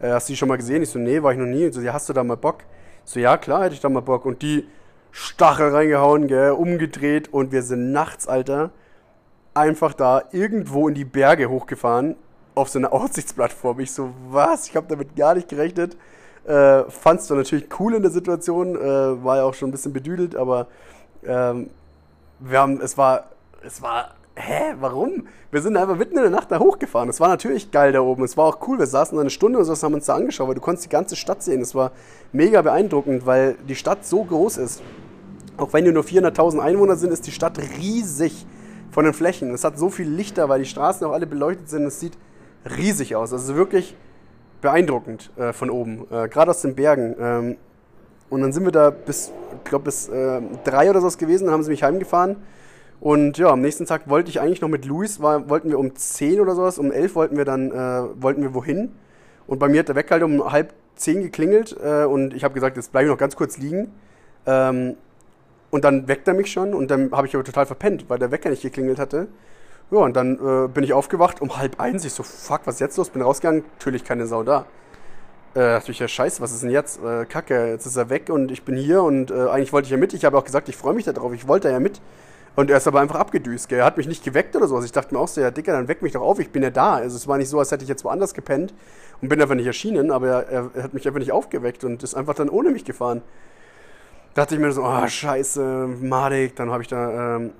äh, 0.00 0.10
hast 0.10 0.28
du 0.28 0.32
die 0.32 0.36
schon 0.36 0.48
mal 0.48 0.56
gesehen? 0.56 0.82
Ich 0.82 0.90
so, 0.90 0.98
nee, 0.98 1.22
war 1.22 1.32
ich 1.32 1.38
noch 1.38 1.46
nie. 1.46 1.66
Und 1.66 1.72
so, 1.72 1.80
ja, 1.80 1.92
hast 1.92 2.08
du 2.08 2.12
da 2.12 2.24
mal 2.24 2.36
Bock? 2.36 2.58
Ich 3.04 3.12
so, 3.12 3.20
ja, 3.20 3.36
klar, 3.36 3.64
hätte 3.64 3.74
ich 3.74 3.80
da 3.80 3.88
mal 3.88 4.00
Bock. 4.00 4.24
Und 4.24 4.42
die 4.42 4.66
Stachel 5.10 5.70
reingehauen, 5.70 6.28
gell, 6.28 6.52
umgedreht 6.52 7.32
und 7.32 7.52
wir 7.52 7.62
sind 7.62 7.92
nachts, 7.92 8.28
Alter, 8.28 8.70
einfach 9.54 9.94
da 9.94 10.22
irgendwo 10.32 10.88
in 10.88 10.94
die 10.94 11.04
Berge 11.04 11.48
hochgefahren 11.48 12.16
auf 12.58 12.68
so 12.68 12.78
eine 12.78 12.92
Aussichtsplattform. 12.92 13.80
Ich 13.80 13.92
so, 13.92 14.10
was? 14.28 14.68
Ich 14.68 14.76
habe 14.76 14.86
damit 14.88 15.16
gar 15.16 15.34
nicht 15.34 15.48
gerechnet. 15.48 15.96
Äh, 16.44 16.84
Fand's 16.84 17.26
dann 17.26 17.38
natürlich 17.38 17.66
cool 17.78 17.94
in 17.94 18.02
der 18.02 18.10
Situation, 18.10 18.74
äh, 18.76 19.24
war 19.24 19.36
ja 19.36 19.44
auch 19.44 19.54
schon 19.54 19.68
ein 19.68 19.72
bisschen 19.72 19.92
bedüdelt, 19.92 20.34
aber 20.34 20.66
ähm, 21.24 21.68
wir 22.38 22.60
haben, 22.60 22.80
es 22.80 22.96
war, 22.96 23.24
es 23.62 23.82
war 23.82 24.14
hä, 24.38 24.74
warum? 24.80 25.26
Wir 25.50 25.62
sind 25.62 25.76
einfach 25.76 25.96
mitten 25.96 26.16
in 26.16 26.22
der 26.22 26.30
Nacht 26.30 26.50
da 26.50 26.58
hochgefahren. 26.58 27.08
Es 27.08 27.20
war 27.20 27.28
natürlich 27.28 27.70
geil 27.70 27.92
da 27.92 28.00
oben. 28.00 28.24
Es 28.24 28.36
war 28.36 28.46
auch 28.46 28.66
cool. 28.68 28.78
Wir 28.78 28.86
saßen 28.86 29.16
da 29.16 29.20
eine 29.20 29.30
Stunde 29.30 29.58
oder 29.58 29.64
so, 29.64 29.82
haben 29.82 29.94
uns 29.94 30.06
da 30.06 30.14
angeschaut, 30.14 30.48
weil 30.48 30.54
du 30.54 30.60
konntest 30.60 30.86
die 30.86 30.90
ganze 30.90 31.16
Stadt 31.16 31.42
sehen. 31.42 31.60
Es 31.60 31.74
war 31.74 31.92
mega 32.32 32.62
beeindruckend, 32.62 33.26
weil 33.26 33.56
die 33.68 33.74
Stadt 33.74 34.04
so 34.06 34.24
groß 34.24 34.58
ist. 34.58 34.82
Auch 35.56 35.72
wenn 35.72 35.84
hier 35.84 35.92
nur 35.92 36.04
400.000 36.04 36.60
Einwohner 36.60 36.96
sind, 36.96 37.12
ist 37.12 37.26
die 37.26 37.32
Stadt 37.32 37.58
riesig 37.58 38.46
von 38.90 39.04
den 39.04 39.14
Flächen. 39.14 39.52
Es 39.52 39.64
hat 39.64 39.78
so 39.78 39.90
viele 39.90 40.10
Lichter, 40.10 40.48
weil 40.48 40.60
die 40.60 40.66
Straßen 40.66 41.06
auch 41.06 41.12
alle 41.12 41.26
beleuchtet 41.26 41.68
sind. 41.68 41.84
Es 41.84 41.98
sieht 41.98 42.16
riesig 42.76 43.16
aus. 43.16 43.32
Also 43.32 43.56
wirklich 43.56 43.96
beeindruckend 44.60 45.30
äh, 45.36 45.52
von 45.52 45.70
oben, 45.70 46.06
äh, 46.10 46.28
gerade 46.28 46.50
aus 46.50 46.62
den 46.62 46.74
Bergen. 46.74 47.16
Ähm, 47.20 47.56
und 48.30 48.42
dann 48.42 48.52
sind 48.52 48.64
wir 48.64 48.72
da 48.72 48.90
bis, 48.90 49.32
ich 49.56 49.70
glaube, 49.70 49.86
bis 49.86 50.08
äh, 50.08 50.40
drei 50.64 50.90
oder 50.90 51.00
so 51.00 51.08
gewesen. 51.16 51.46
Dann 51.46 51.54
haben 51.54 51.62
sie 51.62 51.70
mich 51.70 51.82
heimgefahren. 51.82 52.36
Und 53.00 53.38
ja, 53.38 53.48
am 53.48 53.60
nächsten 53.60 53.86
Tag 53.86 54.08
wollte 54.08 54.28
ich 54.28 54.40
eigentlich 54.40 54.60
noch 54.60 54.68
mit 54.68 54.84
Luis, 54.84 55.20
war, 55.20 55.48
wollten 55.48 55.70
wir 55.70 55.78
um 55.78 55.94
10 55.94 56.40
oder 56.40 56.54
sowas, 56.54 56.78
um 56.78 56.90
11 56.90 57.14
wollten 57.14 57.36
wir 57.36 57.44
dann, 57.44 57.70
äh, 57.70 58.22
wollten 58.22 58.42
wir 58.42 58.54
wohin. 58.54 58.90
Und 59.46 59.60
bei 59.60 59.68
mir 59.68 59.80
hat 59.80 59.88
der 59.88 59.94
Wecker 59.94 60.16
halt 60.16 60.24
um 60.24 60.50
halb 60.50 60.74
10 60.96 61.22
geklingelt 61.22 61.76
äh, 61.82 62.04
und 62.04 62.34
ich 62.34 62.42
habe 62.42 62.54
gesagt, 62.54 62.76
jetzt 62.76 62.90
bleibe 62.90 63.06
ich 63.06 63.10
noch 63.10 63.18
ganz 63.18 63.36
kurz 63.36 63.56
liegen. 63.56 63.92
Ähm, 64.46 64.96
und 65.70 65.84
dann 65.84 66.08
weckt 66.08 66.26
er 66.26 66.34
mich 66.34 66.50
schon 66.50 66.74
und 66.74 66.90
dann 66.90 67.12
habe 67.12 67.26
ich 67.26 67.34
aber 67.34 67.44
total 67.44 67.66
verpennt, 67.66 68.06
weil 68.08 68.18
der 68.18 68.30
Wecker 68.32 68.50
nicht 68.50 68.62
geklingelt 68.62 68.98
hatte. 68.98 69.28
Ja, 69.90 69.98
und 69.98 70.14
dann 70.16 70.34
äh, 70.34 70.68
bin 70.68 70.84
ich 70.84 70.92
aufgewacht 70.92 71.40
um 71.40 71.56
halb 71.56 71.80
eins. 71.80 72.04
Ich 72.04 72.12
so, 72.12 72.22
fuck, 72.22 72.60
was 72.64 72.74
ist 72.74 72.80
jetzt 72.80 72.96
los? 72.98 73.08
Bin 73.08 73.22
rausgegangen, 73.22 73.64
natürlich 73.78 74.04
keine 74.04 74.26
Sau 74.26 74.42
da. 74.42 74.66
Äh, 75.54 75.60
dachte 75.60 75.92
ich, 75.92 75.98
ja, 75.98 76.06
scheiße, 76.06 76.42
was 76.42 76.52
ist 76.52 76.62
denn 76.62 76.70
jetzt? 76.70 77.02
Äh, 77.02 77.24
Kacke, 77.24 77.68
jetzt 77.68 77.86
ist 77.86 77.96
er 77.96 78.10
weg 78.10 78.28
und 78.28 78.50
ich 78.50 78.64
bin 78.64 78.76
hier 78.76 79.02
und 79.02 79.30
äh, 79.30 79.48
eigentlich 79.48 79.72
wollte 79.72 79.86
ich 79.86 79.90
ja 79.90 79.96
mit. 79.96 80.12
Ich 80.12 80.26
habe 80.26 80.36
auch 80.36 80.44
gesagt, 80.44 80.68
ich 80.68 80.76
freue 80.76 80.92
mich 80.92 81.06
darauf, 81.06 81.32
ich 81.32 81.48
wollte 81.48 81.70
ja 81.70 81.80
mit. 81.80 82.02
Und 82.54 82.70
er 82.70 82.76
ist 82.76 82.86
aber 82.88 83.00
einfach 83.00 83.16
abgedüst, 83.16 83.68
gell? 83.68 83.78
Er 83.78 83.84
hat 83.84 83.96
mich 83.96 84.08
nicht 84.08 84.24
geweckt 84.24 84.56
oder 84.56 84.66
sowas. 84.66 84.84
Ich 84.84 84.92
dachte 84.92 85.14
mir 85.14 85.20
auch 85.20 85.28
so, 85.28 85.40
ja, 85.40 85.50
Dicker, 85.50 85.72
dann 85.72 85.88
weck 85.88 86.02
mich 86.02 86.12
doch 86.12 86.22
auf, 86.22 86.38
ich 86.38 86.50
bin 86.50 86.62
ja 86.62 86.70
da. 86.70 86.94
Also 86.94 87.16
es 87.16 87.26
war 87.28 87.38
nicht 87.38 87.48
so, 87.48 87.58
als 87.58 87.70
hätte 87.70 87.84
ich 87.84 87.88
jetzt 87.88 88.04
woanders 88.04 88.34
gepennt 88.34 88.74
und 89.22 89.28
bin 89.28 89.40
einfach 89.40 89.54
nicht 89.54 89.66
erschienen, 89.66 90.10
aber 90.10 90.28
er, 90.28 90.70
er 90.74 90.82
hat 90.82 90.92
mich 90.92 91.06
einfach 91.06 91.20
nicht 91.20 91.32
aufgeweckt 91.32 91.84
und 91.84 92.02
ist 92.02 92.14
einfach 92.14 92.34
dann 92.34 92.48
ohne 92.48 92.70
mich 92.70 92.84
gefahren. 92.84 93.22
Da 94.34 94.42
dachte 94.42 94.56
ich 94.56 94.60
mir 94.60 94.72
so, 94.72 94.82
oh, 94.82 95.06
scheiße, 95.06 95.88
madig. 96.00 96.56
Dann 96.56 96.70
habe 96.70 96.82
ich 96.82 96.88
da 96.88 97.36
ähm, 97.36 97.52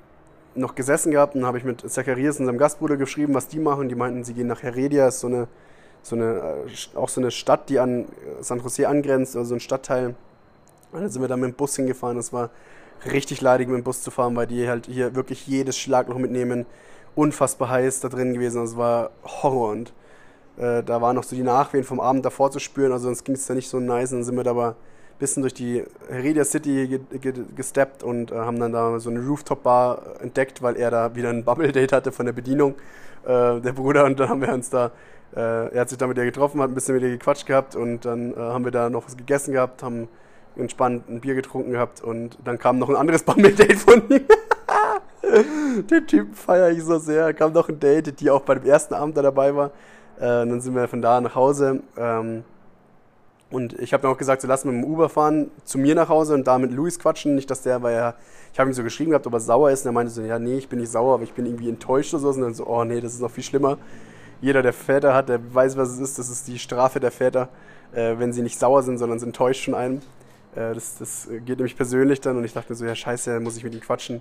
noch 0.55 0.75
gesessen 0.75 1.13
gehabt 1.13 1.35
und 1.35 1.47
habe 1.47 1.59
ich 1.59 1.65
mit 1.65 1.89
Zacharias 1.89 2.41
und 2.41 2.47
seinem 2.47 2.59
Gastbruder 2.59 2.97
geschrieben, 2.97 3.35
was 3.35 3.49
die 3.49 3.59
machen. 3.59 3.89
Die 3.89 3.95
meinten, 3.95 4.25
sie 4.25 4.35
gehen 4.35 4.47
nach 4.47 4.63
Heredia, 4.63 5.09
ist 5.09 5.21
so 5.21 5.27
eine, 5.27 5.49
so 6.03 6.17
eine, 6.17 6.65
äh, 6.67 6.97
auch 6.97 7.09
so 7.09 7.21
eine 7.21 7.31
Stadt, 7.31 7.69
die 7.69 7.79
an 7.79 8.07
San 8.41 8.61
Jose 8.61 8.89
angrenzt, 8.89 9.37
also 9.37 9.55
ein 9.55 9.61
Stadtteil. 9.61 10.15
Und 10.93 11.03
dann 11.03 11.11
sind 11.11 11.23
wir 11.23 11.29
da 11.29 11.37
mit 11.37 11.51
dem 11.51 11.55
Bus 11.55 11.77
hingefahren. 11.77 12.17
Das 12.17 12.33
war 12.33 12.51
richtig 13.11 13.41
leidig 13.41 13.69
mit 13.69 13.77
dem 13.77 13.85
Bus 13.85 14.03
zu 14.03 14.11
fahren, 14.11 14.35
weil 14.37 14.47
die 14.47 14.69
halt 14.69 14.87
hier 14.87 15.15
wirklich 15.15 15.47
jedes 15.47 15.79
Schlagloch 15.79 16.19
mitnehmen. 16.19 16.67
Unfassbar 17.15 17.71
heiß 17.71 18.01
da 18.01 18.09
drin 18.09 18.35
gewesen. 18.35 18.63
Das 18.63 18.77
war 18.77 19.11
Horror. 19.25 19.71
Und 19.71 19.93
äh, 20.57 20.83
da 20.83 21.01
waren 21.01 21.17
noch 21.17 21.25
so 21.25 21.37
die 21.37 21.43
Nachwehen 21.43 21.85
vom 21.85 22.01
Abend 22.01 22.25
davor 22.25 22.51
zu 22.51 22.59
spüren. 22.59 22.93
Also 22.93 23.05
sonst 23.07 23.25
ging 23.25 23.35
es 23.35 23.47
da 23.47 23.55
nicht 23.55 23.69
so 23.69 23.81
nice. 23.81 24.13
Und 24.13 24.19
dann 24.19 24.25
sind 24.25 24.37
wir 24.37 24.45
da 24.45 24.51
aber 24.51 24.77
bisschen 25.19 25.43
durch 25.43 25.55
die 25.55 25.85
Heredia 26.09 26.45
City 26.45 27.01
gesteppt 27.57 28.03
und 28.03 28.31
äh, 28.31 28.37
haben 28.37 28.59
dann 28.61 28.73
da 28.73 28.99
so 28.99 29.11
eine 29.11 29.21
Rooftop-Bar 29.21 30.21
entdeckt, 30.21 30.63
weil 30.63 30.77
er 30.77 30.91
da 30.91 31.15
wieder 31.15 31.31
ein 31.31 31.45
Bubble-Date 31.45 31.93
hatte 31.93 32.13
von 32.13 32.27
der 32.27 32.33
Bedienung, 32.33 32.75
äh, 33.25 33.61
der 33.61 33.73
Bruder. 33.73 34.05
Und 34.05 34.21
dann 34.21 34.29
haben 34.29 34.41
wir 34.41 34.53
uns 34.53 34.71
da, 34.71 34.93
äh, 35.35 35.41
er 35.75 35.81
hat 35.81 35.89
sich 35.89 35.99
da 35.99 36.07
mit 36.07 36.17
ihr 36.19 36.25
getroffen, 36.25 36.61
hat 36.61 36.71
ein 36.71 36.75
bisschen 36.75 36.95
mit 36.95 37.03
ihr 37.03 37.11
gequatscht 37.11 37.47
gehabt 37.47 37.75
und 37.75 38.05
dann 38.05 38.33
äh, 38.33 38.37
haben 38.37 38.65
wir 38.65 38.73
da 38.73 38.91
noch 38.91 39.07
was 39.07 39.17
gegessen 39.17 39.53
gehabt, 39.53 39.83
haben 39.83 40.09
entspannt 40.57 41.09
ein 41.09 41.21
Bier 41.21 41.35
getrunken 41.35 41.73
gehabt 41.73 42.03
und 42.03 42.39
dann 42.45 42.59
kam 42.59 42.79
noch 42.79 42.89
ein 42.89 42.97
anderes 42.97 43.23
Bumble-Date 43.25 43.79
von 43.79 44.03
ihm. 44.09 44.25
Den 45.91 46.07
Typen 46.07 46.35
feiere 46.35 46.71
ich 46.71 46.83
so 46.83 46.99
sehr. 46.99 47.35
Kam 47.35 47.53
noch 47.53 47.69
ein 47.69 47.79
Date, 47.79 48.19
die 48.21 48.31
auch 48.31 48.43
bei 48.43 48.55
dem 48.55 48.65
ersten 48.65 48.95
Abend 48.95 49.17
da 49.17 49.23
dabei 49.23 49.55
war. 49.55 49.67
Äh, 50.17 50.21
dann 50.21 50.61
sind 50.61 50.75
wir 50.75 50.89
von 50.89 51.03
da 51.03 51.21
nach 51.21 51.35
Hause. 51.35 51.81
Ähm, 51.97 52.45
und 53.51 53.79
ich 53.79 53.93
habe 53.95 54.03
dann 54.03 54.13
auch 54.13 54.19
gesagt, 54.19 54.43
so 54.43 54.49
lass 54.49 54.65
mit 54.65 54.75
dem 54.75 54.85
Uber 54.85 55.09
fahren 55.09 55.51
zu 55.65 55.79
mir 55.79 55.95
nach 55.95 56.11
Hause 56.11 56.35
und 56.35 56.47
da 56.47 56.59
mit 56.59 56.71
Luis 56.71 56.99
quatschen. 56.99 57.35
Nicht, 57.35 57.51
dass 57.51 57.63
der, 57.63 57.83
weil 57.83 57.95
er, 57.95 58.15
ich 58.53 58.61
habe 58.61 58.69
ihm 58.69 58.75
so 58.75 58.83
geschrieben 58.83 59.11
gehabt, 59.11 59.27
ob 59.27 59.33
er 59.33 59.41
sauer 59.41 59.71
ist. 59.71 59.87
Und 59.87 59.91
er 59.91 59.93
meinte 59.93 60.13
so, 60.13 60.21
ja, 60.21 60.39
nee, 60.39 60.59
ich 60.59 60.69
bin 60.69 60.81
nicht 60.81 60.93
sauer, 60.93 61.15
aber 61.15 61.23
ich 61.23 61.33
bin 61.33 61.47
irgendwie 61.47 61.71
enttäuscht 61.71 62.13
oder 62.13 62.21
so. 62.21 62.29
Und 62.29 62.43
dann 62.43 62.55
so, 62.55 62.67
oh 62.67 62.85
nee, 62.85 63.01
das 63.01 63.15
ist 63.15 63.21
noch 63.21 63.31
viel 63.31 63.45
schlimmer. 63.45 63.79
Jeder, 64.43 64.63
der 64.63 64.75
Väter 64.75 65.15
hat, 65.15 65.31
der 65.31 65.41
weiß, 65.55 65.79
was 65.79 65.89
es 65.91 65.99
ist. 65.99 66.19
Das 66.19 66.29
ist 66.29 66.47
die 66.47 66.59
Strafe 66.59 67.01
der 67.01 67.11
Väter, 67.11 67.49
äh, 67.93 68.17
wenn 68.19 68.35
sie 68.35 68.43
nicht 68.43 68.59
sauer 68.59 68.83
sind, 68.83 68.99
sondern 68.99 69.19
sind 69.19 69.29
enttäuscht 69.29 69.65
von 69.65 69.75
einem. 69.75 70.01
Äh, 70.55 70.75
das, 70.75 70.99
das 70.99 71.29
geht 71.31 71.59
nämlich 71.59 71.77
persönlich 71.77 72.21
dann 72.21 72.37
und 72.37 72.45
ich 72.45 72.53
dachte 72.53 72.71
mir 72.71 72.77
so, 72.77 72.85
ja 72.85 72.95
scheiße, 72.95 73.41
muss 73.41 73.57
ich 73.57 73.65
mit 73.65 73.75
ihm 73.75 73.81
quatschen. 73.81 74.21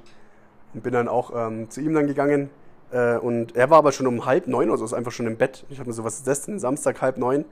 Und 0.74 0.84
bin 0.84 0.94
dann 0.94 1.10
auch 1.10 1.32
ähm, 1.36 1.70
zu 1.70 1.82
ihm 1.82 1.94
dann 1.94 2.08
gegangen. 2.08 2.50
Äh, 2.92 3.18
und 3.18 3.58
er 3.58 3.70
war 3.70 3.80
aber 3.80 3.92
schon 3.92 4.08
um 4.08 4.26
halb 4.26 4.48
neun 4.48 4.70
oder 4.70 4.78
so, 4.78 4.86
ist 4.86 4.94
einfach 4.94 5.12
schon 5.12 5.28
im 5.28 5.36
Bett. 5.36 5.66
Ich 5.70 5.78
dachte 5.78 5.90
mir 5.90 5.94
so, 5.94 6.06
was 6.06 6.16
ist 6.16 6.28
das 6.28 6.44
denn? 6.44 6.60
Samstag 6.60 7.02
halb 7.02 7.18
neun. 7.18 7.44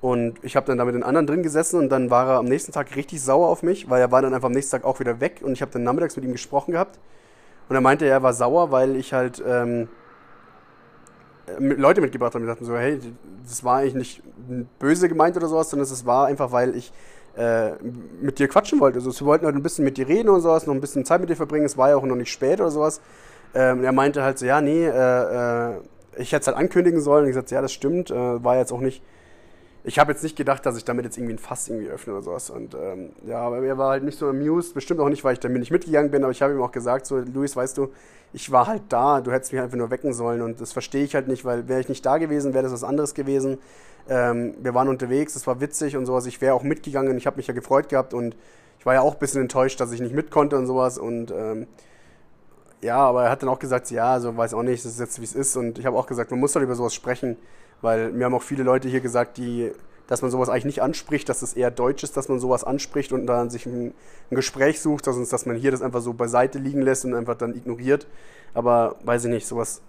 Und 0.00 0.38
ich 0.42 0.56
habe 0.56 0.66
dann 0.66 0.78
da 0.78 0.84
mit 0.84 0.94
den 0.94 1.02
anderen 1.02 1.26
drin 1.26 1.42
gesessen 1.42 1.80
und 1.80 1.88
dann 1.88 2.10
war 2.10 2.28
er 2.28 2.38
am 2.38 2.44
nächsten 2.44 2.72
Tag 2.72 2.94
richtig 2.96 3.22
sauer 3.22 3.48
auf 3.48 3.62
mich, 3.62 3.88
weil 3.88 4.00
er 4.00 4.12
war 4.12 4.22
dann 4.22 4.34
einfach 4.34 4.46
am 4.46 4.52
nächsten 4.52 4.72
Tag 4.72 4.84
auch 4.84 5.00
wieder 5.00 5.20
weg 5.20 5.40
und 5.42 5.52
ich 5.52 5.62
habe 5.62 5.72
dann 5.72 5.84
nachmittags 5.84 6.16
mit 6.16 6.24
ihm 6.24 6.32
gesprochen 6.32 6.72
gehabt. 6.72 6.98
Und 7.68 7.74
er 7.74 7.80
meinte, 7.80 8.06
er 8.06 8.22
war 8.22 8.32
sauer, 8.32 8.70
weil 8.70 8.94
ich 8.96 9.12
halt 9.12 9.42
ähm, 9.46 9.88
Leute 11.58 12.00
mitgebracht 12.00 12.34
habe. 12.34 12.44
Und 12.44 12.48
dachten 12.48 12.64
so, 12.64 12.76
hey, 12.76 13.00
das 13.42 13.64
war 13.64 13.78
eigentlich 13.78 13.94
nicht 13.94 14.22
böse 14.78 15.08
gemeint 15.08 15.36
oder 15.36 15.48
sowas, 15.48 15.70
sondern 15.70 15.88
es 15.88 16.06
war 16.06 16.26
einfach, 16.26 16.52
weil 16.52 16.76
ich 16.76 16.92
äh, 17.36 17.72
mit 18.20 18.38
dir 18.38 18.48
quatschen 18.48 18.80
wollte. 18.80 18.98
Also, 18.98 19.18
wir 19.18 19.26
wollten 19.26 19.46
halt 19.46 19.56
ein 19.56 19.62
bisschen 19.62 19.84
mit 19.84 19.96
dir 19.96 20.08
reden 20.08 20.28
und 20.28 20.40
sowas, 20.40 20.66
noch 20.66 20.74
ein 20.74 20.80
bisschen 20.80 21.04
Zeit 21.04 21.20
mit 21.20 21.30
dir 21.30 21.36
verbringen. 21.36 21.66
Es 21.66 21.76
war 21.76 21.90
ja 21.90 21.96
auch 21.96 22.02
noch 22.02 22.16
nicht 22.16 22.32
spät 22.32 22.60
oder 22.60 22.70
sowas. 22.70 23.00
Ähm, 23.54 23.84
er 23.84 23.92
meinte 23.92 24.22
halt 24.22 24.38
so, 24.38 24.46
ja, 24.46 24.60
nee, 24.60 24.86
äh, 24.86 25.70
äh, 25.70 25.74
ich 26.18 26.32
hätte 26.32 26.42
es 26.42 26.46
halt 26.46 26.56
ankündigen 26.56 27.00
sollen. 27.00 27.24
Und 27.24 27.30
ich 27.30 27.34
sagte, 27.34 27.54
ja, 27.54 27.62
das 27.62 27.72
stimmt. 27.72 28.10
Äh, 28.10 28.44
war 28.44 28.56
jetzt 28.56 28.72
auch 28.72 28.80
nicht. 28.80 29.02
Ich 29.88 30.00
habe 30.00 30.10
jetzt 30.10 30.24
nicht 30.24 30.34
gedacht, 30.34 30.66
dass 30.66 30.76
ich 30.76 30.84
damit 30.84 31.04
jetzt 31.04 31.16
irgendwie 31.16 31.34
ein 31.34 31.38
Fass 31.38 31.68
irgendwie 31.68 31.88
öffne 31.88 32.14
oder 32.14 32.22
sowas. 32.22 32.50
Und 32.50 32.74
ähm, 32.74 33.10
ja, 33.24 33.38
aber 33.38 33.62
er 33.62 33.78
war 33.78 33.90
halt 33.90 34.02
nicht 34.02 34.18
so 34.18 34.28
amused. 34.28 34.74
Bestimmt 34.74 34.98
auch 34.98 35.08
nicht, 35.08 35.22
weil 35.22 35.34
ich 35.34 35.38
damit 35.38 35.60
nicht 35.60 35.70
mitgegangen 35.70 36.10
bin. 36.10 36.24
Aber 36.24 36.32
ich 36.32 36.42
habe 36.42 36.52
ihm 36.52 36.60
auch 36.60 36.72
gesagt, 36.72 37.06
so, 37.06 37.18
Luis, 37.18 37.54
weißt 37.54 37.78
du, 37.78 37.92
ich 38.32 38.50
war 38.50 38.66
halt 38.66 38.82
da. 38.88 39.20
Du 39.20 39.30
hättest 39.30 39.52
mich 39.52 39.62
einfach 39.62 39.76
nur 39.76 39.92
wecken 39.92 40.12
sollen. 40.12 40.42
Und 40.42 40.60
das 40.60 40.72
verstehe 40.72 41.04
ich 41.04 41.14
halt 41.14 41.28
nicht, 41.28 41.44
weil 41.44 41.68
wäre 41.68 41.78
ich 41.78 41.88
nicht 41.88 42.04
da 42.04 42.18
gewesen, 42.18 42.52
wäre 42.52 42.64
das 42.64 42.72
was 42.72 42.82
anderes 42.82 43.14
gewesen. 43.14 43.58
Ähm, 44.08 44.54
wir 44.60 44.74
waren 44.74 44.88
unterwegs, 44.88 45.36
es 45.36 45.46
war 45.46 45.60
witzig 45.60 45.96
und 45.96 46.04
sowas. 46.04 46.26
Ich 46.26 46.40
wäre 46.40 46.54
auch 46.54 46.64
mitgegangen. 46.64 47.16
Ich 47.16 47.28
habe 47.28 47.36
mich 47.36 47.46
ja 47.46 47.54
gefreut 47.54 47.88
gehabt 47.88 48.12
und 48.12 48.34
ich 48.80 48.86
war 48.86 48.94
ja 48.94 49.02
auch 49.02 49.14
ein 49.14 49.20
bisschen 49.20 49.42
enttäuscht, 49.42 49.80
dass 49.80 49.92
ich 49.92 50.00
nicht 50.00 50.16
mit 50.16 50.32
konnte 50.32 50.56
und 50.58 50.66
sowas. 50.66 50.98
Und 50.98 51.30
ähm, 51.30 51.68
ja, 52.82 52.98
aber 52.98 53.24
er 53.24 53.30
hat 53.30 53.42
dann 53.42 53.50
auch 53.50 53.60
gesagt, 53.60 53.88
ja, 53.92 54.14
also 54.14 54.36
weiß 54.36 54.52
auch 54.54 54.64
nicht, 54.64 54.84
das 54.84 54.94
ist 54.94 55.00
jetzt 55.00 55.20
wie 55.20 55.24
es 55.24 55.34
ist. 55.34 55.56
Und 55.56 55.78
ich 55.78 55.86
habe 55.86 55.96
auch 55.96 56.08
gesagt, 56.08 56.32
man 56.32 56.40
muss 56.40 56.54
doch 56.54 56.60
über 56.60 56.74
sowas 56.74 56.92
sprechen, 56.92 57.36
weil 57.82 58.12
mir 58.12 58.24
haben 58.24 58.34
auch 58.34 58.42
viele 58.42 58.62
Leute 58.62 58.88
hier 58.88 59.00
gesagt, 59.00 59.36
die, 59.36 59.72
dass 60.06 60.22
man 60.22 60.30
sowas 60.30 60.48
eigentlich 60.48 60.64
nicht 60.64 60.82
anspricht, 60.82 61.28
dass 61.28 61.42
es 61.42 61.54
eher 61.54 61.70
deutsch 61.70 62.02
ist, 62.02 62.16
dass 62.16 62.28
man 62.28 62.38
sowas 62.38 62.64
anspricht 62.64 63.12
und 63.12 63.26
dann 63.26 63.50
sich 63.50 63.66
ein, 63.66 63.92
ein 64.30 64.34
Gespräch 64.34 64.80
sucht, 64.80 65.06
dass, 65.06 65.28
dass 65.28 65.46
man 65.46 65.56
hier 65.56 65.70
das 65.70 65.82
einfach 65.82 66.00
so 66.00 66.12
beiseite 66.12 66.58
liegen 66.58 66.82
lässt 66.82 67.04
und 67.04 67.14
einfach 67.14 67.36
dann 67.36 67.54
ignoriert. 67.54 68.06
Aber 68.54 68.96
weiß 69.04 69.24
ich 69.24 69.30
nicht, 69.30 69.46
sowas 69.46 69.82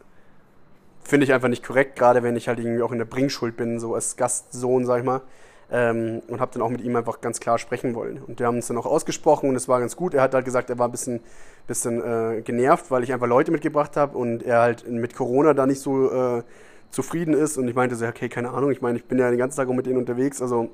finde 1.08 1.26
ich 1.26 1.34
einfach 1.34 1.48
nicht 1.48 1.66
korrekt, 1.66 1.96
gerade 1.96 2.22
wenn 2.22 2.36
ich 2.36 2.48
halt 2.48 2.60
irgendwie 2.60 2.82
auch 2.82 2.92
in 2.92 2.98
der 2.98 3.06
Bringschuld 3.06 3.56
bin, 3.56 3.80
so 3.80 3.96
als 3.96 4.18
Gastsohn, 4.18 4.86
sag 4.86 5.00
ich 5.00 5.06
mal. 5.06 5.22
Ähm, 5.70 6.22
und 6.28 6.40
habe 6.40 6.52
dann 6.54 6.62
auch 6.62 6.70
mit 6.70 6.82
ihm 6.82 6.96
einfach 6.96 7.20
ganz 7.20 7.42
klar 7.42 7.58
sprechen 7.58 7.94
wollen. 7.94 8.22
Und 8.26 8.40
wir 8.40 8.48
haben 8.48 8.56
uns 8.56 8.68
dann 8.68 8.78
auch 8.78 8.86
ausgesprochen 8.86 9.50
und 9.50 9.56
es 9.56 9.68
war 9.68 9.82
ganz 9.82 9.98
gut. 9.98 10.14
Er 10.14 10.22
hat 10.22 10.34
halt 10.34 10.46
gesagt, 10.46 10.70
er 10.70 10.80
war 10.80 10.88
ein 10.88 10.92
bisschen, 10.92 11.20
bisschen 11.68 12.02
äh, 12.02 12.42
genervt, 12.42 12.90
weil 12.90 13.04
ich 13.04 13.12
einfach 13.12 13.28
Leute 13.28 13.52
mitgebracht 13.52 13.98
habe 13.98 14.18
und 14.18 14.44
er 14.44 14.62
halt 14.62 14.90
mit 14.90 15.14
Corona 15.14 15.54
da 15.54 15.66
nicht 15.66 15.82
so 15.82 16.10
äh, 16.12 16.44
zufrieden 16.92 17.34
ist. 17.34 17.58
Und 17.58 17.68
ich 17.68 17.76
meinte 17.76 17.96
so, 17.96 18.06
okay, 18.06 18.30
keine 18.30 18.52
Ahnung, 18.52 18.72
ich 18.72 18.82
meine, 18.82 18.98
ich 18.98 19.06
bin 19.06 19.20
ja 19.20 19.30
den 19.30 19.40
ganzen 19.40 19.58
Tag 19.58 19.70
mit 19.70 19.86
denen 19.86 19.98
unterwegs, 19.98 20.42
also. 20.42 20.70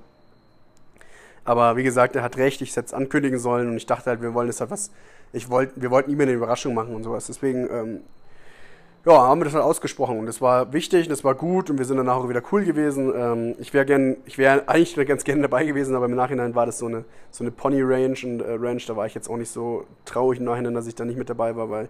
Aber 1.45 1.75
wie 1.75 1.83
gesagt, 1.83 2.15
er 2.15 2.23
hat 2.23 2.37
recht, 2.37 2.61
ich 2.61 2.69
hätte 2.75 2.87
es 2.87 2.93
ankündigen 2.93 3.37
sollen 3.37 3.67
und 3.67 3.75
ich 3.75 3.85
dachte 3.85 4.09
halt, 4.09 4.21
wir 4.21 4.33
wollen 4.33 4.47
das 4.47 4.61
halt 4.61 4.71
was, 4.71 4.91
ich 5.33 5.49
wollt, 5.49 5.71
wir 5.75 5.91
wollten 5.91 6.09
ihm 6.09 6.21
eine 6.21 6.31
Überraschung 6.31 6.73
machen 6.73 6.95
und 6.95 7.03
sowas. 7.03 7.27
Deswegen 7.27 7.67
ähm, 7.69 7.99
ja, 9.05 9.11
haben 9.11 9.41
wir 9.41 9.45
das 9.45 9.53
halt 9.53 9.65
ausgesprochen 9.65 10.17
und 10.17 10.27
das 10.27 10.39
war 10.39 10.71
wichtig, 10.71 11.09
das 11.09 11.25
war 11.25 11.35
gut 11.35 11.69
und 11.69 11.77
wir 11.77 11.85
sind 11.85 11.97
danach 11.97 12.15
auch 12.15 12.29
wieder 12.29 12.41
cool 12.53 12.63
gewesen. 12.63 13.11
Ähm, 13.13 13.55
ich 13.59 13.73
wäre 13.73 13.85
gern, 13.85 14.15
ich 14.25 14.37
wäre 14.37 14.69
eigentlich 14.69 14.95
ganz 15.05 15.25
gerne 15.25 15.41
dabei 15.41 15.65
gewesen, 15.65 15.95
aber 15.95 16.05
im 16.05 16.15
Nachhinein 16.15 16.55
war 16.55 16.65
das 16.65 16.79
so 16.79 16.85
eine, 16.85 17.03
so 17.29 17.43
eine 17.43 17.51
Pony 17.51 17.81
Range 17.81 18.15
und 18.23 18.39
äh, 18.39 18.53
Ranch, 18.53 18.85
da 18.85 18.95
war 18.95 19.05
ich 19.05 19.13
jetzt 19.13 19.29
auch 19.29 19.35
nicht 19.35 19.51
so 19.51 19.85
traurig 20.05 20.39
im 20.39 20.45
Nachhinein, 20.45 20.73
dass 20.73 20.87
ich 20.87 20.95
da 20.95 21.03
nicht 21.03 21.17
mit 21.17 21.29
dabei 21.29 21.57
war, 21.57 21.69
weil 21.69 21.89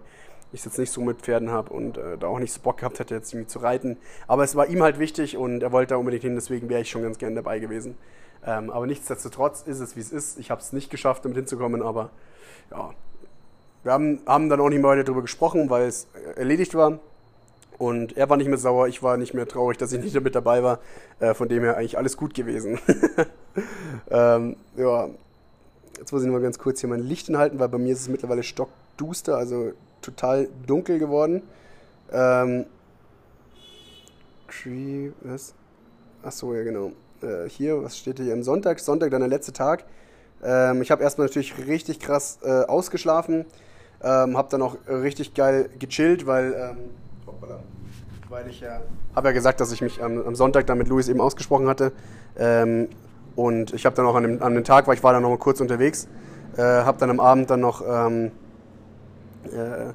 ich 0.54 0.64
jetzt 0.64 0.78
nicht 0.78 0.90
so 0.90 1.00
mit 1.00 1.20
Pferden 1.20 1.50
habe 1.50 1.72
und 1.72 1.98
äh, 1.98 2.16
da 2.18 2.28
auch 2.28 2.38
nicht 2.38 2.52
so 2.52 2.60
Bock 2.60 2.78
gehabt 2.78 2.98
hätte, 3.00 3.14
jetzt 3.14 3.32
irgendwie 3.32 3.48
zu 3.48 3.58
reiten. 3.58 3.96
Aber 4.26 4.44
es 4.44 4.54
war 4.54 4.68
ihm 4.68 4.82
halt 4.82 4.98
wichtig 4.98 5.36
und 5.36 5.62
er 5.62 5.72
wollte 5.72 5.94
da 5.94 5.96
unbedingt 5.96 6.22
hin, 6.22 6.34
deswegen 6.34 6.68
wäre 6.68 6.80
ich 6.80 6.90
schon 6.90 7.02
ganz 7.02 7.18
gerne 7.18 7.36
dabei 7.36 7.58
gewesen. 7.58 7.96
Ähm, 8.46 8.70
aber 8.70 8.86
nichtsdestotrotz 8.86 9.62
ist 9.62 9.80
es, 9.80 9.96
wie 9.96 10.00
es 10.00 10.12
ist. 10.12 10.38
Ich 10.38 10.50
habe 10.50 10.60
es 10.60 10.72
nicht 10.72 10.90
geschafft, 10.90 11.24
damit 11.24 11.36
hinzukommen, 11.36 11.82
aber 11.82 12.10
ja, 12.70 12.90
wir 13.82 13.92
haben, 13.92 14.20
haben 14.26 14.48
dann 14.48 14.60
auch 14.60 14.68
nicht 14.68 14.80
mehr 14.80 14.90
weiter 14.90 15.04
darüber 15.04 15.22
gesprochen, 15.22 15.70
weil 15.70 15.86
es 15.86 16.08
erledigt 16.36 16.74
war. 16.74 16.98
Und 17.76 18.16
er 18.16 18.30
war 18.30 18.36
nicht 18.36 18.48
mehr 18.48 18.58
sauer, 18.58 18.86
ich 18.86 19.02
war 19.02 19.16
nicht 19.16 19.34
mehr 19.34 19.48
traurig, 19.48 19.78
dass 19.78 19.92
ich 19.92 20.02
nicht 20.02 20.18
mit 20.20 20.34
dabei 20.34 20.62
war. 20.62 20.78
Äh, 21.18 21.34
von 21.34 21.48
dem 21.48 21.62
her 21.62 21.76
eigentlich 21.76 21.98
alles 21.98 22.16
gut 22.16 22.34
gewesen. 22.34 22.78
ähm, 24.10 24.56
ja, 24.76 25.08
jetzt 25.98 26.12
muss 26.12 26.22
ich 26.22 26.30
mal 26.30 26.40
ganz 26.40 26.58
kurz 26.58 26.80
hier 26.80 26.88
mein 26.88 27.00
Licht 27.00 27.26
hinhalten, 27.26 27.58
weil 27.58 27.68
bei 27.68 27.78
mir 27.78 27.92
ist 27.92 28.02
es 28.02 28.08
mittlerweile 28.08 28.42
stockduster, 28.42 29.36
also 29.36 29.72
total 30.04 30.48
dunkel 30.66 30.98
geworden. 30.98 31.42
Ähm, 32.12 32.66
Tree, 34.48 35.10
was? 35.22 35.54
Achso, 36.22 36.54
ja 36.54 36.62
genau. 36.62 36.92
Äh, 37.22 37.48
hier, 37.48 37.82
was 37.82 37.98
steht 37.98 38.18
hier 38.18 38.32
am 38.32 38.42
Sonntag? 38.42 38.78
Sonntag, 38.80 39.10
dann 39.10 39.20
der 39.20 39.28
letzte 39.28 39.52
Tag. 39.52 39.84
Ähm, 40.42 40.82
ich 40.82 40.90
habe 40.90 41.02
erstmal 41.02 41.26
natürlich 41.26 41.54
richtig 41.66 42.00
krass 42.00 42.38
äh, 42.42 42.64
ausgeschlafen. 42.64 43.46
Ähm, 44.02 44.36
habe 44.36 44.48
dann 44.50 44.62
auch 44.62 44.76
richtig 44.86 45.34
geil 45.34 45.70
gechillt, 45.78 46.26
weil, 46.26 46.52
ähm, 46.52 46.76
hoppala, 47.26 47.60
weil 48.28 48.48
ich 48.48 48.60
ja, 48.60 48.82
habe 49.16 49.28
ja 49.28 49.32
gesagt, 49.32 49.60
dass 49.60 49.72
ich 49.72 49.80
mich 49.80 50.02
am, 50.02 50.18
am, 50.26 50.34
Sonntag 50.34 50.66
dann 50.66 50.76
mit 50.76 50.88
Luis 50.88 51.08
eben 51.08 51.20
ausgesprochen 51.20 51.68
hatte. 51.68 51.92
Ähm, 52.36 52.88
und 53.34 53.72
ich 53.72 53.86
habe 53.86 53.96
dann 53.96 54.04
auch 54.04 54.14
an 54.14 54.22
dem, 54.24 54.42
an 54.42 54.54
dem 54.54 54.64
Tag, 54.64 54.86
weil 54.86 54.96
ich 54.96 55.02
war 55.02 55.14
dann 55.14 55.22
noch 55.22 55.30
mal 55.30 55.38
kurz 55.38 55.60
unterwegs, 55.60 56.06
äh, 56.56 56.62
habe 56.62 56.98
dann 56.98 57.10
am 57.10 57.20
Abend 57.20 57.48
dann 57.48 57.60
noch, 57.60 57.82
ähm, 57.86 58.30
äh, 59.52 59.92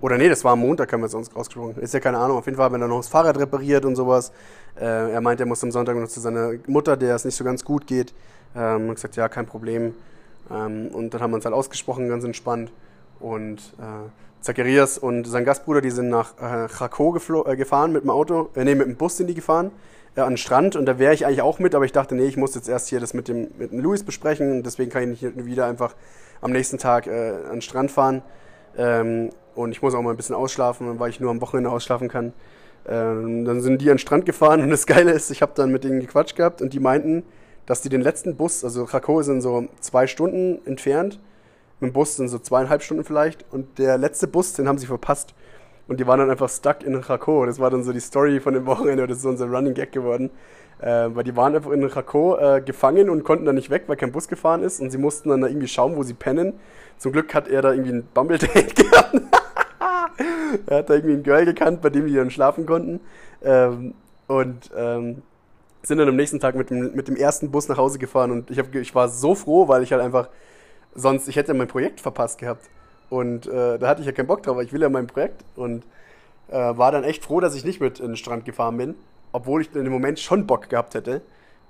oder 0.00 0.18
nee, 0.18 0.28
das 0.28 0.42
war 0.42 0.52
am 0.52 0.58
Montag, 0.58 0.92
haben 0.92 1.00
wir 1.00 1.08
sonst 1.08 1.34
ausgesprochen. 1.36 1.76
Ist 1.80 1.94
ja 1.94 2.00
keine 2.00 2.18
Ahnung. 2.18 2.38
Auf 2.38 2.46
jeden 2.46 2.56
Fall 2.56 2.64
haben 2.64 2.74
wir 2.74 2.80
dann 2.80 2.90
noch 2.90 2.98
das 2.98 3.08
Fahrrad 3.08 3.38
repariert 3.38 3.84
und 3.84 3.94
sowas. 3.94 4.32
Äh, 4.74 5.12
er 5.12 5.20
meinte, 5.20 5.44
er 5.44 5.46
muss 5.46 5.62
am 5.62 5.70
Sonntag 5.70 5.96
noch 5.96 6.08
zu 6.08 6.18
seiner 6.18 6.54
Mutter, 6.66 6.96
der 6.96 7.14
es 7.14 7.24
nicht 7.24 7.36
so 7.36 7.44
ganz 7.44 7.64
gut 7.64 7.86
geht. 7.86 8.12
Ähm, 8.56 8.88
und 8.88 8.96
gesagt, 8.96 9.14
ja, 9.14 9.28
kein 9.28 9.46
Problem. 9.46 9.94
Ähm, 10.50 10.88
und 10.88 11.14
dann 11.14 11.20
haben 11.20 11.30
wir 11.30 11.36
uns 11.36 11.44
halt 11.44 11.54
ausgesprochen, 11.54 12.08
ganz 12.08 12.24
entspannt. 12.24 12.72
Und 13.20 13.58
äh, 13.78 14.10
Zacharias 14.40 14.98
und 14.98 15.24
sein 15.24 15.44
Gastbruder, 15.44 15.80
die 15.80 15.90
sind 15.90 16.08
nach 16.08 16.34
äh, 16.38 16.66
Krakow 16.66 17.46
äh, 17.46 17.56
gefahren 17.56 17.92
mit 17.92 18.02
dem 18.02 18.10
Auto, 18.10 18.50
äh, 18.56 18.64
nee, 18.64 18.74
mit 18.74 18.88
dem 18.88 18.96
Bus 18.96 19.16
sind 19.16 19.28
die 19.28 19.34
gefahren, 19.34 19.70
äh, 20.16 20.20
an 20.22 20.32
den 20.32 20.36
Strand. 20.36 20.74
Und 20.74 20.86
da 20.86 20.98
wäre 20.98 21.14
ich 21.14 21.24
eigentlich 21.26 21.42
auch 21.42 21.60
mit, 21.60 21.76
aber 21.76 21.84
ich 21.84 21.92
dachte, 21.92 22.16
nee, 22.16 22.26
ich 22.26 22.36
muss 22.36 22.56
jetzt 22.56 22.68
erst 22.68 22.88
hier 22.88 22.98
das 22.98 23.14
mit 23.14 23.28
dem, 23.28 23.48
mit 23.56 23.70
dem 23.70 23.78
Louis 23.78 24.02
besprechen. 24.02 24.50
Und 24.50 24.66
deswegen 24.66 24.90
kann 24.90 25.12
ich 25.12 25.22
nicht 25.22 25.46
wieder 25.46 25.66
einfach 25.66 25.94
am 26.40 26.50
nächsten 26.50 26.78
Tag 26.78 27.06
äh, 27.06 27.34
an 27.44 27.52
den 27.52 27.62
Strand 27.62 27.92
fahren. 27.92 28.22
Ähm, 28.76 29.30
und 29.54 29.72
ich 29.72 29.82
muss 29.82 29.94
auch 29.94 30.02
mal 30.02 30.10
ein 30.10 30.16
bisschen 30.16 30.34
ausschlafen, 30.34 30.98
weil 30.98 31.10
ich 31.10 31.20
nur 31.20 31.30
am 31.30 31.40
Wochenende 31.40 31.70
ausschlafen 31.70 32.08
kann. 32.08 32.32
Ähm, 32.88 33.44
dann 33.44 33.60
sind 33.60 33.80
die 33.80 33.90
an 33.90 33.96
den 33.96 33.98
Strand 33.98 34.26
gefahren 34.26 34.60
und 34.62 34.70
das 34.70 34.86
Geile 34.86 35.12
ist, 35.12 35.30
ich 35.30 35.42
habe 35.42 35.52
dann 35.54 35.70
mit 35.70 35.84
denen 35.84 36.00
gequatscht 36.00 36.36
gehabt 36.36 36.62
und 36.62 36.72
die 36.72 36.80
meinten, 36.80 37.22
dass 37.66 37.80
die 37.80 37.88
den 37.88 38.00
letzten 38.00 38.36
Bus, 38.36 38.64
also 38.64 38.86
Krakow 38.86 39.22
sind 39.22 39.40
so 39.40 39.68
zwei 39.80 40.06
Stunden 40.08 40.60
entfernt, 40.66 41.20
mit 41.78 41.90
dem 41.90 41.92
Bus 41.92 42.16
sind 42.16 42.28
so 42.28 42.38
zweieinhalb 42.38 42.82
Stunden 42.82 43.04
vielleicht 43.04 43.44
und 43.52 43.78
der 43.78 43.98
letzte 43.98 44.26
Bus, 44.26 44.54
den 44.54 44.66
haben 44.66 44.78
sie 44.78 44.86
verpasst. 44.86 45.34
Und 45.88 45.98
die 45.98 46.06
waren 46.06 46.20
dann 46.20 46.30
einfach 46.30 46.48
stuck 46.48 46.84
in 46.84 47.00
Krakow. 47.00 47.44
Das 47.44 47.58
war 47.58 47.68
dann 47.68 47.82
so 47.82 47.92
die 47.92 48.00
Story 48.00 48.40
von 48.40 48.54
dem 48.54 48.66
Wochenende, 48.66 49.06
das 49.06 49.18
ist 49.18 49.24
so 49.24 49.28
unser 49.28 49.46
Running 49.46 49.74
Gag 49.74 49.92
geworden. 49.92 50.30
Äh, 50.80 51.14
weil 51.14 51.24
die 51.24 51.36
waren 51.36 51.54
einfach 51.54 51.70
in 51.70 51.86
Krakow 51.88 52.40
äh, 52.40 52.60
gefangen 52.60 53.10
und 53.10 53.24
konnten 53.24 53.44
dann 53.44 53.54
nicht 53.54 53.70
weg, 53.70 53.84
weil 53.86 53.96
kein 53.96 54.10
Bus 54.10 54.26
gefahren 54.26 54.62
ist 54.62 54.80
und 54.80 54.90
sie 54.90 54.98
mussten 54.98 55.28
dann 55.28 55.40
da 55.40 55.46
irgendwie 55.46 55.68
schauen, 55.68 55.96
wo 55.96 56.02
sie 56.02 56.14
pennen. 56.14 56.54
Zum 56.98 57.12
Glück 57.12 57.34
hat 57.34 57.48
er 57.48 57.62
da 57.62 57.72
irgendwie 57.72 57.92
ein 57.92 58.08
Bumble-Date 58.14 58.76
gehabt. 58.90 59.14
er 60.66 60.78
hat 60.78 60.90
da 60.90 60.94
irgendwie 60.94 61.14
ein 61.14 61.22
Girl 61.22 61.44
gekannt, 61.44 61.82
bei 61.82 61.90
dem 61.90 62.06
die 62.06 62.14
dann 62.14 62.30
schlafen 62.30 62.66
konnten. 62.66 63.00
Ähm, 63.42 63.94
und 64.26 64.70
ähm, 64.76 65.22
sind 65.82 65.98
dann 65.98 66.08
am 66.08 66.16
nächsten 66.16 66.40
Tag 66.40 66.54
mit 66.54 66.70
dem, 66.70 66.94
mit 66.94 67.08
dem 67.08 67.16
ersten 67.16 67.50
Bus 67.50 67.68
nach 67.68 67.76
Hause 67.76 67.98
gefahren 67.98 68.30
und 68.30 68.50
ich, 68.50 68.58
hab, 68.58 68.72
ich 68.74 68.94
war 68.94 69.08
so 69.08 69.34
froh, 69.34 69.68
weil 69.68 69.82
ich 69.82 69.92
halt 69.92 70.02
einfach 70.02 70.28
sonst, 70.94 71.28
ich 71.28 71.36
hätte 71.36 71.54
mein 71.54 71.68
Projekt 71.68 72.00
verpasst 72.00 72.38
gehabt. 72.38 72.68
Und 73.10 73.46
äh, 73.46 73.78
da 73.78 73.88
hatte 73.88 74.00
ich 74.00 74.06
ja 74.06 74.12
keinen 74.12 74.26
Bock 74.26 74.42
drauf, 74.42 74.56
weil 74.56 74.64
ich 74.64 74.72
will 74.72 74.80
ja 74.80 74.88
mein 74.88 75.06
Projekt 75.06 75.44
und 75.56 75.84
äh, 76.48 76.54
war 76.54 76.92
dann 76.92 77.04
echt 77.04 77.24
froh, 77.24 77.40
dass 77.40 77.54
ich 77.54 77.64
nicht 77.64 77.80
mit 77.80 78.00
in 78.00 78.08
den 78.08 78.16
Strand 78.16 78.44
gefahren 78.44 78.76
bin, 78.76 78.94
obwohl 79.32 79.60
ich 79.60 79.74
in 79.74 79.84
dem 79.84 79.92
Moment 79.92 80.18
schon 80.18 80.46
Bock 80.46 80.68
gehabt 80.68 80.94
hätte. 80.94 81.20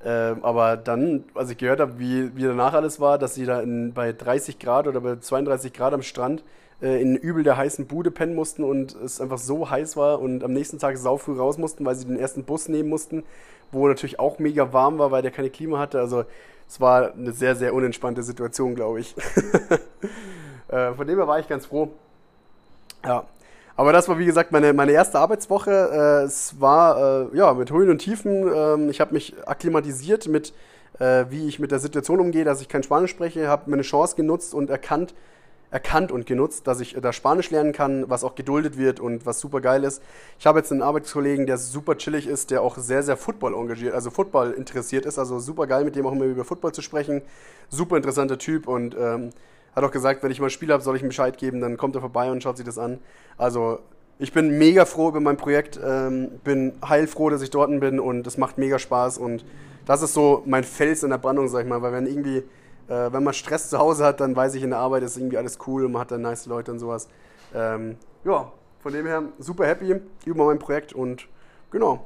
Äh, 0.05 0.35
aber 0.43 0.77
dann, 0.77 1.25
als 1.35 1.51
ich 1.51 1.59
gehört 1.59 1.81
habe, 1.81 1.99
wie, 1.99 2.35
wie 2.37 2.43
danach 2.43 2.75
alles 2.75 2.99
war, 2.99 3.19
dass 3.19 3.35
sie 3.35 3.45
da 3.47 3.61
in, 3.61 3.93
bei 3.93 4.13
30 4.13 4.59
Grad 4.59 4.87
oder 4.89 5.01
bei 5.01 5.17
32 5.17 5.73
Grad 5.73 5.95
am 5.95 6.03
Strand 6.03 6.43
äh, 6.81 7.01
in 7.01 7.17
übel 7.17 7.45
der 7.45 7.57
heißen 7.57 7.87
Bude 7.87 8.11
pennen 8.11 8.35
mussten 8.35 8.65
und 8.65 8.97
es 8.97 9.21
einfach 9.21 9.39
so 9.39 9.71
heiß 9.71 9.97
war 9.97 10.21
und 10.21 10.43
am 10.43 10.53
nächsten 10.53 10.79
Tag 10.79 10.97
sau 10.99 11.19
früh 11.19 11.39
raus 11.39 11.57
mussten, 11.57 11.85
weil 11.85 11.95
sie 11.95 12.07
den 12.07 12.19
ersten 12.19 12.43
Bus 12.45 12.69
nehmen 12.69 12.89
mussten, 12.89 13.23
wo 13.71 13.87
natürlich 13.87 14.19
auch 14.19 14.41
mega 14.41 14.73
warm 14.73 14.99
war, 14.99 15.13
weil 15.13 15.23
der 15.23 15.31
keine 15.31 15.51
Klima 15.51 15.79
hatte. 15.79 16.01
Also 16.01 16.25
es 16.69 16.81
war 16.81 17.13
eine 17.13 17.33
sehr, 17.33 17.55
sehr 17.55 17.73
unentspannte 17.73 18.25
Situation, 18.25 18.75
glaube 18.75 19.01
ich. 19.01 19.15
äh, 20.69 20.93
von 20.95 21.07
dem 21.07 21.19
her 21.19 21.29
war 21.29 21.39
ich 21.39 21.49
ganz 21.49 21.67
froh. 21.67 21.91
Ja. 23.05 23.25
Aber 23.77 23.93
das 23.93 24.09
war, 24.09 24.19
wie 24.19 24.27
gesagt, 24.27 24.53
meine, 24.53 24.73
meine 24.73 24.93
erste 24.93 25.19
Arbeitswoche. 25.19 25.71
Äh, 25.71 26.25
es 26.25 26.61
war 26.61 27.31
äh, 27.33 27.37
ja 27.37 27.55
mit 27.55 27.71
Höhen 27.71 27.91
und 27.91 27.99
Tiefen. 27.99 28.47
Ähm, 28.55 28.91
ich 28.91 29.01
habe 29.01 29.15
mich 29.15 29.35
akklimatisiert 29.47 30.29
mit, 30.29 30.53
äh, 30.99 31.25
wie 31.31 31.49
ich 31.49 31.59
mit 31.59 31.71
der 31.71 31.79
Situation 31.79 32.21
umgehe, 32.21 32.45
dass 32.45 32.61
ich 32.61 32.69
kein 32.69 32.83
Spanisch 32.83 33.11
spreche, 33.11 33.49
habe 33.49 33.71
meine 33.71 33.83
Chance 33.83 34.15
genutzt 34.17 34.53
und 34.53 34.69
erkannt, 34.69 35.15
erkannt 35.71 36.13
und 36.13 36.27
genutzt, 36.27 36.67
dass 36.67 36.81
ich 36.81 36.97
da 37.01 37.15
Spanisch 37.15 37.51
lernen 37.51 37.73
kann, 37.73 38.11
was 38.11 38.25
auch 38.25 38.35
geduldet 38.35 38.77
wird 38.77 39.01
und 39.01 39.25
was 39.25 39.41
super 39.41 39.63
geil 39.63 39.85
ist. 39.85 40.03
Ich 40.39 40.47
habe 40.47 40.59
jetzt 40.59 40.71
einen 40.71 40.83
Arbeitskollegen, 40.83 41.47
der 41.47 41.57
super 41.57 41.97
chillig 41.97 42.27
ist, 42.27 42.51
der 42.51 42.61
auch 42.61 42.77
sehr, 42.77 43.03
sehr 43.03 43.17
Football 43.17 43.55
engagiert, 43.55 43.95
also 43.95 44.11
Football 44.11 44.51
interessiert 44.51 45.07
ist, 45.07 45.19
also 45.19 45.39
super 45.39 45.67
geil, 45.67 45.85
mit 45.85 45.97
dem 45.97 46.05
auch 46.07 46.13
immer 46.13 46.27
über 46.27 46.45
Football 46.45 46.73
zu 46.73 46.83
sprechen. 46.83 47.23
Super 47.71 47.97
interessanter 47.97 48.37
Typ 48.37 48.69
und 48.69 48.95
ähm, 49.01 49.31
hat 49.75 49.85
auch 49.85 49.91
gesagt, 49.91 50.23
wenn 50.23 50.31
ich 50.31 50.41
mal 50.41 50.47
ein 50.47 50.51
Spiel 50.51 50.73
habe, 50.73 50.83
soll 50.83 50.97
ich 50.97 51.03
ihm 51.03 51.09
Bescheid 51.09 51.37
geben, 51.39 51.61
dann 51.61 51.77
kommt 51.77 51.95
er 51.95 52.01
vorbei 52.01 52.31
und 52.31 52.43
schaut 52.43 52.57
sich 52.57 52.67
das 52.67 52.79
an. 52.79 52.99
Also 53.39 53.79
ich 54.19 54.33
bin 54.33 54.59
mega 54.59 54.85
froh 54.85 55.09
über 55.09 55.21
mein 55.21 55.37
Projekt, 55.37 55.81
ähm, 55.83 56.41
bin 56.45 56.75
heilfroh, 56.87 57.31
dass 57.31 57.43
ich 57.43 57.51
dort 57.51 57.69
bin 57.81 57.99
und 57.99 58.27
es 58.27 58.39
macht 58.39 58.59
mega 58.59 58.79
Spaß 58.79 59.19
und 59.19 59.45
das 59.87 60.03
ist 60.03 60.15
so 60.15 60.43
mein 60.47 60.65
Fels 60.65 61.03
in 61.03 61.11
der 61.11 61.19
Brandung, 61.19 61.49
sag 61.49 61.63
ich 61.63 61.69
mal, 61.69 61.83
weil 61.83 61.93
wenn 61.93 62.07
irgendwie 62.07 62.45
äh, 62.89 63.13
wenn 63.13 63.25
man 63.25 63.35
Stress 63.35 63.71
zu 63.71 63.79
Hause 63.79 64.05
hat, 64.05 64.21
dann 64.21 64.37
weiß 64.37 64.55
ich, 64.55 64.63
in 64.63 64.71
der 64.71 64.79
Arbeit 64.79 65.03
ist 65.03 65.17
irgendwie 65.17 65.39
alles 65.39 65.59
cool 65.67 65.85
und 65.85 65.93
man 65.93 66.03
hat 66.03 66.11
dann 66.11 66.23
nice 66.23 66.47
Leute 66.47 66.73
und 66.73 66.79
sowas. 66.79 67.09
Ähm, 67.55 67.97
ja, 68.25 68.53
von 68.81 68.93
dem 68.93 69.07
her 69.07 69.23
super 69.39 69.67
happy 69.67 70.01
über 70.25 70.45
mein 70.45 70.59
Projekt 70.59 70.93
und 70.93 71.27
genau. 71.71 72.05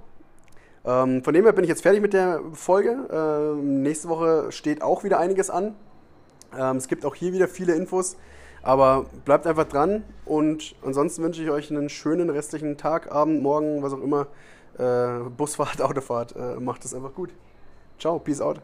Ähm, 0.84 1.24
von 1.24 1.34
dem 1.34 1.44
her 1.44 1.52
bin 1.52 1.64
ich 1.64 1.70
jetzt 1.70 1.82
fertig 1.82 2.00
mit 2.00 2.12
der 2.12 2.40
Folge. 2.52 2.96
Ähm, 3.10 3.82
nächste 3.82 4.08
Woche 4.08 4.52
steht 4.52 4.82
auch 4.82 5.02
wieder 5.02 5.18
einiges 5.18 5.50
an. 5.50 5.74
Ähm, 6.56 6.76
es 6.76 6.88
gibt 6.88 7.04
auch 7.04 7.14
hier 7.14 7.32
wieder 7.32 7.48
viele 7.48 7.74
Infos. 7.74 8.16
Aber 8.62 9.06
bleibt 9.24 9.46
einfach 9.46 9.68
dran 9.68 10.02
und 10.24 10.74
ansonsten 10.84 11.22
wünsche 11.22 11.40
ich 11.40 11.50
euch 11.50 11.70
einen 11.70 11.88
schönen 11.88 12.30
restlichen 12.30 12.76
Tag, 12.76 13.12
Abend, 13.12 13.40
Morgen, 13.40 13.80
was 13.80 13.92
auch 13.92 14.02
immer. 14.02 14.26
Äh, 14.76 15.30
Busfahrt, 15.36 15.80
Autofahrt. 15.82 16.34
Äh, 16.34 16.56
macht 16.58 16.84
es 16.84 16.92
einfach 16.92 17.14
gut. 17.14 17.30
Ciao, 17.98 18.18
peace 18.18 18.40
out. 18.40 18.60